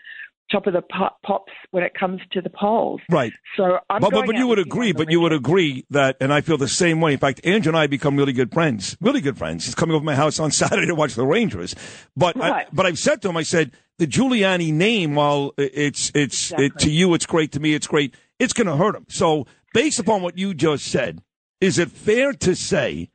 [0.51, 3.01] top of the pop, pops when it comes to the polls.
[3.11, 3.33] Right.
[3.57, 6.43] So I'm but, but, but you would agree, but you would agree that, and I
[6.43, 7.13] feel the same way.
[7.15, 9.65] In fact, Andrew and I become really good friends, really good friends.
[9.65, 11.75] He's coming over to my house on Saturday to watch the Rangers.
[12.17, 12.67] But, I, Right.
[12.73, 16.91] but I've said to him, I said, the Giuliani name, while it's, it's, it, to
[16.91, 17.53] you, it's great.
[17.53, 18.15] To me, it's great.
[18.39, 19.07] It's going to hurt him.
[19.09, 21.23] So based upon what you just said,
[21.63, 23.09] is it fair to say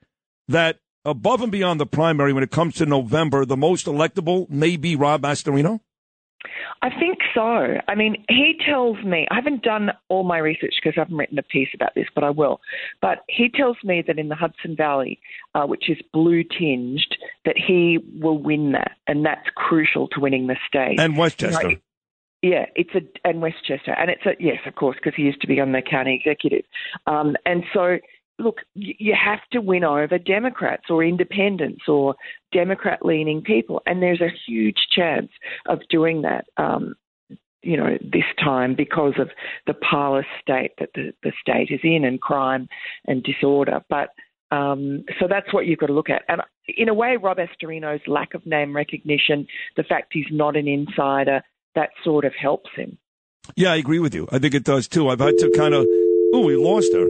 [0.47, 4.77] that above and beyond the primary, when it comes to November, the most electable may
[4.77, 5.81] be Rob Astorino?
[6.81, 7.41] I think so.
[7.87, 11.37] I mean, he tells me, I haven't done all my research because I haven't written
[11.39, 12.61] a piece about this, but I will.
[13.01, 15.19] But he tells me that in the Hudson Valley,
[15.53, 18.91] uh, which is blue tinged, that he will win that.
[19.07, 20.99] And that's crucial to winning the state.
[20.99, 21.81] And Westchester.
[22.43, 25.47] Yeah, it's a and Westchester, and it's a yes, of course, because he used to
[25.47, 26.65] be on the county executive,
[27.07, 27.97] um, and so
[28.39, 32.15] look, you have to win over Democrats or independents or
[32.51, 35.29] Democrat-leaning people, and there's a huge chance
[35.67, 36.45] of doing that.
[36.57, 36.95] Um,
[37.63, 39.29] you know, this time because of
[39.65, 42.69] the parlous state that the, the state is in and crime
[43.05, 43.81] and disorder.
[43.89, 44.09] But
[44.51, 46.21] um, so that's what you've got to look at.
[46.29, 46.41] And
[46.77, 51.41] in a way, Rob Astorino's lack of name recognition, the fact he's not an insider,
[51.75, 52.97] that sort of helps him.
[53.55, 54.27] Yeah, I agree with you.
[54.31, 55.09] I think it does too.
[55.09, 55.85] I've had to kind of.
[56.33, 57.07] Oh, we lost her.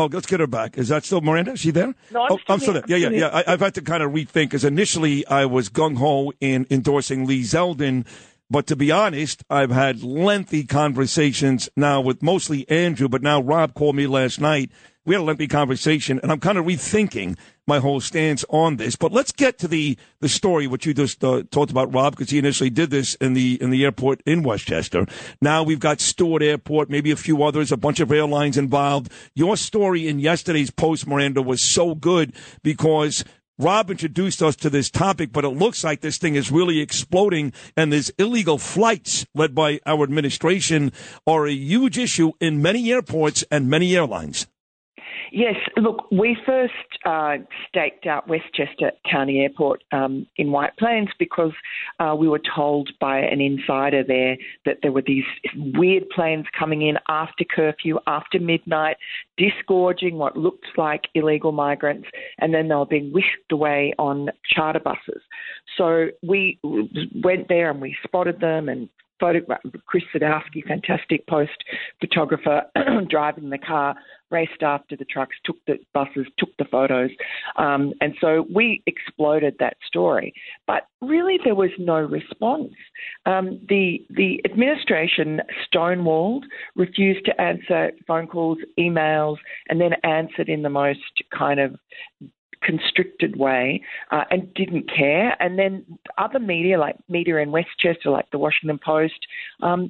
[0.00, 0.78] Oh, let's get her back.
[0.78, 1.52] Is that still Miranda?
[1.52, 1.94] Is she there?
[2.10, 2.84] No, I'm oh, still I'm still there.
[2.86, 3.26] Yeah, yeah, yeah.
[3.26, 7.26] I, I've had to kind of rethink because initially I was gung ho in endorsing
[7.26, 8.06] Lee Zeldin,
[8.48, 13.74] but to be honest, I've had lengthy conversations now with mostly Andrew, but now Rob
[13.74, 14.70] called me last night.
[15.04, 17.36] We had a lengthy conversation, and I'm kind of rethinking
[17.70, 18.96] my whole stance on this.
[18.96, 22.30] But let's get to the the story which you just uh, talked about, Rob, because
[22.30, 25.06] he initially did this in the in the airport in Westchester.
[25.40, 29.12] Now we've got Stewart Airport, maybe a few others, a bunch of airlines involved.
[29.34, 33.24] Your story in yesterday's post, Miranda, was so good because
[33.56, 37.52] Rob introduced us to this topic, but it looks like this thing is really exploding,
[37.76, 40.92] and these illegal flights led by our administration
[41.26, 44.46] are a huge issue in many airports and many airlines.
[45.32, 46.72] Yes, look, we first
[47.04, 47.36] uh,
[47.68, 51.52] staked out Westchester County Airport um, in White Plains because
[52.00, 54.36] uh, we were told by an insider there
[54.66, 55.24] that there were these
[55.56, 58.96] weird planes coming in after curfew, after midnight,
[59.36, 64.80] disgorging what looked like illegal migrants, and then they were being whisked away on charter
[64.80, 65.22] buses.
[65.76, 66.58] So we
[67.22, 68.88] went there and we spotted them and
[69.86, 71.52] Chris Sadowski, fantastic post
[72.00, 72.62] photographer,
[73.10, 73.94] driving the car,
[74.30, 77.10] raced after the trucks, took the buses, took the photos,
[77.56, 80.32] um, and so we exploded that story.
[80.66, 82.72] But really, there was no response.
[83.26, 86.42] Um, the the administration stonewalled,
[86.76, 89.36] refused to answer phone calls, emails,
[89.68, 91.00] and then answered in the most
[91.36, 91.76] kind of
[92.62, 95.34] constricted way uh, and didn't care.
[95.42, 95.84] And then
[96.18, 99.26] other media, like media in Westchester, like the Washington Post,
[99.62, 99.88] um,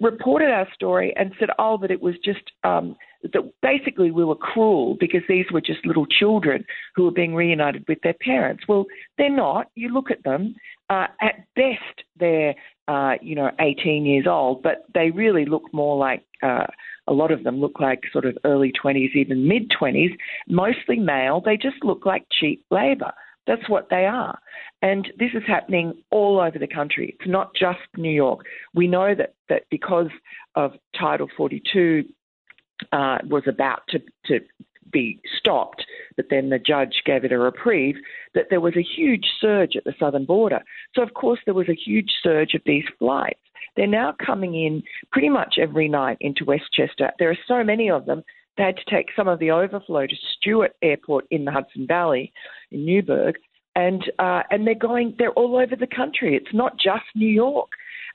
[0.00, 2.42] reported our story and said, oh, that it was just.
[2.64, 7.34] Um, that basically we were cruel because these were just little children who were being
[7.34, 8.64] reunited with their parents.
[8.68, 8.86] Well,
[9.18, 9.68] they're not.
[9.74, 10.54] You look at them.
[10.88, 12.54] Uh, at best, they're
[12.88, 16.66] uh, you know 18 years old, but they really look more like uh,
[17.06, 20.16] a lot of them look like sort of early 20s, even mid 20s.
[20.48, 21.40] Mostly male.
[21.44, 23.12] They just look like cheap labour.
[23.46, 24.38] That's what they are.
[24.82, 27.16] And this is happening all over the country.
[27.18, 28.44] It's not just New York.
[28.74, 30.08] We know that, that because
[30.54, 32.04] of Title 42
[32.92, 34.40] uh, was about to, to
[34.92, 35.84] be stopped,
[36.16, 37.96] but then the judge gave it a reprieve,
[38.34, 40.60] that there was a huge surge at the southern border.
[40.94, 43.40] So, of course, there was a huge surge of these flights.
[43.76, 47.10] They're now coming in pretty much every night into Westchester.
[47.18, 48.24] There are so many of them,
[48.56, 52.32] they had to take some of the overflow to Stewart Airport in the Hudson Valley
[52.70, 53.36] in Newburgh.
[53.76, 55.14] And uh, and they're going.
[55.16, 56.34] They're all over the country.
[56.34, 57.68] It's not just New York.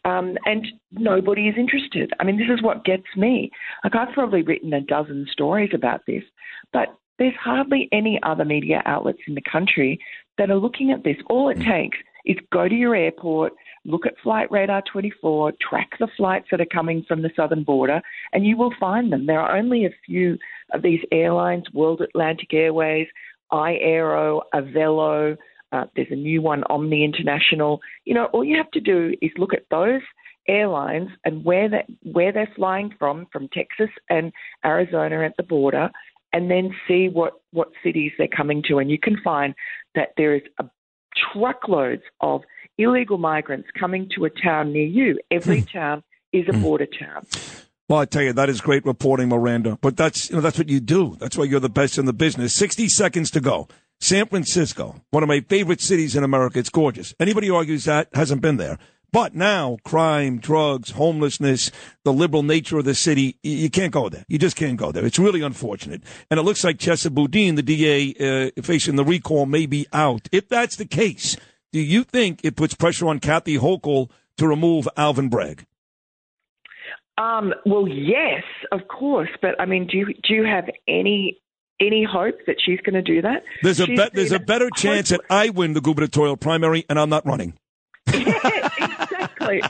[0.06, 2.12] Um, and nobody is interested.
[2.20, 3.50] I mean, this is what gets me.
[3.84, 6.24] Like, I've probably written a dozen stories about this,
[6.72, 10.00] but there's hardly any other media outlets in the country
[10.38, 11.18] that are looking at this.
[11.28, 13.54] All it takes is go to your airport,
[13.86, 18.02] look at Flight Radar 24, track the flights that are coming from the southern border,
[18.34, 19.26] and you will find them.
[19.26, 20.38] There are only a few
[20.74, 23.08] of these airlines World Atlantic Airways,
[23.52, 25.38] iAero, Avelo,
[25.76, 27.74] uh, there's a new one, Omni International.
[28.06, 30.02] You know, all you have to do is look at those
[30.48, 31.68] airlines and where
[32.16, 34.32] where they're flying from, from Texas and
[34.64, 35.90] Arizona at the border,
[36.34, 39.54] and then see what what cities they're coming to, and you can find
[39.96, 40.66] that there is a
[41.32, 42.42] truckloads of
[42.78, 45.20] illegal migrants coming to a town near you.
[45.32, 45.78] Every Hmm.
[45.78, 47.26] town is a border town.
[47.88, 49.78] Well, I tell you, that is great reporting, Miranda.
[49.80, 51.16] But that's you know that's what you do.
[51.20, 52.54] That's why you're the best in the business.
[52.54, 53.68] Sixty seconds to go.
[54.00, 56.60] San Francisco, one of my favorite cities in America.
[56.60, 57.14] It's gorgeous.
[57.20, 58.78] Anybody who argues that hasn't been there.
[59.12, 61.72] But now, crime, drugs, homelessness,
[62.04, 64.26] the liberal nature of the city, you can't go there.
[64.28, 65.06] You just can't go there.
[65.06, 66.02] It's really unfortunate.
[66.30, 70.28] And it looks like Chesa Boudin, the DA uh, facing the recall, may be out.
[70.34, 71.38] If that's the case,
[71.72, 75.66] do you think it puts pressure on Kathy Hochul to remove Alvin Bragg?
[77.18, 78.44] Um, well, yes,
[78.74, 81.40] of course, but I mean, do you, do you have any
[81.80, 83.44] any hope that she's going to do that?
[83.62, 87.10] There's a bet there's a better chance that I win the gubernatorial primary and I'm
[87.10, 87.58] not running.
[88.08, 89.62] exactly.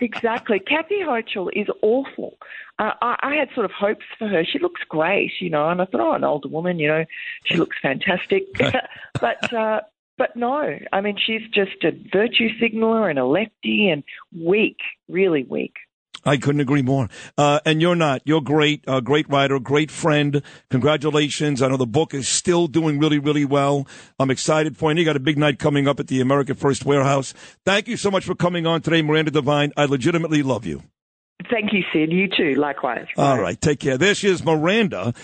[0.00, 0.60] Exactly.
[0.60, 2.38] Kathy Hochul is awful.
[2.78, 4.44] Uh, I, I had sort of hopes for her.
[4.44, 7.04] She looks great, you know, and I thought, oh, an older woman, you know,
[7.44, 8.44] she looks fantastic.
[9.20, 9.80] but uh,
[10.16, 14.02] but no, I mean, she's just a virtue signaler and a lefty and
[14.34, 14.78] weak,
[15.08, 15.74] really weak.
[16.24, 17.08] I couldn't agree more.
[17.38, 18.22] Uh, and you're not.
[18.24, 20.42] You're great, uh, great writer, great friend.
[20.70, 21.62] Congratulations.
[21.62, 23.86] I know the book is still doing really, really well.
[24.18, 24.90] I'm excited for you.
[24.90, 27.32] And You got a big night coming up at the America First Warehouse.
[27.64, 29.72] Thank you so much for coming on today, Miranda Devine.
[29.76, 30.82] I legitimately love you.
[31.50, 32.12] Thank you, Sid.
[32.12, 32.54] You too.
[32.60, 33.06] Likewise.
[33.16, 33.58] All right.
[33.58, 33.96] Take care.
[33.96, 35.14] There she is, Miranda.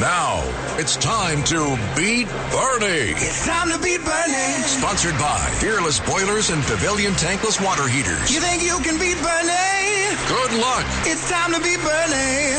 [0.00, 0.42] Now
[0.78, 3.12] it's time to beat Bernie.
[3.16, 4.62] It's time to beat Bernie.
[4.64, 8.32] Sponsored by Peerless Boilers and Pavilion Tankless Water Heaters.
[8.32, 10.16] You think you can beat Bernie?
[10.28, 10.84] Good luck.
[11.04, 12.58] It's time to beat Bernie.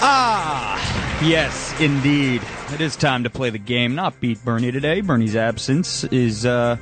[0.00, 2.42] Ah, yes, indeed.
[2.72, 5.00] It is time to play the game, not beat Bernie today.
[5.00, 6.76] Bernie's absence is uh,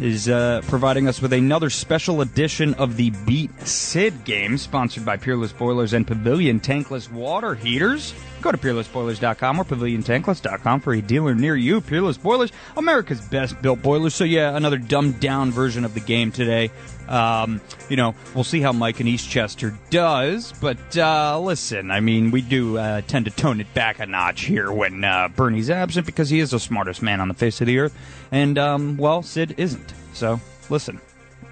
[0.00, 5.16] is uh, providing us with another special edition of the Beat Sid game, sponsored by
[5.16, 8.14] Peerless Boilers and Pavilion Tankless Water Heaters.
[8.46, 11.80] Go to peerlessboilers.com or paviliontankless.com for a dealer near you.
[11.80, 14.14] Peerless Boilers, America's best built boilers.
[14.14, 16.70] So, yeah, another dumbed down version of the game today.
[17.08, 22.30] Um, you know, we'll see how Mike in Eastchester does, but uh, listen, I mean,
[22.30, 26.06] we do uh, tend to tone it back a notch here when uh, Bernie's absent
[26.06, 27.98] because he is the smartest man on the face of the earth,
[28.30, 29.92] and um, well, Sid isn't.
[30.12, 31.00] So, listen,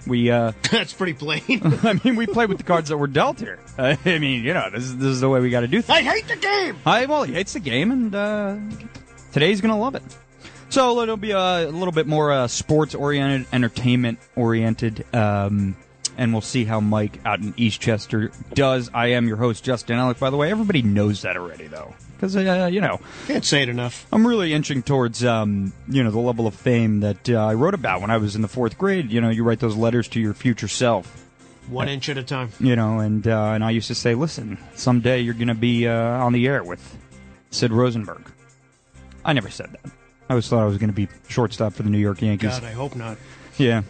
[0.06, 1.42] we uh, That's pretty plain.
[1.82, 3.58] I mean, we play with the cards that were dealt here.
[3.78, 5.82] Uh, I mean, you know, this is this is the way we got to do
[5.82, 5.98] things.
[5.98, 6.76] I hate the game.
[6.86, 8.56] I well, he hates the game, and uh,
[9.32, 10.02] today's gonna love it.
[10.70, 15.76] So it'll be a, a little bit more uh, sports oriented, entertainment oriented, um,
[16.18, 18.90] and we'll see how Mike out in Eastchester does.
[18.92, 20.18] I am your host, Justin Alec.
[20.18, 23.68] By the way, everybody knows that already, though, because uh, you know Can't say it
[23.68, 24.06] enough.
[24.12, 27.74] I'm really inching towards um, you know the level of fame that uh, I wrote
[27.74, 29.10] about when I was in the fourth grade.
[29.12, 31.26] You know, you write those letters to your future self
[31.68, 32.50] One inch at a time.
[32.60, 35.86] you know, and uh, and I used to say, listen, someday you're going to be
[35.88, 36.96] uh, on the air with
[37.50, 38.30] Sid Rosenberg.
[39.24, 39.90] I never said that.
[40.28, 42.50] I always thought I was going to be shortstop for the New York Yankees.
[42.58, 43.18] God, I hope not.
[43.58, 43.82] Yeah,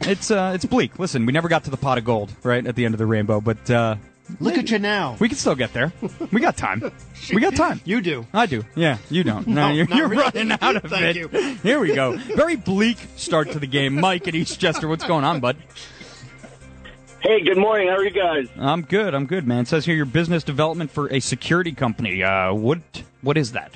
[0.00, 0.98] it's uh, it's bleak.
[0.98, 3.06] Listen, we never got to the pot of gold, right at the end of the
[3.06, 3.96] rainbow, but uh,
[4.40, 5.16] Look at you now.
[5.20, 5.92] We can still get there.
[6.30, 6.90] We got time.
[7.32, 7.80] We got time.
[7.84, 8.26] You do.
[8.32, 8.64] I do.
[8.74, 9.46] Yeah, you don't.
[9.46, 10.22] No, No, you're, not you're really.
[10.24, 11.32] running out of Thank it.
[11.32, 11.54] you.
[11.62, 12.16] Here we go.
[12.16, 13.94] Very bleak start to the game.
[13.94, 15.56] Mike at Eastchester, what's going on, bud?
[17.20, 17.86] Hey, good morning.
[17.88, 18.48] How are you guys?
[18.58, 19.14] I'm good.
[19.14, 19.60] I'm good, man.
[19.60, 22.22] It says here your business development for a security company.
[22.24, 22.80] Uh, what
[23.20, 23.72] what is that?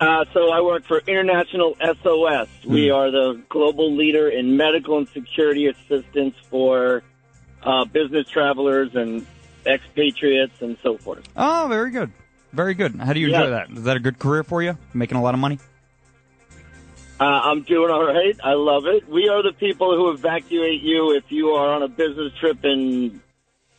[0.00, 2.48] Uh, so I work for International SOS.
[2.66, 2.94] We Hmm.
[2.94, 7.02] are the global leader in medical and security assistance for
[7.62, 9.26] uh, business travelers and
[9.66, 11.22] expatriates and so forth.
[11.36, 12.10] Oh, very good.
[12.52, 12.96] Very good.
[12.96, 13.50] How do you enjoy Yeah.
[13.50, 13.70] that?
[13.70, 14.76] Is that a good career for you?
[14.92, 15.58] Making a lot of money?
[17.20, 18.36] Uh, I'm doing all right.
[18.42, 19.08] I love it.
[19.08, 23.20] We are the people who evacuate you if you are on a business trip in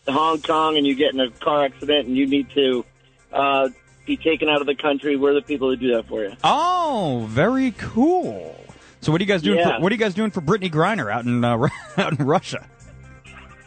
[0.08, 2.86] Hong Kong and you get in a car accident and you need to
[3.34, 3.70] uh,
[4.06, 5.18] be taken out of the country.
[5.18, 6.34] We're the people who do that for you.
[6.44, 8.56] Oh, very cool.
[9.02, 9.60] So what are you guys doing?
[9.60, 9.76] Yeah.
[9.76, 12.66] For, what are you guys doing for Brittany Griner out in uh, out in Russia?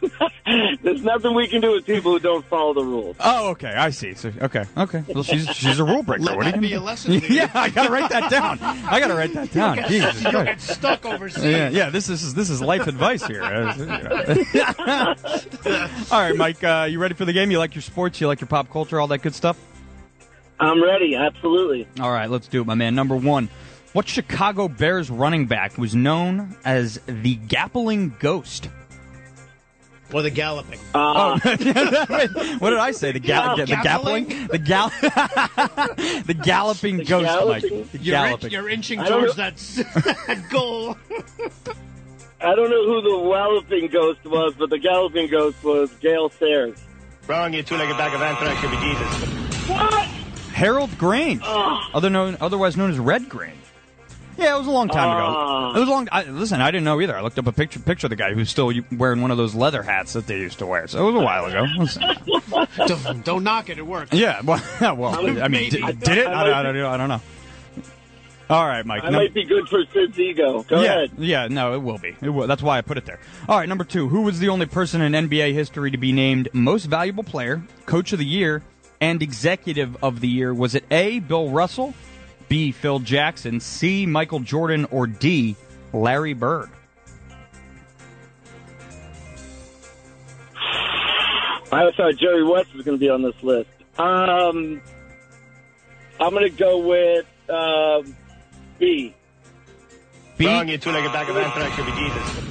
[0.83, 3.17] There's nothing we can do with people who don't follow the rules.
[3.21, 3.73] Oh, okay.
[3.75, 4.15] I see.
[4.15, 5.03] So, okay, okay.
[5.09, 6.25] Well, she's she's a rule breaker.
[6.25, 6.87] Let what are that you be gonna a do?
[6.87, 7.35] lesson to you.
[7.37, 8.59] yeah, I gotta write that down.
[8.61, 9.77] I gotta write that down.
[9.77, 11.45] You'll get- Jesus you'll get stuck overseas.
[11.45, 11.91] Yeah, yeah.
[11.91, 13.43] This is this is life advice here.
[13.45, 13.51] all
[16.21, 16.63] right, Mike.
[16.63, 17.51] Uh, you ready for the game?
[17.51, 18.21] You like your sports?
[18.21, 19.01] You like your pop culture?
[19.01, 19.59] All that good stuff.
[20.61, 21.15] I'm ready.
[21.17, 21.87] Absolutely.
[22.01, 22.95] All right, let's do it, my man.
[22.95, 23.49] Number one.
[23.93, 28.69] What Chicago Bears running back was known as the Gappling Ghost?
[30.13, 30.79] Or the galloping.
[30.95, 31.57] Uh, oh,
[32.59, 33.11] what did I say?
[33.13, 34.27] The, ga- Yeah, the galloping?
[34.27, 34.89] gappling, the gal,
[36.27, 37.79] the galloping ghost, galloping?
[37.81, 37.91] Mike.
[37.93, 40.97] The You're, in- you're inching towards that, that goal.
[42.41, 46.79] I don't know who the walloping ghost was, but the galloping ghost was Gale Sayers.
[47.27, 49.69] Wrong, you two-legged bag of anthrax should be Jesus.
[49.69, 50.05] What?
[50.53, 53.59] Harold Grange, other known, otherwise known as Red Grange.
[54.39, 55.71] Yeah, it was a long time Ah.
[55.71, 55.77] ago.
[55.77, 56.09] It was a long.
[56.13, 57.17] I, listen, I didn't know either.
[57.17, 59.55] I looked up a picture picture of the guy who's still wearing one of those
[59.55, 60.87] leather hats that they used to wear.
[60.87, 62.67] So it was a while ago.
[62.87, 63.79] Don't, don't knock it.
[63.79, 64.13] It works.
[64.13, 66.27] Yeah, well, well I mean, did, did it?
[66.27, 66.89] I I, might I, don't know.
[66.89, 67.21] I don't know.
[68.49, 69.03] All right, Mike.
[69.03, 70.63] I num- might be good for Sid's ego.
[70.63, 71.11] Go yeah, ahead.
[71.19, 72.15] yeah, no, it will be.
[72.23, 72.47] It will.
[72.47, 73.19] That's why I put it there.
[73.49, 74.09] All right, number two.
[74.09, 78.13] Who was the only person in NBA history to be named Most Valuable Player, Coach
[78.13, 78.63] of the Year,
[79.01, 80.55] and Executive of the Year?
[80.55, 81.19] Was it A.
[81.19, 81.93] Bill Russell,
[82.49, 82.73] B.
[82.73, 84.07] Phil Jackson, C.
[84.07, 85.57] Michael Jordan, or D.
[85.93, 86.71] Larry Bird?
[91.73, 93.69] I thought Jerry West was going to be on this list.
[93.99, 94.81] Um,
[96.21, 98.17] I'm going to go with um,
[98.79, 99.15] B.
[100.39, 100.47] B.
[100.47, 102.43] Wrong, you two-legged bag of anthrax should be Jesus.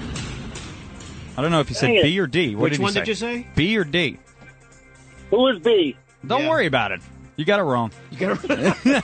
[1.38, 2.04] I don't know if you said Dang it.
[2.04, 2.56] B or D.
[2.56, 3.00] What Which did one say?
[3.02, 3.48] did you say?
[3.56, 4.18] B or D?
[5.30, 5.96] Who is B?
[6.26, 6.50] Don't Yeah.
[6.50, 7.02] worry about it.
[7.38, 7.92] You got it wrong.
[8.12, 9.04] You gotta,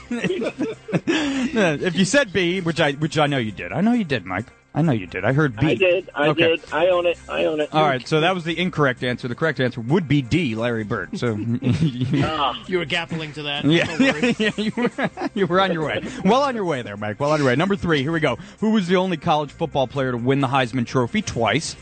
[1.06, 4.24] if you said B, which I which I know you did, I know you did,
[4.24, 4.46] Mike.
[4.74, 5.22] I know you did.
[5.22, 5.66] I heard B.
[5.66, 6.08] I did.
[6.14, 6.48] I Okay.
[6.56, 6.62] did.
[6.72, 7.18] I own it.
[7.28, 7.68] I own it.
[7.74, 9.28] All right, so that was the incorrect answer.
[9.28, 11.18] The correct answer would be D, Larry Bird.
[11.18, 11.38] So,
[12.24, 12.58] Ah.
[12.66, 13.66] you were gappling to that.
[13.66, 14.90] yeah, Don't yeah, you were
[15.34, 16.02] you were on your way.
[16.24, 17.20] Well on your way there, Mike.
[17.20, 17.56] Well on your way.
[17.56, 18.00] Number three.
[18.00, 18.36] Here we go.
[18.60, 21.76] Who was the only college football player to win the Heisman Trophy twice?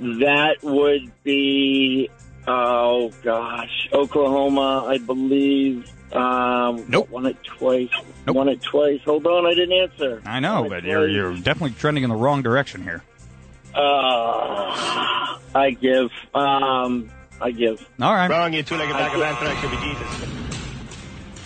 [0.00, 2.08] That would be,
[2.46, 5.90] oh gosh, Oklahoma, I believe.
[6.12, 7.08] Um, Nope.
[7.10, 7.88] Won it twice.
[8.26, 8.34] Nope.
[8.36, 9.00] Won it twice.
[9.04, 10.20] Hold on, I didn't answer.
[10.26, 13.02] I know, Won it but you're you're definitely trending in the wrong direction here.
[13.74, 13.78] Uh,
[15.54, 16.10] I give.
[16.34, 17.10] Um,
[17.40, 17.88] I give.
[18.00, 18.28] All right.
[18.28, 20.49] Wrong, you two-legged back of anthrax should be Jesus.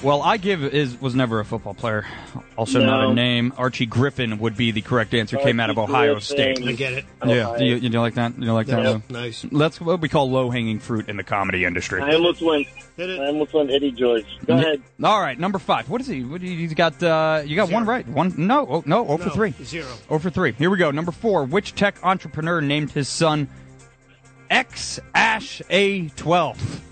[0.05, 2.07] Well, I give is was never a football player.
[2.59, 3.55] Also not a name.
[3.57, 5.39] Archie Griffin would be the correct answer.
[5.39, 6.57] Came out of Ohio Griffin.
[6.57, 6.63] State.
[6.63, 7.05] I get it.
[7.25, 7.59] Yeah, Ohio.
[7.59, 8.39] do you, you like that?
[8.39, 8.83] You don't like that?
[8.83, 9.03] Yeah, Lou?
[9.09, 9.47] nice.
[9.51, 12.03] That's what we call low hanging fruit in the comedy industry.
[12.03, 12.67] I almost went.
[12.99, 13.19] Hit it.
[13.19, 14.27] I almost went Eddie George.
[14.45, 14.83] Go ahead.
[15.03, 15.89] All right, number five.
[15.89, 16.23] What is he?
[16.23, 17.03] What do you, you got?
[17.03, 18.07] Uh, you got one right.
[18.07, 19.55] One no, oh, no, oh for No, three.
[19.65, 19.89] Zero.
[20.11, 20.53] Oh for three.
[20.53, 20.91] Here we go.
[20.91, 21.45] Number four.
[21.45, 23.49] Which tech entrepreneur named his son
[24.51, 26.83] X Ash A twelve?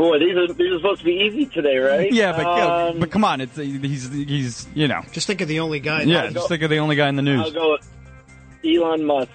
[0.00, 2.10] Boy, these are these are supposed to be easy today, right?
[2.10, 5.60] Yeah, but um, but come on, it's he's he's you know Just think of the
[5.60, 6.04] only guy.
[6.04, 6.22] yeah.
[6.22, 7.42] that- Just think of the only guy in the news.
[7.42, 7.76] I'll go
[8.64, 9.30] Elon Musk.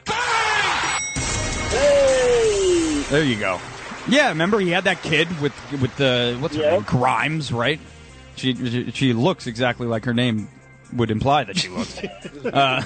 [1.70, 3.04] Hey!
[3.12, 3.60] There you go.
[4.08, 7.80] Yeah, remember he had that kid with with the what's her name Grimes, right?
[8.36, 10.48] She, she she looks exactly like her name
[10.94, 12.06] would imply that she looked.
[12.46, 12.82] uh,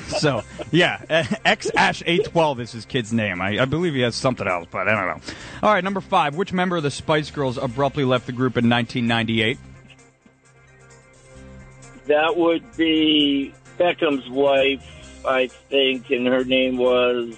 [0.18, 3.40] so yeah, X Ash A twelve is his kid's name.
[3.40, 5.32] I, I believe he has something else, but I don't know.
[5.62, 6.36] All right, number five.
[6.36, 9.58] Which member of the Spice Girls abruptly left the group in 1998?
[12.06, 17.36] That would be Beckham's wife, I think, and her name was.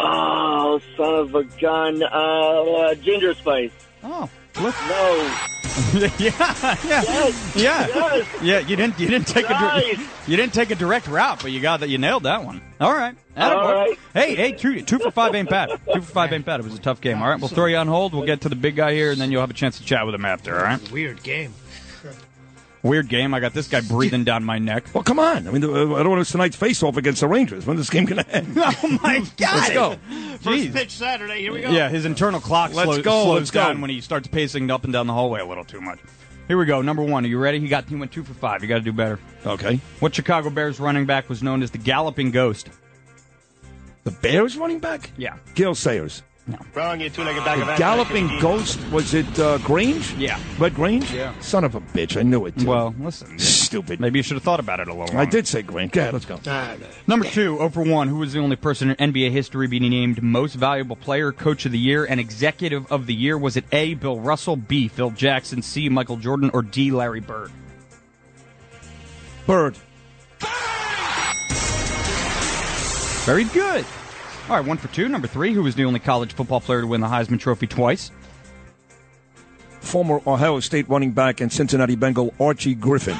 [0.00, 2.02] Oh, son of a gun.
[2.02, 3.72] Uh, uh, Ginger Spice.
[4.04, 4.28] Oh,
[4.60, 4.74] look.
[4.88, 5.36] No.
[5.94, 7.56] yeah, yeah, Yes.
[7.56, 8.26] yeah, Yes.
[8.42, 8.58] yeah.
[8.60, 9.96] You didn't, you didn't take a, Nice.
[9.96, 11.88] dir- you didn't take a direct route, but you got that.
[11.88, 12.60] You nailed that one.
[12.80, 13.14] All right.
[13.36, 13.54] Attaboy.
[13.54, 13.98] All right.
[14.14, 15.70] Hey, hey, two, two for five ain't bad.
[15.92, 16.60] Two for five ain't bad.
[16.60, 17.22] It was a tough game.
[17.22, 18.12] All right, we'll throw you on hold.
[18.14, 20.04] We'll get to the big guy here, and then you'll have a chance to chat
[20.06, 20.56] with him after.
[20.58, 20.90] All right.
[20.90, 21.54] Weird game.
[22.82, 23.34] Weird game.
[23.34, 24.84] I got this guy breathing down my neck.
[24.94, 25.48] Well, come on.
[25.48, 27.66] I mean, uh, I don't want to tonight's face-off against the Rangers.
[27.66, 28.56] When this game going to end?
[28.56, 29.56] Oh my God!
[29.56, 29.96] Let's go.
[30.40, 31.40] First pitch Saturday.
[31.40, 31.70] Here we go.
[31.70, 33.64] Yeah, his internal clock Let's slow- go, slows let's go.
[33.64, 35.98] down when he starts pacing up and down the hallway a little too much.
[36.46, 36.80] Here we go.
[36.80, 37.24] Number one.
[37.24, 37.58] Are you ready?
[37.60, 38.62] He got he went two for five.
[38.62, 39.18] You got to do better.
[39.44, 39.80] Okay.
[40.00, 42.70] What Chicago Bears running back was known as the Galloping Ghost?
[44.04, 45.10] The Bears running back?
[45.18, 45.36] Yeah.
[45.54, 46.22] Gil Sayers.
[46.74, 47.78] Wrong, you two-legged bag The of.
[47.78, 50.14] Galloping Ghost, was it uh, Grange?
[50.14, 50.40] Yeah.
[50.58, 51.10] Red Grange?
[51.12, 51.38] Yeah.
[51.40, 52.16] Son of a bitch.
[52.16, 52.58] I knew it.
[52.58, 52.66] Too.
[52.66, 53.38] Well, listen.
[53.38, 54.00] Stupid.
[54.00, 55.16] Maybe you should have thought about it a little.
[55.16, 55.92] I did say Grange.
[55.92, 56.38] Go ahead, let's go.
[57.06, 58.08] Number two, 0 for 1.
[58.08, 61.72] Who was the only person in NBA history being named Most Valuable Player, Coach of
[61.72, 63.36] the Year, and Executive of the Year?
[63.36, 63.94] Was it A.
[63.94, 64.88] Bill Russell, B.
[64.88, 65.88] Phil Jackson, C.
[65.88, 66.90] Michael Jordan, or D.
[66.90, 67.50] Larry Bird?
[69.46, 69.76] Bird.
[73.24, 73.84] Very good.
[74.48, 75.08] All right, one for two.
[75.08, 78.10] Number three, who was the only college football player to win the Heisman Trophy twice?
[79.80, 83.16] Former Ohio State running back and Cincinnati Bengal Archie Griffin.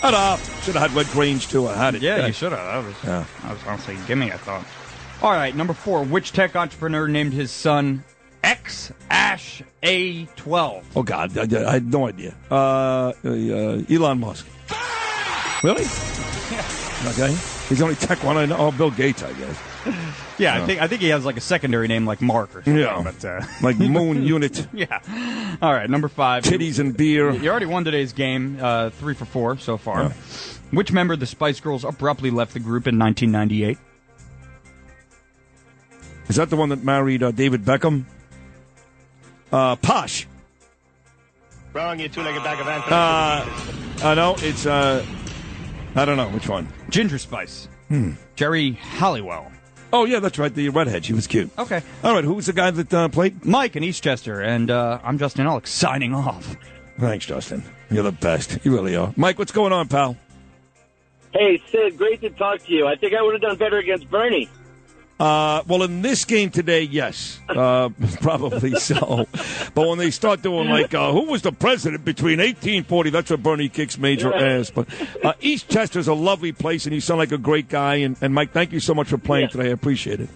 [0.00, 0.38] Shut up.
[0.62, 1.66] Should have had Red Grange, too.
[1.66, 2.02] I had it.
[2.02, 2.84] Yeah, you should have.
[2.84, 3.24] That was, Yeah.
[3.48, 4.64] I was honestly gimme, I thought.
[5.22, 8.04] All right, number four, which tech entrepreneur named his son
[8.44, 10.84] X Ash A12?
[10.94, 11.36] Oh, God.
[11.36, 12.36] I, I had no idea.
[12.48, 14.46] Uh, uh, Elon Musk.
[15.64, 15.84] Really?
[17.06, 17.30] Okay.
[17.68, 18.56] He's the only tech one I know.
[18.58, 19.56] Oh, Bill Gates, I guess.
[20.38, 22.76] Yeah, I think I think he has like a secondary name like Mark or something.
[22.78, 23.02] Yeah.
[23.02, 24.66] But, uh, Like Moon Unit.
[24.72, 25.56] yeah.
[25.60, 26.44] All right, number five.
[26.44, 27.30] Titties and beer.
[27.32, 30.02] You already won today's game, uh, three for four so far.
[30.04, 30.12] Yeah.
[30.70, 33.78] Which member of the Spice Girls abruptly left the group in 1998?
[36.28, 38.04] Is that the one that married uh, David Beckham?
[39.50, 40.26] Uh, Posh.
[41.72, 42.92] Wrong, you two-legged bag of anthrax.
[44.02, 44.36] Uh, I know.
[44.40, 45.04] It's, uh,
[45.94, 46.68] I don't know which one.
[46.90, 47.68] Ginger Spice.
[47.88, 48.12] Hmm.
[48.36, 49.50] Geri Halliwell.
[49.92, 50.54] Oh, yeah, that's right.
[50.54, 51.04] The redhead.
[51.04, 51.50] She was cute.
[51.58, 51.82] Okay.
[52.04, 52.24] All right.
[52.24, 53.44] Who was the guy that uh, played?
[53.44, 56.56] Mike in Eastchester, and uh, I'm Justin Alex signing off.
[56.98, 57.62] Thanks, Justin.
[57.90, 58.58] You're the best.
[58.64, 59.12] You really are.
[59.16, 60.16] Mike, what's going on, pal?
[61.32, 62.86] Hey, Sid, great to talk to you.
[62.86, 64.48] I think I would have done better against Bernie.
[65.18, 67.88] Uh, well, in this game today, yes, uh,
[68.20, 69.26] probably so.
[69.74, 73.10] But when they start doing like, uh, who was the president between 1840?
[73.10, 74.70] That's where Bernie kicks major ass.
[74.70, 74.86] But
[75.24, 77.96] uh, East Chester's a lovely place, and you sound like a great guy.
[77.96, 79.50] And, and Mike, thank you so much for playing Yeah.
[79.50, 79.68] today.
[79.70, 80.28] I appreciate it.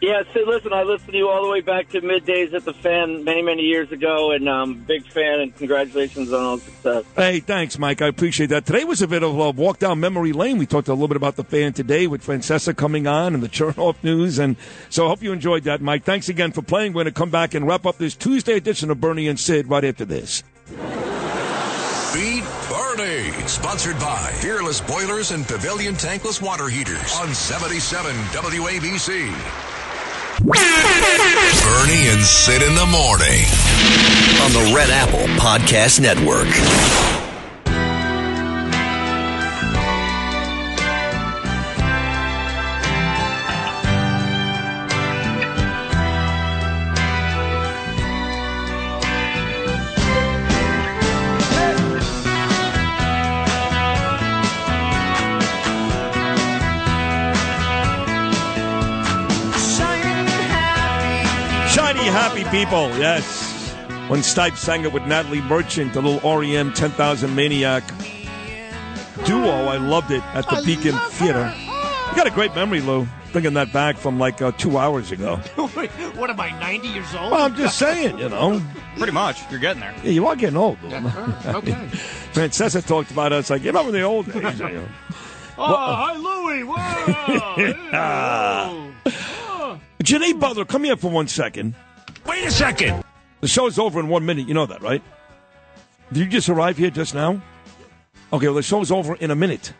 [0.00, 2.72] Yeah, Sid, listen, I listened to you all the way back to middays at the
[2.72, 6.62] fan many, many years ago, and I'm um, big fan, and congratulations on all the
[6.62, 7.04] success.
[7.16, 8.00] Hey, thanks, Mike.
[8.00, 8.64] I appreciate that.
[8.64, 10.56] Today was a bit of a walk down memory lane.
[10.56, 13.48] We talked a little bit about the fan today with Francesa coming on and the
[13.48, 14.38] Chernoff news.
[14.38, 14.54] And
[14.88, 16.04] so I hope you enjoyed that, Mike.
[16.04, 16.92] Thanks again for playing.
[16.92, 19.68] We're going to come back and wrap up this Tuesday edition of Bernie and Sid
[19.68, 20.44] right after this.
[22.14, 23.32] Beat Bernie.
[23.48, 29.77] Sponsored by Peerless Boilers and Pavilion Tankless Water Heaters on 77 WABC.
[30.44, 33.44] Bernie and Sid in the morning.
[34.40, 37.27] on the Red Apple Podcast Network.
[62.18, 63.72] Happy people, yes.
[64.08, 67.84] When Stipe sang it with Natalie Merchant, the little REM 10,000 Maniac
[69.24, 71.54] duo, I loved it at the Beacon Theater.
[71.56, 73.06] You got a great memory, Lou.
[73.30, 75.36] Bringing that back from like uh, two hours ago.
[76.18, 77.30] What am I, 90 years old?
[77.30, 78.60] Well, I'm just saying, you know.
[78.96, 79.38] Pretty much.
[79.52, 79.94] You're getting there.
[80.02, 80.82] Yeah, you are getting old.
[80.82, 80.96] Lou.
[80.96, 81.74] okay.
[82.32, 84.58] Francesa talked about us like, you remember the old days?
[84.58, 84.88] you know.
[85.56, 86.64] Oh, hi, Louie.
[86.64, 87.74] Whoa.
[87.92, 89.78] Ah.
[90.02, 91.74] Janae Butler, come here for one second.
[92.28, 93.02] Wait a second.
[93.40, 94.46] The show's over in one minute.
[94.48, 95.02] You know that, right?
[96.12, 97.40] Did you just arrive here just now?
[98.32, 99.72] Okay, well, the show's over in a minute.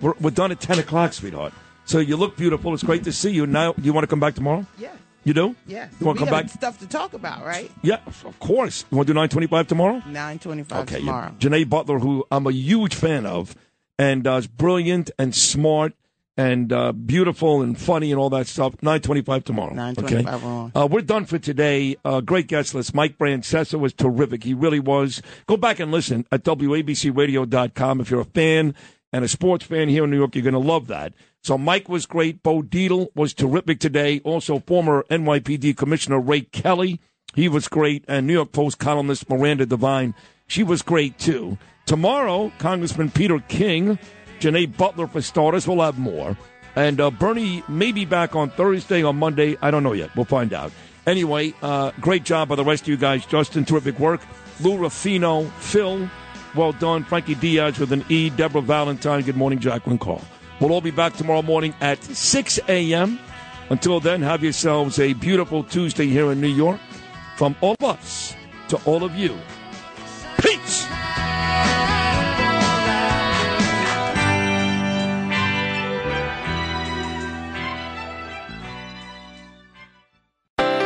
[0.00, 1.52] We're, we're done at 10 o'clock, sweetheart.
[1.84, 2.74] So you look beautiful.
[2.74, 3.46] It's great to see you.
[3.46, 4.66] Now, do you want to come back tomorrow?
[4.78, 4.92] Yeah.
[5.24, 5.56] You do?
[5.66, 5.88] Yeah.
[6.00, 6.50] You want to come got back?
[6.50, 7.70] stuff to talk about, right?
[7.82, 8.84] Yeah, of course.
[8.90, 9.94] You want to do 925 tomorrow?
[10.06, 11.32] 925 Okay, tomorrow.
[11.38, 11.48] yeah.
[11.48, 13.54] Janae Butler, who I'm a huge fan of,
[13.98, 15.92] and uh, is brilliant and smart
[16.38, 18.74] and uh, beautiful and funny and all that stuff.
[18.80, 19.74] 925 tomorrow.
[19.74, 20.80] 925 okay?
[20.80, 21.96] Uh, we're done for today.
[22.04, 22.94] Uh, great guest list.
[22.94, 24.44] Mike Francesa was terrific.
[24.44, 25.20] He really was.
[25.46, 28.00] Go back and listen at WABCRadio.com.
[28.00, 28.74] If you're a fan
[29.12, 31.12] and a sports fan here in New York, you're going to love that.
[31.42, 32.42] So Mike was great.
[32.42, 34.20] Bo Dietl was terrific today.
[34.24, 37.00] Also, former NYPD Commissioner Ray Kelly
[37.34, 38.04] He was great.
[38.06, 40.14] And New York Post columnist Miranda Devine,
[40.46, 41.58] she was great too.
[41.84, 43.98] Tomorrow, Congressman Peter King,
[44.40, 45.66] Janae Butler for starters.
[45.66, 46.36] We'll have more.
[46.76, 49.56] And uh, Bernie may be back on Thursday or Monday.
[49.60, 50.14] I don't know yet.
[50.14, 50.72] We'll find out.
[51.06, 53.24] Anyway, uh, great job by the rest of you guys.
[53.26, 54.20] Justin, terrific work.
[54.60, 56.08] Lou Ruffino, Phil,
[56.54, 57.04] well done.
[57.04, 58.30] Frankie Diaz with an E.
[58.30, 59.22] Deborah Valentine.
[59.22, 60.22] Good morning, Jacqueline Call.
[60.60, 63.18] We'll all be back tomorrow morning at 6 a.m.
[63.70, 66.80] Until then, have yourselves a beautiful Tuesday here in New York.
[67.36, 68.34] From all of us
[68.68, 69.36] to all of you.
[70.38, 70.86] Peace!